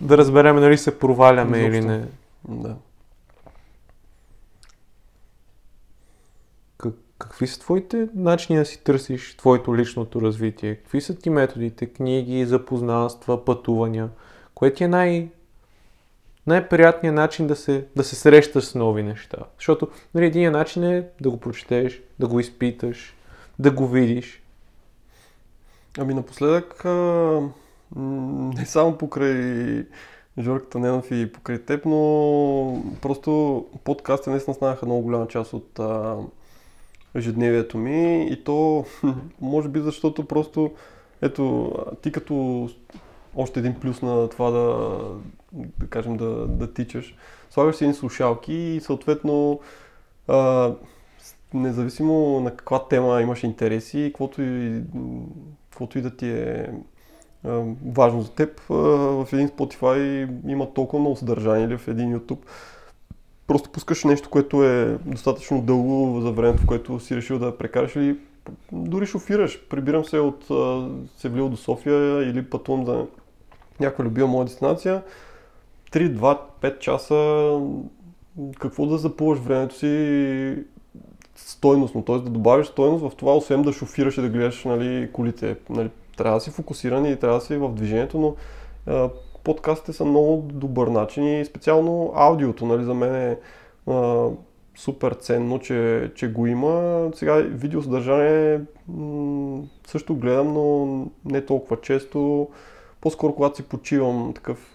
да 0.00 0.18
разбереме 0.18 0.60
дали 0.60 0.78
се 0.78 0.98
проваляме 0.98 1.58
или 1.58 1.78
Изобщо. 1.78 1.90
не. 1.90 2.04
Да. 2.48 2.76
Как, 6.78 6.94
какви 7.18 7.46
са 7.46 7.60
твоите 7.60 8.08
начини 8.14 8.58
да 8.58 8.64
си 8.64 8.84
търсиш 8.84 9.36
твоето 9.36 9.76
личното 9.76 10.20
развитие? 10.22 10.74
Какви 10.74 11.00
са 11.00 11.14
ти 11.18 11.30
методите? 11.30 11.86
Книги, 11.86 12.46
запознанства, 12.46 13.44
пътувания? 13.44 14.08
Кое 14.54 14.74
ти 14.74 14.84
е 14.84 14.88
най- 14.88 15.28
най-приятният 16.46 17.14
начин 17.14 17.46
да 17.46 17.56
се, 17.56 17.84
да 17.96 18.04
се 18.04 18.16
срещаш 18.16 18.64
с 18.64 18.74
нови 18.74 19.02
неща? 19.02 19.36
Защото 19.58 19.88
нали, 20.14 20.26
един 20.26 20.52
начин 20.52 20.84
е 20.84 21.08
да 21.20 21.30
го 21.30 21.40
прочетеш, 21.40 22.02
да 22.18 22.26
го 22.26 22.40
изпиташ, 22.40 23.14
да 23.58 23.70
го 23.70 23.88
видиш. 23.88 24.42
Ами 25.98 26.14
напоследък, 26.14 26.84
а, 26.84 27.40
не 27.96 28.66
само 28.66 28.98
покрай 28.98 29.84
Жорката 30.38 30.78
Ненов 30.78 31.10
и 31.10 31.32
покрай 31.32 31.58
теб, 31.58 31.84
но 31.84 32.84
просто 33.02 33.64
подкастите 33.84 34.30
наистина 34.30 34.54
станаха 34.54 34.86
много 34.86 35.02
голяма 35.02 35.28
част 35.28 35.52
от 35.52 35.78
а, 35.78 36.16
ежедневието 37.14 37.78
ми 37.78 38.26
и 38.30 38.44
то 38.44 38.84
може 39.40 39.68
би 39.68 39.80
защото 39.80 40.24
просто 40.24 40.70
ето 41.22 41.72
ти 42.02 42.12
като 42.12 42.68
още 43.36 43.60
един 43.60 43.74
плюс 43.74 44.02
на 44.02 44.28
това 44.28 44.50
да, 44.50 44.98
да 45.52 45.86
кажем 45.86 46.16
да, 46.16 46.46
да 46.46 46.72
тичаш, 46.72 47.16
слагаш 47.50 47.76
си 47.76 47.84
едни 47.84 47.94
слушалки 47.94 48.52
и 48.52 48.80
съответно 48.80 49.60
а, 50.28 50.72
независимо 51.54 52.40
на 52.40 52.56
каква 52.56 52.88
тема 52.88 53.22
имаш 53.22 53.42
интереси, 53.42 54.04
каквото 54.06 54.42
и, 54.42 54.82
каквото 55.70 55.98
и 55.98 56.02
да 56.02 56.16
ти 56.16 56.28
е 56.30 56.70
а, 57.44 57.62
важно 57.86 58.22
за 58.22 58.30
теб, 58.30 58.60
а, 58.70 58.74
в 58.74 59.28
един 59.32 59.48
Spotify 59.48 60.28
има 60.46 60.74
толкова 60.74 61.00
много 61.00 61.16
съдържание 61.16 61.66
или 61.66 61.78
в 61.78 61.88
един 61.88 62.18
YouTube. 62.18 62.40
Просто 63.46 63.70
пускаш 63.70 64.04
нещо, 64.04 64.30
което 64.30 64.64
е 64.64 64.98
достатъчно 65.06 65.62
дълго 65.62 66.20
за 66.20 66.32
времето, 66.32 66.62
в 66.62 66.66
което 66.66 67.00
си 67.00 67.16
решил 67.16 67.38
да 67.38 67.58
прекараш 67.58 67.96
или 67.96 68.16
дори 68.72 69.06
шофираш. 69.06 69.68
Прибирам 69.68 70.04
се 70.04 70.18
от 70.18 70.46
Севлио 71.16 71.48
до 71.48 71.56
София 71.56 72.30
или 72.30 72.44
пътувам 72.50 72.84
за 72.84 73.06
някаква 73.80 74.04
любима 74.04 74.26
моя 74.26 74.44
дестинация. 74.44 75.02
3, 75.92 76.16
2, 76.16 76.38
5 76.62 76.78
часа 76.78 77.60
какво 78.58 78.86
да 78.86 78.98
запълваш 78.98 79.38
времето 79.38 79.74
си 79.74 80.64
стойностно, 81.36 82.02
т.е. 82.02 82.18
да 82.18 82.30
добавиш 82.30 82.66
стойност 82.66 83.04
в 83.04 83.16
това, 83.16 83.36
освен 83.36 83.62
да 83.62 83.72
шофираш 83.72 84.18
и 84.18 84.22
да 84.22 84.28
гледаш 84.28 84.64
нали, 84.64 85.10
колите. 85.12 85.56
Нали, 85.70 85.90
трябва 86.16 86.36
да 86.36 86.40
си 86.40 86.50
фокусиран 86.50 87.06
и 87.06 87.16
трябва 87.16 87.38
да 87.38 87.44
си 87.44 87.56
в 87.56 87.68
движението, 87.68 88.18
но 88.18 88.34
а, 88.86 89.08
подкастите 89.44 89.92
са 89.92 90.04
много 90.04 90.42
добър 90.52 90.86
начин 90.88 91.40
и 91.40 91.44
специално 91.44 92.12
аудиото 92.14 92.66
нали, 92.66 92.84
за 92.84 92.94
мен 92.94 93.14
е 93.14 93.38
а, 93.90 94.28
супер 94.76 95.12
ценно, 95.12 95.58
че, 95.58 96.10
че 96.14 96.32
го 96.32 96.46
има. 96.46 97.10
Сега 97.14 97.34
видеосъдържание 97.34 98.60
м- 98.88 99.62
също 99.86 100.14
гледам, 100.14 100.52
но 100.52 101.06
не 101.24 101.44
толкова 101.44 101.80
често. 101.80 102.48
По-скоро 103.02 103.34
когато 103.34 103.56
си 103.56 103.62
почивам 103.62 104.32
такъв 104.34 104.74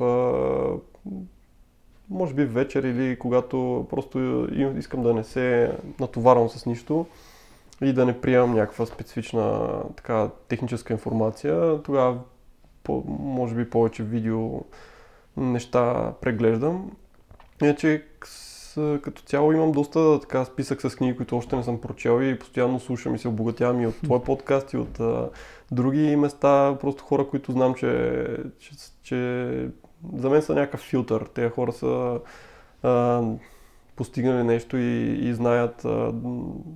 може 2.10 2.34
би 2.34 2.46
вечер 2.46 2.84
или 2.84 3.20
когато 3.20 3.88
просто 3.90 4.48
искам 4.78 5.04
да 5.04 5.14
не 5.14 5.24
се 5.24 5.78
натоварвам 6.00 6.50
с 6.50 6.66
нищо 6.66 7.06
и 7.82 7.94
да 7.94 8.06
не 8.06 8.22
приемам 8.22 8.54
някаква 8.56 8.86
специфична 8.86 9.70
така, 9.96 10.30
техническа 10.48 10.94
информация, 10.94 11.84
тогава 11.84 12.18
може 13.08 13.56
би 13.56 13.70
повече 13.70 14.04
видео 14.04 14.62
неща 15.38 16.14
преглеждам. 16.22 16.92
Иначе 17.62 18.06
като 19.02 19.22
цяло 19.22 19.52
имам 19.52 19.72
доста 19.72 20.20
така 20.20 20.46
списък 20.46 20.82
с 20.82 20.96
книги, 20.96 21.18
които 21.18 21.38
още 21.38 21.56
не 21.56 21.64
съм 21.64 21.82
прочел 21.82 22.22
и 22.24 22.40
постоянно 22.40 22.80
слушам 22.80 23.16
и 23.16 23.20
се 23.20 23.28
обогатявам 23.28 23.82
и 23.82 23.88
от 23.88 23.96
твой 24.04 24.24
подкаст 24.24 24.74
и 24.74 24.78
от 24.78 25.00
а, 25.00 25.30
други 25.72 26.16
места, 26.16 26.78
просто 26.82 27.04
хора, 27.04 27.28
които 27.28 27.52
знам, 27.52 27.74
че, 27.74 28.24
че, 28.60 28.72
че 29.04 29.70
за 30.14 30.30
мен 30.30 30.42
са 30.42 30.56
някакъв 30.56 30.80
филтър. 30.80 31.26
Те 31.34 31.50
хора 31.50 31.72
са 31.72 32.20
а, 32.84 33.24
постигнали 33.96 34.44
нещо 34.44 34.78
и, 34.78 35.20
и 35.30 35.34
знаят 35.34 35.86
а, 35.86 36.14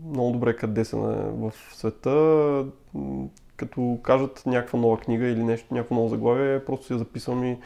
много 0.09 0.31
добре 0.31 0.55
къде 0.55 0.85
са 0.85 0.97
в 0.97 1.53
света. 1.73 2.65
Като 3.55 3.99
кажат 4.03 4.43
някаква 4.45 4.79
нова 4.79 4.97
книга 4.97 5.27
или 5.27 5.43
нещо, 5.43 5.73
някакво 5.73 5.95
ново 5.95 6.09
заглавие, 6.09 6.65
просто 6.65 6.85
си 6.85 6.93
я 6.93 6.99
записвам 6.99 7.43
и 7.43 7.57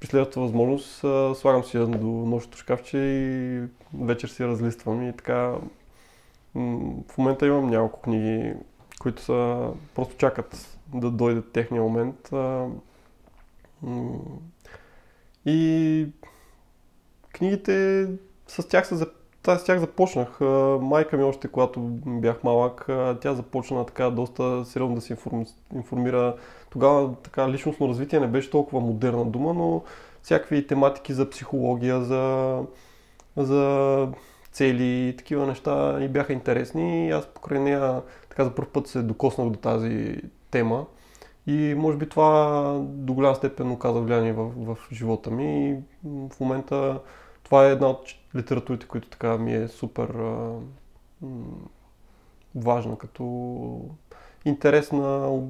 при 0.00 0.06
следващата 0.06 0.40
възможност 0.40 0.98
слагам 1.34 1.64
си 1.64 1.76
я 1.76 1.86
до 1.86 2.06
нощното 2.06 2.58
шкафче 2.58 2.98
и 2.98 3.60
вечер 3.94 4.28
си 4.28 4.44
разлиствам 4.44 5.08
и 5.08 5.16
така. 5.16 5.54
В 7.08 7.18
момента 7.18 7.46
имам 7.46 7.66
няколко 7.66 8.00
книги, 8.00 8.54
които 9.00 9.22
са 9.22 9.68
просто 9.94 10.16
чакат 10.16 10.78
да 10.94 11.10
дойде 11.10 11.42
техния 11.42 11.82
момент. 11.82 12.30
И 15.46 16.08
книгите 17.32 18.06
с 18.46 18.68
тях, 18.68 18.88
та- 19.42 19.58
с 19.58 19.64
тях 19.64 19.78
започнах. 19.78 20.40
Майка 20.80 21.16
ми 21.16 21.24
още, 21.24 21.48
когато 21.48 21.80
бях 22.06 22.44
малък, 22.44 22.86
тя 23.20 23.34
започна 23.34 23.86
така 23.86 24.10
доста 24.10 24.64
сериозно 24.64 24.94
да 24.94 25.00
се 25.00 25.16
информ- 25.16 25.54
информира. 25.74 26.36
Тогава 26.76 27.14
така 27.22 27.48
личностно 27.48 27.88
развитие 27.88 28.20
не 28.20 28.26
беше 28.26 28.50
толкова 28.50 28.80
модерна 28.80 29.24
дума, 29.24 29.54
но 29.54 29.82
всякакви 30.22 30.66
тематики 30.66 31.12
за 31.12 31.30
психология, 31.30 32.04
за, 32.04 32.62
за 33.36 34.08
цели 34.52 35.08
и 35.08 35.16
такива 35.16 35.46
неща 35.46 35.98
и 36.00 36.08
бяха 36.08 36.32
интересни. 36.32 37.08
И 37.08 37.10
аз 37.10 37.26
покрай 37.26 37.60
нея 37.60 38.02
така 38.28 38.44
за 38.44 38.54
първ 38.54 38.68
път 38.72 38.86
се 38.86 39.02
докоснах 39.02 39.50
до 39.50 39.58
тази 39.58 40.22
тема. 40.50 40.86
И 41.46 41.74
може 41.76 41.98
би 41.98 42.08
това 42.08 42.62
до 42.84 43.14
голяма 43.14 43.34
степен 43.34 43.70
оказа 43.70 44.00
влияние 44.00 44.32
в, 44.32 44.50
в 44.56 44.76
живота 44.92 45.30
ми. 45.30 45.70
И 45.70 45.76
в 46.04 46.40
момента 46.40 47.00
това 47.42 47.66
е 47.66 47.72
една 47.72 47.88
от 47.88 48.14
литературите, 48.36 48.86
които 48.86 49.08
така 49.08 49.38
ми 49.38 49.54
е 49.54 49.68
супер 49.68 50.08
важна 52.54 52.98
като 52.98 53.24
интересна 54.46 55.40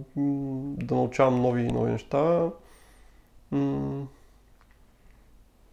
да 0.76 0.94
научавам 0.94 1.42
нови 1.42 1.62
нови 1.62 1.92
неща. 1.92 2.50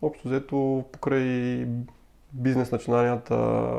Общо 0.02 0.28
взето 0.28 0.84
покрай 0.92 1.68
бизнес 2.34 2.72
начинанията, 2.72 3.70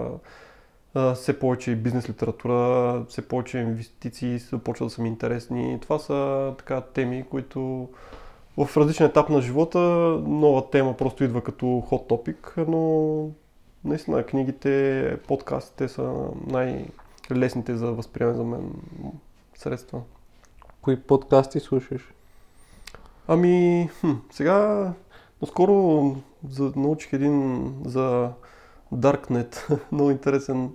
все 1.14 1.38
повече 1.38 1.70
и 1.70 1.76
бизнес 1.76 2.08
литература, 2.08 3.04
все 3.08 3.28
повече 3.28 3.58
инвестиции 3.58 4.38
започват 4.38 4.86
да 4.86 4.90
са 4.90 5.02
ми 5.02 5.08
интересни. 5.08 5.78
Това 5.80 5.98
са 5.98 6.52
така 6.58 6.80
теми, 6.80 7.24
които 7.30 7.88
в 8.56 8.76
различен 8.76 9.06
етап 9.06 9.28
на 9.28 9.40
живота 9.40 9.78
нова 10.26 10.70
тема 10.70 10.96
просто 10.96 11.24
идва 11.24 11.44
като 11.44 11.66
hot 11.66 12.08
topic, 12.08 12.66
но 12.68 13.30
наистина 13.84 14.22
книгите, 14.22 15.16
подкастите 15.28 15.88
са 15.88 16.12
най-лесните 16.46 17.76
за 17.76 17.92
възприемане 17.92 18.36
за 18.36 18.44
мен 18.44 18.72
средства. 19.64 20.02
Кои 20.82 21.00
подкасти 21.00 21.60
слушаш? 21.60 22.14
Ами, 23.28 23.88
хм, 24.00 24.12
сега 24.30 24.92
наскоро 25.42 26.16
за, 26.48 26.72
научих 26.76 27.12
един 27.12 27.68
за 27.84 28.30
Darknet, 28.92 29.78
много 29.92 30.10
интересен 30.10 30.70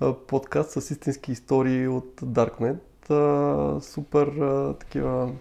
а, 0.00 0.14
подкаст 0.14 0.70
с 0.70 0.90
истински 0.90 1.32
истории 1.32 1.88
от 1.88 2.20
Darknet. 2.20 3.10
А, 3.10 3.80
супер 3.80 4.26
а, 4.26 4.74
такива 4.78 5.32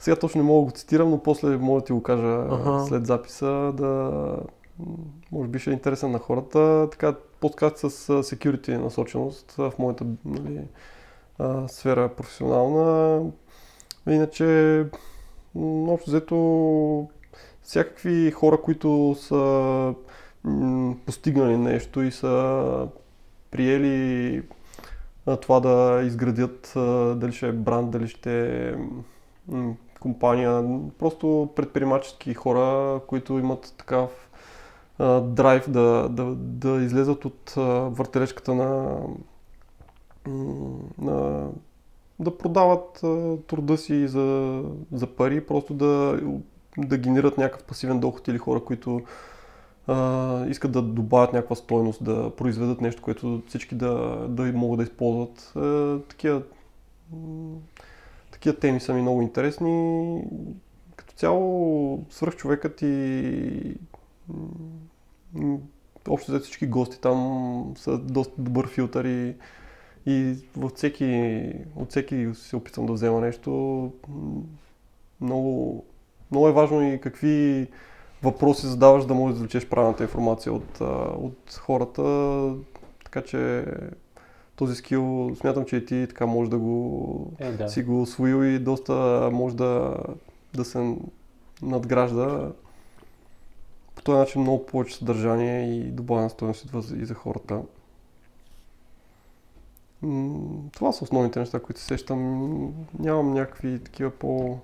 сега 0.00 0.16
точно 0.16 0.42
не 0.42 0.46
мога 0.46 0.60
да 0.60 0.72
го 0.72 0.78
цитирам, 0.78 1.10
но 1.10 1.22
после 1.22 1.56
мога 1.56 1.80
да 1.80 1.86
ти 1.86 1.92
го 1.92 2.02
кажа 2.02 2.46
ага. 2.50 2.84
след 2.88 3.06
записа, 3.06 3.72
да 3.74 4.10
може 5.32 5.48
би 5.48 5.58
ще 5.58 5.70
е 5.70 5.72
интересен 5.72 6.10
на 6.10 6.18
хората. 6.18 6.88
Така, 6.90 7.14
подкаст 7.40 7.78
с 7.78 7.90
security 8.22 8.76
насоченост 8.76 9.52
в 9.52 9.72
моята 9.78 10.06
нали, 10.24 10.60
сфера 11.68 12.08
професионална. 12.08 13.22
Иначе, 14.08 14.86
общо 15.88 16.10
взето, 16.10 17.08
всякакви 17.62 18.30
хора, 18.30 18.62
които 18.62 19.16
са 19.18 19.94
постигнали 21.06 21.56
нещо 21.56 22.02
и 22.02 22.10
са 22.12 22.88
приели 23.50 24.42
това 25.42 25.60
да 25.60 26.02
изградят, 26.04 26.72
дали 27.18 27.32
ще 27.32 27.48
е 27.48 27.52
бранд, 27.52 27.90
дали 27.90 28.08
ще 28.08 28.68
е 28.68 28.74
компания, 30.00 30.64
просто 30.98 31.48
предприемачески 31.56 32.34
хора, 32.34 33.00
които 33.06 33.38
имат 33.38 33.74
такав 33.78 34.30
а, 34.98 35.20
драйв 35.20 35.70
да, 35.70 36.08
да, 36.08 36.24
да 36.34 36.82
излезат 36.82 37.24
от 37.24 37.54
а, 37.56 37.60
въртележката 37.70 38.54
на 38.54 38.98
да 42.18 42.38
продават 42.38 43.04
труда 43.46 43.78
си 43.78 44.08
за, 44.08 44.62
за 44.92 45.06
пари, 45.06 45.46
просто 45.46 45.74
да, 45.74 46.20
да 46.78 46.98
генерират 46.98 47.38
някакъв 47.38 47.64
пасивен 47.64 48.00
доход 48.00 48.28
или 48.28 48.38
хора, 48.38 48.64
които 48.64 49.00
а, 49.86 50.46
искат 50.46 50.72
да 50.72 50.82
добавят 50.82 51.32
някаква 51.32 51.56
стойност, 51.56 52.04
да 52.04 52.30
произведат 52.36 52.80
нещо, 52.80 53.02
което 53.02 53.42
всички 53.48 53.74
да, 53.74 54.26
да 54.28 54.42
могат 54.42 54.78
да 54.78 54.84
използват. 54.84 55.52
А, 55.56 55.98
такива 56.08 56.42
такива 58.30 58.56
теми 58.56 58.80
са 58.80 58.94
ми 58.94 59.02
много 59.02 59.22
интересни. 59.22 60.22
Като 60.96 61.14
цяло 61.14 62.04
свръхчовекът 62.10 62.82
и 62.82 63.74
общо 66.08 66.32
за 66.32 66.40
всички 66.40 66.66
гости 66.66 67.00
там 67.00 67.72
са 67.76 67.98
доста 67.98 68.34
добър 68.38 68.68
филтър 68.68 69.04
и, 69.04 69.34
и 70.06 70.36
от, 70.60 70.76
всеки, 70.76 71.52
от 71.76 71.90
всеки 71.90 72.28
се 72.34 72.56
опитвам 72.56 72.86
да 72.86 72.92
взема 72.92 73.20
нещо. 73.20 73.92
Много, 75.20 75.84
много 76.30 76.48
е 76.48 76.52
важно 76.52 76.82
и 76.82 77.00
какви 77.00 77.66
въпроси 78.22 78.66
задаваш 78.66 79.04
да 79.04 79.14
можеш 79.14 79.34
да 79.34 79.38
извлечеш 79.38 79.68
правилната 79.68 80.02
информация 80.02 80.52
от, 80.52 80.80
от 81.16 81.60
хората. 81.60 82.54
Така 83.04 83.22
че 83.22 83.64
този 84.56 84.74
скил 84.74 85.34
смятам, 85.40 85.64
че 85.64 85.76
и 85.76 85.84
ти 85.84 86.06
така 86.08 86.26
може 86.26 86.50
да 86.50 86.58
го 86.58 87.32
е, 87.38 87.52
да. 87.52 87.68
си 87.68 87.82
го 87.82 88.02
освоил 88.02 88.44
и 88.44 88.58
доста 88.58 89.28
може 89.32 89.56
да, 89.56 89.96
да 90.54 90.64
се 90.64 90.96
надгражда. 91.62 92.50
По 93.94 94.02
този 94.02 94.18
начин 94.18 94.42
много 94.42 94.66
повече 94.66 94.96
съдържание 94.96 95.76
и 95.76 95.82
добавена 95.82 96.30
стоеност 96.30 96.64
идва 96.64 96.84
и 96.96 97.04
за 97.04 97.14
хората. 97.14 97.62
Това 100.72 100.92
са 100.92 101.04
основните 101.04 101.38
неща, 101.38 101.60
които 101.60 101.80
се 101.80 101.86
сещам. 101.86 102.20
Нямам 102.98 103.34
някакви 103.34 103.84
такива 103.84 104.10
по... 104.10 104.58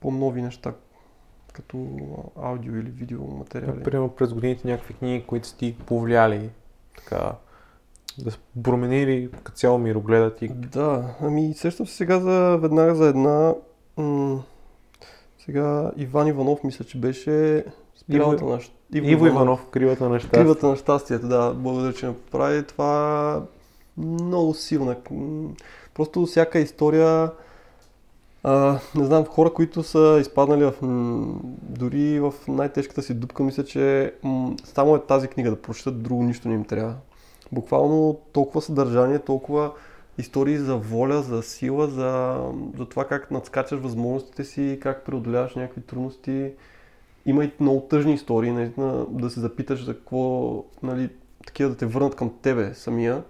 по-нови 0.00 0.42
неща, 0.42 0.74
като 1.52 1.86
аудио 2.36 2.76
или 2.76 2.90
видео 2.90 3.26
материали. 3.26 3.76
Например, 3.76 4.08
през 4.08 4.32
годините 4.32 4.68
някакви 4.68 4.94
книги, 4.94 5.26
които 5.26 5.48
са 5.48 5.56
ти 5.56 5.76
повлияли, 5.86 6.50
така, 6.96 7.32
да 8.18 8.30
са 8.30 8.38
променили 8.62 9.30
като 9.32 9.56
цяло 9.56 9.78
мирогледа 9.78 10.34
ти. 10.34 10.48
Да, 10.48 11.16
ами 11.20 11.54
сещам 11.54 11.86
се 11.86 11.96
сега 11.96 12.20
за, 12.20 12.58
веднага 12.60 12.94
за 12.94 13.06
една, 13.08 13.54
м- 13.96 14.42
сега 15.38 15.92
Иван 15.96 16.26
Иванов 16.26 16.64
мисля, 16.64 16.84
че 16.84 17.00
беше 17.00 17.64
Спиралата 18.02 18.44
Иво, 18.44 18.52
на 18.52 18.60
Иво, 18.92 19.08
Иво 19.08 19.26
Иванов, 19.26 19.66
Кривата 19.70 20.08
на 20.08 20.18
щастието. 20.20 20.44
Кривата 20.44 20.66
на 20.66 20.76
щастието, 20.76 21.28
да, 21.28 21.54
благодаря, 21.54 21.92
че 21.92 22.06
ме 22.06 22.14
поправи. 22.14 22.62
Това 22.62 23.42
много 23.96 24.54
силна. 24.54 24.96
Просто 25.94 26.26
всяка 26.26 26.58
история 26.58 27.30
а, 28.44 28.78
не 28.94 29.04
знам, 29.04 29.24
хора, 29.24 29.52
които 29.52 29.82
са 29.82 30.18
изпаднали 30.20 30.64
в, 30.64 30.74
м- 30.82 31.34
дори 31.62 32.20
в 32.20 32.34
най-тежката 32.48 33.02
си 33.02 33.14
дупка, 33.14 33.42
мисля, 33.42 33.64
че 33.64 34.14
м- 34.22 34.56
само 34.64 34.96
е 34.96 35.02
тази 35.02 35.28
книга 35.28 35.50
да 35.50 35.62
прочитат, 35.62 36.02
друго 36.02 36.22
нищо 36.22 36.48
не 36.48 36.54
им 36.54 36.64
трябва. 36.64 36.94
Буквално 37.52 38.18
толкова 38.32 38.62
съдържание, 38.62 39.18
толкова 39.18 39.72
истории 40.18 40.58
за 40.58 40.76
воля, 40.76 41.22
за 41.22 41.42
сила, 41.42 41.86
за, 41.86 42.40
за 42.78 42.86
това 42.86 43.04
как 43.04 43.30
надскачаш 43.30 43.80
възможностите 43.80 44.44
си, 44.44 44.78
как 44.82 45.04
преодоляваш 45.04 45.54
някакви 45.54 45.80
трудности. 45.80 46.50
Има 47.26 47.44
и 47.44 47.52
много 47.60 47.80
тъжни 47.80 48.14
истории, 48.14 48.52
наистина 48.52 49.06
да 49.08 49.30
се 49.30 49.40
запиташ 49.40 49.84
за 49.84 49.94
какво, 49.94 50.64
нали, 50.82 51.10
такива 51.46 51.70
да 51.70 51.76
те 51.76 51.86
върнат 51.86 52.14
към 52.14 52.34
тебе 52.42 52.74
самия. 52.74 53.24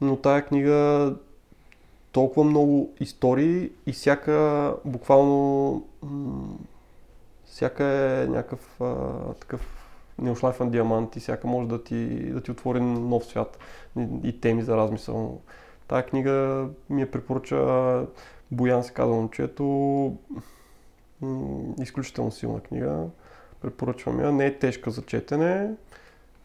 Но 0.00 0.16
тая 0.16 0.46
книга 0.46 1.14
толкова 2.12 2.44
много 2.44 2.92
истории 3.00 3.70
и 3.86 3.92
всяка 3.92 4.74
буквално 4.84 5.84
всяка 7.44 7.84
е 7.84 8.26
някакъв 8.26 8.80
а, 8.80 8.94
такъв 9.40 9.80
неошлайфан 10.18 10.70
диамант 10.70 11.16
и 11.16 11.20
всяка 11.20 11.46
може 11.46 11.68
да 11.68 11.84
ти, 11.84 12.32
да 12.32 12.40
ти 12.40 12.50
отвори 12.50 12.80
нов 12.80 13.24
свят 13.24 13.58
и, 14.22 14.40
теми 14.40 14.62
за 14.62 14.76
размисъл. 14.76 15.40
Тая 15.88 16.06
книга 16.06 16.66
ми 16.90 17.02
е 17.02 17.10
препоръча 17.10 18.06
Боян 18.50 18.84
се 18.84 18.92
казва 18.92 19.14
момчето. 19.14 20.16
Изключително 21.82 22.30
силна 22.30 22.60
книга. 22.60 23.06
Препоръчвам 23.62 24.20
я. 24.20 24.32
Не 24.32 24.46
е 24.46 24.58
тежка 24.58 24.90
за 24.90 25.02
четене. 25.02 25.70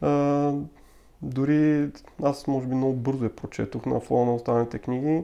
А, 0.01 0.51
дори 1.21 1.89
аз 2.23 2.47
може 2.47 2.67
би 2.67 2.75
много 2.75 2.93
бързо 2.93 3.23
я 3.23 3.35
прочетох 3.35 3.85
на 3.85 3.99
фона 3.99 4.25
на 4.25 4.35
останалите 4.35 4.79
книги 4.79 5.23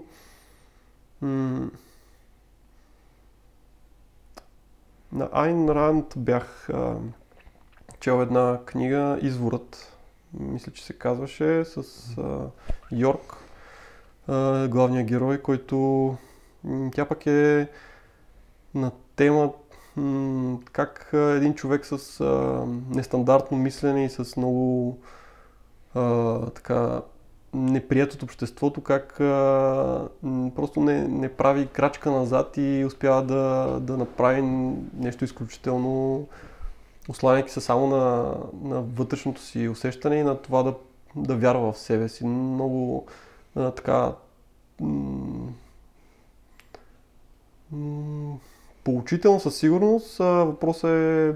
на 5.13 5.29
Айн 5.31 5.69
Ранд 5.69 6.13
бях 6.17 6.69
а, 6.69 6.95
чел 7.99 8.21
една 8.21 8.59
книга, 8.65 9.19
Изворът, 9.21 9.97
мисля, 10.33 10.71
че 10.71 10.85
се 10.85 10.93
казваше, 10.93 11.65
с 11.65 11.77
а, 12.17 12.49
Йорк, 12.91 13.37
а, 14.27 14.67
главният 14.67 15.07
герой, 15.07 15.41
който 15.41 15.77
м- 16.63 16.91
тя 16.93 17.05
пък 17.05 17.25
е 17.25 17.67
на 18.75 18.91
тема 19.15 19.41
м- 19.41 19.53
как 20.71 21.09
един 21.13 21.53
човек 21.53 21.85
с 21.85 22.19
а, 22.19 22.65
нестандартно 22.89 23.57
мислене 23.57 24.05
и 24.05 24.09
с 24.09 24.37
много 24.37 24.97
а, 25.95 26.39
така 26.45 27.01
неприят 27.53 28.13
от 28.13 28.23
обществото, 28.23 28.81
как 28.81 29.19
а, 29.19 30.09
просто 30.55 30.79
не, 30.79 31.07
не 31.07 31.33
прави 31.33 31.67
крачка 31.67 32.11
назад 32.11 32.57
и 32.57 32.83
успява 32.87 33.23
да, 33.23 33.77
да 33.79 33.97
направи 33.97 34.41
нещо 34.97 35.23
изключително 35.23 36.27
осланяйки 37.09 37.51
се 37.51 37.61
само 37.61 37.87
на, 37.87 38.35
на 38.63 38.81
вътрешното 38.81 39.41
си 39.41 39.67
усещане 39.67 40.15
и 40.15 40.23
на 40.23 40.37
това 40.37 40.63
да, 40.63 40.73
да 41.15 41.35
вярва 41.35 41.71
в 41.71 41.77
себе 41.77 42.09
си. 42.09 42.25
Много 42.25 43.05
а, 43.55 43.71
така 43.71 44.13
м- 44.79 45.51
поучително 48.83 49.39
със 49.39 49.55
сигурност. 49.55 50.17
Въпросът 50.17 50.89
е, 50.89 51.33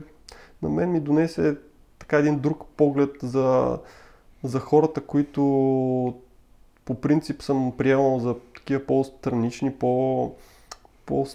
на 0.61 0.69
мен 0.69 0.91
ми 0.91 0.99
донесе 0.99 1.55
така 1.99 2.17
един 2.17 2.39
друг 2.39 2.63
поглед 2.77 3.11
за, 3.21 3.77
за 4.43 4.59
хората, 4.59 5.01
които 5.01 5.41
по 6.85 6.95
принцип 6.95 7.41
съм 7.41 7.73
приемал 7.77 8.19
за 8.19 8.35
такива 8.55 8.81
по-странични, 8.85 9.71
по, 9.71 10.31
по 11.05 11.25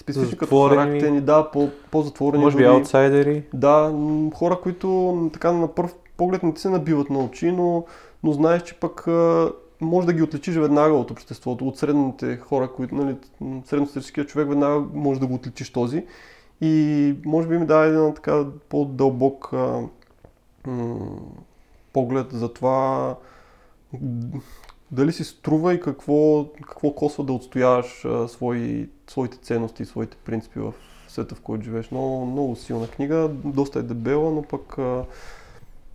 специфични 0.00 0.38
като 0.38 0.68
характери, 0.68 1.20
да, 1.20 1.50
по, 1.50 1.68
по-затворени. 1.90 2.44
Може 2.44 2.56
би 2.56 2.64
аутсайдери. 2.64 3.44
Да, 3.54 3.94
хора, 4.34 4.60
които 4.62 5.30
така 5.32 5.52
на 5.52 5.74
първ 5.74 5.90
поглед 6.16 6.42
не 6.42 6.54
ти 6.54 6.60
се 6.60 6.68
набиват 6.70 7.10
на 7.10 7.18
очи, 7.18 7.52
но, 7.52 7.84
но 8.22 8.32
знаеш, 8.32 8.62
че 8.62 8.74
пък 8.74 9.08
може 9.80 10.06
да 10.06 10.12
ги 10.12 10.22
отличиш 10.22 10.56
веднага 10.56 10.94
от 10.94 11.10
обществото, 11.10 11.68
от 11.68 11.78
средните 11.78 12.36
хора, 12.36 12.72
които, 12.72 12.94
нали, 12.94 13.16
средностатическия 13.64 14.26
човек 14.26 14.48
веднага 14.48 14.86
може 14.94 15.20
да 15.20 15.26
го 15.26 15.34
отличиш 15.34 15.72
този. 15.72 16.06
И 16.60 17.14
може 17.24 17.48
би 17.48 17.58
ми 17.58 17.66
дава 17.66 17.86
един 17.86 18.14
така 18.14 18.46
по-дълбок 18.68 19.52
а, 19.52 19.82
м- 20.66 21.20
поглед 21.92 22.26
за 22.32 22.52
това 22.52 23.16
дали 24.90 25.12
си 25.12 25.24
струва 25.24 25.74
и 25.74 25.80
какво, 25.80 26.46
какво 26.62 26.92
косва 26.92 27.24
да 27.24 27.32
отстояваш 27.32 28.04
а, 28.04 28.28
свои, 28.28 28.88
своите 29.06 29.38
ценности 29.38 29.82
и 29.82 29.86
своите 29.86 30.16
принципи 30.16 30.58
в 30.58 30.74
света, 31.08 31.34
в 31.34 31.40
който 31.40 31.64
живееш. 31.64 31.90
Много, 31.90 32.26
много 32.26 32.56
силна 32.56 32.88
книга, 32.88 33.30
доста 33.44 33.78
е 33.78 33.82
дебела, 33.82 34.30
но 34.30 34.42
пък 34.42 34.78
а, 34.78 35.04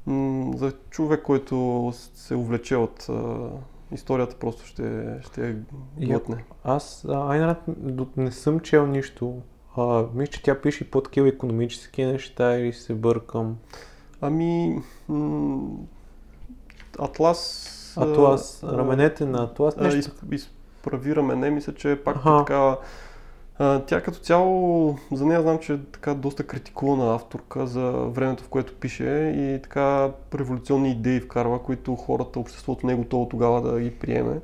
м- 0.06 0.58
за 0.58 0.74
човек, 0.90 1.22
който 1.24 1.92
се 1.94 2.36
увлече 2.36 2.76
от 2.76 3.06
а, 3.10 3.50
историята, 3.92 4.36
просто 4.36 4.66
ще, 4.66 5.18
ще 5.22 5.50
е 5.50 5.56
глътне. 5.98 6.44
Аз, 6.64 7.06
Айнарат, 7.10 7.58
не 8.18 8.32
съм 8.32 8.60
чел 8.60 8.88
нищо. 8.88 9.42
А, 9.78 10.04
мисля, 10.14 10.32
че 10.32 10.44
тя 10.44 10.62
пише 10.62 10.92
по 10.92 11.02
такива 11.02 11.28
економически 11.28 12.06
неща 12.06 12.58
или 12.58 12.74
се 12.74 12.94
бъркам. 12.94 13.58
Ами, 14.22 14.82
м- 15.10 15.78
Атлас 17.00 17.72
Атлас, 17.98 18.64
раменете 18.64 19.26
на 19.26 19.44
Атлас, 19.44 19.76
нещо. 19.78 20.12
Из, 20.32 20.50
изправи 20.86 21.16
рамене, 21.16 21.50
мисля, 21.50 21.74
че 21.74 21.92
е 21.92 22.04
пак 22.04 22.24
така... 22.24 22.78
Тя 23.58 24.02
като 24.02 24.20
цяло, 24.20 24.98
за 25.12 25.26
нея 25.26 25.42
знам, 25.42 25.60
че 25.60 25.74
е 25.74 25.78
така 25.92 26.14
доста 26.14 26.44
критикувана 26.44 27.16
авторка 27.16 27.68
за 27.68 27.92
времето, 27.92 28.44
в 28.44 28.50
което 28.50 28.76
пише 28.76 29.34
и 29.38 29.62
така 29.62 30.12
революционни 30.36 30.92
идеи 30.92 31.20
вкарва, 31.20 31.64
които 31.64 31.96
хората, 31.96 32.40
обществото 32.40 32.88
не 32.88 32.94
е 32.94 32.96
готово 32.96 33.30
тогава 33.30 33.62
да 33.62 33.80
ги 33.80 33.92
приеме. 33.92 34.40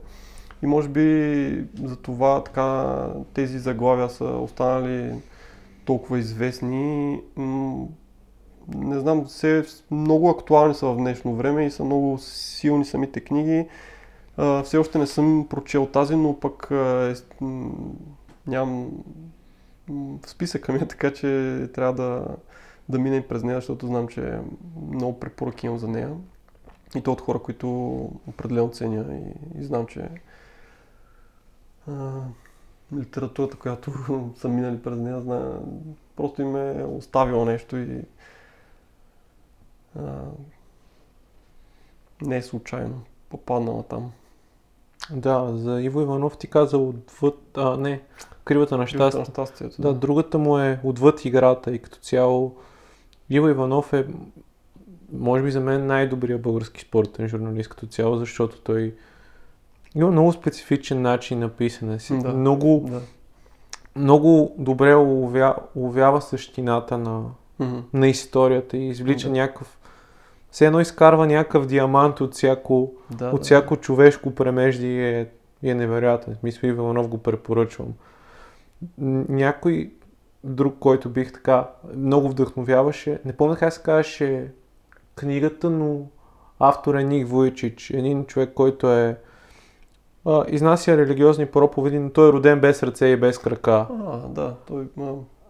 И 0.64 0.68
може 0.68 0.90
би 0.90 1.66
за 1.84 1.96
това 1.96 2.44
така 2.44 2.98
тези 3.34 3.60
заглавия 3.60 4.10
са 4.10 4.26
останали 4.26 5.14
толкова 5.86 6.20
известни 6.20 7.20
не 8.68 9.00
знам, 9.00 9.26
все 9.26 9.64
много 9.92 10.30
актуални 10.30 10.74
са 10.74 10.88
в 10.88 10.96
днешно 10.96 11.36
време 11.36 11.66
и 11.66 11.72
са 11.72 11.84
много 11.84 12.18
силни 12.18 12.86
самите 12.86 13.20
книги. 13.20 13.68
Все 14.64 14.78
още 14.78 14.98
не 14.98 15.08
съм 15.08 15.48
прочел 15.50 15.86
тази, 15.86 16.16
но 16.16 16.40
пък 16.40 16.68
е, 16.72 17.14
нямам 18.52 18.92
в 19.90 20.30
списъка 20.30 20.74
ми, 20.74 20.80
е 20.80 20.88
така 20.88 21.14
че 21.14 21.28
трябва 21.74 21.94
да, 21.94 22.26
да 22.90 23.00
мина 23.00 23.16
и 23.16 23.28
през 23.28 23.44
нея, 23.44 23.58
защото 23.58 23.88
знам, 23.88 24.08
че 24.08 24.40
много 24.92 25.20
препоръки 25.20 25.66
имам 25.66 25.80
за 25.80 25.88
нея. 25.88 26.16
И 26.96 27.02
то 27.02 27.12
от 27.12 27.22
хора, 27.22 27.40
които 27.40 27.70
определено 28.28 28.70
ценя 28.70 29.06
и, 29.16 29.60
и 29.60 29.64
знам, 29.64 29.86
че 29.86 30.10
а, 31.88 32.22
литературата, 32.96 33.58
която 33.58 33.92
са 34.36 34.50
минали 34.50 34.82
през 34.82 34.98
нея, 34.98 35.22
зна, 35.22 35.60
просто 36.16 36.42
им 36.42 36.56
е 36.56 36.84
оставила 36.84 37.46
нещо 37.46 37.78
и 37.78 38.02
а, 40.00 40.22
не 42.22 42.38
е 42.38 42.42
случайно 42.42 43.02
попаднала 43.30 43.84
там. 43.84 44.12
Да, 45.12 45.58
за 45.58 45.82
Иво 45.82 46.02
Иванов 46.02 46.38
ти 46.38 46.48
каза 46.48 46.78
отвъд, 46.78 47.58
а 47.58 47.78
не, 47.78 48.02
кривата 48.44 48.78
на 48.78 48.88
щастието. 48.88 49.82
да. 49.82 49.88
да, 49.88 49.94
другата 49.94 50.38
му 50.38 50.58
е 50.58 50.80
отвъд 50.84 51.26
играта 51.26 51.72
и 51.72 51.80
като 51.80 52.00
цяло 52.00 52.56
Иво 53.30 53.48
Иванов 53.48 53.94
е 53.94 54.06
може 55.14 55.44
би 55.44 55.52
за 55.52 55.60
мен 55.60 55.88
най-добрият 55.88 56.42
български 56.42 56.82
спортен 56.82 57.28
журналист 57.28 57.70
като 57.70 57.86
цяло, 57.86 58.18
защото 58.18 58.62
той 58.62 58.96
има 59.96 60.12
много 60.12 60.32
специфичен 60.32 61.02
начин 61.02 61.40
на 61.40 61.50
писане 61.50 62.00
си. 62.00 62.20
Да, 62.20 62.34
много, 62.34 62.90
да. 62.90 63.02
много 63.96 64.56
добре 64.58 64.96
уловя, 64.96 65.56
уловява 65.76 66.22
същината 66.22 66.98
на, 66.98 67.24
mm-hmm. 67.62 67.82
на 67.94 68.08
историята 68.08 68.78
и 68.78 68.88
извлича 68.88 69.28
да. 69.28 69.34
някакъв 69.34 69.78
все 70.52 70.66
едно 70.66 70.80
изкарва 70.80 71.28
някакъв 71.28 71.66
диамант 71.66 72.22
от 72.22 72.34
всяко, 72.34 72.92
да, 73.12 73.30
от 73.30 73.44
всяко 73.44 73.76
да. 73.76 73.82
човешко 73.82 74.36
премежди 74.36 75.00
е, 75.00 75.28
е 75.64 75.74
невероятен. 75.74 76.38
Мисля, 76.44 76.68
Иванов 76.68 77.08
го 77.08 77.18
препоръчвам. 77.18 77.88
Някой 78.98 79.92
друг, 80.44 80.76
който 80.80 81.10
бих 81.10 81.34
така 81.34 81.68
много 81.96 82.30
вдъхновяваше, 82.30 83.20
не 83.26 83.34
помня 83.34 83.56
как 83.56 83.74
се 83.74 83.82
казваше 83.84 84.52
книгата, 85.16 85.70
но 85.70 86.02
автор 86.60 86.96
е 86.96 87.04
Ник 87.04 87.28
Войчич, 87.28 87.90
един 87.90 88.26
човек, 88.26 88.52
който 88.56 88.92
е 88.92 89.18
а, 90.26 90.46
изнася 90.48 90.98
религиозни 90.98 91.46
проповеди, 91.46 92.00
но 92.00 92.10
той 92.10 92.30
е 92.30 92.34
роден 92.34 92.60
без 92.60 92.84
ръце 92.84 93.06
и 93.06 93.18
без 93.18 93.38
крака. 93.38 93.88
А, 94.08 94.18
да, 94.18 94.56
той 94.68 94.84
е 94.84 94.88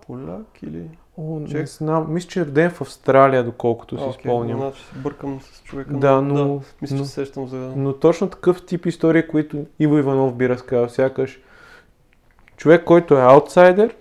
поляк 0.07 0.63
или... 0.63 0.89
О, 1.17 1.39
не 1.39 1.65
знам. 1.65 2.13
Мисля, 2.13 2.29
че 2.29 2.39
е 2.41 2.45
роден 2.45 2.71
в 2.71 2.81
Австралия, 2.81 3.43
доколкото 3.43 3.97
си 3.97 4.03
okay, 4.03 4.19
спомням. 4.19 4.59
Значи 4.59 4.83
бъркам 4.95 5.39
с 5.41 5.63
човека. 5.63 5.93
Да, 5.93 6.21
но... 6.21 6.35
Да, 6.35 6.61
мисля, 6.81 6.95
но, 6.95 7.03
че 7.03 7.09
сещам 7.09 7.47
за... 7.47 7.73
Но 7.75 7.93
точно 7.93 8.29
такъв 8.29 8.65
тип 8.65 8.85
история, 8.85 9.27
които 9.27 9.65
Иво 9.79 9.97
Иванов 9.97 10.35
би 10.35 10.49
разказал. 10.49 10.89
Сякаш 10.89 11.41
човек, 12.61 12.83
който 12.83 13.17
е 13.17 13.21
аутсайдер, 13.21 13.95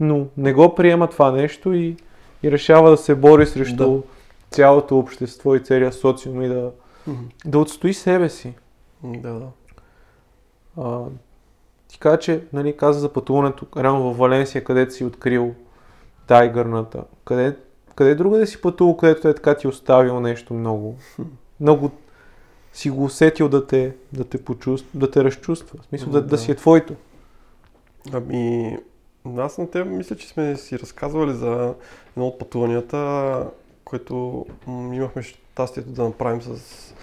но 0.00 0.26
не 0.36 0.52
го 0.52 0.74
приема 0.74 1.10
това 1.10 1.30
нещо 1.30 1.72
и, 1.72 1.96
и 2.42 2.52
решава 2.52 2.90
да 2.90 2.96
се 2.96 3.14
бори 3.14 3.46
срещу 3.46 3.90
да. 3.90 4.02
цялото 4.50 4.98
общество 4.98 5.54
и 5.54 5.60
целият 5.60 5.94
социум 5.94 6.42
и 6.42 6.48
да, 6.48 6.70
mm-hmm. 7.08 7.14
да 7.44 7.58
отстои 7.58 7.94
себе 7.94 8.28
си. 8.28 8.54
Да, 9.04 9.32
да. 9.32 9.46
А, 10.76 11.00
ти 11.88 11.98
че 12.20 12.44
нали, 12.52 12.76
каза 12.76 13.00
за 13.00 13.12
пътуването 13.12 13.66
рано 13.76 14.12
в 14.12 14.18
Валенсия, 14.18 14.64
където 14.64 14.94
си 14.94 15.04
открил 15.04 15.54
тайгърната. 16.26 17.04
Къде, 17.24 17.56
къде 17.94 18.14
друга 18.14 18.38
да 18.38 18.46
си 18.46 18.60
пътувал, 18.60 18.96
където 18.96 19.28
е 19.28 19.34
така 19.34 19.56
ти 19.56 19.68
оставил 19.68 20.20
нещо 20.20 20.54
много, 20.54 20.96
много 21.60 21.90
си 22.72 22.90
го 22.90 23.04
усетил 23.04 23.48
да 23.48 23.66
те, 23.66 23.94
да 24.12 24.24
те 24.24 24.44
почувства, 24.44 24.90
да 24.94 25.10
те 25.10 25.24
разчувства. 25.24 25.78
В 25.82 25.86
смисъл 25.86 26.12
да, 26.12 26.20
да. 26.20 26.26
да 26.26 26.38
си 26.38 26.50
е 26.52 26.54
твоето. 26.54 26.94
Ами, 28.12 28.78
аз 29.36 29.58
на 29.58 29.70
теб 29.70 29.86
мисля, 29.86 30.16
че 30.16 30.28
сме 30.28 30.56
си 30.56 30.78
разказвали 30.78 31.32
за 31.32 31.74
едно 32.16 32.26
от 32.26 32.38
пътуванията, 32.38 33.50
което 33.84 34.46
имахме 34.68 35.22
щастието 35.22 35.90
да 35.90 36.04
направим 36.04 36.42
с 36.42 36.94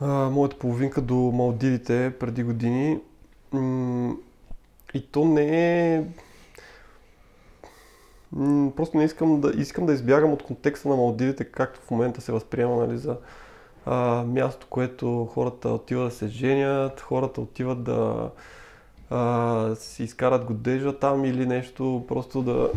а, 0.00 0.06
моята 0.30 0.58
половинка 0.58 1.00
до 1.00 1.14
Малдивите 1.14 2.12
преди 2.20 2.42
години. 2.42 3.00
И 4.94 5.06
то 5.12 5.24
не 5.24 5.94
е 5.94 6.04
просто 8.76 8.96
не 8.96 9.04
искам 9.04 9.40
да, 9.40 9.52
искам 9.56 9.86
да 9.86 9.92
избягам 9.92 10.32
от 10.32 10.42
контекста 10.42 10.88
на 10.88 10.96
Малдивите, 10.96 11.44
както 11.44 11.80
в 11.80 11.90
момента 11.90 12.20
се 12.20 12.32
възприема 12.32 12.76
нали, 12.76 12.98
за 12.98 13.16
а, 13.86 14.24
място, 14.24 14.66
което 14.70 15.28
хората 15.34 15.68
отиват 15.68 16.08
да 16.08 16.14
се 16.14 16.28
женят, 16.28 17.00
хората 17.00 17.40
отиват 17.40 17.84
да 17.84 18.30
а, 19.10 19.74
си 19.74 20.02
изкарат 20.02 20.44
годежа 20.44 20.98
там 20.98 21.24
или 21.24 21.46
нещо, 21.46 22.04
просто 22.08 22.42
да 22.42 22.70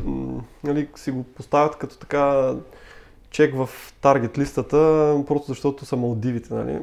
нали, 0.64 0.88
си 0.96 1.12
го 1.12 1.24
поставят 1.24 1.76
като 1.76 1.98
така 1.98 2.56
чек 3.30 3.56
в 3.56 3.70
таргет 4.02 4.38
листата, 4.38 4.78
просто 5.28 5.48
защото 5.48 5.86
са 5.86 5.96
Малдивите. 5.96 6.54
Нали. 6.54 6.80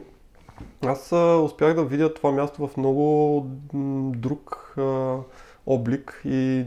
Аз 0.83 1.13
а, 1.13 1.37
успях 1.45 1.75
да 1.75 1.85
видя 1.85 2.15
това 2.15 2.33
място 2.33 2.67
в 2.67 2.77
много 2.77 3.47
друг 4.17 4.75
а, 4.79 5.17
облик 5.67 6.23
и 6.25 6.65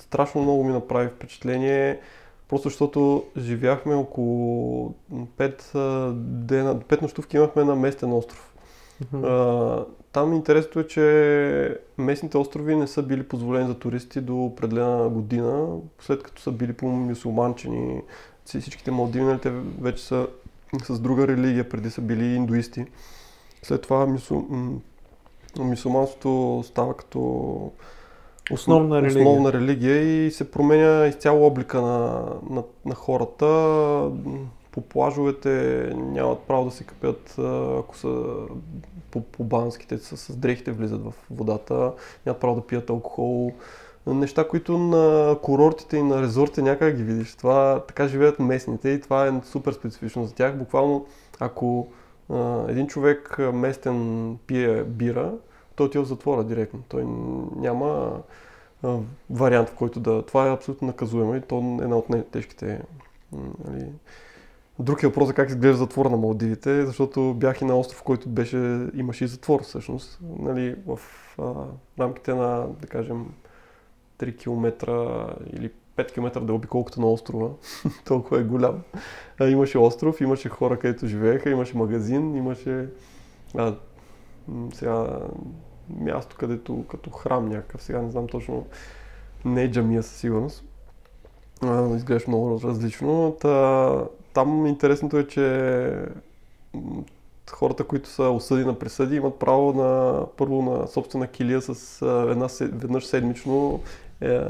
страшно 0.00 0.42
много 0.42 0.64
ми 0.64 0.72
направи 0.72 1.08
впечатление, 1.08 2.00
просто 2.48 2.68
защото 2.68 3.24
живяхме 3.36 3.94
около 3.94 4.94
5 5.12 6.12
дена, 6.12 6.76
5 6.76 7.02
нощувки 7.02 7.36
имахме 7.36 7.64
на 7.64 7.76
местен 7.76 8.12
остров. 8.12 8.47
А, 9.14 9.84
там 10.12 10.32
интересното 10.32 10.80
е, 10.80 10.86
че 10.86 11.78
местните 11.98 12.38
острови 12.38 12.76
не 12.76 12.86
са 12.86 13.02
били 13.02 13.22
позволени 13.22 13.66
за 13.66 13.74
туристи 13.74 14.20
до 14.20 14.44
определена 14.44 15.08
година, 15.08 15.76
след 16.00 16.22
като 16.22 16.42
са 16.42 16.52
били 16.52 16.72
по-мюсулманчени. 16.72 18.02
Всичките 18.44 18.90
Малдиви, 18.90 19.24
нали, 19.24 19.40
те 19.40 19.50
вече 19.80 20.04
са 20.04 20.26
с 20.82 21.00
друга 21.00 21.28
религия, 21.28 21.68
преди 21.68 21.90
са 21.90 22.00
били 22.00 22.24
индуисти. 22.24 22.84
След 23.62 23.82
това 23.82 24.06
мюсул... 24.06 24.46
мюсулманството 25.58 26.62
става 26.66 26.96
като 26.96 27.72
основна 28.50 29.02
религия. 29.02 29.22
основна 29.22 29.52
религия 29.52 30.26
и 30.26 30.30
се 30.30 30.50
променя 30.50 31.06
изцяло 31.06 31.46
облика 31.46 31.82
на, 31.82 32.24
на, 32.50 32.62
на 32.84 32.94
хората. 32.94 33.46
По 34.78 34.82
плажовете 34.82 35.92
нямат 35.96 36.38
право 36.38 36.64
да 36.64 36.70
се 36.70 36.84
капят, 36.84 37.34
ако 37.78 37.96
са 37.96 38.24
по, 39.10 39.20
по 39.20 39.44
банските, 39.44 39.98
с, 39.98 40.16
с 40.16 40.36
дрехите 40.36 40.72
влизат 40.72 41.04
в 41.04 41.14
водата, 41.30 41.92
нямат 42.26 42.40
право 42.40 42.54
да 42.54 42.66
пият 42.66 42.90
алкохол. 42.90 43.52
Неща, 44.06 44.48
които 44.48 44.78
на 44.78 45.36
курортите 45.42 45.96
и 45.96 46.02
на 46.02 46.22
резортите 46.22 46.62
някак 46.62 46.96
ги 46.96 47.02
видиш. 47.02 47.34
Това 47.34 47.84
така 47.88 48.08
живеят 48.08 48.38
местните 48.38 48.88
и 48.88 49.00
това 49.00 49.26
е 49.26 49.40
супер 49.44 49.72
специфично 49.72 50.26
за 50.26 50.34
тях. 50.34 50.56
Буквално, 50.56 51.06
ако 51.40 51.88
а, 52.30 52.64
един 52.68 52.86
човек 52.86 53.38
местен 53.38 54.38
пие 54.46 54.84
бира, 54.84 55.32
той 55.76 55.86
отива 55.86 56.04
в 56.04 56.08
затвора 56.08 56.44
директно. 56.44 56.80
Той 56.88 57.04
няма 57.56 58.20
а, 58.82 58.96
вариант, 59.30 59.68
в 59.68 59.74
който 59.74 60.00
да... 60.00 60.22
Това 60.22 60.48
е 60.48 60.52
абсолютно 60.52 60.86
наказуемо 60.86 61.34
и 61.34 61.40
то 61.40 61.78
е 61.80 61.84
една 61.84 61.96
от 61.96 62.08
най-тежките 62.08 62.82
нали, 63.64 63.86
Друг 64.80 65.02
е 65.02 65.06
въпрос 65.06 65.32
как 65.32 65.48
изглежда 65.48 65.78
затвор 65.78 66.06
на 66.06 66.16
Малдивите, 66.16 66.86
защото 66.86 67.34
бях 67.34 67.60
и 67.60 67.64
на 67.64 67.78
остров, 67.78 68.02
който 68.02 68.28
беше, 68.28 68.86
имаше 68.94 69.24
и 69.24 69.28
затвор 69.28 69.62
всъщност. 69.62 70.18
Нали, 70.38 70.76
в 70.86 70.98
а, 71.38 71.52
рамките 72.02 72.34
на, 72.34 72.66
да 72.80 72.86
кажем, 72.86 73.26
3 74.18 74.38
км 74.38 74.86
или 75.52 75.70
5 75.96 76.12
км 76.12 76.40
да 76.40 76.52
обиколката 76.52 77.00
на 77.00 77.06
острова. 77.06 77.50
Толкова 78.04 78.40
е 78.40 78.44
голям. 78.44 78.82
А, 79.40 79.48
имаше 79.48 79.78
остров, 79.78 80.20
имаше 80.20 80.48
хора, 80.48 80.78
където 80.78 81.06
живееха, 81.06 81.50
имаше 81.50 81.76
магазин, 81.76 82.36
имаше 82.36 82.88
а, 83.56 83.74
сега 84.74 85.18
място, 86.00 86.36
където 86.38 86.84
като 86.90 87.10
храм 87.10 87.48
някакъв, 87.48 87.82
сега 87.82 88.02
не 88.02 88.10
знам 88.10 88.26
точно, 88.26 88.66
не 89.44 89.62
е 89.62 89.70
джамия 89.70 90.02
със 90.02 90.16
сигурност. 90.16 90.64
изглежда 91.96 92.24
много 92.28 92.60
различно. 92.64 93.36
Та, 93.40 94.04
там 94.38 94.66
интересното 94.66 95.18
е, 95.18 95.26
че 95.26 95.92
хората, 97.50 97.84
които 97.84 98.08
са 98.08 98.22
осъди 98.22 98.64
на 98.64 98.78
присъди, 98.78 99.16
имат 99.16 99.38
право 99.38 99.72
на 99.72 100.22
първо 100.36 100.62
на 100.62 100.86
собствена 100.86 101.26
килия 101.26 101.62
с 101.62 102.02
една, 102.30 102.48
веднъж 102.60 103.06
седмично 103.06 103.80
е, 104.20 104.40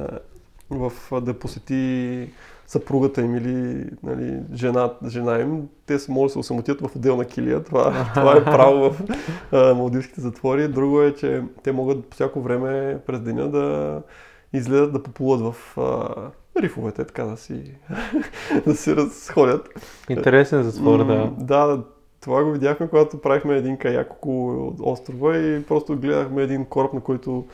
в, 0.70 0.92
да 1.20 1.38
посети 1.38 2.28
съпругата 2.66 3.20
им 3.20 3.36
или 3.36 3.86
нали, 4.02 4.40
жена, 4.54 4.92
жена 5.06 5.38
им, 5.40 5.68
те 5.86 5.98
може 6.08 6.28
да 6.28 6.32
се 6.32 6.38
осамотят 6.38 6.80
в 6.80 6.96
отделна 6.96 7.24
килия. 7.24 7.64
Това, 7.64 8.06
това 8.14 8.36
е 8.36 8.44
право 8.44 8.90
в 8.90 9.02
а, 9.52 9.74
малдивските 9.74 10.20
затвори. 10.20 10.68
Друго 10.68 11.02
е, 11.02 11.14
че 11.14 11.42
те 11.62 11.72
могат 11.72 12.06
по 12.06 12.14
всяко 12.14 12.40
време 12.40 12.98
през 13.06 13.20
деня 13.20 13.48
да 13.48 14.02
излезат 14.52 14.92
да 14.92 15.02
поплуват 15.02 15.40
в 15.40 15.78
а, 15.78 16.30
рифовете, 16.62 17.04
така 17.04 17.24
да 17.24 17.36
си, 17.36 17.74
да 18.66 18.76
си 18.76 18.96
разходят. 18.96 19.68
Интересен 20.10 20.62
затвор, 20.62 21.06
да. 21.06 21.32
Да, 21.38 21.84
това 22.20 22.44
го 22.44 22.50
видяхме, 22.50 22.88
когато 22.88 23.20
правихме 23.20 23.56
един 23.56 23.76
каяк 23.76 24.12
около 24.12 24.74
острова 24.80 25.38
и 25.38 25.64
просто 25.64 25.96
гледахме 25.96 26.42
един 26.42 26.64
кораб, 26.64 26.92
на 26.92 27.00
който 27.00 27.46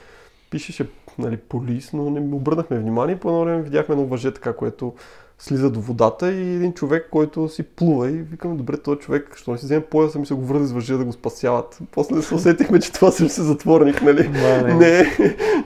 пишеше 0.51 0.89
нали, 1.19 1.37
полис, 1.37 1.93
но 1.93 2.11
не 2.11 2.37
обърнахме 2.37 2.79
внимание. 2.79 3.19
По 3.19 3.29
едно 3.29 3.45
време 3.45 3.63
видяхме 3.63 3.93
едно 3.93 4.07
въже 4.07 4.35
така, 4.35 4.53
което 4.53 4.95
слиза 5.39 5.71
до 5.71 5.81
водата 5.81 6.33
и 6.33 6.55
един 6.55 6.73
човек, 6.73 7.09
който 7.11 7.49
си 7.49 7.63
плува 7.63 8.11
и 8.11 8.17
викам, 8.17 8.57
добре, 8.57 8.77
този 8.77 8.99
човек, 8.99 9.37
що 9.37 9.53
не 9.53 9.59
си 9.59 9.65
вземе 9.65 9.85
пояса 9.85 10.19
ми 10.19 10.27
се 10.27 10.35
го 10.35 10.47
върне 10.47 10.67
с 10.67 10.73
въже 10.73 10.97
да 10.97 11.05
го 11.05 11.13
спасяват. 11.13 11.79
После 11.93 12.23
се 12.23 12.35
усетихме, 12.35 12.81
че 12.81 12.93
това 12.93 13.11
също 13.11 13.41
е 13.41 13.45
затворник, 13.45 14.03
нали? 14.03 14.29
не. 14.29 14.75
не 14.75 14.99
е 15.01 15.07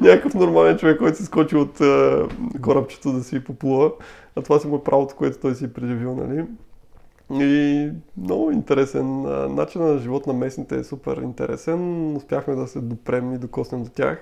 някакъв 0.01 0.35
нормален 0.35 0.79
човек, 0.79 0.99
който 0.99 1.17
си 1.17 1.25
скочи 1.25 1.57
от 1.57 1.79
uh, 1.79 2.61
корабчето 2.61 3.13
да 3.13 3.25
си 3.25 3.45
поплува, 3.45 3.93
а 4.37 4.43
това 4.43 4.59
си 4.59 4.67
му 4.67 4.77
е 4.77 4.85
правото, 4.85 5.15
което 5.17 5.39
той 5.39 5.55
си 5.55 5.65
е 5.65 5.73
преживил, 5.73 6.15
нали? 6.15 6.45
И 7.31 7.91
много 8.17 8.51
интересен. 8.51 9.23
Начин 9.55 9.83
на 9.83 9.99
живот 9.99 10.27
на 10.27 10.33
местните 10.33 10.77
е 10.77 10.85
супер 10.85 11.17
интересен. 11.17 12.17
Успяхме 12.17 12.55
да 12.55 12.67
се 12.67 12.81
допрем 12.81 13.35
и 13.35 13.39
докоснем 13.39 13.83
до 13.83 13.91
тях. 13.91 14.19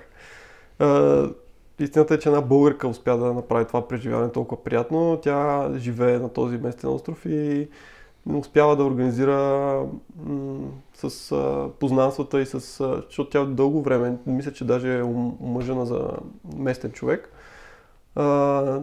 Истината 1.79 2.13
е, 2.13 2.19
че 2.19 2.29
една 2.29 2.41
българка 2.41 2.87
успя 2.87 3.17
да 3.17 3.33
направи 3.33 3.65
това 3.65 3.87
преживяване 3.87 4.31
толкова 4.31 4.63
приятно. 4.63 5.19
Тя 5.21 5.69
живее 5.77 6.19
на 6.19 6.29
този 6.29 6.57
местен 6.57 6.89
остров 6.89 7.25
и 7.25 7.67
успява 8.35 8.75
да 8.75 8.83
организира 8.83 9.83
м- 10.25 10.67
с 10.93 11.31
а, 11.31 11.69
познанствата 11.79 12.41
и 12.41 12.45
с... 12.45 12.59
Защото 13.05 13.29
тя 13.29 13.45
дълго 13.45 13.81
време, 13.81 14.17
мисля, 14.25 14.53
че 14.53 14.65
даже 14.65 14.97
е 14.97 15.03
омъжена 15.03 15.85
за 15.85 16.09
местен 16.57 16.91
човек. 16.91 17.29
А, 18.15 18.81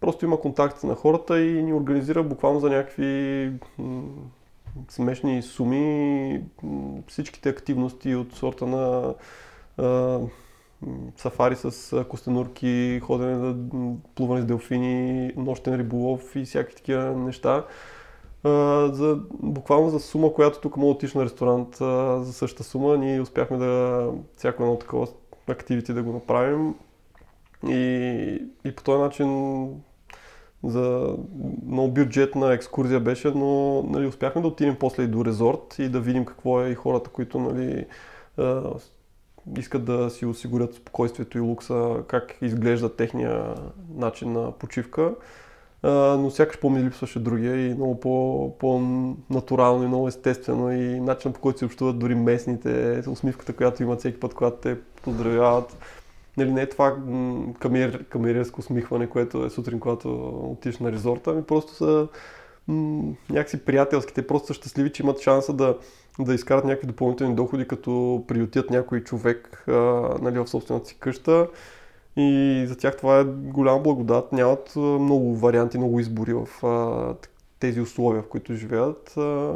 просто 0.00 0.24
има 0.24 0.40
контакт 0.40 0.84
на 0.84 0.94
хората 0.94 1.40
и 1.40 1.62
ни 1.62 1.72
организира 1.72 2.22
буквално 2.22 2.60
за 2.60 2.70
някакви 2.70 3.52
м- 3.78 4.02
смешни 4.88 5.42
суми 5.42 6.42
всичките 7.08 7.48
активности 7.48 8.14
от 8.14 8.32
сорта 8.32 8.66
на 8.66 9.14
сафари 11.16 11.56
с 11.56 12.04
костенурки, 12.08 13.00
ходене 13.02 13.36
на 13.36 13.54
плуване 14.14 14.42
с 14.42 14.44
делфини, 14.44 15.32
нощен 15.36 15.74
риболов 15.74 16.36
и 16.36 16.44
всякакви 16.44 16.76
такива 16.76 17.02
неща. 17.02 17.64
за, 18.92 19.18
буквално 19.42 19.90
за 19.90 20.00
сума, 20.00 20.32
която 20.32 20.60
тук 20.60 20.76
мога 20.76 20.92
отиш 20.92 21.14
на 21.14 21.24
ресторант 21.24 21.76
за 22.24 22.32
същата 22.32 22.64
сума, 22.64 22.96
ние 22.96 23.20
успяхме 23.20 23.56
да 23.56 24.10
всяко 24.36 24.62
едно 24.62 24.78
такова 24.78 25.06
активити 25.48 25.92
да 25.92 26.02
го 26.02 26.12
направим. 26.12 26.74
И, 27.68 28.42
и 28.64 28.74
по 28.76 28.82
този 28.82 29.02
начин 29.02 29.68
за 30.64 31.16
много 31.66 31.92
бюджетна 31.92 32.54
екскурзия 32.54 33.00
беше, 33.00 33.30
но 33.30 33.82
нали, 33.82 34.06
успяхме 34.06 34.42
да 34.42 34.48
отидем 34.48 34.76
после 34.80 35.02
и 35.02 35.06
до 35.06 35.24
резорт 35.24 35.76
и 35.78 35.88
да 35.88 36.00
видим 36.00 36.24
какво 36.24 36.62
е 36.62 36.68
и 36.68 36.74
хората, 36.74 37.10
които 37.10 37.38
нали, 37.38 37.86
искат 39.58 39.84
да 39.84 40.10
си 40.10 40.26
осигурят 40.26 40.74
спокойствието 40.74 41.38
и 41.38 41.40
лукса, 41.40 41.96
как 42.08 42.38
изглежда 42.42 42.96
техния 42.96 43.54
начин 43.94 44.32
на 44.32 44.52
почивка. 44.52 45.14
но 45.82 46.30
сякаш 46.30 46.60
по-ми 46.60 46.84
липсваше 46.84 47.18
другия 47.18 47.66
и 47.66 47.74
много 47.74 48.00
по, 48.00 48.54
по-натурално 48.58 49.84
и 49.84 49.86
много 49.86 50.08
естествено 50.08 50.72
и 50.72 51.00
начинът 51.00 51.34
по 51.34 51.40
който 51.40 51.58
се 51.58 51.64
общуват 51.64 51.98
дори 51.98 52.14
местните, 52.14 53.02
усмивката, 53.08 53.52
която 53.52 53.82
имат 53.82 53.98
всеки 53.98 54.20
път, 54.20 54.34
когато 54.34 54.56
те 54.56 54.78
поздравяват. 55.02 55.76
Нали, 56.36 56.52
не 56.52 56.62
е 56.62 56.68
това 56.68 56.96
камер, 57.58 58.04
камерерско 58.04 58.60
усмихване, 58.60 59.06
което 59.06 59.44
е 59.44 59.50
сутрин, 59.50 59.80
когато 59.80 60.28
отиш 60.52 60.78
на 60.78 60.92
резорта, 60.92 61.30
ами 61.30 61.42
просто 61.42 61.74
са 61.74 62.08
м- 62.68 63.14
някакси 63.30 63.64
приятелски. 63.64 64.14
Те 64.14 64.26
просто 64.26 64.46
са 64.46 64.54
щастливи, 64.54 64.92
че 64.92 65.02
имат 65.02 65.20
шанса 65.20 65.52
да, 65.52 65.78
да 66.18 66.34
изкарат 66.34 66.64
някакви 66.64 66.86
допълнителни 66.86 67.34
доходи, 67.34 67.68
като 67.68 68.24
приютят 68.28 68.70
някой 68.70 69.00
човек 69.00 69.64
а, 69.68 69.72
нали, 70.22 70.38
в 70.38 70.46
собствената 70.46 70.88
си 70.88 70.96
къща. 70.98 71.48
И 72.16 72.64
за 72.68 72.76
тях 72.76 72.96
това 72.96 73.18
е 73.18 73.24
голяма 73.24 73.78
благодат. 73.78 74.32
Нямат 74.32 74.76
много 74.76 75.36
варианти, 75.36 75.78
много 75.78 76.00
избори 76.00 76.32
в 76.32 76.66
а, 76.66 77.14
тези 77.60 77.80
условия, 77.80 78.22
в 78.22 78.28
които 78.28 78.54
живеят. 78.54 79.14
А, 79.16 79.52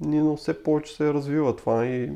но 0.00 0.36
все 0.36 0.62
повече 0.62 0.96
се 0.96 1.14
развива 1.14 1.56
това 1.56 1.86
и 1.86 2.12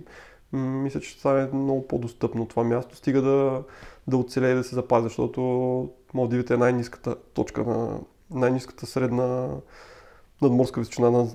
мисля, 0.53 1.01
че 1.01 1.19
това 1.19 1.43
е 1.43 1.49
много 1.53 1.89
по-достъпно 1.89 2.47
това 2.47 2.65
място. 2.65 2.97
Стига 2.97 3.23
да, 3.23 3.63
да 4.07 4.17
оцелее 4.17 4.53
и 4.53 4.55
да 4.55 4.65
се 4.65 4.75
запази, 4.75 5.05
защото 5.05 5.89
Малдивите 6.15 6.55
е 6.55 6.57
най-низката 6.57 7.17
точка 7.35 7.65
на 7.65 7.99
най-низката 8.31 8.87
средна 8.87 9.49
надморска 10.43 10.81
височина 10.81 11.11
на 11.11 11.27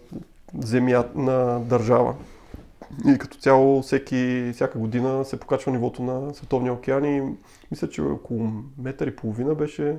земя 0.60 1.06
на 1.15 1.60
държава. 1.60 2.15
И 3.07 3.18
като 3.18 3.38
цяло 3.38 3.82
всеки, 3.82 4.52
всяка 4.53 4.80
година 4.80 5.26
се 5.26 5.40
покачва 5.40 5.72
нивото 5.72 6.03
на 6.03 6.34
Световния 6.34 6.74
океан 6.74 7.06
и 7.06 7.22
мисля, 7.72 7.90
че 7.90 8.02
около 8.02 8.52
метър 8.78 9.07
и 9.07 9.16
половина 9.16 9.56
беше 9.56 9.98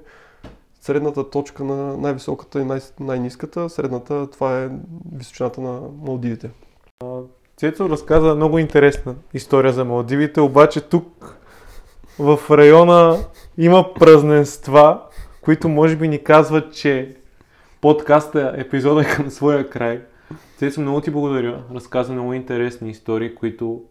средната 0.81 1.31
точка 1.31 1.65
на 1.65 1.97
най-високата 1.97 2.61
и 2.61 2.65
най- 2.65 2.81
най-низката. 3.01 3.69
Средната 3.69 4.31
това 4.31 4.63
е 4.63 4.71
височината 5.13 5.61
на 5.61 5.81
Малдивите. 6.03 6.51
Цецо 7.57 7.89
разказа 7.89 8.35
много 8.35 8.59
интересна 8.59 9.15
история 9.35 9.73
за 9.73 9.85
Малдивите, 9.85 10.41
обаче 10.41 10.81
тук 10.81 11.37
в 12.19 12.39
района 12.51 13.19
има 13.59 13.95
празненства, 13.95 15.03
които 15.41 15.69
може 15.69 15.97
би 15.97 16.09
ни 16.09 16.25
казват, 16.25 16.75
че 16.75 17.17
подкаста, 17.81 18.55
епизода 18.57 19.01
е 19.01 19.05
към 19.05 19.31
своя 19.31 19.71
край. 19.71 20.03
Цецо, 20.57 20.81
много 20.81 21.01
ти 21.01 21.11
благодаря. 21.11 21.65
Разказа 21.75 22.13
много 22.13 22.33
интересни 22.33 22.91
истории, 22.91 23.35
които 23.35 23.83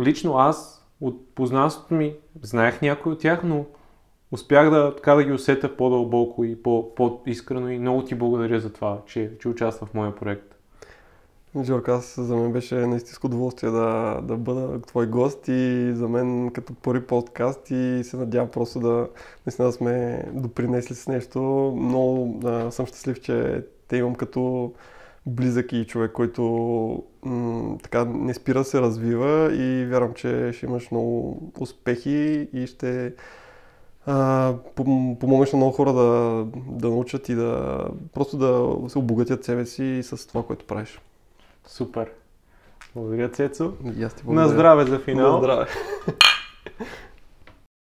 лично 0.00 0.36
аз 0.36 0.86
от 1.00 1.34
познанството 1.34 1.94
ми 1.94 2.14
знаех 2.42 2.82
някой 2.82 3.12
от 3.12 3.18
тях, 3.18 3.40
но 3.44 3.64
успях 4.30 4.70
да, 4.70 4.96
така 4.96 5.14
да 5.14 5.24
ги 5.24 5.32
усета 5.32 5.76
по-дълбоко 5.76 6.44
и 6.44 6.62
по, 6.62 6.94
по-искрено 6.94 7.68
и 7.68 7.78
много 7.78 8.04
ти 8.04 8.14
благодаря 8.14 8.60
за 8.60 8.72
това, 8.72 8.98
че, 9.06 9.30
че 9.40 9.48
участва 9.48 9.86
в 9.86 9.94
моя 9.94 10.14
проект. 10.14 10.54
Жорка, 11.62 11.92
аз 11.92 12.20
за 12.20 12.36
мен 12.36 12.52
беше 12.52 12.74
наистина 12.74 13.18
удоволствие 13.24 13.70
да, 13.70 14.20
да 14.22 14.36
бъда 14.36 14.80
твой 14.80 15.06
гост 15.06 15.48
и 15.48 15.92
за 15.94 16.08
мен 16.08 16.50
като 16.50 16.74
първи 16.74 17.06
подкаст 17.06 17.70
и 17.70 18.00
се 18.04 18.16
надявам 18.16 18.50
просто 18.50 18.80
да 18.80 19.08
наистина 19.46 19.68
да 19.68 19.72
сме 19.72 20.24
допринесли 20.32 20.94
с 20.94 21.08
нещо. 21.08 21.40
Много 21.76 22.40
а, 22.44 22.70
съм 22.70 22.86
щастлив, 22.86 23.20
че 23.20 23.64
те 23.88 23.96
имам 23.96 24.14
като 24.14 24.72
близък 25.28 25.72
и 25.72 25.86
човек, 25.86 26.12
който 26.12 26.42
м- 27.22 27.78
така 27.82 28.04
не 28.04 28.34
спира 28.34 28.64
се 28.64 28.80
развива 28.80 29.54
и 29.54 29.86
вярвам, 29.86 30.14
че 30.14 30.52
ще 30.52 30.66
имаш 30.66 30.90
много 30.90 31.42
успехи 31.60 32.48
и 32.52 32.66
ще 32.66 33.12
а, 34.06 34.54
помогнеш 35.20 35.52
на 35.52 35.56
много 35.56 35.72
хора 35.72 35.92
да, 35.92 36.44
да 36.68 36.88
научат 36.88 37.28
и 37.28 37.34
да 37.34 37.78
просто 38.14 38.36
да 38.36 38.76
се 38.88 38.98
обогатят 38.98 39.44
себе 39.44 39.66
си 39.66 40.00
с 40.02 40.28
това, 40.28 40.42
което 40.42 40.64
правиш. 40.64 41.00
Супер. 41.66 42.10
Благодаря, 42.94 43.28
Цецо. 43.28 43.72
И 43.98 44.04
аз 44.04 44.14
ти 44.14 44.22
благодаря. 44.24 44.46
На 44.46 44.52
здраве 44.52 44.84
за 44.84 44.98
финал. 44.98 45.32
На 45.32 45.38
здраве. 45.38 45.66